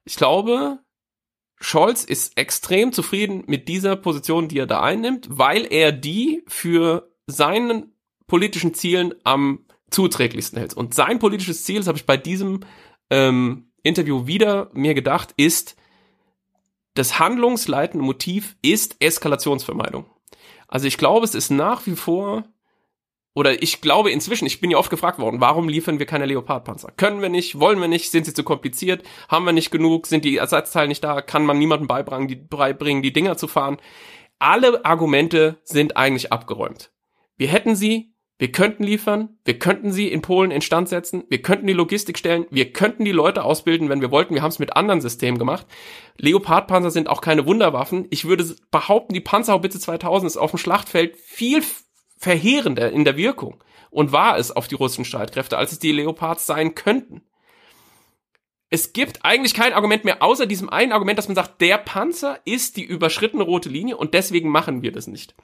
Ich 0.05 0.15
glaube, 0.15 0.79
Scholz 1.59 2.05
ist 2.05 2.37
extrem 2.37 2.93
zufrieden 2.93 3.43
mit 3.45 3.67
dieser 3.67 3.97
Position, 3.97 4.47
die 4.47 4.59
er 4.59 4.67
da 4.67 4.81
einnimmt, 4.81 5.27
weil 5.29 5.67
er 5.69 5.91
die 5.91 6.43
für 6.47 7.11
seinen 7.27 7.93
politischen 8.27 8.73
Zielen 8.73 9.13
am 9.25 9.65
zuträglichsten 9.91 10.59
hält. 10.59 10.73
Und 10.73 10.93
sein 10.93 11.19
politisches 11.19 11.65
Ziel, 11.65 11.79
das 11.79 11.87
habe 11.87 11.97
ich 11.97 12.05
bei 12.05 12.15
diesem 12.15 12.61
ähm, 13.09 13.72
Interview 13.83 14.27
wieder 14.27 14.69
mir 14.73 14.93
gedacht, 14.93 15.33
ist, 15.37 15.75
das 16.95 17.19
handlungsleitende 17.19 18.05
Motiv 18.05 18.55
ist 18.61 18.95
Eskalationsvermeidung. 18.99 20.05
Also 20.67 20.87
ich 20.87 20.97
glaube, 20.97 21.25
es 21.25 21.35
ist 21.35 21.49
nach 21.49 21.85
wie 21.85 21.95
vor, 21.95 22.43
oder 23.35 23.61
ich 23.63 23.81
glaube 23.81 24.11
inzwischen, 24.11 24.45
ich 24.45 24.61
bin 24.61 24.71
ja 24.71 24.77
oft 24.77 24.89
gefragt 24.89 25.19
worden, 25.19 25.41
warum 25.41 25.67
liefern 25.67 25.99
wir 25.99 26.05
keine 26.05 26.25
Leopardpanzer? 26.25 26.91
Können 26.91 27.21
wir 27.21 27.29
nicht, 27.29 27.59
wollen 27.59 27.81
wir 27.81 27.87
nicht, 27.87 28.11
sind 28.11 28.25
sie 28.25 28.33
zu 28.33 28.43
kompliziert, 28.43 29.03
haben 29.27 29.45
wir 29.45 29.53
nicht 29.53 29.71
genug, 29.71 30.07
sind 30.07 30.23
die 30.23 30.37
Ersatzteile 30.37 30.87
nicht 30.87 31.03
da, 31.03 31.21
kann 31.21 31.45
man 31.45 31.57
niemandem 31.57 31.87
beibringen, 31.87 32.27
die, 32.27 32.35
beibringen, 32.35 33.01
die 33.01 33.13
Dinger 33.13 33.37
zu 33.37 33.47
fahren? 33.47 33.77
Alle 34.37 34.85
Argumente 34.85 35.59
sind 35.63 35.97
eigentlich 35.97 36.31
abgeräumt. 36.31 36.91
Wir 37.37 37.47
hätten 37.47 37.75
sie, 37.75 38.12
wir 38.39 38.51
könnten 38.51 38.83
liefern, 38.83 39.37
wir 39.45 39.59
könnten 39.59 39.91
sie 39.91 40.11
in 40.11 40.21
Polen 40.21 40.51
instand 40.51 40.89
setzen, 40.89 41.23
wir 41.29 41.41
könnten 41.41 41.67
die 41.67 41.73
Logistik 41.73 42.17
stellen, 42.17 42.45
wir 42.49 42.73
könnten 42.73 43.05
die 43.05 43.11
Leute 43.11 43.43
ausbilden, 43.43 43.89
wenn 43.89 44.01
wir 44.01 44.11
wollten. 44.11 44.33
Wir 44.33 44.41
haben 44.41 44.49
es 44.49 44.59
mit 44.59 44.75
anderen 44.75 45.01
Systemen 45.01 45.37
gemacht. 45.37 45.67
Leopardpanzer 46.17 46.91
sind 46.91 47.09
auch 47.09 47.21
keine 47.21 47.45
Wunderwaffen. 47.45 48.07
Ich 48.09 48.25
würde 48.25 48.55
behaupten, 48.71 49.13
die 49.13 49.21
Panzerhaubitze 49.21 49.79
2000 49.79 50.31
ist 50.31 50.37
auf 50.37 50.51
dem 50.51 50.57
Schlachtfeld 50.57 51.15
viel 51.17 51.63
verheerender 52.17 52.91
in 52.91 53.05
der 53.05 53.17
Wirkung 53.17 53.63
und 53.91 54.11
war 54.11 54.37
es 54.37 54.51
auf 54.51 54.67
die 54.67 54.75
russischen 54.75 55.05
Streitkräfte, 55.05 55.57
als 55.57 55.71
es 55.71 55.79
die 55.79 55.91
Leopards 55.91 56.45
sein 56.45 56.73
könnten. 56.73 57.21
Es 58.69 58.91
gibt 58.91 59.23
eigentlich 59.23 59.53
kein 59.53 59.73
Argument 59.73 60.03
mehr, 60.03 60.23
außer 60.23 60.47
diesem 60.47 60.69
einen 60.69 60.93
Argument, 60.93 61.19
dass 61.19 61.27
man 61.27 61.35
sagt, 61.35 61.61
der 61.61 61.77
Panzer 61.77 62.39
ist 62.43 62.75
die 62.75 62.83
überschrittene 62.83 63.43
rote 63.43 63.69
Linie 63.69 63.97
und 63.97 64.15
deswegen 64.15 64.49
machen 64.49 64.81
wir 64.81 64.91
das 64.91 65.05
nicht. 65.05 65.35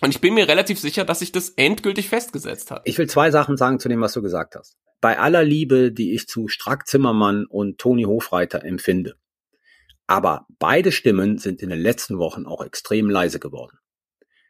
Und 0.00 0.10
ich 0.10 0.20
bin 0.20 0.34
mir 0.34 0.46
relativ 0.46 0.78
sicher, 0.78 1.04
dass 1.04 1.20
sich 1.20 1.32
das 1.32 1.50
endgültig 1.50 2.08
festgesetzt 2.08 2.70
hat. 2.70 2.82
Ich 2.84 2.98
will 2.98 3.08
zwei 3.08 3.30
Sachen 3.30 3.56
sagen 3.56 3.80
zu 3.80 3.88
dem, 3.88 4.00
was 4.00 4.12
du 4.12 4.22
gesagt 4.22 4.54
hast. 4.54 4.76
Bei 5.00 5.18
aller 5.18 5.44
Liebe, 5.44 5.92
die 5.92 6.14
ich 6.14 6.26
zu 6.26 6.48
Strack 6.48 6.86
Zimmermann 6.86 7.46
und 7.46 7.78
Toni 7.78 8.04
Hofreiter 8.04 8.64
empfinde. 8.64 9.16
Aber 10.06 10.46
beide 10.58 10.92
Stimmen 10.92 11.38
sind 11.38 11.62
in 11.62 11.68
den 11.68 11.80
letzten 11.80 12.18
Wochen 12.18 12.46
auch 12.46 12.64
extrem 12.64 13.10
leise 13.10 13.38
geworden. 13.38 13.78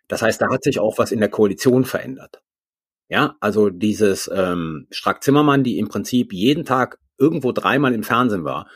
Das 0.07 0.23
heißt, 0.23 0.41
da 0.41 0.51
hat 0.51 0.63
sich 0.63 0.79
auch 0.79 0.99
was 0.99 1.13
in 1.13 1.21
der 1.21 1.29
Koalition 1.29 1.85
verändert. 1.85 2.41
Ja, 3.09 3.37
also 3.41 3.71
dieses 3.71 4.31
ähm, 4.33 4.87
Strack 4.91 5.23
Zimmermann, 5.23 5.65
die 5.65 5.79
im 5.79 5.89
Prinzip 5.89 6.33
jeden 6.33 6.65
Tag 6.65 6.99
irgendwo 7.19 7.53
dreimal 7.53 7.95
im 7.95 8.03
Fernsehen 8.03 8.45
war 8.45 8.69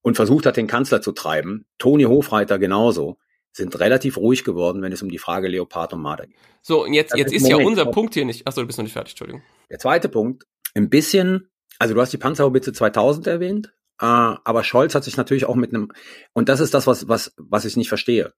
und 0.00 0.16
versucht 0.16 0.46
hat, 0.46 0.56
den 0.56 0.66
Kanzler 0.66 1.02
zu 1.02 1.12
treiben, 1.12 1.66
Toni 1.78 2.04
Hofreiter 2.04 2.58
genauso, 2.58 3.18
sind 3.58 3.78
relativ 3.78 4.16
ruhig 4.16 4.44
geworden, 4.44 4.80
wenn 4.80 4.92
es 4.92 5.02
um 5.02 5.10
die 5.10 5.18
Frage 5.18 5.48
Leopard 5.48 5.92
und 5.92 6.00
Marder 6.00 6.26
geht. 6.26 6.36
So, 6.62 6.84
und 6.84 6.94
jetzt, 6.94 7.14
jetzt 7.14 7.32
ist 7.32 7.42
Moment, 7.42 7.60
ja 7.60 7.66
unser 7.66 7.86
Punkt 7.86 8.14
hier 8.14 8.24
nicht. 8.24 8.46
Achso, 8.46 8.62
du 8.62 8.66
bist 8.66 8.78
noch 8.78 8.84
nicht 8.84 8.94
fertig, 8.94 9.12
Entschuldigung. 9.12 9.42
Der 9.70 9.78
zweite 9.78 10.08
Punkt, 10.08 10.46
ein 10.74 10.88
bisschen, 10.88 11.50
also 11.78 11.94
du 11.94 12.00
hast 12.00 12.12
die 12.12 12.18
Panzerhaubitze 12.18 12.72
2000 12.72 13.26
erwähnt, 13.26 13.72
äh, 14.00 14.06
aber 14.06 14.64
Scholz 14.64 14.94
hat 14.94 15.04
sich 15.04 15.16
natürlich 15.16 15.44
auch 15.44 15.56
mit 15.56 15.74
einem, 15.74 15.92
und 16.32 16.48
das 16.48 16.60
ist 16.60 16.72
das, 16.72 16.86
was, 16.86 17.08
was, 17.08 17.34
was 17.36 17.64
ich 17.64 17.76
nicht 17.76 17.88
verstehe, 17.88 18.32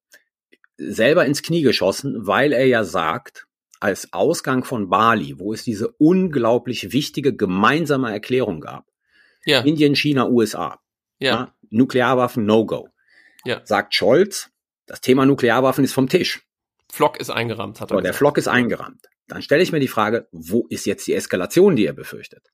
selber 0.77 1.27
ins 1.27 1.43
Knie 1.43 1.63
geschossen, 1.63 2.27
weil 2.27 2.53
er 2.53 2.67
ja 2.67 2.85
sagt, 2.85 3.47
als 3.81 4.13
Ausgang 4.13 4.65
von 4.65 4.89
Bali, 4.89 5.39
wo 5.39 5.53
es 5.53 5.65
diese 5.65 5.89
unglaublich 5.99 6.93
wichtige 6.93 7.35
gemeinsame 7.35 8.13
Erklärung 8.13 8.61
gab, 8.61 8.87
ja. 9.45 9.61
Indien, 9.61 9.97
China, 9.97 10.29
USA, 10.29 10.81
ja. 11.19 11.31
ja 11.31 11.55
Nuklearwaffen 11.71 12.45
No-Go, 12.45 12.89
ja. 13.45 13.61
sagt 13.65 13.95
Scholz, 13.95 14.51
das 14.91 15.01
Thema 15.01 15.25
Nuklearwaffen 15.25 15.85
ist 15.85 15.93
vom 15.93 16.09
Tisch. 16.09 16.43
Flock 16.93 17.21
ist 17.21 17.31
eingerammt, 17.31 17.81
hat 17.81 17.93
er. 17.93 17.99
So, 17.99 18.01
der 18.01 18.13
Flock 18.13 18.39
ist 18.39 18.49
eingerammt. 18.49 19.07
Dann 19.29 19.41
stelle 19.41 19.63
ich 19.63 19.71
mir 19.71 19.79
die 19.79 19.87
Frage, 19.87 20.27
wo 20.33 20.67
ist 20.69 20.85
jetzt 20.85 21.07
die 21.07 21.15
Eskalation, 21.15 21.77
die 21.77 21.87
er 21.87 21.93
befürchtet? 21.93 22.51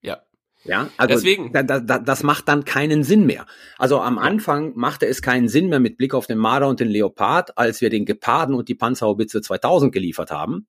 Ja. 0.00 0.22
Ja, 0.64 0.88
also 0.96 1.14
Deswegen. 1.14 1.52
Da, 1.52 1.62
da, 1.62 1.98
das 1.98 2.22
macht 2.22 2.48
dann 2.48 2.64
keinen 2.64 3.04
Sinn 3.04 3.26
mehr. 3.26 3.44
Also 3.76 4.00
am 4.00 4.16
Anfang 4.16 4.72
machte 4.76 5.06
es 5.06 5.20
keinen 5.20 5.48
Sinn 5.48 5.68
mehr 5.68 5.78
mit 5.78 5.98
Blick 5.98 6.14
auf 6.14 6.26
den 6.26 6.38
Marder 6.38 6.68
und 6.68 6.80
den 6.80 6.88
Leopard, 6.88 7.58
als 7.58 7.82
wir 7.82 7.90
den 7.90 8.06
Geparden 8.06 8.54
und 8.54 8.70
die 8.70 8.74
Panzerhaubitze 8.74 9.42
2000 9.42 9.92
geliefert 9.92 10.30
haben, 10.30 10.66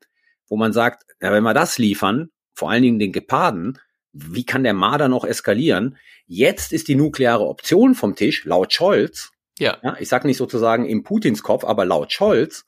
wo 0.49 0.57
man 0.57 0.73
sagt, 0.73 1.05
ja, 1.21 1.31
wenn 1.31 1.43
wir 1.43 1.53
das 1.53 1.77
liefern, 1.77 2.27
vor 2.53 2.69
allen 2.69 2.83
Dingen 2.83 2.99
den 2.99 3.13
Geparden, 3.13 3.79
wie 4.11 4.43
kann 4.43 4.65
der 4.65 4.73
Marder 4.73 5.07
noch 5.07 5.23
eskalieren? 5.23 5.95
Jetzt 6.25 6.73
ist 6.73 6.89
die 6.89 6.95
nukleare 6.95 7.47
Option 7.47 7.95
vom 7.95 8.17
Tisch, 8.17 8.43
laut 8.43 8.73
Scholz, 8.73 9.31
ja. 9.59 9.77
ja 9.83 9.95
ich 9.99 10.09
sage 10.09 10.27
nicht 10.27 10.37
sozusagen 10.37 10.85
in 10.85 11.03
Putins 11.03 11.43
Kopf, 11.43 11.63
aber 11.63 11.85
laut 11.85 12.11
Scholz. 12.11 12.65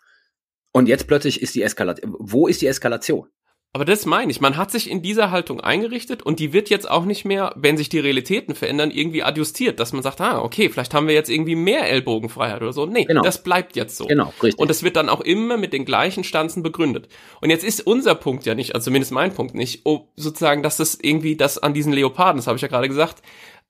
Und 0.71 0.87
jetzt 0.87 1.07
plötzlich 1.07 1.41
ist 1.41 1.55
die 1.55 1.63
Eskalation. 1.63 2.15
Wo 2.19 2.47
ist 2.47 2.61
die 2.61 2.67
Eskalation? 2.67 3.27
Aber 3.73 3.85
das 3.85 4.05
meine 4.05 4.31
ich. 4.31 4.41
Man 4.41 4.57
hat 4.57 4.71
sich 4.71 4.89
in 4.89 5.01
dieser 5.01 5.29
Haltung 5.29 5.61
eingerichtet 5.61 6.23
und 6.23 6.39
die 6.39 6.53
wird 6.53 6.69
jetzt 6.69 6.89
auch 6.89 7.05
nicht 7.05 7.25
mehr, 7.25 7.53
wenn 7.55 7.77
sich 7.77 7.89
die 7.89 7.99
Realitäten 7.99 8.55
verändern, 8.55 8.91
irgendwie 8.91 9.23
adjustiert, 9.23 9.79
dass 9.79 9.93
man 9.93 10.01
sagt, 10.01 10.21
ah, 10.21 10.41
okay, 10.41 10.69
vielleicht 10.69 10.93
haben 10.93 11.07
wir 11.07 11.13
jetzt 11.13 11.29
irgendwie 11.29 11.55
mehr 11.55 11.87
Ellbogenfreiheit 11.87 12.61
oder 12.61 12.73
so. 12.73 12.85
Nee, 12.85 13.05
genau. 13.05 13.21
das 13.21 13.43
bleibt 13.43 13.75
jetzt 13.75 13.97
so. 13.97 14.05
Genau, 14.05 14.33
richtig. 14.41 14.59
Und 14.59 14.69
das 14.69 14.83
wird 14.83 14.95
dann 14.95 15.09
auch 15.09 15.21
immer 15.21 15.57
mit 15.57 15.73
den 15.73 15.85
gleichen 15.85 16.23
Stanzen 16.23 16.63
begründet. 16.63 17.07
Und 17.41 17.49
jetzt 17.49 17.63
ist 17.63 17.85
unser 17.85 18.15
Punkt 18.15 18.45
ja 18.45 18.55
nicht, 18.55 18.73
also 18.73 18.85
zumindest 18.85 19.11
mein 19.11 19.33
Punkt 19.33 19.53
nicht, 19.53 19.81
oh, 19.83 20.07
sozusagen, 20.15 20.63
dass 20.63 20.77
das 20.77 20.97
irgendwie, 20.99 21.35
das 21.35 21.57
an 21.57 21.73
diesen 21.73 21.93
Leoparden, 21.93 22.37
das 22.37 22.47
habe 22.47 22.55
ich 22.55 22.61
ja 22.61 22.69
gerade 22.69 22.87
gesagt, 22.87 23.21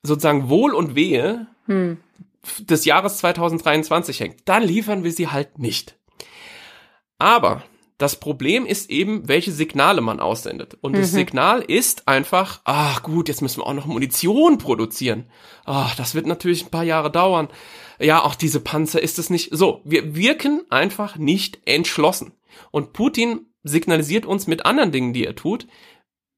sozusagen 0.03 0.47
Wohl 0.47 0.74
und 0.74 0.95
Wehe 0.95 1.47
hm 1.65 1.97
des 2.60 2.86
Jahres 2.86 3.18
2023 3.18 4.20
hängt, 4.20 4.42
dann 4.46 4.64
liefern 4.64 5.04
wir 5.04 5.12
sie 5.12 5.28
halt 5.28 5.60
nicht. 5.60 5.98
Aber 7.20 7.64
das 7.98 8.20
Problem 8.20 8.68
ist 8.68 8.92
eben, 8.92 9.28
welche 9.28 9.52
Signale 9.52 10.02
man 10.02 10.20
aussendet. 10.20 10.78
Und 10.82 10.92
mhm. 10.92 10.98
das 10.98 11.12
Signal 11.12 11.62
ist 11.62 12.08
einfach, 12.08 12.62
ach 12.64 13.02
gut, 13.02 13.28
jetzt 13.28 13.42
müssen 13.42 13.62
wir 13.62 13.66
auch 13.66 13.74
noch 13.74 13.88
Munition 13.88 14.60
produzieren. 14.60 15.26
Ach, 15.66 15.96
das 15.96 16.14
wird 16.14 16.28
natürlich 16.28 16.66
ein 16.66 16.72
paar 16.72 16.84
Jahre 16.84 17.12
dauern. 17.12 17.48
Ja, 18.00 18.24
auch 18.24 18.36
diese 18.36 18.60
Panzer 18.60 19.02
ist 19.02 19.18
es 19.18 19.32
nicht. 19.32 19.50
So, 19.52 19.82
wir 19.84 20.16
wirken 20.16 20.62
einfach 20.70 21.18
nicht 21.18 21.60
entschlossen. 21.66 22.34
Und 22.70 22.94
Putin 22.94 23.48
signalisiert 23.64 24.28
uns 24.28 24.46
mit 24.46 24.66
anderen 24.66 24.92
Dingen, 24.92 25.14
die 25.14 25.26
er 25.26 25.36
tut, 25.36 25.68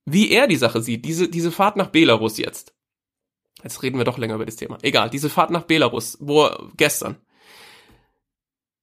wie 0.06 0.32
er 0.32 0.48
die 0.48 0.56
Sache 0.56 0.82
sieht. 0.82 1.04
Diese, 1.04 1.28
diese 1.28 1.52
Fahrt 1.52 1.76
nach 1.76 1.88
Belarus 1.88 2.38
jetzt. 2.38 2.74
Jetzt 3.64 3.84
reden 3.84 3.98
wir 3.98 4.06
doch 4.06 4.18
länger 4.18 4.36
über 4.36 4.46
das 4.46 4.56
Thema. 4.56 4.78
Egal, 4.82 5.10
diese 5.10 5.30
Fahrt 5.30 5.52
nach 5.52 5.64
Belarus, 5.64 6.18
wo 6.22 6.50
gestern. 6.78 7.18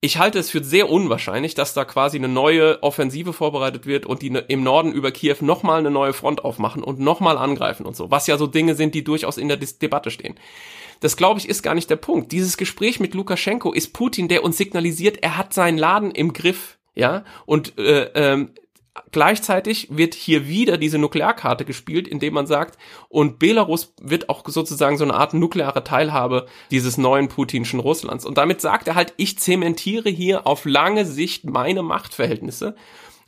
Ich 0.03 0.19
halte 0.19 0.39
es 0.39 0.51
für 0.51 0.63
sehr 0.63 0.91
unwahrscheinlich, 0.91 1.55
dass 1.55 1.73
da 1.75 1.85
quasi 1.85 2.19
eine 2.19 2.29
neue 2.29 2.83
Offensive 2.83 3.33
vorbereitet 3.33 3.87
wird 3.87 4.05
und 4.07 4.23
die 4.23 4.31
ne, 4.31 4.41
im 4.41 4.63
Norden 4.63 4.93
über 4.93 5.11
Kiew 5.11 5.37
nochmal 5.41 5.79
eine 5.79 5.91
neue 5.91 6.13
Front 6.13 6.45
aufmachen 6.45 6.85
und 6.85 7.01
nochmal 7.01 7.39
angreifen 7.39 7.87
und 7.87 7.97
so. 7.97 8.11
Was 8.11 8.27
ja 8.27 8.37
so 8.37 8.47
Dinge 8.47 8.75
sind, 8.75 8.95
die 8.95 9.03
durchaus 9.03 9.39
in 9.39 9.49
der 9.49 9.57
Debatte 9.57 10.11
stehen. 10.11 10.37
Das 11.01 11.17
glaube 11.17 11.41
ich 11.41 11.49
ist 11.49 11.63
gar 11.63 11.75
nicht 11.75 11.91
der 11.91 11.97
Punkt. 11.97 12.31
Dieses 12.33 12.57
Gespräch 12.57 13.01
mit 13.01 13.15
Lukaschenko 13.15 13.73
ist 13.73 13.95
Putin, 13.95 14.29
der 14.29 14.45
uns 14.45 14.59
signalisiert, 14.59 15.19
er 15.23 15.37
hat 15.37 15.55
seinen 15.55 15.79
Laden 15.79 16.11
im 16.11 16.33
Griff. 16.33 16.79
Ja, 16.95 17.25
und 17.45 17.79
äh, 17.79 18.11
ähm, 18.15 18.53
gleichzeitig 19.13 19.89
wird 19.91 20.15
hier 20.15 20.49
wieder 20.49 20.79
diese 20.79 20.99
Nuklearkarte 20.99 21.65
gespielt, 21.65 22.09
indem 22.09 22.35
man 22.35 22.47
sagt, 22.47 22.79
und 23.09 23.39
Belarus 23.39 23.95
wird 24.01 24.29
auch 24.29 24.45
sozusagen 24.47 24.99
so 24.99 25.05
eine 25.05 25.15
Art 25.15 25.35
nukleare 25.35 25.85
Teilhabe 25.85 26.47
dieses 26.71 26.99
neuen 26.99 27.29
putinschen 27.29 27.81
Russlands. 27.81 28.25
Und 28.25 28.39
damit 28.39 28.61
sagt 28.61 28.89
er 28.89 28.95
halt, 28.95 29.15
ich 29.17 29.39
zementiere 29.39 30.09
hier 30.09 30.47
auf 30.47 30.65
lange 30.65 31.05
Sicht 31.05 31.45
meine 31.45 31.83
Machtverhältnisse 31.83 32.75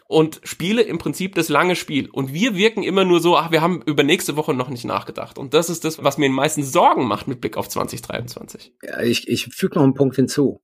und 0.08 0.40
spiele 0.42 0.82
im 0.82 0.98
Prinzip 0.98 1.34
das 1.34 1.50
lange 1.50 1.76
Spiel. 1.76 2.08
Und 2.08 2.32
wir 2.32 2.54
wirken 2.56 2.82
immer 2.82 3.04
nur 3.04 3.20
so, 3.20 3.36
ach, 3.36 3.50
wir 3.50 3.60
haben 3.60 3.82
über 3.82 4.02
nächste 4.02 4.36
Woche 4.36 4.54
noch 4.54 4.70
nicht 4.70 4.84
nachgedacht. 4.84 5.38
Und 5.38 5.54
das 5.54 5.68
ist 5.68 5.84
das, 5.84 6.02
was 6.02 6.16
mir 6.16 6.26
den 6.26 6.34
meisten 6.34 6.64
Sorgen 6.64 7.06
macht 7.06 7.28
mit 7.28 7.40
Blick 7.40 7.56
auf 7.56 7.68
2023. 7.68 8.72
Ja, 8.82 9.00
ich, 9.02 9.28
ich 9.28 9.46
füge 9.54 9.76
noch 9.76 9.84
einen 9.84 9.94
Punkt 9.94 10.16
hinzu. 10.16 10.62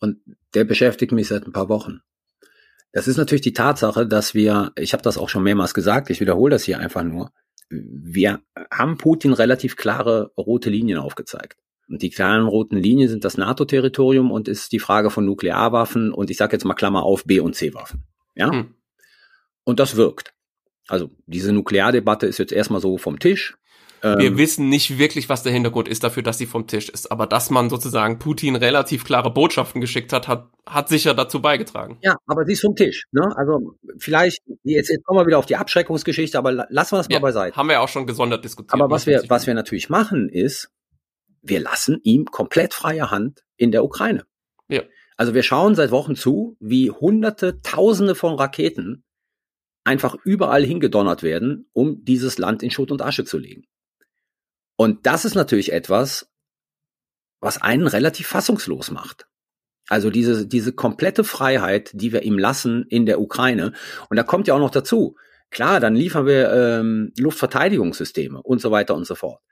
Und 0.00 0.18
der 0.54 0.64
beschäftigt 0.64 1.12
mich 1.12 1.28
seit 1.28 1.46
ein 1.46 1.52
paar 1.52 1.68
Wochen. 1.68 2.00
Das 2.92 3.08
ist 3.08 3.16
natürlich 3.16 3.42
die 3.42 3.54
Tatsache, 3.54 4.06
dass 4.06 4.34
wir, 4.34 4.72
ich 4.76 4.92
habe 4.92 5.02
das 5.02 5.18
auch 5.18 5.28
schon 5.28 5.42
mehrmals 5.42 5.74
gesagt, 5.74 6.10
ich 6.10 6.20
wiederhole 6.20 6.50
das 6.50 6.64
hier 6.64 6.78
einfach 6.78 7.02
nur, 7.02 7.32
wir 7.70 8.40
haben 8.70 8.98
Putin 8.98 9.32
relativ 9.32 9.76
klare 9.76 10.32
rote 10.36 10.68
Linien 10.68 10.98
aufgezeigt. 10.98 11.56
Und 11.88 12.02
die 12.02 12.10
klaren 12.10 12.46
roten 12.46 12.76
Linien 12.76 13.08
sind 13.08 13.24
das 13.24 13.36
NATO-Territorium 13.36 14.30
und 14.30 14.46
ist 14.46 14.72
die 14.72 14.78
Frage 14.78 15.10
von 15.10 15.24
Nuklearwaffen 15.24 16.12
und 16.12 16.30
ich 16.30 16.36
sage 16.36 16.52
jetzt 16.52 16.64
mal 16.64 16.74
Klammer 16.74 17.02
auf 17.02 17.24
B- 17.24 17.40
und 17.40 17.54
C-Waffen. 17.54 18.04
Ja? 18.34 18.50
Hm. 18.50 18.74
Und 19.64 19.80
das 19.80 19.96
wirkt. 19.96 20.34
Also 20.88 21.10
diese 21.26 21.52
Nukleardebatte 21.52 22.26
ist 22.26 22.38
jetzt 22.38 22.52
erstmal 22.52 22.80
so 22.80 22.98
vom 22.98 23.18
Tisch. 23.18 23.56
Ähm, 24.02 24.18
wir 24.18 24.36
wissen 24.36 24.68
nicht 24.68 24.98
wirklich, 24.98 25.28
was 25.28 25.42
der 25.42 25.52
Hintergrund 25.52 25.88
ist 25.88 26.02
dafür, 26.02 26.22
dass 26.22 26.38
sie 26.38 26.46
vom 26.46 26.66
Tisch 26.66 26.88
ist. 26.88 27.12
Aber 27.12 27.26
dass 27.26 27.50
man 27.50 27.70
sozusagen 27.70 28.18
Putin 28.18 28.56
relativ 28.56 29.04
klare 29.04 29.32
Botschaften 29.32 29.80
geschickt 29.80 30.12
hat, 30.12 30.28
hat, 30.28 30.48
hat 30.66 30.88
sicher 30.88 31.14
dazu 31.14 31.40
beigetragen. 31.40 31.98
Ja, 32.02 32.16
aber 32.26 32.44
sie 32.44 32.54
ist 32.54 32.62
vom 32.62 32.74
Tisch. 32.74 33.06
Ne? 33.12 33.32
Also 33.36 33.76
vielleicht, 33.98 34.42
jetzt, 34.64 34.90
jetzt 34.90 35.04
kommen 35.04 35.20
wir 35.20 35.26
wieder 35.26 35.38
auf 35.38 35.46
die 35.46 35.56
Abschreckungsgeschichte, 35.56 36.36
aber 36.36 36.52
lassen 36.52 36.92
wir 36.92 36.98
das 36.98 37.08
mal 37.08 37.14
ja, 37.14 37.20
beiseite. 37.20 37.56
Haben 37.56 37.68
wir 37.68 37.74
ja 37.74 37.80
auch 37.80 37.88
schon 37.88 38.06
gesondert 38.06 38.44
diskutiert. 38.44 38.74
Aber 38.74 38.90
was 38.90 39.06
wir, 39.06 39.22
was 39.28 39.46
wir 39.46 39.54
natürlich 39.54 39.88
machen, 39.88 40.28
ist, 40.28 40.70
wir 41.42 41.60
lassen 41.60 41.98
ihm 42.02 42.26
komplett 42.26 42.74
freie 42.74 43.10
Hand 43.10 43.44
in 43.56 43.72
der 43.72 43.84
Ukraine. 43.84 44.24
Ja. 44.68 44.82
Also 45.16 45.34
wir 45.34 45.42
schauen 45.42 45.74
seit 45.74 45.90
Wochen 45.90 46.16
zu, 46.16 46.56
wie 46.58 46.90
hunderte, 46.90 47.60
tausende 47.62 48.14
von 48.14 48.34
Raketen 48.34 49.04
einfach 49.84 50.16
überall 50.24 50.64
hingedonnert 50.64 51.22
werden, 51.22 51.68
um 51.72 52.04
dieses 52.04 52.38
Land 52.38 52.62
in 52.62 52.70
Schutt 52.70 52.90
und 52.90 53.02
Asche 53.02 53.24
zu 53.24 53.38
legen. 53.38 53.64
Und 54.76 55.06
das 55.06 55.24
ist 55.24 55.34
natürlich 55.34 55.72
etwas, 55.72 56.30
was 57.40 57.60
einen 57.60 57.86
relativ 57.86 58.28
fassungslos 58.28 58.90
macht. 58.90 59.26
Also 59.88 60.10
diese, 60.10 60.46
diese 60.46 60.72
komplette 60.72 61.24
Freiheit, 61.24 61.90
die 61.92 62.12
wir 62.12 62.22
ihm 62.22 62.38
lassen 62.38 62.86
in 62.88 63.04
der 63.04 63.20
Ukraine. 63.20 63.72
Und 64.08 64.16
da 64.16 64.22
kommt 64.22 64.46
ja 64.46 64.54
auch 64.54 64.60
noch 64.60 64.70
dazu. 64.70 65.16
Klar, 65.50 65.80
dann 65.80 65.94
liefern 65.94 66.24
wir 66.24 66.50
ähm, 66.52 67.12
Luftverteidigungssysteme 67.18 68.40
und 68.42 68.60
so 68.60 68.70
weiter 68.70 68.94
und 68.94 69.06
so 69.06 69.14
fort. 69.14 69.42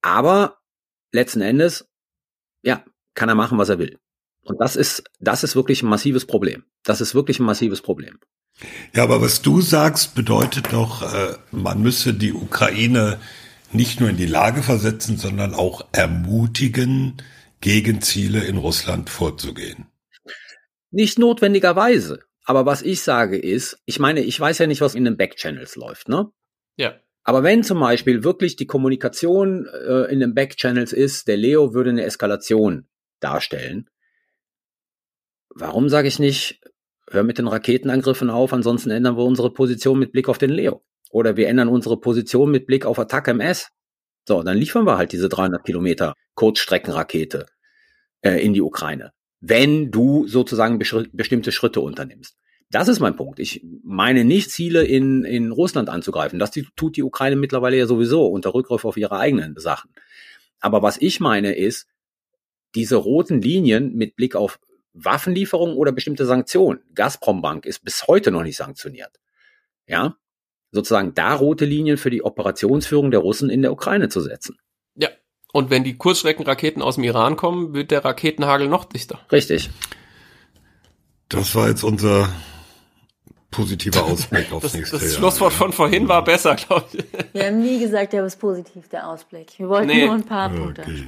Aber 0.00 0.58
letzten 1.12 1.40
Endes, 1.40 1.88
ja, 2.62 2.84
kann 3.14 3.28
er 3.28 3.34
machen, 3.34 3.58
was 3.58 3.68
er 3.68 3.78
will. 3.78 3.98
Und 4.44 4.60
das 4.60 4.76
ist, 4.76 5.04
das 5.20 5.44
ist 5.44 5.56
wirklich 5.56 5.82
ein 5.82 5.88
massives 5.88 6.26
Problem. 6.26 6.64
Das 6.82 7.00
ist 7.00 7.14
wirklich 7.14 7.40
ein 7.40 7.46
massives 7.46 7.82
Problem. 7.82 8.18
Ja, 8.94 9.02
aber 9.02 9.20
was 9.20 9.42
du 9.42 9.60
sagst, 9.60 10.14
bedeutet 10.14 10.72
doch, 10.72 11.02
äh, 11.02 11.36
man 11.50 11.82
müsse 11.82 12.14
die 12.14 12.32
Ukraine 12.32 13.20
nicht 13.74 14.00
nur 14.00 14.08
in 14.08 14.16
die 14.16 14.26
Lage 14.26 14.62
versetzen, 14.62 15.16
sondern 15.16 15.54
auch 15.54 15.86
ermutigen, 15.92 17.16
gegen 17.60 18.02
Ziele 18.02 18.44
in 18.44 18.58
Russland 18.58 19.08
vorzugehen. 19.08 19.86
Nicht 20.90 21.18
notwendigerweise. 21.18 22.20
Aber 22.44 22.66
was 22.66 22.82
ich 22.82 23.00
sage 23.00 23.38
ist, 23.38 23.78
ich 23.86 23.98
meine, 23.98 24.20
ich 24.20 24.38
weiß 24.38 24.58
ja 24.58 24.66
nicht, 24.66 24.82
was 24.82 24.94
in 24.94 25.04
den 25.04 25.16
Backchannels 25.16 25.76
läuft, 25.76 26.10
ne? 26.10 26.30
Ja. 26.76 27.00
Aber 27.22 27.42
wenn 27.42 27.64
zum 27.64 27.80
Beispiel 27.80 28.22
wirklich 28.22 28.56
die 28.56 28.66
Kommunikation 28.66 29.66
äh, 29.66 30.12
in 30.12 30.20
den 30.20 30.34
Backchannels 30.34 30.92
ist, 30.92 31.26
der 31.26 31.38
Leo 31.38 31.72
würde 31.72 31.88
eine 31.88 32.04
Eskalation 32.04 32.86
darstellen, 33.20 33.88
warum 35.48 35.88
sage 35.88 36.08
ich 36.08 36.18
nicht, 36.18 36.60
hör 37.08 37.22
mit 37.22 37.38
den 37.38 37.48
Raketenangriffen 37.48 38.28
auf, 38.28 38.52
ansonsten 38.52 38.90
ändern 38.90 39.16
wir 39.16 39.24
unsere 39.24 39.50
Position 39.54 39.98
mit 39.98 40.12
Blick 40.12 40.28
auf 40.28 40.36
den 40.36 40.50
Leo. 40.50 40.84
Oder 41.14 41.36
wir 41.36 41.46
ändern 41.46 41.68
unsere 41.68 41.96
Position 41.96 42.50
mit 42.50 42.66
Blick 42.66 42.84
auf 42.84 42.98
Attack 42.98 43.28
MS. 43.28 43.68
So, 44.26 44.42
dann 44.42 44.56
liefern 44.56 44.84
wir 44.84 44.98
halt 44.98 45.12
diese 45.12 45.28
300 45.28 45.64
Kilometer 45.64 46.14
Kurzstreckenrakete 46.34 47.46
äh, 48.22 48.44
in 48.44 48.52
die 48.52 48.60
Ukraine. 48.60 49.12
Wenn 49.40 49.92
du 49.92 50.26
sozusagen 50.26 50.80
bestimmte 50.80 51.52
Schritte 51.52 51.80
unternimmst. 51.80 52.36
Das 52.68 52.88
ist 52.88 52.98
mein 52.98 53.14
Punkt. 53.14 53.38
Ich 53.38 53.64
meine 53.84 54.24
nicht 54.24 54.50
Ziele 54.50 54.82
in, 54.82 55.22
in 55.22 55.52
Russland 55.52 55.88
anzugreifen. 55.88 56.40
Das 56.40 56.50
tut 56.74 56.96
die 56.96 57.04
Ukraine 57.04 57.36
mittlerweile 57.36 57.76
ja 57.76 57.86
sowieso 57.86 58.26
unter 58.26 58.52
Rückgriff 58.52 58.84
auf 58.84 58.96
ihre 58.96 59.16
eigenen 59.16 59.54
Sachen. 59.56 59.92
Aber 60.58 60.82
was 60.82 60.96
ich 61.00 61.20
meine 61.20 61.54
ist, 61.54 61.86
diese 62.74 62.96
roten 62.96 63.40
Linien 63.40 63.94
mit 63.94 64.16
Blick 64.16 64.34
auf 64.34 64.58
Waffenlieferungen 64.94 65.76
oder 65.76 65.92
bestimmte 65.92 66.26
Sanktionen. 66.26 66.80
Gazprom 66.92 67.40
Bank 67.40 67.66
ist 67.66 67.84
bis 67.84 68.08
heute 68.08 68.32
noch 68.32 68.42
nicht 68.42 68.56
sanktioniert. 68.56 69.20
Ja, 69.86 70.16
sozusagen 70.74 71.14
da 71.14 71.34
rote 71.34 71.64
Linien 71.64 71.96
für 71.96 72.10
die 72.10 72.22
Operationsführung 72.22 73.12
der 73.12 73.20
Russen 73.20 73.48
in 73.48 73.62
der 73.62 73.72
Ukraine 73.72 74.08
zu 74.08 74.20
setzen. 74.20 74.58
Ja. 74.96 75.08
Und 75.52 75.70
wenn 75.70 75.84
die 75.84 75.96
Kurzstreckenraketen 75.96 76.82
aus 76.82 76.96
dem 76.96 77.04
Iran 77.04 77.36
kommen, 77.36 77.74
wird 77.74 77.92
der 77.92 78.04
Raketenhagel 78.04 78.68
noch 78.68 78.84
dichter. 78.84 79.20
Richtig. 79.30 79.70
Das 81.28 81.54
war 81.54 81.68
jetzt 81.68 81.84
unser 81.84 82.28
positiver 83.52 84.02
Ausblick 84.04 84.52
aufs 84.52 84.64
das, 84.64 84.74
nächste 84.74 84.96
das 84.96 85.02
Jahr. 85.02 85.10
Das 85.10 85.18
Schlusswort 85.18 85.52
von 85.52 85.72
vorhin 85.72 86.08
war 86.08 86.24
besser, 86.24 86.56
glaube 86.56 86.86
ich. 86.92 87.04
Wir 87.32 87.46
haben 87.46 87.62
nie 87.62 87.78
gesagt, 87.78 88.12
der 88.12 88.24
was 88.24 88.36
positiv, 88.36 88.88
der 88.88 89.08
Ausblick. 89.08 89.52
Wir 89.56 89.68
wollten 89.68 89.86
nee. 89.86 90.06
nur 90.06 90.14
ein 90.14 90.24
paar 90.24 90.50
Punkte 90.50 90.82
okay. 90.82 91.06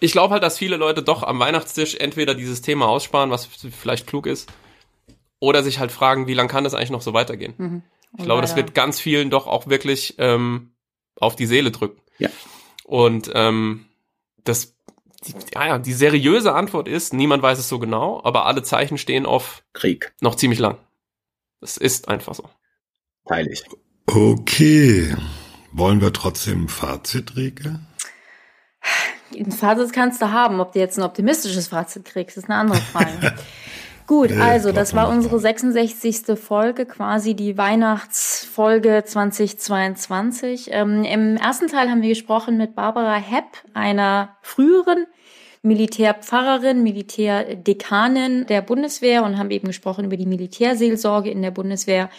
Ich 0.00 0.12
glaube 0.12 0.32
halt, 0.32 0.42
dass 0.42 0.58
viele 0.58 0.76
Leute 0.76 1.02
doch 1.02 1.22
am 1.22 1.38
Weihnachtstisch 1.38 1.96
entweder 1.96 2.34
dieses 2.34 2.62
Thema 2.62 2.88
aussparen, 2.88 3.30
was 3.30 3.46
vielleicht 3.46 4.06
klug 4.06 4.26
ist, 4.26 4.50
oder 5.40 5.62
sich 5.62 5.78
halt 5.78 5.92
fragen, 5.92 6.26
wie 6.26 6.34
lange 6.34 6.48
kann 6.48 6.64
das 6.64 6.74
eigentlich 6.74 6.90
noch 6.90 7.02
so 7.02 7.12
weitergehen? 7.12 7.54
Mhm. 7.56 7.82
Ich 8.16 8.24
glaube, 8.24 8.42
das 8.42 8.56
wird 8.56 8.74
ganz 8.74 9.00
vielen 9.00 9.30
doch 9.30 9.46
auch 9.46 9.66
wirklich 9.66 10.14
ähm, 10.18 10.74
auf 11.16 11.36
die 11.36 11.46
Seele 11.46 11.70
drücken. 11.70 12.00
Ja. 12.18 12.30
Und 12.84 13.30
ähm, 13.34 13.86
das, 14.44 14.76
die, 15.26 15.34
ja, 15.54 15.66
ja, 15.66 15.78
die 15.78 15.92
seriöse 15.92 16.54
Antwort 16.54 16.86
ist, 16.86 17.12
niemand 17.12 17.42
weiß 17.42 17.58
es 17.58 17.68
so 17.68 17.78
genau, 17.78 18.20
aber 18.22 18.46
alle 18.46 18.62
Zeichen 18.62 18.98
stehen 18.98 19.26
auf 19.26 19.64
Krieg. 19.72 20.14
Noch 20.20 20.36
ziemlich 20.36 20.58
lang. 20.58 20.78
Es 21.60 21.76
ist 21.76 22.08
einfach 22.08 22.34
so. 22.34 22.48
Teile 23.26 23.50
ich. 23.50 23.64
Okay. 24.06 25.16
Wollen 25.72 26.00
wir 26.00 26.12
trotzdem 26.12 26.64
ein 26.64 26.68
Fazit, 26.68 27.36
Rike? 27.36 27.80
Ein 29.34 29.50
Fazit 29.50 29.92
kannst 29.92 30.22
du 30.22 30.30
haben. 30.30 30.60
Ob 30.60 30.72
du 30.72 30.78
jetzt 30.78 30.98
ein 30.98 31.04
optimistisches 31.04 31.68
Fazit 31.68 32.04
kriegst, 32.04 32.36
ist 32.36 32.44
eine 32.44 32.56
andere 32.56 32.80
Frage. 32.80 33.34
Gut, 34.06 34.32
also 34.32 34.70
das 34.70 34.94
war 34.94 35.08
unsere 35.08 35.38
66. 35.38 36.38
Folge, 36.38 36.84
quasi 36.84 37.32
die 37.32 37.56
Weihnachtsfolge 37.56 39.02
2022. 39.02 40.68
Ähm, 40.72 41.04
Im 41.04 41.36
ersten 41.38 41.68
Teil 41.68 41.88
haben 41.88 42.02
wir 42.02 42.10
gesprochen 42.10 42.58
mit 42.58 42.74
Barbara 42.74 43.14
Hepp, 43.14 43.46
einer 43.72 44.36
früheren 44.42 45.06
Militärpfarrerin, 45.62 46.82
Militärdekanin 46.82 48.44
der 48.44 48.60
Bundeswehr 48.60 49.24
und 49.24 49.38
haben 49.38 49.50
eben 49.50 49.68
gesprochen 49.68 50.04
über 50.04 50.18
die 50.18 50.26
Militärseelsorge 50.26 51.30
in 51.30 51.40
der 51.40 51.50
Bundeswehr. 51.50 52.10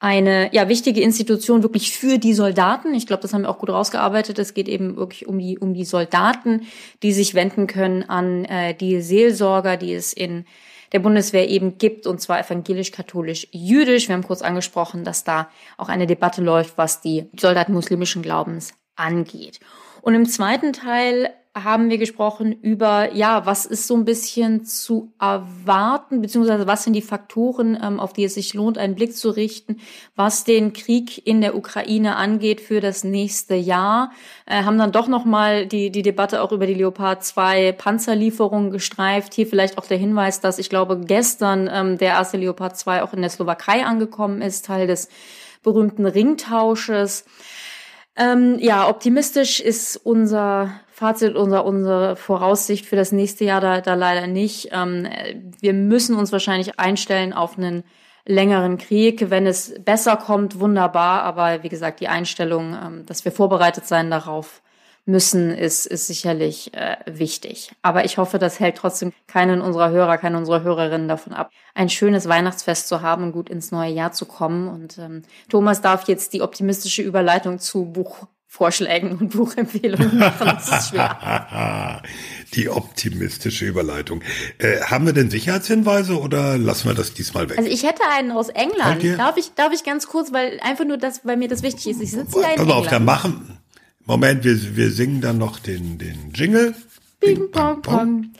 Eine 0.00 0.52
ja 0.52 0.68
wichtige 0.68 1.02
Institution 1.02 1.62
wirklich 1.62 1.92
für 1.92 2.18
die 2.18 2.34
Soldaten. 2.34 2.94
Ich 2.94 3.06
glaube, 3.06 3.22
das 3.22 3.32
haben 3.32 3.42
wir 3.42 3.50
auch 3.50 3.58
gut 3.58 3.70
rausgearbeitet. 3.70 4.40
Es 4.40 4.54
geht 4.54 4.68
eben 4.68 4.96
wirklich 4.96 5.28
um 5.28 5.38
die 5.38 5.56
um 5.58 5.74
die 5.74 5.84
Soldaten, 5.84 6.62
die 7.04 7.12
sich 7.12 7.34
wenden 7.34 7.68
können 7.68 8.02
an 8.08 8.44
äh, 8.44 8.74
die 8.74 9.00
Seelsorger, 9.00 9.76
die 9.76 9.94
es 9.94 10.12
in 10.12 10.44
der 10.92 11.00
Bundeswehr 11.00 11.48
eben 11.48 11.78
gibt, 11.78 12.06
und 12.06 12.20
zwar 12.20 12.40
evangelisch-katholisch-jüdisch. 12.40 14.08
Wir 14.08 14.14
haben 14.14 14.22
kurz 14.22 14.42
angesprochen, 14.42 15.04
dass 15.04 15.24
da 15.24 15.48
auch 15.76 15.88
eine 15.88 16.06
Debatte 16.06 16.42
läuft, 16.42 16.78
was 16.78 17.00
die 17.00 17.28
Soldaten 17.38 17.72
muslimischen 17.72 18.22
Glaubens 18.22 18.72
angeht. 18.96 19.60
Und 20.02 20.14
im 20.14 20.26
zweiten 20.26 20.72
Teil 20.72 21.30
haben 21.64 21.90
wir 21.90 21.98
gesprochen 21.98 22.52
über, 22.52 23.14
ja, 23.14 23.46
was 23.46 23.66
ist 23.66 23.86
so 23.86 23.96
ein 23.96 24.04
bisschen 24.04 24.64
zu 24.64 25.12
erwarten, 25.20 26.20
beziehungsweise 26.20 26.66
was 26.66 26.84
sind 26.84 26.92
die 26.92 27.02
Faktoren, 27.02 27.78
ähm, 27.82 28.00
auf 28.00 28.12
die 28.12 28.24
es 28.24 28.34
sich 28.34 28.54
lohnt, 28.54 28.78
einen 28.78 28.94
Blick 28.94 29.16
zu 29.16 29.30
richten, 29.30 29.78
was 30.16 30.44
den 30.44 30.72
Krieg 30.72 31.26
in 31.26 31.40
der 31.40 31.56
Ukraine 31.56 32.16
angeht 32.16 32.60
für 32.60 32.80
das 32.80 33.04
nächste 33.04 33.54
Jahr. 33.54 34.12
Äh, 34.46 34.62
haben 34.62 34.78
dann 34.78 34.92
doch 34.92 35.08
nochmal 35.08 35.66
die, 35.66 35.90
die 35.90 36.02
Debatte 36.02 36.42
auch 36.42 36.52
über 36.52 36.66
die 36.66 36.74
Leopard 36.74 37.24
2 37.24 37.72
Panzerlieferungen 37.72 38.70
gestreift. 38.70 39.34
Hier 39.34 39.46
vielleicht 39.46 39.78
auch 39.78 39.86
der 39.86 39.98
Hinweis, 39.98 40.40
dass 40.40 40.58
ich 40.58 40.70
glaube, 40.70 41.00
gestern 41.00 41.70
ähm, 41.72 41.98
der 41.98 42.10
erste 42.10 42.36
Leopard 42.36 42.76
2 42.76 43.02
auch 43.02 43.12
in 43.12 43.20
der 43.20 43.30
Slowakei 43.30 43.84
angekommen 43.84 44.42
ist, 44.42 44.64
Teil 44.64 44.86
des 44.86 45.08
berühmten 45.62 46.06
Ringtausches. 46.06 47.24
Ähm, 48.16 48.58
ja, 48.58 48.88
optimistisch 48.88 49.60
ist 49.60 49.96
unser 49.96 50.80
Fazit, 50.98 51.36
unser, 51.36 51.64
unsere 51.64 52.16
Voraussicht 52.16 52.84
für 52.84 52.96
das 52.96 53.12
nächste 53.12 53.44
Jahr 53.44 53.60
da, 53.60 53.80
da 53.80 53.94
leider 53.94 54.26
nicht. 54.26 54.70
Ähm, 54.72 55.06
wir 55.60 55.72
müssen 55.72 56.16
uns 56.16 56.32
wahrscheinlich 56.32 56.80
einstellen 56.80 57.32
auf 57.32 57.56
einen 57.56 57.84
längeren 58.26 58.78
Krieg. 58.78 59.30
Wenn 59.30 59.46
es 59.46 59.72
besser 59.84 60.16
kommt, 60.16 60.58
wunderbar. 60.58 61.22
Aber 61.22 61.62
wie 61.62 61.68
gesagt, 61.68 62.00
die 62.00 62.08
Einstellung, 62.08 62.74
ähm, 62.74 63.06
dass 63.06 63.24
wir 63.24 63.30
vorbereitet 63.30 63.86
sein 63.86 64.10
darauf 64.10 64.60
müssen, 65.04 65.52
ist, 65.52 65.86
ist 65.86 66.08
sicherlich 66.08 66.74
äh, 66.74 66.96
wichtig. 67.06 67.70
Aber 67.80 68.04
ich 68.04 68.18
hoffe, 68.18 68.40
das 68.40 68.58
hält 68.58 68.78
trotzdem 68.78 69.12
keinen 69.28 69.60
unserer 69.60 69.90
Hörer, 69.90 70.18
keine 70.18 70.36
unserer 70.36 70.62
Hörerinnen 70.64 71.06
davon 71.06 71.32
ab, 71.32 71.52
ein 71.76 71.90
schönes 71.90 72.28
Weihnachtsfest 72.28 72.88
zu 72.88 73.02
haben 73.02 73.22
und 73.22 73.32
gut 73.32 73.50
ins 73.50 73.70
neue 73.70 73.92
Jahr 73.92 74.10
zu 74.10 74.26
kommen. 74.26 74.66
Und 74.66 74.98
ähm, 74.98 75.22
Thomas 75.48 75.80
darf 75.80 76.08
jetzt 76.08 76.32
die 76.32 76.42
optimistische 76.42 77.02
Überleitung 77.02 77.60
zu 77.60 77.84
Buch 77.84 78.26
Vorschlägen 78.50 79.18
und 79.18 79.28
Buchempfehlungen 79.28 80.18
machen. 80.18 80.46
Das 80.46 80.68
ist 80.68 80.88
schwer. 80.88 82.02
Die 82.54 82.70
optimistische 82.70 83.66
Überleitung. 83.66 84.22
Äh, 84.56 84.80
haben 84.80 85.04
wir 85.04 85.12
denn 85.12 85.28
Sicherheitshinweise 85.28 86.18
oder 86.18 86.56
lassen 86.56 86.88
wir 86.88 86.94
das 86.94 87.12
diesmal 87.12 87.50
weg? 87.50 87.58
Also 87.58 87.70
ich 87.70 87.82
hätte 87.84 88.02
einen 88.10 88.32
aus 88.32 88.48
England. 88.48 89.04
Darf 89.18 89.36
ich, 89.36 89.52
darf 89.54 89.72
ich 89.74 89.84
ganz 89.84 90.06
kurz, 90.06 90.32
weil 90.32 90.58
einfach 90.60 90.86
nur 90.86 90.96
das, 90.96 91.26
weil 91.26 91.36
mir 91.36 91.48
das 91.48 91.62
wichtig 91.62 91.88
ist. 91.88 92.00
Ich 92.00 92.10
sitze 92.12 92.38
hier 92.38 92.54
in 92.54 92.60
England. 92.60 92.72
Auf, 92.72 92.88
dann 92.88 93.04
machen. 93.04 93.58
Moment, 94.06 94.42
wir, 94.44 94.76
wir 94.76 94.90
singen 94.90 95.20
dann 95.20 95.36
noch 95.36 95.58
den, 95.58 95.98
den 95.98 96.32
Jingle. 96.32 96.74
Bing, 97.20 97.50
pong, 97.50 97.82
pong. 97.82 98.32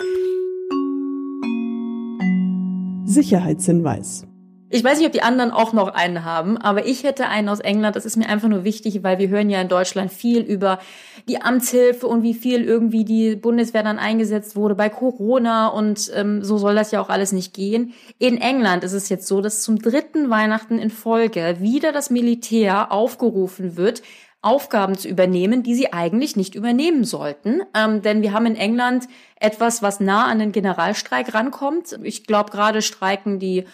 Sicherheitshinweis. 3.04 4.27
Ich 4.70 4.84
weiß 4.84 4.98
nicht, 4.98 5.06
ob 5.06 5.12
die 5.12 5.22
anderen 5.22 5.50
auch 5.50 5.72
noch 5.72 5.94
einen 5.94 6.24
haben, 6.24 6.58
aber 6.58 6.84
ich 6.84 7.02
hätte 7.02 7.28
einen 7.28 7.48
aus 7.48 7.60
England. 7.60 7.96
Das 7.96 8.04
ist 8.04 8.18
mir 8.18 8.28
einfach 8.28 8.48
nur 8.48 8.64
wichtig, 8.64 9.02
weil 9.02 9.18
wir 9.18 9.28
hören 9.28 9.48
ja 9.48 9.62
in 9.62 9.68
Deutschland 9.68 10.12
viel 10.12 10.42
über 10.42 10.78
die 11.26 11.40
Amtshilfe 11.40 12.06
und 12.06 12.22
wie 12.22 12.34
viel 12.34 12.64
irgendwie 12.64 13.04
die 13.04 13.34
Bundeswehr 13.34 13.82
dann 13.82 13.98
eingesetzt 13.98 14.56
wurde 14.56 14.74
bei 14.74 14.90
Corona 14.90 15.68
und 15.68 16.10
ähm, 16.14 16.44
so 16.44 16.58
soll 16.58 16.74
das 16.74 16.90
ja 16.90 17.00
auch 17.00 17.08
alles 17.08 17.32
nicht 17.32 17.54
gehen. 17.54 17.94
In 18.18 18.38
England 18.38 18.84
ist 18.84 18.92
es 18.92 19.08
jetzt 19.08 19.26
so, 19.26 19.40
dass 19.40 19.62
zum 19.62 19.78
dritten 19.78 20.28
Weihnachten 20.28 20.78
in 20.78 20.90
Folge 20.90 21.56
wieder 21.60 21.92
das 21.92 22.10
Militär 22.10 22.92
aufgerufen 22.92 23.76
wird, 23.76 24.02
Aufgaben 24.40 24.96
zu 24.96 25.08
übernehmen, 25.08 25.62
die 25.62 25.74
sie 25.74 25.92
eigentlich 25.92 26.36
nicht 26.36 26.54
übernehmen 26.54 27.04
sollten. 27.04 27.62
Ähm, 27.74 28.02
denn 28.02 28.22
wir 28.22 28.32
haben 28.32 28.46
in 28.46 28.54
England 28.54 29.06
etwas, 29.40 29.82
was 29.82 29.98
nah 29.98 30.26
an 30.26 30.38
den 30.38 30.52
Generalstreik 30.52 31.34
rankommt. 31.34 31.98
Ich 32.02 32.24
glaube, 32.24 32.50
gerade 32.50 32.82
streiken 32.82 33.38
die 33.38 33.64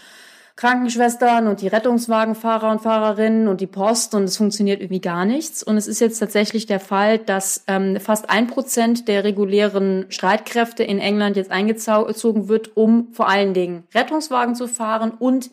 Krankenschwestern 0.57 1.49
und 1.49 1.63
die 1.63 1.69
Rettungswagenfahrer 1.69 2.71
und 2.71 2.81
Fahrerinnen 2.81 3.49
und 3.49 3.61
die 3.61 3.67
Post 3.67 4.15
und 4.15 4.25
es 4.25 4.37
funktioniert 4.37 4.81
irgendwie 4.81 5.01
gar 5.01 5.25
nichts. 5.25 5.65
Und 5.65 5.77
es 5.77 5.89
ist 5.89 6.01
jetzt 6.01 6.19
tatsächlich 6.19 6.67
der 6.67 6.79
Fall, 6.79 7.19
dass 7.19 7.65
ähm, 7.67 7.99
fast 7.99 8.31
ein 8.31 8.47
Prozent 8.47 9.09
der 9.09 9.25
regulären 9.25 10.07
Streitkräfte 10.11 10.85
in 10.85 11.01
England 11.01 11.37
jetzt 11.37 11.51
eingezogen 11.51 12.49
wird, 12.49 12.77
um 12.77 13.13
vor 13.13 13.29
allen 13.29 13.53
Dingen 13.53 13.85
Rettungswagen 13.95 14.55
zu 14.55 14.69
fahren 14.69 15.11
und 15.11 15.51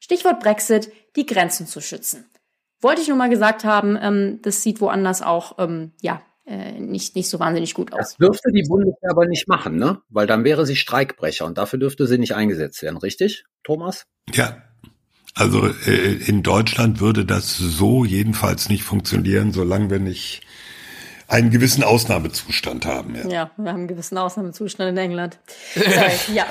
Stichwort 0.00 0.40
Brexit, 0.40 0.90
die 1.14 1.26
Grenzen 1.26 1.66
zu 1.66 1.80
schützen. 1.80 2.28
Wollte 2.80 3.02
ich 3.02 3.08
nur 3.08 3.16
mal 3.16 3.30
gesagt 3.30 3.64
haben, 3.64 3.96
ähm, 4.00 4.40
das 4.42 4.62
sieht 4.62 4.80
woanders 4.80 5.22
auch 5.22 5.58
ähm, 5.58 5.92
ja 6.00 6.22
äh, 6.46 6.80
nicht, 6.80 7.16
nicht 7.16 7.28
so 7.28 7.38
wahnsinnig 7.38 7.74
gut 7.74 7.92
aus. 7.92 7.98
Das 7.98 8.16
dürfte 8.16 8.50
die 8.52 8.66
Bundeswehr 8.68 9.10
aber 9.10 9.26
nicht 9.26 9.48
machen, 9.48 9.76
ne? 9.76 10.00
Weil 10.08 10.26
dann 10.26 10.44
wäre 10.44 10.66
sie 10.66 10.76
Streikbrecher 10.76 11.46
und 11.46 11.58
dafür 11.58 11.78
dürfte 11.78 12.06
sie 12.06 12.18
nicht 12.18 12.34
eingesetzt 12.34 12.82
werden, 12.82 12.96
richtig, 12.96 13.44
Thomas? 13.62 14.06
Ja. 14.32 14.62
Also 15.34 15.68
äh, 15.86 16.14
in 16.26 16.42
Deutschland 16.42 17.00
würde 17.00 17.24
das 17.24 17.56
so 17.56 18.04
jedenfalls 18.04 18.68
nicht 18.68 18.82
funktionieren, 18.82 19.52
solange 19.52 19.88
wir 19.88 20.00
nicht 20.00 20.42
einen 21.30 21.50
gewissen 21.50 21.84
Ausnahmezustand 21.84 22.84
haben. 22.84 23.14
Ja, 23.14 23.28
ja 23.28 23.50
wir 23.56 23.70
haben 23.70 23.78
einen 23.78 23.88
gewissen 23.88 24.18
Ausnahmezustand 24.18 24.90
in 24.90 24.96
England. 24.96 25.38
äh, 25.76 26.10
ja. 26.34 26.46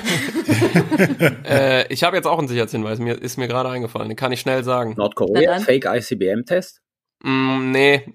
äh, 1.44 1.92
ich 1.92 2.02
habe 2.02 2.16
jetzt 2.16 2.26
auch 2.26 2.38
einen 2.38 2.48
Sicherheitshinweis, 2.48 2.98
mir 2.98 3.20
ist 3.20 3.36
mir 3.36 3.46
gerade 3.46 3.68
eingefallen, 3.68 4.08
den 4.08 4.16
kann 4.16 4.32
ich 4.32 4.40
schnell 4.40 4.64
sagen. 4.64 4.94
Nordkorea, 4.96 5.58
Fake 5.60 5.84
ICBM-Test? 5.84 6.80
Mm, 7.22 7.70
nee, 7.70 8.14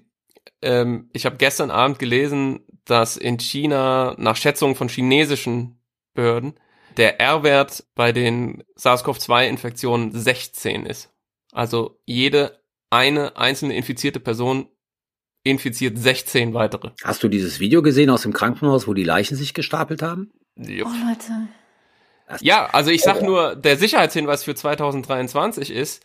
ähm, 0.62 1.10
ich 1.12 1.26
habe 1.26 1.36
gestern 1.36 1.70
Abend 1.70 1.98
gelesen, 1.98 2.60
dass 2.84 3.16
in 3.16 3.38
China 3.38 4.14
nach 4.18 4.36
Schätzungen 4.36 4.76
von 4.76 4.88
chinesischen 4.88 5.80
Behörden 6.14 6.54
der 6.96 7.20
R-Wert 7.20 7.84
bei 7.94 8.12
den 8.12 8.64
SARS-CoV-2-Infektionen 8.76 10.12
16 10.12 10.86
ist. 10.86 11.12
Also 11.52 12.00
jede 12.06 12.62
eine 12.90 13.36
einzelne 13.36 13.76
infizierte 13.76 14.20
Person 14.20 14.68
infiziert 15.42 15.98
16 15.98 16.54
weitere. 16.54 16.90
Hast 17.04 17.22
du 17.22 17.28
dieses 17.28 17.60
Video 17.60 17.82
gesehen 17.82 18.10
aus 18.10 18.22
dem 18.22 18.32
Krankenhaus, 18.32 18.88
wo 18.88 18.94
die 18.94 19.04
Leichen 19.04 19.36
sich 19.36 19.54
gestapelt 19.54 20.02
haben? 20.02 20.32
Oh 20.58 20.62
Leute. 20.62 21.48
Ja, 22.40 22.66
also 22.66 22.90
ich 22.90 23.02
sag 23.02 23.22
nur, 23.22 23.54
der 23.54 23.76
Sicherheitshinweis 23.76 24.42
für 24.44 24.54
2023 24.54 25.70
ist, 25.70 26.02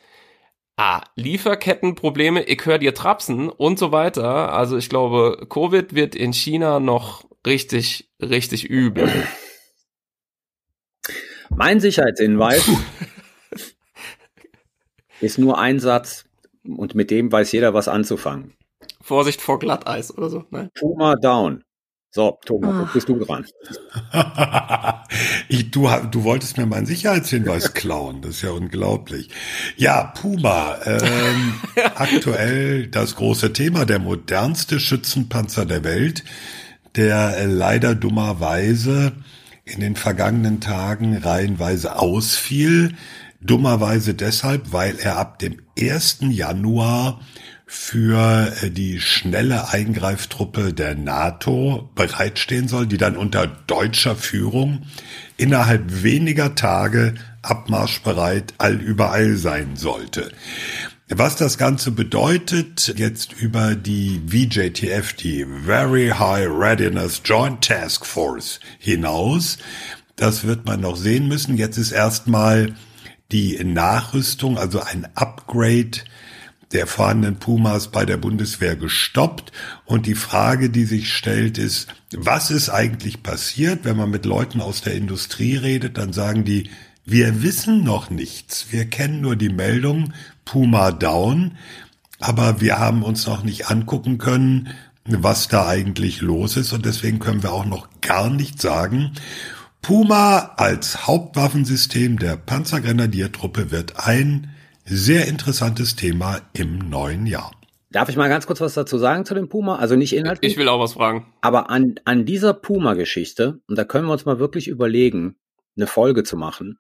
ah, 0.82 1.04
Lieferkettenprobleme, 1.16 2.44
ich 2.44 2.66
höre 2.66 2.80
dir 2.80 2.96
trapsen 2.96 3.50
und 3.50 3.78
so 3.78 3.92
weiter. 3.92 4.52
Also 4.52 4.78
ich 4.78 4.90
glaube, 4.90 5.46
Covid 5.48 5.94
wird 5.94 6.16
in 6.16 6.34
China 6.34 6.80
noch 6.80 7.24
richtig, 7.46 8.12
richtig 8.20 8.66
übel. 8.66 9.08
Mein 11.50 11.80
Sicherheitshinweis 11.80 12.68
ist 15.22 15.38
nur 15.38 15.60
ein 15.60 15.80
Satz 15.80 16.26
und 16.64 16.96
mit 16.96 17.12
dem 17.12 17.32
weiß 17.32 17.52
jeder, 17.52 17.76
was 17.76 17.88
anzufangen. 17.88 18.56
Vorsicht 19.02 19.42
vor 19.42 19.60
Glatteis 19.60 20.18
oder 20.18 20.30
so. 20.30 20.46
Nein. 20.50 20.72
Puma 20.74 21.16
down. 21.16 21.64
So, 22.14 22.38
Thomas, 22.46 22.76
jetzt 22.82 22.94
bist 22.94 23.08
du 23.08 23.20
dran. 23.20 23.46
ich, 25.48 25.72
du, 25.72 25.88
du 26.12 26.26
wolltest 26.26 26.58
mir 26.58 26.66
meinen 26.66 26.86
Sicherheitshinweis 26.86 27.72
klauen. 27.74 28.22
Das 28.22 28.32
ist 28.32 28.42
ja 28.42 28.52
unglaublich. 28.52 29.30
Ja, 29.78 30.04
Puma. 30.04 30.76
Ähm, 30.84 31.54
aktuell 31.96 32.88
das 32.88 33.16
große 33.16 33.54
Thema, 33.54 33.86
der 33.86 34.00
modernste 34.00 34.82
Schützenpanzer 34.82 35.66
der 35.66 35.86
Welt, 35.86 36.26
der 36.98 37.38
äh, 37.38 37.46
leider 37.46 37.96
dummerweise 37.96 39.14
in 39.64 39.80
den 39.80 39.96
vergangenen 39.96 40.60
Tagen 40.60 41.16
reihenweise 41.16 41.98
ausfiel. 41.98 42.94
Dummerweise 43.40 44.16
deshalb, 44.16 44.74
weil 44.74 45.00
er 45.00 45.18
ab 45.18 45.40
dem 45.40 45.62
1. 45.80 46.18
Januar 46.30 47.22
für 47.74 48.52
äh, 48.62 48.70
die 48.70 49.00
schnelle 49.00 49.70
Eingreiftruppe 49.70 50.74
der 50.74 50.94
NATO 50.94 51.90
bereitstehen 51.96 52.68
soll, 52.68 52.86
die 52.86 52.98
dann 52.98 53.16
unter 53.16 53.48
deutscher 53.48 54.18
Führung 54.18 54.82
innerhalb 55.38 56.04
weniger 56.04 56.54
Tage 56.54 57.14
abmarschbereit 57.42 58.56
allüberall 58.58 59.38
sein 59.38 59.78
sollte. 59.78 60.34
Was 61.08 61.38
das 61.38 61.58
Ganze 61.58 61.92
bedeutet, 61.92 62.94
jetzt 62.98 63.32
über 63.32 63.76
die 63.76 64.22
VJTF, 64.28 65.14
die 65.14 65.46
Very 65.66 66.10
High 66.10 66.50
Readiness 66.50 67.22
Joint 67.24 67.62
Task 67.62 68.06
Force 68.06 68.60
hinaus, 68.80 69.60
das 70.18 70.44
wird 70.44 70.66
man 70.66 70.82
noch 70.82 70.98
sehen 70.98 71.30
müssen. 71.30 71.56
Jetzt 71.56 71.78
ist 71.78 71.94
erstmal 71.94 72.76
die 73.32 73.64
Nachrüstung, 73.64 74.58
also 74.58 74.82
ein 74.82 75.08
Upgrade 75.16 76.02
der 76.74 76.88
vorhandenen 76.88 77.38
Pumas 77.38 77.90
bei 77.90 78.06
der 78.06 78.18
Bundeswehr 78.18 78.76
gestoppt. 78.76 79.52
Und 79.86 80.06
die 80.06 80.16
Frage, 80.16 80.70
die 80.70 80.86
sich 80.86 81.14
stellt, 81.14 81.58
ist, 81.58 81.88
was 82.14 82.52
ist 82.52 82.70
eigentlich 82.70 83.24
passiert? 83.24 83.84
Wenn 83.84 83.98
man 83.98 84.10
mit 84.10 84.26
Leuten 84.26 84.62
aus 84.62 84.82
der 84.82 84.96
Industrie 84.96 85.58
redet, 85.58 85.98
dann 85.98 86.14
sagen 86.14 86.44
die, 86.44 86.70
wir 87.06 87.44
wissen 87.44 87.84
noch 87.84 88.10
nichts. 88.10 88.68
Wir 88.70 88.86
kennen 88.86 89.22
nur 89.22 89.36
die 89.36 89.50
Meldung 89.50 90.14
Puma 90.46 90.92
down, 90.92 91.58
aber 92.20 92.62
wir 92.62 92.78
haben 92.80 93.04
uns 93.04 93.26
noch 93.26 93.44
nicht 93.44 93.70
angucken 93.70 94.18
können, 94.18 94.70
was 95.06 95.48
da 95.48 95.68
eigentlich 95.68 96.22
los 96.22 96.58
ist. 96.58 96.74
Und 96.74 96.86
deswegen 96.86 97.20
können 97.20 97.44
wir 97.44 97.52
auch 97.52 97.66
noch 97.66 97.90
gar 98.02 98.30
nicht 98.30 98.62
sagen. 98.62 99.12
Puma 99.82 100.54
als 100.58 101.08
Hauptwaffensystem 101.08 102.20
der 102.20 102.38
Panzergrenadiertruppe 102.38 103.72
wird 103.72 104.06
ein 104.06 104.52
sehr 104.86 105.28
interessantes 105.28 105.96
Thema 105.96 106.42
im 106.54 106.78
neuen 106.78 107.26
Jahr. 107.26 107.52
Darf 107.92 108.08
ich 108.08 108.16
mal 108.16 108.30
ganz 108.30 108.48
kurz 108.48 108.62
was 108.62 108.74
dazu 108.74 108.98
sagen 108.98 109.26
zu 109.26 109.34
dem 109.34 109.50
Puma? 109.50 109.76
Also 109.76 109.96
nicht 109.96 110.14
inhaltlich. 110.14 110.54
Ich 110.54 110.58
will 110.58 110.70
auch 110.70 110.80
was 110.80 110.94
fragen. 110.94 111.28
Aber 111.42 111.70
an, 111.70 111.96
an 112.06 112.26
dieser 112.26 112.54
Puma-Geschichte, 112.54 113.60
und 113.68 113.78
da 113.78 113.84
können 113.84 114.08
wir 114.08 114.14
uns 114.14 114.26
mal 114.26 114.40
wirklich 114.40 114.70
überlegen, 114.70 115.36
eine 115.76 115.88
Folge 115.88 116.24
zu 116.24 116.38
machen, 116.38 116.80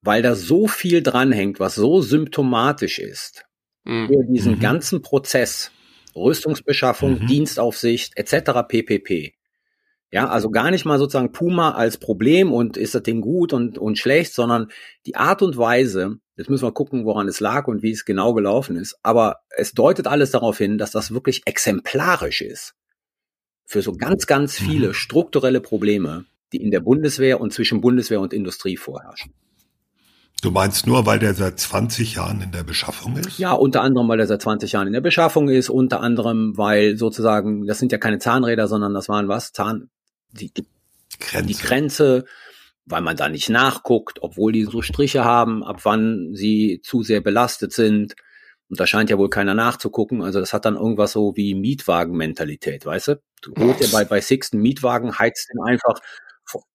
weil 0.00 0.22
da 0.22 0.34
so 0.34 0.68
viel 0.68 1.02
dranhängt, 1.02 1.60
was 1.60 1.74
so 1.74 2.00
symptomatisch 2.00 2.98
ist 2.98 3.44
mhm. 3.84 4.06
für 4.06 4.24
diesen 4.32 4.54
mhm. 4.54 4.60
ganzen 4.60 5.02
Prozess, 5.02 5.70
Rüstungsbeschaffung, 6.14 7.22
mhm. 7.22 7.26
Dienstaufsicht 7.26 8.16
etc. 8.16 8.62
ppp. 8.68 9.34
Ja, 10.10 10.28
also 10.28 10.50
gar 10.50 10.70
nicht 10.70 10.84
mal 10.84 10.98
sozusagen 10.98 11.32
Puma 11.32 11.72
als 11.72 11.98
Problem 11.98 12.52
und 12.52 12.76
ist 12.76 12.94
das 12.94 13.02
Ding 13.02 13.20
gut 13.20 13.52
und, 13.52 13.76
und 13.76 13.98
schlecht, 13.98 14.32
sondern 14.32 14.68
die 15.04 15.16
Art 15.16 15.42
und 15.42 15.58
Weise, 15.58 16.20
jetzt 16.36 16.50
müssen 16.50 16.64
wir 16.64 16.72
gucken, 16.72 17.04
woran 17.04 17.28
es 17.28 17.40
lag 17.40 17.66
und 17.66 17.82
wie 17.82 17.90
es 17.90 18.04
genau 18.04 18.34
gelaufen 18.34 18.76
ist, 18.76 18.98
aber 19.02 19.40
es 19.56 19.72
deutet 19.72 20.06
alles 20.06 20.30
darauf 20.30 20.58
hin, 20.58 20.78
dass 20.78 20.90
das 20.90 21.12
wirklich 21.12 21.42
exemplarisch 21.46 22.42
ist 22.42 22.74
für 23.64 23.82
so 23.82 23.92
ganz, 23.92 24.26
ganz 24.26 24.60
mhm. 24.60 24.64
viele 24.66 24.94
strukturelle 24.94 25.60
Probleme, 25.60 26.24
die 26.52 26.62
in 26.62 26.70
der 26.70 26.80
Bundeswehr 26.80 27.40
und 27.40 27.52
zwischen 27.52 27.80
Bundeswehr 27.80 28.20
und 28.20 28.32
Industrie 28.32 28.76
vorherrschen. 28.76 29.32
Du 30.42 30.50
meinst 30.50 30.86
nur, 30.86 31.06
weil 31.06 31.18
der 31.18 31.34
seit 31.34 31.58
20 31.58 32.14
Jahren 32.14 32.42
in 32.42 32.52
der 32.52 32.62
Beschaffung 32.62 33.16
ist? 33.16 33.38
Ja, 33.38 33.52
unter 33.52 33.80
anderem, 33.80 34.08
weil 34.08 34.18
der 34.18 34.26
seit 34.26 34.42
20 34.42 34.72
Jahren 34.72 34.86
in 34.86 34.92
der 34.92 35.00
Beschaffung 35.00 35.48
ist, 35.48 35.70
unter 35.70 36.00
anderem, 36.00 36.56
weil 36.56 36.98
sozusagen, 36.98 37.66
das 37.66 37.78
sind 37.78 37.90
ja 37.90 37.98
keine 37.98 38.18
Zahnräder, 38.18 38.68
sondern 38.68 38.92
das 38.94 39.08
waren 39.08 39.28
was? 39.28 39.52
Zahn, 39.52 39.88
die, 40.32 40.52
die, 40.52 40.66
Grenze. 41.18 41.46
die 41.46 41.54
Grenze, 41.54 42.24
weil 42.86 43.02
man 43.02 43.16
da 43.16 43.28
nicht 43.28 43.48
nachguckt, 43.48 44.22
obwohl 44.22 44.52
die 44.52 44.64
so 44.64 44.80
Striche 44.80 45.24
haben, 45.24 45.64
ab 45.64 45.80
wann 45.82 46.30
sie 46.34 46.80
zu 46.82 47.02
sehr 47.02 47.20
belastet 47.20 47.72
sind. 47.72 48.14
Und 48.68 48.80
da 48.80 48.86
scheint 48.86 49.10
ja 49.10 49.18
wohl 49.18 49.30
keiner 49.30 49.54
nachzugucken. 49.54 50.22
Also 50.22 50.40
das 50.40 50.52
hat 50.52 50.64
dann 50.64 50.76
irgendwas 50.76 51.12
so 51.12 51.36
wie 51.36 51.54
Mietwagen-Mentalität, 51.54 52.86
weißt 52.86 53.08
du? 53.08 53.22
Du 53.42 53.54
holst 53.58 53.80
ja 53.80 53.88
bei, 53.92 54.04
bei 54.04 54.20
Sixten 54.20 54.58
Mietwagen, 54.58 55.18
heizt 55.18 55.48
den 55.52 55.62
einfach 55.62 56.00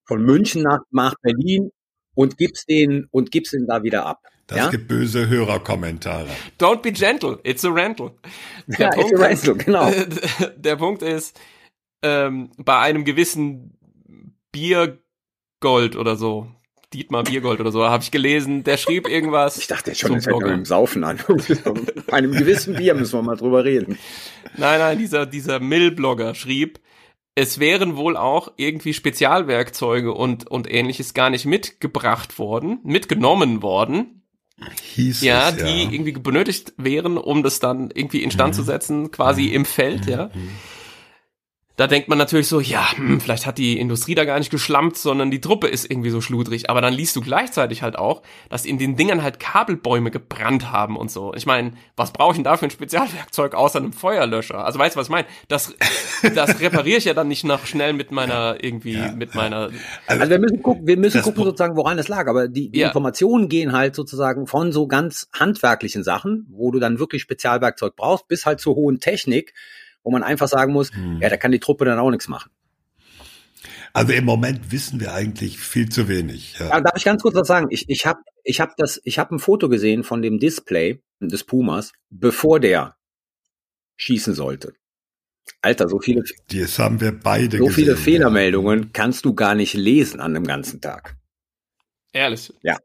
von 0.06 0.22
München 0.22 0.64
nach, 0.64 0.80
nach 0.92 1.16
Berlin 1.22 1.72
und 2.14 2.38
gibst 2.38 2.70
den 2.70 3.08
und 3.12 3.32
gibst 3.32 3.54
den 3.54 3.66
da 3.68 3.84
wieder 3.84 4.06
ab. 4.06 4.20
Das 4.48 4.58
ja? 4.58 4.70
gibt 4.70 4.90
böse 4.90 5.30
Hörerkommentare. 5.30 6.28
Don't 6.60 6.82
be 6.82 6.92
gentle, 6.92 7.40
it's 7.44 7.64
a 7.64 7.70
rental. 7.70 8.12
Der 8.68 8.80
ja, 8.80 8.90
Punkt 8.90 9.12
it's 9.12 9.20
a 9.20 9.24
rental, 9.24 9.56
ist, 9.56 9.66
genau. 9.66 9.92
Der 10.58 10.76
Punkt 10.76 11.02
ist, 11.04 11.40
ähm, 12.02 12.52
bei 12.58 12.80
einem 12.80 13.06
gewissen 13.06 13.78
Biergold 15.62 15.96
oder 15.96 16.16
so, 16.16 16.48
Dietmar 16.92 17.24
Biergold 17.24 17.60
oder 17.62 17.72
so, 17.72 17.86
habe 17.86 18.04
ich 18.04 18.10
gelesen, 18.12 18.64
der 18.64 18.78
schrieb 18.78 19.08
irgendwas. 19.08 19.58
Ich 19.58 19.68
dachte 19.68 19.92
jetzt 19.92 20.00
schon, 20.00 20.16
das 20.16 20.26
fängt 20.26 20.44
dem 20.44 20.66
Saufen 20.66 21.04
an. 21.04 21.20
Bei 22.08 22.18
einem 22.18 22.32
gewissen 22.32 22.76
Bier 22.76 22.96
müssen 22.96 23.20
wir 23.20 23.22
mal 23.22 23.38
drüber 23.38 23.64
reden. 23.64 23.98
Nein, 24.58 24.80
nein, 24.80 24.98
dieser, 24.98 25.26
dieser 25.26 25.60
Mill-Blogger 25.60 26.34
schrieb, 26.36 26.80
es 27.36 27.60
wären 27.60 27.96
wohl 27.96 28.18
auch 28.18 28.52
irgendwie 28.58 28.94
Spezialwerkzeuge 28.94 30.14
und, 30.14 30.50
und 30.50 30.70
ähnliches 30.70 31.14
gar 31.14 31.30
nicht 31.30 31.46
mitgebracht 31.46 32.40
worden, 32.40 32.80
mitgenommen 32.84 33.62
worden. 33.62 34.24
Hieß 34.82 35.22
ja, 35.22 35.50
es, 35.50 35.58
die 35.58 35.84
ja. 35.84 35.92
irgendwie 35.92 36.12
benötigt 36.12 36.74
wären, 36.78 37.18
um 37.18 37.44
das 37.44 37.60
dann 37.60 37.90
irgendwie 37.94 38.24
instand 38.24 38.54
Mhm. 38.54 38.58
zu 38.58 38.64
setzen, 38.64 39.12
quasi 39.12 39.48
im 39.48 39.66
Feld, 39.66 40.08
ja. 40.08 40.32
Da 41.78 41.88
denkt 41.88 42.10
man 42.10 42.18
natürlich 42.18 42.48
so, 42.48 42.60
ja, 42.60 42.96
hm, 42.96 43.22
vielleicht 43.22 43.46
hat 43.48 43.58
die 43.58 43.80
Industrie 43.80 44.14
da 44.14 44.26
gar 44.26 44.38
nicht 44.38 44.52
geschlampt, 44.52 44.98
sondern 44.98 45.32
die 45.32 45.42
Truppe 45.42 45.68
ist 45.68 45.90
irgendwie 45.90 46.10
so 46.10 46.20
schludrig. 46.22 46.70
Aber 46.70 46.82
dann 46.82 46.94
liest 46.94 47.16
du 47.16 47.22
gleichzeitig 47.22 47.82
halt 47.82 47.98
auch, 47.98 48.22
dass 48.50 48.66
in 48.66 48.78
den 48.78 48.98
Dingern 48.98 49.24
halt 49.24 49.40
Kabelbäume 49.40 50.12
gebrannt 50.12 50.72
haben 50.72 50.98
und 50.98 51.10
so. 51.10 51.34
Ich 51.34 51.46
meine, 51.46 51.72
was 51.96 52.12
brauche 52.12 52.32
ich 52.32 52.38
denn 52.38 52.44
da 52.44 52.58
für 52.58 52.66
ein 52.66 52.72
Spezialwerkzeug 52.72 53.56
außer 53.56 53.80
einem 53.80 53.94
Feuerlöscher? 53.94 54.64
Also 54.64 54.78
weißt 54.80 54.96
du, 54.96 55.00
was 55.00 55.08
ich 55.08 55.12
meine? 55.12 55.28
Das, 55.48 55.74
das 56.36 56.60
repariere 56.60 56.98
ich 56.98 57.06
ja 57.06 57.14
dann 57.14 57.30
nicht 57.30 57.46
noch 57.46 57.66
schnell 57.66 57.94
mit 57.94 58.12
meiner 58.12 58.64
irgendwie, 58.64 58.98
Ja, 58.98 59.12
mit 59.14 59.34
meiner. 59.34 59.70
Also 60.08 60.30
wir 60.30 60.40
müssen 60.40 60.62
gucken, 60.62 60.86
wir 60.86 60.98
müssen 60.98 61.22
gucken 61.22 61.46
sozusagen, 61.46 61.78
woran 61.78 61.98
es 61.98 62.10
lag. 62.10 62.28
Aber 62.28 62.48
die, 62.50 62.70
die 62.70 62.80
Ja. 62.80 62.88
Informationen 62.88 63.48
gehen 63.50 63.72
halt 63.72 63.96
sozusagen 63.96 64.46
von 64.46 64.72
so 64.72 64.88
ganz 64.88 65.30
handwerklichen 65.34 66.04
Sachen, 66.04 66.46
wo 66.52 66.70
du 66.72 66.80
dann 66.80 67.00
wirklich 67.00 67.22
Spezialwerkzeug 67.22 67.96
brauchst, 67.96 68.28
bis 68.28 68.46
halt 68.46 68.60
zur 68.60 68.76
hohen 68.76 69.00
Technik, 69.00 69.54
wo 70.04 70.12
man 70.12 70.24
einfach 70.24 70.48
sagen 70.48 70.74
muss, 70.74 70.92
Hm. 70.94 71.20
ja, 71.22 71.30
da 71.30 71.38
kann 71.38 71.52
die 71.52 71.60
Truppe 71.60 71.86
dann 71.86 72.00
auch 72.00 72.10
nichts 72.12 72.28
machen. 72.28 72.52
Also 73.94 74.14
im 74.14 74.24
Moment 74.24 74.72
wissen 74.72 75.00
wir 75.02 75.14
eigentlich 75.14 75.60
viel 75.60 75.90
zu 75.90 76.08
wenig. 76.08 76.56
Ja. 76.60 76.70
Ja, 76.70 76.82
darf 76.82 76.94
ich 76.96 77.04
ganz 77.04 77.22
kurz 77.22 77.36
was 77.36 77.48
sagen? 77.48 77.68
Ich, 77.72 77.90
ich 77.90 78.06
habe 78.06 78.22
ich 78.44 78.62
hab 78.62 78.78
das, 78.78 79.02
ich 79.04 79.20
habe 79.20 79.36
ein 79.36 79.40
Foto 79.40 79.68
gesehen 79.68 80.04
von 80.04 80.22
dem 80.22 80.40
Display 80.40 81.02
des 81.20 81.44
Pumas, 81.44 81.92
bevor 82.10 82.60
der 82.62 82.96
schießen 83.98 84.34
sollte. 84.34 84.74
Alter, 85.62 85.90
so 85.90 86.00
viele, 86.00 86.24
Das 86.52 86.80
haben 86.80 87.02
wir 87.02 87.12
beide 87.12 87.58
so 87.58 87.68
viele 87.68 87.92
gesehen. 87.92 88.04
Fehlermeldungen 88.04 88.94
kannst 88.94 89.26
du 89.26 89.34
gar 89.36 89.56
nicht 89.56 89.74
lesen 89.74 90.20
an 90.22 90.34
dem 90.34 90.46
ganzen 90.46 90.80
Tag. 90.80 91.18
Ehrlich. 92.14 92.54
Ja. 92.64 92.78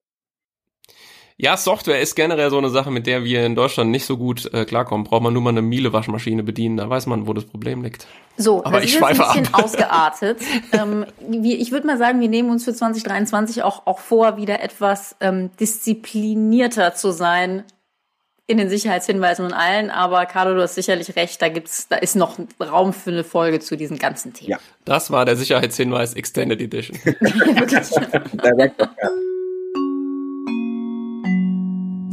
Ja, 1.38 1.58
Software 1.58 2.00
ist 2.00 2.14
generell 2.14 2.48
so 2.48 2.56
eine 2.56 2.70
Sache, 2.70 2.90
mit 2.90 3.06
der 3.06 3.22
wir 3.22 3.44
in 3.44 3.54
Deutschland 3.54 3.90
nicht 3.90 4.06
so 4.06 4.16
gut 4.16 4.50
äh, 4.54 4.64
klarkommen. 4.64 5.04
Braucht 5.04 5.22
man 5.22 5.34
nur 5.34 5.42
mal 5.42 5.50
eine 5.50 5.60
Miele-Waschmaschine 5.60 6.42
bedienen, 6.42 6.78
da 6.78 6.88
weiß 6.88 7.04
man, 7.06 7.26
wo 7.26 7.34
das 7.34 7.44
Problem 7.44 7.82
liegt. 7.82 8.06
So, 8.38 8.64
Aber 8.64 8.80
das 8.80 8.84
ich 8.84 8.94
ist 8.94 9.00
jetzt 9.00 9.02
ein 9.02 9.16
schweife 9.16 9.40
bisschen 9.40 9.54
ab. 9.54 9.64
ausgeartet. 9.64 10.40
ähm, 10.72 11.04
wir, 11.28 11.58
ich 11.58 11.72
würde 11.72 11.86
mal 11.86 11.98
sagen, 11.98 12.20
wir 12.20 12.30
nehmen 12.30 12.50
uns 12.50 12.64
für 12.64 12.72
2023 12.72 13.62
auch, 13.62 13.86
auch 13.86 13.98
vor, 13.98 14.38
wieder 14.38 14.62
etwas 14.62 15.16
ähm, 15.20 15.50
disziplinierter 15.60 16.94
zu 16.94 17.10
sein 17.10 17.64
in 18.46 18.56
den 18.56 18.70
Sicherheitshinweisen 18.70 19.44
und 19.44 19.52
allen. 19.52 19.90
Aber 19.90 20.24
Carlo, 20.24 20.54
du 20.54 20.62
hast 20.62 20.76
sicherlich 20.76 21.16
recht, 21.16 21.42
da 21.42 21.48
gibt's, 21.48 21.88
da 21.88 21.96
ist 21.96 22.16
noch 22.16 22.38
Raum 22.60 22.94
für 22.94 23.10
eine 23.10 23.24
Folge 23.24 23.60
zu 23.60 23.76
diesen 23.76 23.98
ganzen 23.98 24.32
Themen. 24.32 24.52
Ja. 24.52 24.58
Das 24.86 25.10
war 25.10 25.26
der 25.26 25.36
Sicherheitshinweis 25.36 26.14
Extended 26.14 26.62
Edition. 26.62 26.98
Wirklich. 27.04 27.90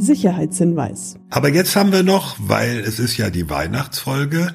Sicherheitshinweis. 0.04 1.16
Aber 1.30 1.48
jetzt 1.48 1.74
haben 1.76 1.92
wir 1.92 2.02
noch, 2.02 2.36
weil 2.38 2.78
es 2.80 2.98
ist 2.98 3.16
ja 3.16 3.30
die 3.30 3.50
Weihnachtsfolge, 3.50 4.54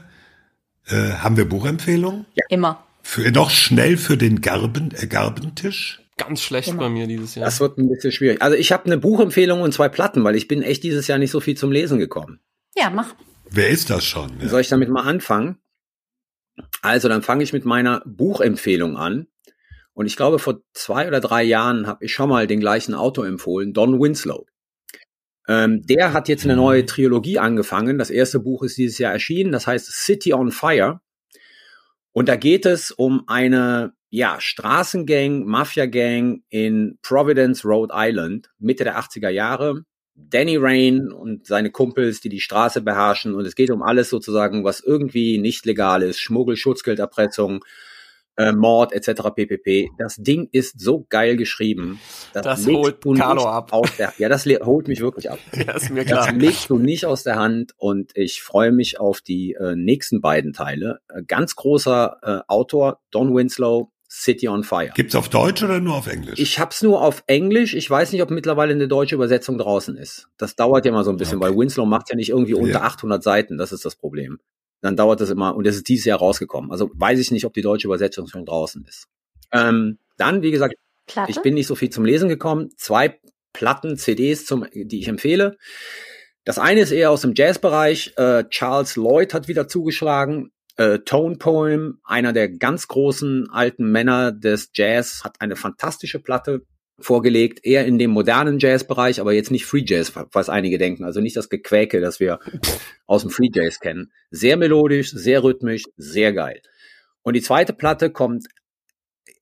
äh, 0.88 1.11
haben 1.13 1.38
wir 1.38 1.47
Buchempfehlungen? 1.47 2.26
Immer. 2.49 2.84
Für, 3.01 3.31
noch 3.31 3.49
schnell 3.49 3.97
für 3.97 4.17
den 4.17 4.41
Garben, 4.41 4.91
äh, 4.95 5.07
Garbentisch? 5.07 6.01
Ganz 6.17 6.41
schlecht 6.41 6.76
bei 6.77 6.89
mir 6.89 7.07
dieses 7.07 7.35
Jahr. 7.35 7.45
Das 7.45 7.59
wird 7.59 7.77
ein 7.77 7.88
bisschen 7.88 8.11
schwierig. 8.11 8.41
Also 8.41 8.57
ich 8.57 8.71
habe 8.71 8.85
eine 8.85 8.97
Buchempfehlung 8.97 9.61
und 9.61 9.73
zwei 9.73 9.88
Platten, 9.88 10.23
weil 10.23 10.35
ich 10.35 10.47
bin 10.47 10.61
echt 10.61 10.84
dieses 10.84 11.07
Jahr 11.07 11.17
nicht 11.17 11.31
so 11.31 11.39
viel 11.39 11.55
zum 11.55 11.71
Lesen 11.71 11.97
gekommen. 11.97 12.39
Ja, 12.76 12.89
mach. 12.89 13.15
Wer 13.49 13.69
ist 13.69 13.89
das 13.89 14.05
schon? 14.05 14.31
Ja. 14.41 14.49
Soll 14.49 14.61
ich 14.61 14.67
damit 14.67 14.89
mal 14.89 15.03
anfangen? 15.03 15.57
Also 16.81 17.07
dann 17.07 17.21
fange 17.21 17.43
ich 17.43 17.53
mit 17.53 17.65
meiner 17.65 18.03
Buchempfehlung 18.05 18.97
an. 18.97 19.27
Und 19.93 20.05
ich 20.05 20.17
glaube, 20.17 20.39
vor 20.39 20.61
zwei 20.73 21.07
oder 21.07 21.19
drei 21.19 21.43
Jahren 21.43 21.88
habe 21.88 22.05
ich 22.05 22.13
schon 22.13 22.30
mal 22.30 22.47
den 22.47 22.59
gleichen 22.59 22.93
Autor 22.93 23.26
empfohlen, 23.26 23.73
Don 23.73 23.99
Winslow. 23.99 24.45
Ähm, 25.49 25.81
der 25.81 26.13
hat 26.13 26.30
jetzt 26.30 26.45
eine 26.45 26.55
neue 26.55 26.85
Trilogie 26.85 27.39
angefangen. 27.39 27.97
Das 27.97 28.11
erste 28.11 28.39
Buch 28.39 28.61
ist 28.61 28.77
dieses 28.77 28.99
Jahr 28.99 29.11
erschienen. 29.11 29.51
Das 29.51 29.65
heißt 29.65 29.91
City 29.91 30.31
on 30.31 30.51
Fire. 30.51 31.01
Und 32.11 32.30
da 32.30 32.35
geht 32.35 32.67
es 32.67 32.91
um 32.91 33.23
eine 33.26 33.93
ja, 34.11 34.38
Straßengang, 34.39 35.45
Mafia-Gang 35.45 36.43
in 36.49 36.99
Providence, 37.01 37.65
Rhode 37.65 37.93
Island, 37.95 38.51
Mitte 38.59 38.84
der 38.84 38.99
80er 38.99 39.30
Jahre. 39.30 39.85
Danny 40.13 40.57
Rain 40.57 41.11
und 41.11 41.47
seine 41.47 41.71
Kumpels, 41.71 42.21
die 42.21 42.30
die 42.30 42.41
Straße 42.41 42.81
beherrschen. 42.81 43.34
Und 43.34 43.45
es 43.45 43.55
geht 43.55 43.71
um 43.71 43.81
alles 43.81 44.11
sozusagen, 44.11 44.63
was 44.63 44.81
irgendwie 44.81 45.39
nicht 45.39 45.65
legal 45.65 46.03
ist. 46.03 46.19
Schmuggel, 46.19 46.57
Schutzgelderpressung, 46.57 47.65
äh, 48.40 48.53
Mord 48.53 48.94
etc. 48.94 49.22
pp. 49.36 49.90
Das 49.98 50.16
Ding 50.16 50.48
ist 50.52 50.80
so 50.80 51.06
geil 51.10 51.36
geschrieben. 51.36 51.99
Das 52.34 52.66
legst 52.66 52.82
holt 52.82 53.03
du 53.03 53.14
nicht 53.14 53.22
Carlo 53.22 53.45
ab. 53.45 53.74
Aus 53.74 53.90
der, 53.98 54.14
ja, 54.18 54.30
das 54.30 54.45
holt 54.45 54.88
mich 54.88 55.02
wirklich 55.02 55.30
ab. 55.30 55.40
Ja, 55.53 55.74
ist 55.74 55.90
mir 55.90 56.06
Das 56.06 56.28
klar. 56.28 56.32
legst 56.38 56.70
du 56.70 56.78
nicht 56.80 57.06
aus 57.06 57.24
der 57.24 57.36
Hand 57.36 57.74
und 57.78 58.11
ich 58.16 58.41
freue 58.41 58.72
mich 58.72 58.99
auf 58.99 59.20
die 59.22 59.53
äh, 59.60 59.76
nächsten 59.76 60.22
beiden 60.22 60.53
Teile. 60.53 61.02
Äh, 61.14 61.24
ganz 61.24 61.56
großer 61.57 62.18
äh, 62.22 62.40
Autor, 62.48 62.99
Don 63.11 63.36
Winslow, 63.36 63.91
City 64.10 64.48
on 64.48 64.64
Fire. 64.64 64.90
Gibt's 64.95 65.16
auf 65.16 65.28
Deutsch 65.30 65.61
oder 65.61 65.80
nur 65.82 65.95
auf 65.95 66.07
Englisch? 66.07 66.40
Ich 66.40 66.57
hab's 66.60 66.82
nur 66.82 67.02
auf 67.03 67.24
Englisch. 67.28 67.76
Ich 67.76 67.88
weiß 67.90 68.11
nicht, 68.14 68.22
ob 68.24 68.32
mittlerweile 68.32 68.74
eine 68.74 68.88
deutsche 68.88 69.16
Übersetzung 69.16 69.57
draußen 69.57 69.98
ist. 69.98 70.30
Das 70.38 70.56
dauert 70.56 70.86
ja 70.86 70.91
mal 70.91 71.03
so 71.03 71.11
ein 71.11 71.18
bisschen, 71.18 71.38
Okay. 71.40 71.49
weil 71.52 71.57
Winslow 71.60 71.86
macht 71.86 72.10
ja 72.10 72.16
nicht 72.16 72.30
irgendwie 72.30 72.56
unter 72.56 72.72
Ja. 72.80 72.82
800 72.84 73.22
Seiten. 73.22 73.57
Das 73.57 73.72
ist 73.72 73.86
das 73.86 73.95
Problem. 73.95 74.40
Dann 74.81 74.95
dauert 74.95 75.22
das 75.22 75.30
immer 75.30 75.56
und 75.56 75.68
es 75.68 75.76
ist 75.76 75.89
dieses 75.89 76.06
Jahr 76.06 76.19
rausgekommen. 76.19 76.72
Also 76.72 76.89
weiß 76.93 77.19
ich 77.19 77.31
nicht, 77.31 77.45
ob 77.45 77.53
die 77.53 77.61
deutsche 77.61 77.88
Übersetzung 77.88 78.27
schon 78.27 78.45
draußen 78.45 78.85
ist. 78.88 79.07
Ähm, 79.51 79.99
dann, 80.18 80.41
wie 80.41 80.51
gesagt, 80.51 80.76
Platte? 81.06 81.31
ich 81.31 81.41
bin 81.41 81.53
nicht 81.53 81.68
so 81.68 81.76
viel 81.76 81.89
zum 81.89 82.06
Lesen 82.06 82.30
gekommen. 82.30 82.69
Zwei 82.77 83.19
Platten, 83.53 83.97
CDs, 83.97 84.45
zum, 84.45 84.65
die 84.73 84.99
ich 84.99 85.07
empfehle. 85.07 85.57
Das 86.45 86.60
eine 86.60 86.81
ist 86.81 86.91
eher 86.91 87.11
aus 87.11 87.22
dem 87.22 87.34
Jazzbereich. 87.35 88.14
Äh, 88.15 88.45
Charles 88.49 88.95
Lloyd 88.95 89.34
hat 89.34 89.47
wieder 89.47 89.68
zugeschlagen. 89.68 90.51
Äh, 90.77 90.99
Tone 90.99 91.35
Poem, 91.35 91.99
einer 92.03 92.31
der 92.31 92.49
ganz 92.49 92.88
großen 92.88 93.49
alten 93.49 93.91
Männer 93.91 94.31
des 94.31 94.72
Jazz, 94.73 95.23
hat 95.23 95.41
eine 95.41 95.56
fantastische 95.56 96.19
Platte 96.19 96.65
vorgelegt, 97.01 97.65
eher 97.65 97.85
in 97.85 97.97
dem 97.97 98.11
modernen 98.11 98.59
Jazzbereich, 98.59 99.19
aber 99.19 99.34
jetzt 99.34 99.51
nicht 99.51 99.65
Free 99.65 99.84
Jazz, 99.85 100.13
was 100.31 100.49
einige 100.49 100.77
denken. 100.77 101.03
Also 101.03 101.21
nicht 101.21 101.35
das 101.35 101.49
Gequäke, 101.49 102.01
das 102.01 102.19
wir 102.19 102.39
aus 103.05 103.21
dem 103.21 103.31
Free 103.31 103.49
Jazz 103.53 103.80
kennen. 103.80 104.11
Sehr 104.31 104.57
melodisch, 104.57 105.11
sehr 105.11 105.43
rhythmisch, 105.43 105.84
sehr 105.97 106.34
geil. 106.34 106.61
Und 107.21 107.35
die 107.35 107.41
zweite 107.41 107.73
Platte 107.73 108.09
kommt 108.09 108.45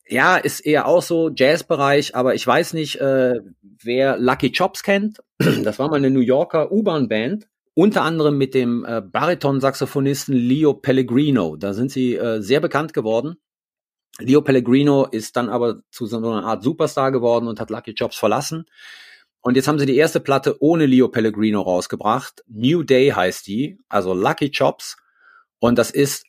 ja, 0.09 0.38
ist 0.38 0.61
eher 0.61 0.88
auch 0.88 1.01
so 1.01 1.29
Jazzbereich, 1.35 2.15
aber 2.15 2.35
ich 2.35 2.45
weiß 2.45 2.73
nicht, 2.73 2.99
äh, 3.01 3.35
wer 3.84 4.17
Lucky 4.17 4.51
Chops 4.51 4.84
kennt. 4.84 5.19
Das 5.63 5.79
war 5.79 5.89
mal 5.89 5.97
eine 5.97 6.09
New 6.09 6.21
Yorker 6.21 6.71
U-Bahn-Band, 6.71 7.47
unter 7.73 8.03
anderem 8.03 8.38
mit 8.38 8.53
dem 8.53 8.85
äh, 8.85 9.01
Bariton-Saxophonisten 9.01 10.34
Leo 10.34 10.73
Pellegrino. 10.73 11.57
Da 11.57 11.73
sind 11.73 11.91
sie 11.91 12.15
äh, 12.15 12.41
sehr 12.41 12.59
bekannt 12.59 12.93
geworden. 12.93 13.35
Leo 14.19 14.41
Pellegrino 14.41 15.06
ist 15.06 15.35
dann 15.35 15.49
aber 15.49 15.81
zu 15.91 16.06
so 16.06 16.18
einer 16.18 16.44
Art 16.45 16.64
Superstar 16.64 17.11
geworden 17.11 17.48
und 17.48 17.60
hat 17.60 17.69
Lucky 17.69 17.94
Chops 17.94 18.18
verlassen. 18.18 18.65
Und 19.41 19.56
jetzt 19.56 19.68
haben 19.68 19.80
sie 19.80 19.85
die 19.85 19.95
erste 19.95 20.19
Platte 20.19 20.57
ohne 20.60 20.85
Leo 20.85 21.07
Pellegrino 21.07 21.61
rausgebracht. 21.61 22.44
New 22.48 22.84
Day 22.84 23.10
heißt 23.10 23.48
die, 23.48 23.80
also 23.88 24.14
Lucky 24.14 24.52
Chops. 24.52 24.98
Und 25.60 25.77
das 25.77 25.91
ist 25.91 26.26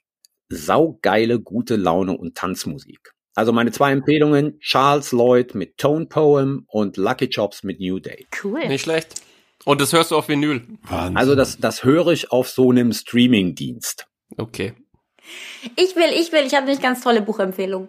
saugeile, 0.49 1.41
gute 1.41 1.77
Laune 1.77 2.17
und 2.17 2.37
Tanzmusik. 2.37 3.13
Also 3.35 3.53
meine 3.53 3.71
zwei 3.71 3.93
Empfehlungen, 3.93 4.59
Charles 4.61 5.13
Lloyd 5.13 5.55
mit 5.55 5.79
Tone 5.79 6.07
Poem 6.07 6.65
und 6.67 6.97
Lucky 6.97 7.29
Chops 7.29 7.63
mit 7.63 7.81
New 7.81 7.99
Day. 7.99 8.27
Cool. 8.43 8.67
Nicht 8.69 8.83
schlecht. 8.83 9.23
Und 9.65 9.81
das 9.81 9.93
hörst 9.93 10.11
du 10.11 10.17
auf 10.17 10.29
Vinyl. 10.29 10.67
Wahnsinn. 10.83 11.17
Also 11.17 11.35
das, 11.35 11.59
das 11.59 11.85
höre 11.85 12.09
ich 12.09 12.33
auf 12.33 12.49
so 12.49 12.71
einem 12.71 12.93
Streaming-Dienst. 12.93 14.07
Okay. 14.37 14.75
Ich 15.77 15.97
will, 15.97 16.11
ich 16.15 16.33
will, 16.33 16.47
ich 16.47 16.55
habe 16.55 16.71
eine 16.71 16.79
ganz 16.79 17.01
tolle 17.01 17.23
Buchempfehlung. 17.23 17.89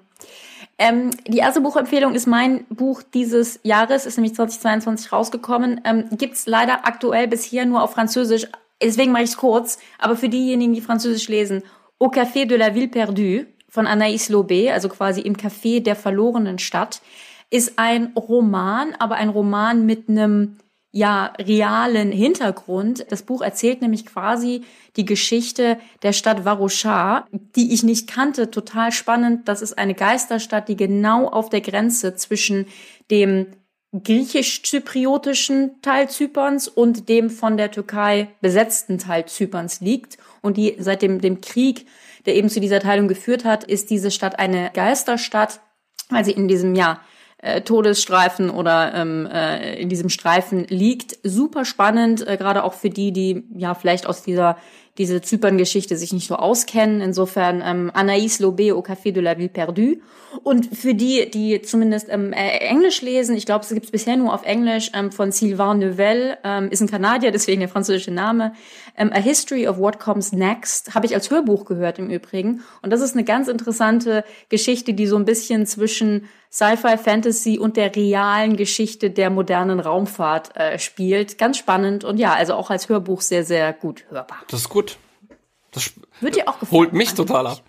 Ähm, 0.78 1.12
die 1.28 1.40
erste 1.40 1.60
Buchempfehlung 1.60 2.16
ist 2.16 2.26
mein 2.26 2.66
Buch 2.70 3.04
dieses 3.04 3.60
Jahres, 3.64 4.06
ist 4.06 4.18
nämlich 4.18 4.36
2022 4.36 5.12
rausgekommen. 5.12 5.82
Ähm, 5.84 6.06
gibt's 6.12 6.48
leider 6.48 6.88
aktuell 6.88 7.28
bisher 7.28 7.66
nur 7.66 7.84
auf 7.84 7.92
Französisch. 7.92 8.48
Deswegen 8.82 9.12
mache 9.12 9.24
ich 9.24 9.32
es 9.32 9.38
kurz. 9.38 9.78
Aber 9.98 10.16
für 10.16 10.30
diejenigen, 10.30 10.74
die 10.74 10.82
Französisch 10.82 11.28
lesen, 11.28 11.64
Au 12.00 12.08
Café 12.08 12.46
de 12.46 12.58
la 12.58 12.74
Ville 12.74 12.88
Perdue 12.88 13.46
von 13.68 13.88
Anaïs 13.88 14.30
Lobé, 14.32 14.72
also 14.72 14.88
quasi 14.88 15.20
im 15.20 15.36
Café 15.36 15.82
der 15.82 15.98
verlorenen 15.98 16.60
Stadt, 16.60 17.02
ist 17.50 17.74
ein 17.78 18.14
Roman, 18.16 18.96
aber 19.00 19.16
ein 19.16 19.30
Roman 19.30 19.86
mit 19.86 20.08
einem 20.08 20.58
ja, 20.92 21.34
realen 21.40 22.12
Hintergrund. 22.12 23.06
Das 23.10 23.22
Buch 23.22 23.42
erzählt 23.42 23.82
nämlich 23.82 24.06
quasi 24.06 24.64
die 24.96 25.06
Geschichte 25.06 25.78
der 26.02 26.14
Stadt 26.14 26.46
Varoshar, 26.46 27.28
die 27.32 27.74
ich 27.74 27.84
nicht 27.84 28.10
kannte. 28.10 28.50
Total 28.50 28.92
spannend. 28.92 29.48
Das 29.48 29.62
ist 29.62 29.78
eine 29.78 29.94
Geisterstadt, 29.94 30.68
die 30.68 30.76
genau 30.76 31.28
auf 31.28 31.50
der 31.50 31.62
Grenze 31.62 32.16
zwischen 32.16 32.66
dem 33.12 33.48
griechisch-zypriotischen 33.94 35.82
Teil 35.82 36.10
Zyperns 36.10 36.68
und 36.68 37.10
dem 37.10 37.30
von 37.30 37.58
der 37.58 37.72
Türkei 37.72 38.30
besetzten 38.42 38.98
Teil 38.98 39.26
Zyperns 39.26 39.82
liegt. 39.82 40.18
Und 40.42 40.58
die 40.58 40.76
seit 40.80 41.02
dem, 41.02 41.22
dem 41.22 41.42
Krieg, 41.42 41.88
der 42.26 42.36
eben 42.36 42.50
zu 42.50 42.60
dieser 42.60 42.80
Teilung 42.80 43.08
geführt 43.08 43.46
hat, 43.46 43.64
ist 43.64 43.90
diese 43.90 44.12
Stadt 44.12 44.38
eine 44.40 44.72
Geisterstadt, 44.74 45.60
weil 46.10 46.26
sie 46.26 46.32
in 46.32 46.48
diesem 46.48 46.76
Jahr 46.76 47.02
äh, 47.42 47.62
Todesstreifen 47.62 48.50
oder 48.50 48.94
ähm, 48.94 49.28
äh, 49.32 49.80
in 49.82 49.90
diesem 49.90 50.10
Streifen 50.10 50.66
liegt. 50.68 51.18
Super 51.24 51.66
spannend, 51.66 52.28
äh, 52.28 52.38
gerade 52.38 52.64
auch 52.64 52.74
für 52.74 52.90
die, 52.90 53.12
die 53.12 53.44
ja 53.56 53.74
vielleicht 53.74 54.08
aus 54.08 54.22
dieser 54.24 54.58
diese 55.00 55.22
Zypern-Geschichte 55.22 55.96
sich 55.96 56.12
nicht 56.12 56.28
so 56.28 56.36
auskennen. 56.36 57.00
Insofern 57.00 57.64
ähm, 57.66 57.90
Anaïs 57.94 58.42
Lobé 58.42 58.74
au 58.74 58.82
Café 58.82 59.14
de 59.14 59.24
la 59.24 59.38
Ville 59.38 59.48
Perdue. 59.48 60.02
Und 60.44 60.78
für 60.78 60.94
die, 60.94 61.32
die 61.32 61.62
zumindest 61.62 62.08
ähm, 62.10 62.34
äh, 62.34 62.58
Englisch 62.58 63.02
lesen, 63.02 63.36
ich 63.36 63.46
glaube, 63.46 63.64
es 63.64 63.74
gibt 63.74 63.86
es 63.86 63.92
bisher 63.92 64.18
nur 64.18 64.34
auf 64.34 64.44
Englisch, 64.44 64.92
ähm, 64.94 65.12
von 65.12 65.32
Sylvain 65.32 65.80
Neuvel, 65.80 66.38
ähm, 66.44 66.70
ist 66.70 66.82
ein 66.82 66.90
Kanadier, 66.90 67.32
deswegen 67.32 67.62
der 67.62 67.70
französische 67.70 68.12
Name. 68.12 68.54
Ähm, 68.98 69.12
A 69.14 69.20
History 69.20 69.70
of 69.70 69.78
What 69.78 70.00
Comes 70.00 70.34
Next 70.34 70.94
habe 70.94 71.06
ich 71.06 71.16
als 71.16 71.32
Hörbuch 71.32 71.64
gehört 71.64 71.98
im 71.98 72.10
Übrigen. 72.10 72.62
Und 72.82 72.92
das 72.92 73.00
ist 73.00 73.16
eine 73.16 73.24
ganz 73.24 73.48
interessante 73.48 74.26
Geschichte, 74.50 74.94
die 74.94 75.08
so 75.08 75.16
ein 75.16 75.26
bisschen 75.26 75.66
zwischen 75.66 76.28
Sci-Fi, 76.52 76.98
Fantasy 76.98 77.60
und 77.60 77.78
der 77.78 77.96
realen 77.96 78.58
Geschichte 78.58 79.12
der 79.12 79.30
modernen 79.30 79.80
Raumfahrt 79.80 80.56
äh, 80.56 80.80
spielt. 80.80 81.38
Ganz 81.38 81.58
spannend 81.58 82.04
und 82.04 82.18
ja, 82.18 82.34
also 82.34 82.56
auch 82.56 82.70
als 82.72 82.90
Hörbuch 82.90 83.22
sehr, 83.22 83.46
sehr 83.46 83.72
gut 83.74 84.06
hörbar. 84.10 84.40
Das 84.50 84.62
ist 84.62 84.70
gut. 84.70 84.98
Das 85.72 85.92
Wird 86.22 86.36
dir 86.36 86.48
auch 86.48 86.60
gefallen? 86.60 86.72
holt 86.72 86.94
mich 86.94 87.14
total 87.14 87.46
ab. 87.48 87.62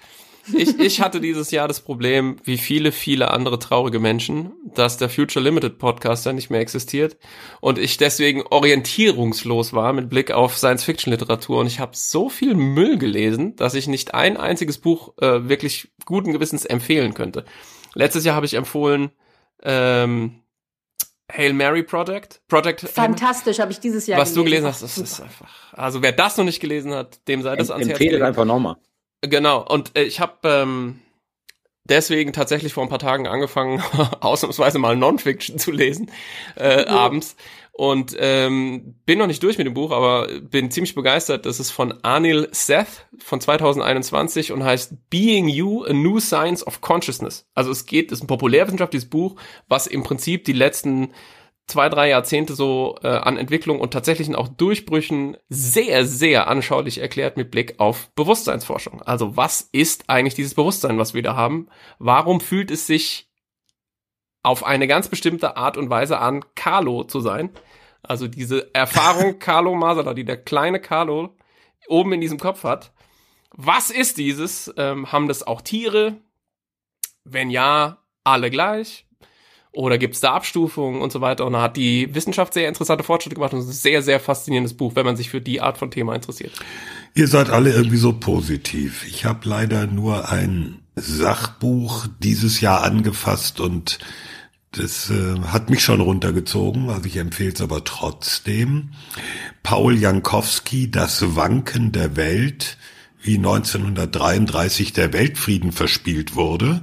Ich, 0.52 0.78
ich 0.78 1.00
hatte 1.00 1.20
dieses 1.20 1.50
Jahr 1.50 1.68
das 1.68 1.80
Problem, 1.80 2.36
wie 2.44 2.56
viele, 2.56 2.92
viele 2.92 3.30
andere 3.30 3.58
traurige 3.58 4.00
Menschen, 4.00 4.52
dass 4.74 4.96
der 4.96 5.10
Future 5.10 5.44
Limited 5.44 5.78
Podcaster 5.78 6.32
nicht 6.32 6.50
mehr 6.50 6.60
existiert 6.60 7.18
und 7.60 7.78
ich 7.78 7.98
deswegen 7.98 8.42
orientierungslos 8.48 9.74
war 9.74 9.92
mit 9.92 10.08
Blick 10.08 10.30
auf 10.32 10.56
Science-Fiction-Literatur 10.56 11.58
und 11.60 11.66
ich 11.66 11.78
habe 11.78 11.92
so 11.94 12.30
viel 12.30 12.54
Müll 12.54 12.98
gelesen, 12.98 13.54
dass 13.56 13.74
ich 13.74 13.86
nicht 13.86 14.14
ein 14.14 14.38
einziges 14.38 14.78
Buch 14.78 15.12
äh, 15.20 15.48
wirklich 15.48 15.92
guten 16.06 16.32
Gewissens 16.32 16.64
empfehlen 16.64 17.14
könnte. 17.14 17.44
Letztes 17.94 18.24
Jahr 18.24 18.36
habe 18.36 18.46
ich 18.46 18.54
empfohlen 18.54 19.10
ähm, 19.62 20.42
Hail 21.30 21.52
Mary 21.52 21.82
Project. 21.82 22.40
Project 22.48 22.80
Fantastisch, 22.80 23.58
habe 23.58 23.72
ich 23.72 23.80
dieses 23.80 24.06
Jahr 24.06 24.18
Was 24.18 24.30
gelesen. 24.30 24.44
du 24.44 24.44
gelesen 24.44 24.66
hast, 24.66 24.82
das 24.82 24.98
ist 24.98 25.20
einfach. 25.20 25.72
Also 25.72 26.02
wer 26.02 26.12
das 26.12 26.36
noch 26.36 26.44
nicht 26.44 26.60
gelesen 26.60 26.92
hat, 26.94 27.26
dem 27.28 27.42
sei 27.42 27.56
das 27.56 27.70
ans 27.70 27.86
Herz 27.86 28.00
Empfehle 28.00 28.24
einfach 28.24 28.44
nochmal. 28.44 28.76
Genau, 29.22 29.64
und 29.66 29.96
äh, 29.96 30.02
ich 30.02 30.20
habe 30.20 30.36
ähm, 30.44 31.00
deswegen 31.84 32.32
tatsächlich 32.32 32.72
vor 32.72 32.82
ein 32.82 32.88
paar 32.88 32.98
Tagen 32.98 33.26
angefangen, 33.26 33.82
ausnahmsweise 34.20 34.78
mal 34.78 34.96
Non-Fiction 34.96 35.58
zu 35.58 35.70
lesen, 35.70 36.10
äh, 36.56 36.86
abends. 36.86 37.36
Und 37.80 38.14
ähm, 38.18 38.96
bin 39.06 39.18
noch 39.18 39.26
nicht 39.26 39.42
durch 39.42 39.56
mit 39.56 39.66
dem 39.66 39.72
Buch, 39.72 39.90
aber 39.90 40.28
bin 40.42 40.70
ziemlich 40.70 40.94
begeistert. 40.94 41.46
Das 41.46 41.58
ist 41.58 41.70
von 41.70 41.94
Anil 42.04 42.46
Seth 42.52 43.06
von 43.16 43.40
2021 43.40 44.52
und 44.52 44.62
heißt 44.62 45.08
Being 45.08 45.48
You, 45.48 45.84
a 45.84 45.94
New 45.94 46.20
Science 46.20 46.66
of 46.66 46.82
Consciousness. 46.82 47.48
Also 47.54 47.70
es 47.70 47.86
geht, 47.86 48.12
es 48.12 48.18
ist 48.18 48.24
ein 48.24 48.26
populärwissenschaftliches 48.26 49.08
Buch, 49.08 49.36
was 49.66 49.86
im 49.86 50.02
Prinzip 50.02 50.44
die 50.44 50.52
letzten 50.52 51.14
zwei, 51.68 51.88
drei 51.88 52.10
Jahrzehnte 52.10 52.52
so 52.52 52.98
äh, 53.02 53.08
an 53.08 53.38
Entwicklung 53.38 53.80
und 53.80 53.94
tatsächlichen 53.94 54.34
auch 54.34 54.48
Durchbrüchen 54.48 55.38
sehr, 55.48 56.04
sehr 56.04 56.48
anschaulich 56.48 56.98
erklärt 56.98 57.38
mit 57.38 57.50
Blick 57.50 57.80
auf 57.80 58.10
Bewusstseinsforschung. 58.14 59.00
Also 59.00 59.38
was 59.38 59.70
ist 59.72 60.10
eigentlich 60.10 60.34
dieses 60.34 60.52
Bewusstsein, 60.52 60.98
was 60.98 61.14
wir 61.14 61.22
da 61.22 61.34
haben? 61.34 61.68
Warum 61.98 62.42
fühlt 62.42 62.70
es 62.70 62.86
sich 62.86 63.30
auf 64.42 64.66
eine 64.66 64.86
ganz 64.86 65.08
bestimmte 65.08 65.56
Art 65.56 65.78
und 65.78 65.88
Weise 65.88 66.18
an, 66.18 66.44
Carlo 66.54 67.04
zu 67.04 67.20
sein? 67.20 67.48
Also 68.10 68.26
diese 68.26 68.74
Erfahrung 68.74 69.38
Carlo 69.38 69.76
Masala, 69.76 70.14
die 70.14 70.24
der 70.24 70.36
kleine 70.36 70.80
Carlo 70.80 71.36
oben 71.86 72.12
in 72.12 72.20
diesem 72.20 72.40
Kopf 72.40 72.64
hat. 72.64 72.90
Was 73.52 73.90
ist 73.90 74.18
dieses? 74.18 74.74
Ähm, 74.76 75.12
haben 75.12 75.28
das 75.28 75.46
auch 75.46 75.60
Tiere? 75.60 76.16
Wenn 77.22 77.50
ja, 77.50 77.98
alle 78.24 78.50
gleich? 78.50 79.06
Oder 79.70 79.96
gibt 79.96 80.14
es 80.14 80.20
da 80.20 80.32
Abstufungen 80.32 81.02
und 81.02 81.12
so 81.12 81.20
weiter? 81.20 81.46
Und 81.46 81.52
da 81.52 81.62
hat 81.62 81.76
die 81.76 82.12
Wissenschaft 82.12 82.52
sehr 82.52 82.66
interessante 82.66 83.04
Fortschritte 83.04 83.36
gemacht 83.36 83.52
und 83.52 83.60
es 83.60 83.66
ist 83.66 83.76
ein 83.76 83.82
sehr, 83.82 84.02
sehr 84.02 84.18
faszinierendes 84.18 84.74
Buch, 84.74 84.96
wenn 84.96 85.06
man 85.06 85.16
sich 85.16 85.30
für 85.30 85.40
die 85.40 85.60
Art 85.60 85.78
von 85.78 85.92
Thema 85.92 86.12
interessiert. 86.16 86.50
Ihr 87.14 87.28
seid 87.28 87.48
alle 87.48 87.72
irgendwie 87.72 87.96
so 87.96 88.12
positiv. 88.12 89.06
Ich 89.06 89.24
habe 89.24 89.48
leider 89.48 89.86
nur 89.86 90.28
ein 90.30 90.80
Sachbuch 90.96 92.08
dieses 92.18 92.60
Jahr 92.60 92.82
angefasst 92.82 93.60
und 93.60 94.00
das 94.72 95.10
äh, 95.10 95.40
hat 95.46 95.68
mich 95.68 95.82
schon 95.82 96.00
runtergezogen, 96.00 96.90
also 96.90 97.04
ich 97.04 97.16
empfehle 97.16 97.52
es 97.52 97.60
aber 97.60 97.84
trotzdem. 97.84 98.90
Paul 99.62 99.96
Jankowski, 99.96 100.90
Das 100.90 101.34
Wanken 101.34 101.92
der 101.92 102.16
Welt, 102.16 102.78
wie 103.22 103.36
1933 103.36 104.92
der 104.92 105.12
Weltfrieden 105.12 105.72
verspielt 105.72 106.36
wurde. 106.36 106.82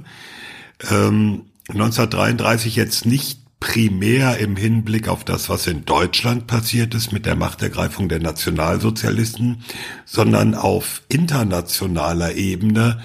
Ähm, 0.90 1.46
1933 1.68 2.76
jetzt 2.76 3.06
nicht 3.06 3.40
primär 3.60 4.38
im 4.38 4.56
Hinblick 4.56 5.08
auf 5.08 5.24
das, 5.24 5.48
was 5.48 5.66
in 5.66 5.84
Deutschland 5.84 6.46
passiert 6.46 6.94
ist 6.94 7.12
mit 7.12 7.26
der 7.26 7.34
Machtergreifung 7.34 8.08
der 8.08 8.20
Nationalsozialisten, 8.20 9.64
sondern 10.04 10.54
auf 10.54 11.02
internationaler 11.08 12.34
Ebene 12.34 13.00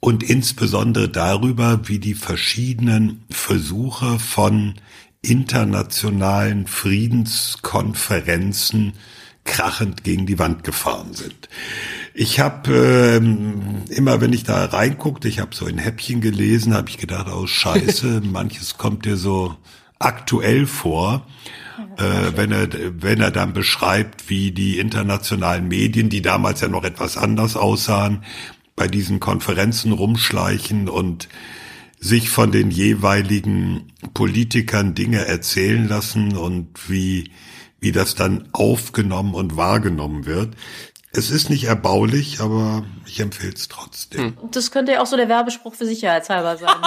und 0.00 0.22
insbesondere 0.22 1.08
darüber, 1.08 1.88
wie 1.88 1.98
die 1.98 2.14
verschiedenen 2.14 3.24
Versuche 3.30 4.18
von 4.18 4.74
internationalen 5.22 6.66
Friedenskonferenzen 6.66 8.92
krachend 9.44 10.04
gegen 10.04 10.26
die 10.26 10.38
Wand 10.38 10.62
gefahren 10.62 11.14
sind. 11.14 11.48
Ich 12.14 12.38
habe 12.38 13.16
ähm, 13.16 13.82
immer, 13.88 14.20
wenn 14.20 14.32
ich 14.32 14.44
da 14.44 14.66
reinguckte, 14.66 15.26
ich 15.28 15.40
habe 15.40 15.56
so 15.56 15.66
in 15.66 15.78
Häppchen 15.78 16.20
gelesen, 16.20 16.74
habe 16.74 16.90
ich 16.90 16.98
gedacht, 16.98 17.26
oh 17.32 17.46
Scheiße, 17.46 18.20
manches 18.32 18.76
kommt 18.76 19.06
dir 19.06 19.16
so 19.16 19.56
aktuell 19.98 20.66
vor, 20.66 21.26
äh, 21.96 22.36
wenn 22.36 22.52
er 22.52 22.68
wenn 23.00 23.20
er 23.20 23.30
dann 23.30 23.52
beschreibt, 23.52 24.28
wie 24.28 24.52
die 24.52 24.78
internationalen 24.78 25.66
Medien, 25.66 26.10
die 26.10 26.22
damals 26.22 26.60
ja 26.60 26.68
noch 26.68 26.84
etwas 26.84 27.16
anders 27.16 27.56
aussahen, 27.56 28.22
bei 28.78 28.88
diesen 28.88 29.20
Konferenzen 29.20 29.92
rumschleichen 29.92 30.88
und 30.88 31.28
sich 32.00 32.30
von 32.30 32.52
den 32.52 32.70
jeweiligen 32.70 33.92
Politikern 34.14 34.94
Dinge 34.94 35.26
erzählen 35.26 35.88
lassen 35.88 36.36
und 36.36 36.88
wie 36.88 37.30
wie 37.80 37.92
das 37.92 38.14
dann 38.14 38.48
aufgenommen 38.52 39.34
und 39.34 39.56
wahrgenommen 39.56 40.26
wird. 40.26 40.56
Es 41.12 41.30
ist 41.30 41.48
nicht 41.48 41.64
erbaulich, 41.64 42.40
aber 42.40 42.84
ich 43.06 43.18
empfehle 43.20 43.54
es 43.54 43.68
trotzdem. 43.68 44.36
Das 44.50 44.70
könnte 44.70 44.92
ja 44.92 45.00
auch 45.00 45.06
so 45.06 45.16
der 45.16 45.28
Werbespruch 45.28 45.74
für 45.74 45.86
sicherheitshalber 45.86 46.56
sein. 46.56 46.68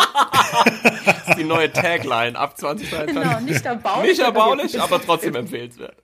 Das 1.03 1.29
ist 1.29 1.37
die 1.39 1.43
neue 1.43 1.71
Tagline 1.71 2.37
ab 2.37 2.57
2023. 2.57 3.15
genau, 3.15 3.39
nicht 3.39 3.65
erbaulich. 3.65 4.09
Nicht 4.11 4.21
erbaulich, 4.21 4.81
aber 4.81 5.01
trotzdem 5.05 5.35
empfehlenswert. 5.35 5.95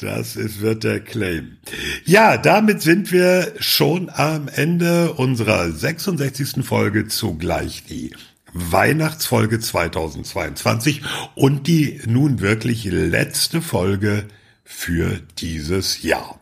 Das 0.00 0.36
ist, 0.36 0.60
wird 0.60 0.84
der 0.84 1.00
Claim. 1.00 1.56
Ja, 2.04 2.36
damit 2.36 2.82
sind 2.82 3.10
wir 3.10 3.52
schon 3.58 4.10
am 4.10 4.48
Ende 4.48 5.14
unserer 5.14 5.70
66. 5.70 6.64
Folge 6.64 7.08
zugleich 7.08 7.84
die 7.84 8.14
Weihnachtsfolge 8.52 9.58
2022 9.58 11.02
und 11.34 11.66
die 11.66 12.00
nun 12.06 12.40
wirklich 12.40 12.84
letzte 12.84 13.60
Folge 13.60 14.28
für 14.64 15.20
dieses 15.38 16.02
Jahr. 16.02 16.40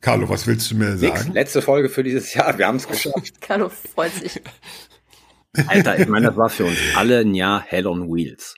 Carlo, 0.00 0.28
was 0.28 0.46
willst 0.46 0.70
du 0.70 0.76
mir 0.76 0.90
Nix, 0.94 1.20
sagen? 1.20 1.32
letzte 1.32 1.62
Folge 1.62 1.88
für 1.88 2.02
dieses 2.02 2.32
Jahr, 2.34 2.56
wir 2.58 2.66
haben 2.66 2.76
es 2.76 2.86
geschafft. 2.88 3.40
Carlo 3.40 3.68
freut 3.68 4.12
sich. 4.12 4.40
Alter, 5.66 5.98
ich 5.98 6.06
meine, 6.08 6.26
das 6.28 6.36
war 6.36 6.50
für 6.50 6.66
uns 6.66 6.78
alle 6.94 7.20
ein 7.20 7.34
Jahr 7.34 7.62
Hell 7.62 7.86
on 7.86 8.12
Wheels. 8.12 8.54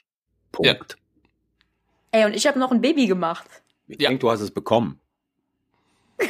Punkt. 0.51 0.97
Ey, 2.11 2.25
und 2.25 2.35
ich 2.35 2.45
habe 2.47 2.59
noch 2.59 2.71
ein 2.71 2.81
Baby 2.81 3.07
gemacht. 3.07 3.45
Ich 3.87 3.97
denke, 3.97 4.19
du 4.19 4.29
hast 4.29 4.41
es 4.41 4.51
bekommen. 4.51 4.99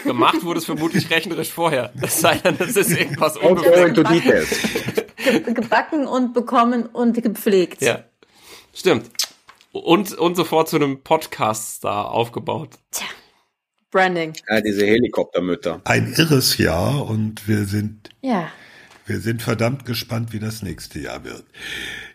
Gemacht 0.04 0.44
wurde 0.44 0.60
es 0.60 0.66
vermutlich 0.66 1.10
rechnerisch 1.10 1.52
vorher. 1.52 1.92
Es 2.02 2.22
sei 2.22 2.38
denn, 2.38 2.58
es 2.60 2.76
ist 2.76 2.92
irgendwas 2.92 3.34
details. 3.34 4.50
Ge 5.18 5.54
gebacken 5.54 6.08
und 6.08 6.34
bekommen 6.34 6.86
und 6.86 7.22
gepflegt. 7.22 7.82
Ja, 7.82 8.04
stimmt. 8.74 9.10
Und, 9.72 10.14
und 10.14 10.36
sofort 10.36 10.70
zu 10.70 10.76
einem 10.76 11.02
Podcast-Star 11.02 12.12
aufgebaut. 12.12 12.70
Tja, 12.92 13.06
Branding. 13.92 14.34
Ja, 14.50 14.62
diese 14.62 14.86
Helikoptermütter. 14.86 15.82
Ein 15.86 16.14
irres 16.14 16.58
Jahr 16.58 17.08
und 17.08 17.48
wir 17.48 17.66
sind 17.66 18.10
Ja. 18.22 18.50
Wir 19.06 19.22
sind 19.22 19.42
verdammt 19.42 19.86
gespannt, 19.86 20.34
wie 20.34 20.40
das 20.40 20.62
nächste 20.62 21.00
Jahr 21.00 21.24
wird. 21.24 21.44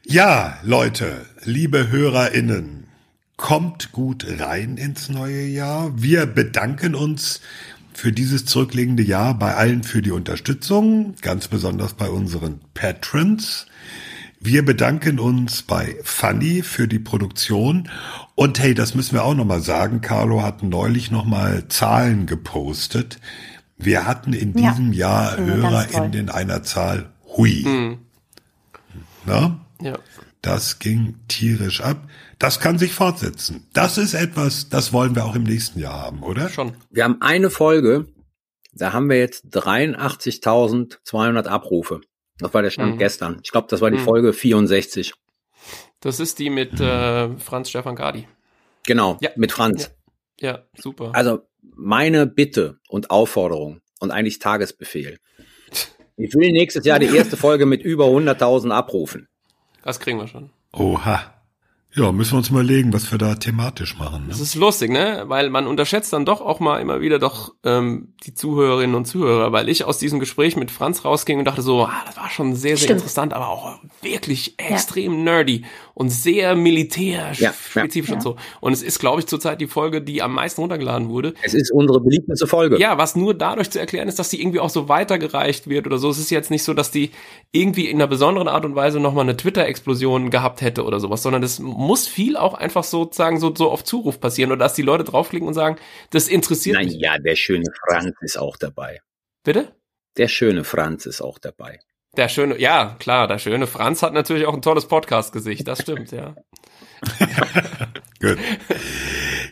Ja, 0.07 0.61
Leute, 0.63 1.27
liebe 1.43 1.91
HörerInnen, 1.91 2.87
kommt 3.37 3.91
gut 3.91 4.25
rein 4.39 4.77
ins 4.77 5.09
neue 5.09 5.45
Jahr. 5.45 5.91
Wir 6.01 6.27
bedanken 6.27 6.95
uns 6.95 7.41
für 7.95 8.13
dieses 8.13 8.45
zurückliegende 8.45 9.03
Jahr 9.03 9.37
bei 9.37 9.55
allen 9.55 9.83
für 9.83 10.03
die 10.03 10.13
Unterstützung, 10.13 11.15
ganz 11.21 11.49
besonders 11.49 11.95
bei 11.95 12.09
unseren 12.09 12.61
Patrons. 12.75 13.67
Wir 14.47 14.63
bedanken 14.63 15.21
uns 15.21 15.63
bei 15.63 15.97
Fanny 16.03 16.61
für 16.61 16.87
die 16.87 16.99
Produktion. 16.99 17.89
Und 18.35 18.59
hey, 18.59 18.75
das 18.75 18.95
müssen 18.95 19.15
wir 19.15 19.25
auch 19.25 19.33
nochmal 19.33 19.63
sagen. 19.63 20.03
Carlo 20.03 20.43
hat 20.43 20.63
neulich 20.63 21.11
nochmal 21.11 21.67
Zahlen 21.69 22.27
gepostet. 22.27 23.21
Wir 23.79 24.07
hatten 24.07 24.35
in 24.35 24.53
diesem 24.53 24.93
ja, 24.93 25.35
Jahr 25.35 25.37
Hörer 25.39 26.13
in 26.13 26.29
einer 26.29 26.63
Zahl 26.63 27.11
hui. 27.27 27.65
Mhm. 27.65 27.99
Na? 29.25 29.65
Ja. 29.81 29.99
Das 30.43 30.79
ging 30.79 31.15
tierisch 31.27 31.81
ab. 31.81 32.07
Das 32.39 32.61
kann 32.61 32.79
sich 32.79 32.93
fortsetzen. 32.93 33.67
Das 33.73 33.97
ist 33.97 34.13
etwas, 34.13 34.69
das 34.69 34.93
wollen 34.93 35.15
wir 35.15 35.25
auch 35.25 35.37
im 35.37 35.45
nächsten 35.45 35.81
Jahr 35.81 36.03
haben, 36.03 36.23
oder? 36.23 36.51
Schon. 36.51 36.75
Wir 36.91 37.05
haben 37.05 37.23
eine 37.23 37.49
Folge, 37.49 38.09
da 38.75 38.93
haben 38.93 39.09
wir 39.09 39.19
jetzt 39.19 39.47
83.200 39.57 41.47
Abrufe. 41.47 42.03
Das 42.39 42.53
war 42.53 42.63
der 42.63 42.71
Stand 42.71 42.95
mhm. 42.95 42.99
gestern. 42.99 43.41
Ich 43.43 43.53
glaube, 43.53 43.69
das 43.71 43.81
war 43.81 43.91
die 43.91 43.99
mhm. 43.99 44.05
Folge 44.05 44.33
64. 44.33 45.15
Das 46.01 46.21
ist 46.21 46.39
die 46.39 46.51
mit 46.51 46.81
äh, 46.81 47.37
Franz 47.39 47.71
Stefan 47.71 47.97
Gadi. 47.97 48.29
Genau, 48.87 49.19
ja. 49.21 49.31
mit 49.37 49.53
Franz. 49.53 49.95
Ja. 50.39 50.53
ja, 50.53 50.65
super. 50.77 51.13
Also 51.15 51.47
meine 51.63 52.27
Bitte 52.27 52.79
und 52.89 53.11
Aufforderung 53.11 53.81
und 54.01 54.11
eigentlich 54.11 54.39
Tagesbefehl. 54.39 55.19
Ich 56.17 56.35
will 56.35 56.53
nächstes 56.53 56.85
Jahr 56.85 56.99
die 56.99 57.15
erste 57.17 57.37
Folge 57.37 57.67
mit 57.67 57.83
über 57.83 58.07
100.000 58.07 58.71
abrufen. 58.71 59.29
Das 59.83 59.99
kriegen 59.99 60.19
wir 60.19 60.29
schon. 60.29 60.51
Oha. 60.73 61.34
Ja, 61.97 62.11
müssen 62.11 62.33
wir 62.33 62.39
uns 62.39 62.51
überlegen, 62.51 62.93
was 62.93 63.13
wir 63.13 63.19
da 63.19 63.37
thematisch 63.37 63.97
machen. 63.97 64.23
Ne? 64.23 64.29
Das 64.31 64.41
ist 64.41 64.57
lustig, 64.57 64.91
ne? 64.91 65.25
Weil 65.27 65.49
man 65.49 65.69
unterschätzt 65.69 66.13
dann 66.13 66.25
doch 66.25 66.41
auch 66.41 66.59
mal 66.59 66.81
immer 66.81 67.01
wieder 67.01 67.21
doch 67.21 67.55
ähm, 67.63 68.15
die 68.25 68.35
Zuhörerinnen 68.35 68.97
und 68.97 69.05
Zuhörer, 69.05 69.53
weil 69.53 69.69
ich 69.69 69.85
aus 69.85 69.99
diesem 69.99 70.19
Gespräch 70.19 70.57
mit 70.57 70.73
Franz 70.73 71.05
rausging 71.05 71.39
und 71.39 71.45
dachte 71.45 71.63
so, 71.63 71.85
ah, 71.85 72.03
das 72.05 72.17
war 72.17 72.31
schon 72.31 72.57
sehr, 72.57 72.77
sehr 72.77 72.87
Stimmt. 72.87 73.01
interessant, 73.01 73.33
aber 73.33 73.49
auch 73.49 73.79
wirklich 74.03 74.55
extrem 74.59 75.19
ja. 75.19 75.25
nerdy 75.25 75.65
und 75.95 76.11
sehr 76.11 76.57
militärspezifisch 76.57 78.09
ja, 78.09 78.15
ja. 78.15 78.15
und 78.17 78.23
so. 78.23 78.37
Und 78.61 78.73
es 78.73 78.83
ist, 78.83 78.99
glaube 78.99 79.21
ich, 79.21 79.29
zurzeit 79.29 79.61
die 79.61 79.69
Folge, 79.69 80.03
die 80.03 80.21
am 80.21 80.35
meisten 80.35 80.63
runtergeladen 80.63 81.09
wurde. 81.09 81.35
Es 81.43 81.55
ist 81.55 81.71
unsere 81.73 82.01
beliebteste 82.01 82.49
Folge. 82.49 82.77
Ja, 82.81 82.99
was 82.99 83.15
nur 83.15 83.35
dadurch 83.35 83.71
zu 83.71 83.79
erklären 83.79 84.09
ist, 84.09 84.19
dass 84.19 84.31
die 84.31 84.41
irgendwie 84.41 84.59
auch 84.59 84.71
so 84.71 84.89
weitergereicht 84.89 85.69
wird 85.69 85.87
oder 85.87 85.99
so. 85.99 86.11
Es 86.11 86.19
ist 86.19 86.31
jetzt 86.31 86.51
nicht 86.51 86.65
so, 86.65 86.75
dass 86.75 86.91
die 86.91 87.13
irgendwie 87.53 87.89
in 87.89 87.99
einer 87.99 88.09
besonderen 88.09 88.49
Art 88.49 88.65
und 88.65 88.75
Weise 88.75 88.99
nochmal 88.99 89.23
eine 89.23 89.37
Twitter-Explosion 89.37 90.31
gehabt 90.31 90.61
hätte 90.61 90.85
oder 90.85 90.99
sowas, 90.99 91.23
sondern 91.23 91.45
es 91.45 91.61
muss 91.85 92.09
viel 92.09 92.37
auch 92.37 92.55
einfach 92.55 92.85
sozusagen 92.85 93.39
so, 93.39 93.55
so 93.55 93.71
auf 93.71 93.85
Zuruf 93.85 94.21
passieren 94.21 94.51
oder 94.51 94.65
dass 94.65 94.75
die 94.75 94.83
Leute 94.83 95.05
draufklicken 95.05 95.47
und 95.47 95.55
sagen, 95.55 95.77
das 96.11 96.29
interessiert 96.29 96.79
mich. 96.79 96.95
Naja, 96.97 97.19
der 97.19 97.37
schöne 97.37 97.71
Franz 97.87 98.15
ist 98.21 98.37
auch 98.37 98.57
dabei. 98.57 99.01
Bitte? 99.45 99.75
Der 100.17 100.29
schöne 100.29 100.65
Franz 100.65 101.07
ist 101.07 101.21
auch 101.21 101.39
dabei. 101.39 101.79
Der 102.17 102.29
schöne, 102.29 102.59
ja, 102.59 102.97
klar, 102.99 103.27
der 103.27 103.39
schöne 103.39 103.67
Franz 103.67 104.03
hat 104.03 104.13
natürlich 104.13 104.47
auch 104.47 104.55
ein 104.55 104.63
tolles 104.63 104.87
Podcast-Gesicht, 104.87 105.67
das 105.67 105.83
stimmt, 105.83 106.13
ja. 106.13 106.37
Gut. 108.25 108.39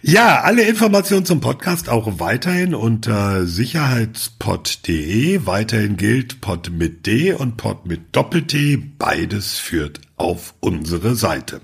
Ja, 0.00 0.40
alle 0.40 0.62
Informationen 0.62 1.26
zum 1.26 1.40
Podcast 1.40 1.90
auch 1.90 2.18
weiterhin 2.18 2.74
unter 2.74 3.46
sicherheitspod.de. 3.46 5.44
Weiterhin 5.44 5.98
gilt 5.98 6.40
Pod 6.40 6.70
mit 6.70 7.06
D 7.06 7.34
und 7.34 7.58
Pod 7.58 7.86
mit 7.86 8.16
Doppel-T. 8.16 8.78
Beides 8.98 9.58
führt 9.58 10.00
auf 10.16 10.54
unsere 10.60 11.14
Seite. 11.16 11.60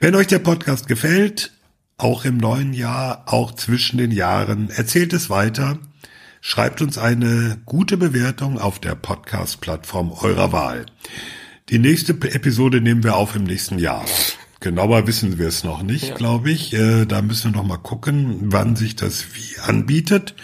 Wenn 0.00 0.14
euch 0.14 0.26
der 0.26 0.38
Podcast 0.38 0.86
gefällt, 0.86 1.52
auch 1.96 2.26
im 2.26 2.36
neuen 2.36 2.74
Jahr, 2.74 3.24
auch 3.26 3.54
zwischen 3.54 3.96
den 3.96 4.12
Jahren, 4.12 4.68
erzählt 4.68 5.14
es 5.14 5.30
weiter. 5.30 5.78
Schreibt 6.42 6.82
uns 6.82 6.98
eine 6.98 7.58
gute 7.64 7.96
Bewertung 7.96 8.58
auf 8.58 8.78
der 8.78 8.94
Podcast-Plattform 8.94 10.12
eurer 10.12 10.52
Wahl. 10.52 10.84
Die 11.70 11.78
nächste 11.78 12.12
Episode 12.12 12.82
nehmen 12.82 13.02
wir 13.02 13.16
auf 13.16 13.34
im 13.34 13.44
nächsten 13.44 13.78
Jahr. 13.78 14.04
Genauer 14.60 15.06
wissen 15.06 15.38
wir 15.38 15.46
es 15.46 15.62
noch 15.62 15.82
nicht, 15.82 16.08
ja. 16.08 16.14
glaube 16.14 16.50
ich. 16.50 16.74
Äh, 16.74 17.06
da 17.06 17.22
müssen 17.22 17.52
wir 17.52 17.58
noch 17.58 17.66
mal 17.66 17.76
gucken, 17.76 18.52
wann 18.52 18.74
sich 18.74 18.96
das 18.96 19.34
wie 19.34 19.60
anbietet. 19.60 20.34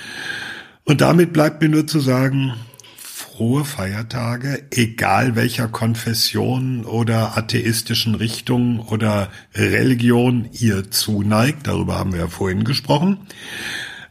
Und 0.84 1.00
damit 1.00 1.32
bleibt 1.32 1.60
mir 1.60 1.68
nur 1.68 1.86
zu 1.86 1.98
sagen, 1.98 2.54
frohe 2.96 3.64
Feiertage, 3.64 4.62
egal 4.70 5.34
welcher 5.34 5.66
Konfession 5.66 6.84
oder 6.84 7.36
atheistischen 7.36 8.14
Richtung 8.14 8.78
oder 8.78 9.30
Religion 9.54 10.48
ihr 10.52 10.92
zuneigt. 10.92 11.66
Darüber 11.66 11.98
haben 11.98 12.12
wir 12.12 12.20
ja 12.20 12.28
vorhin 12.28 12.62
gesprochen. 12.62 13.26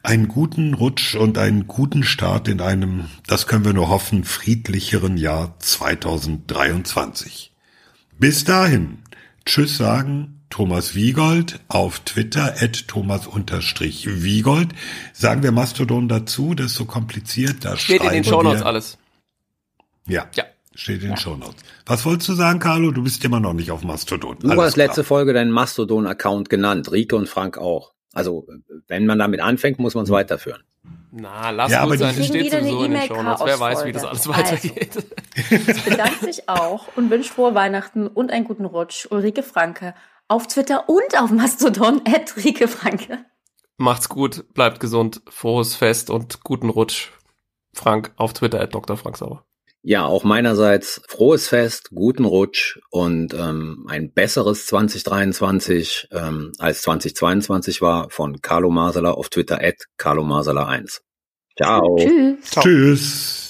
Einen 0.01 0.27
guten 0.27 0.73
Rutsch 0.73 1.15
und 1.15 1.38
einen 1.38 1.67
guten 1.67 2.03
Start 2.03 2.49
in 2.49 2.59
einem, 2.59 3.05
das 3.25 3.47
können 3.47 3.63
wir 3.63 3.71
nur 3.71 3.88
hoffen, 3.88 4.25
friedlicheren 4.25 5.15
Jahr 5.15 5.57
2023. 5.59 7.53
Bis 8.19 8.43
dahin. 8.43 9.02
Tschüss 9.45 9.78
sagen 9.78 10.41
Thomas 10.49 10.94
Wiegold 10.94 11.60
auf 11.68 11.99
Twitter 12.02 12.53
at 12.61 12.88
Thomas-Wiegold. 12.88 14.70
Sagen 15.11 15.41
wir 15.41 15.52
Mastodon 15.52 16.07
dazu, 16.07 16.53
das 16.53 16.68
ist 16.68 16.76
so 16.76 16.86
kompliziert. 16.86 17.65
Da 17.65 17.76
Steht 17.76 18.03
in 18.03 18.11
den 18.11 18.24
Shownotes 18.24 18.61
alles. 18.61 18.98
Ja. 20.07 20.28
Ja. 20.36 20.44
Steht 20.76 20.98
in 20.98 21.07
den 21.07 21.10
ja. 21.11 21.18
Shownotes. 21.18 21.64
Was 21.88 22.06
wolltest 22.06 22.30
du 22.30 22.34
sagen, 22.34 22.60
Carlo? 22.60 22.91
Du 22.91 23.03
bist 23.03 23.26
immer 23.26 23.40
noch 23.40 23.53
nicht 23.53 23.72
auf 23.72 23.84
Mastodon. 23.84 24.38
Du 24.40 24.61
hast 24.61 24.76
letzte 24.76 25.03
Folge 25.03 25.34
deinen 25.34 25.52
Mastodon-Account 25.52 26.49
genannt. 26.49 26.91
Rike 26.91 27.15
und 27.15 27.28
Frank 27.28 27.57
auch. 27.57 27.94
Also, 28.14 28.45
wenn 28.88 29.07
man 29.07 29.18
damit 29.18 29.40
anfängt, 29.40 29.80
muss 29.80 29.95
man 29.95 30.03
es 30.03 30.10
hm. 30.10 30.15
weiterführen. 30.15 30.61
Na, 31.15 31.52
lass 31.52 31.72
ja, 31.72 31.85
gut 31.85 31.99
sein, 31.99 32.15
das 32.18 32.26
steht 32.26 32.52
sowieso 32.52 32.85
in 32.85 32.91
den 32.91 33.03
Shownotes. 33.03 33.45
Wer 33.45 33.60
weiß, 33.60 33.85
wie 33.85 33.91
das 33.91 34.03
alles 34.03 34.27
weitergeht. 34.27 34.98
Also, 34.98 35.81
bedankt 35.90 36.22
sich 36.22 36.49
auch 36.49 36.88
und 36.95 37.11
wünscht 37.11 37.30
frohe 37.30 37.53
Weihnachten 37.53 38.07
und 38.07 38.31
einen 38.31 38.45
guten 38.45 38.65
Rutsch. 38.65 39.06
Ulrike 39.11 39.44
Franke 39.44 39.94
auf 40.27 40.48
Twitter 40.48 40.90
und 40.90 41.19
auf 41.19 41.30
Mastodon, 41.30 42.02
at 42.07 42.35
Rike 42.38 42.68
Franke. 42.68 43.23
Macht's 43.77 44.10
gut, 44.10 44.52
bleibt 44.56 44.80
gesund, 44.80 45.22
frohes 45.30 45.76
Fest 45.76 46.10
und 46.10 46.44
guten 46.44 46.69
Rutsch. 46.69 47.11
Frank 47.76 48.11
auf 48.18 48.34
Twitter, 48.34 48.60
at 48.60 48.73
Dr. 48.73 48.98
Frank 48.98 49.18
Sauer. 49.18 49.45
Ja, 49.85 50.05
auch 50.05 50.23
meinerseits 50.23 51.01
frohes 51.10 51.49
Fest, 51.49 51.89
guten 51.93 52.23
Rutsch 52.23 52.80
und 52.89 53.34
ähm, 53.34 53.85
ein 53.89 54.14
besseres 54.14 54.65
2023 54.68 56.07
ähm, 56.11 56.53
als 56.57 56.84
2022 56.84 57.81
war 57.81 58.10
von 58.10 58.41
Carlo 58.41 58.69
Masala 58.69 59.11
auf 59.11 59.27
Twitter 59.27 59.61
at 59.61 59.76
Carlo 59.97 60.23
Masala 60.23 60.68
1. 60.68 61.03
Ciao. 61.57 61.97
Tschüss. 61.97 62.49
Ciao. 62.49 62.64
Tschüss. 62.64 63.43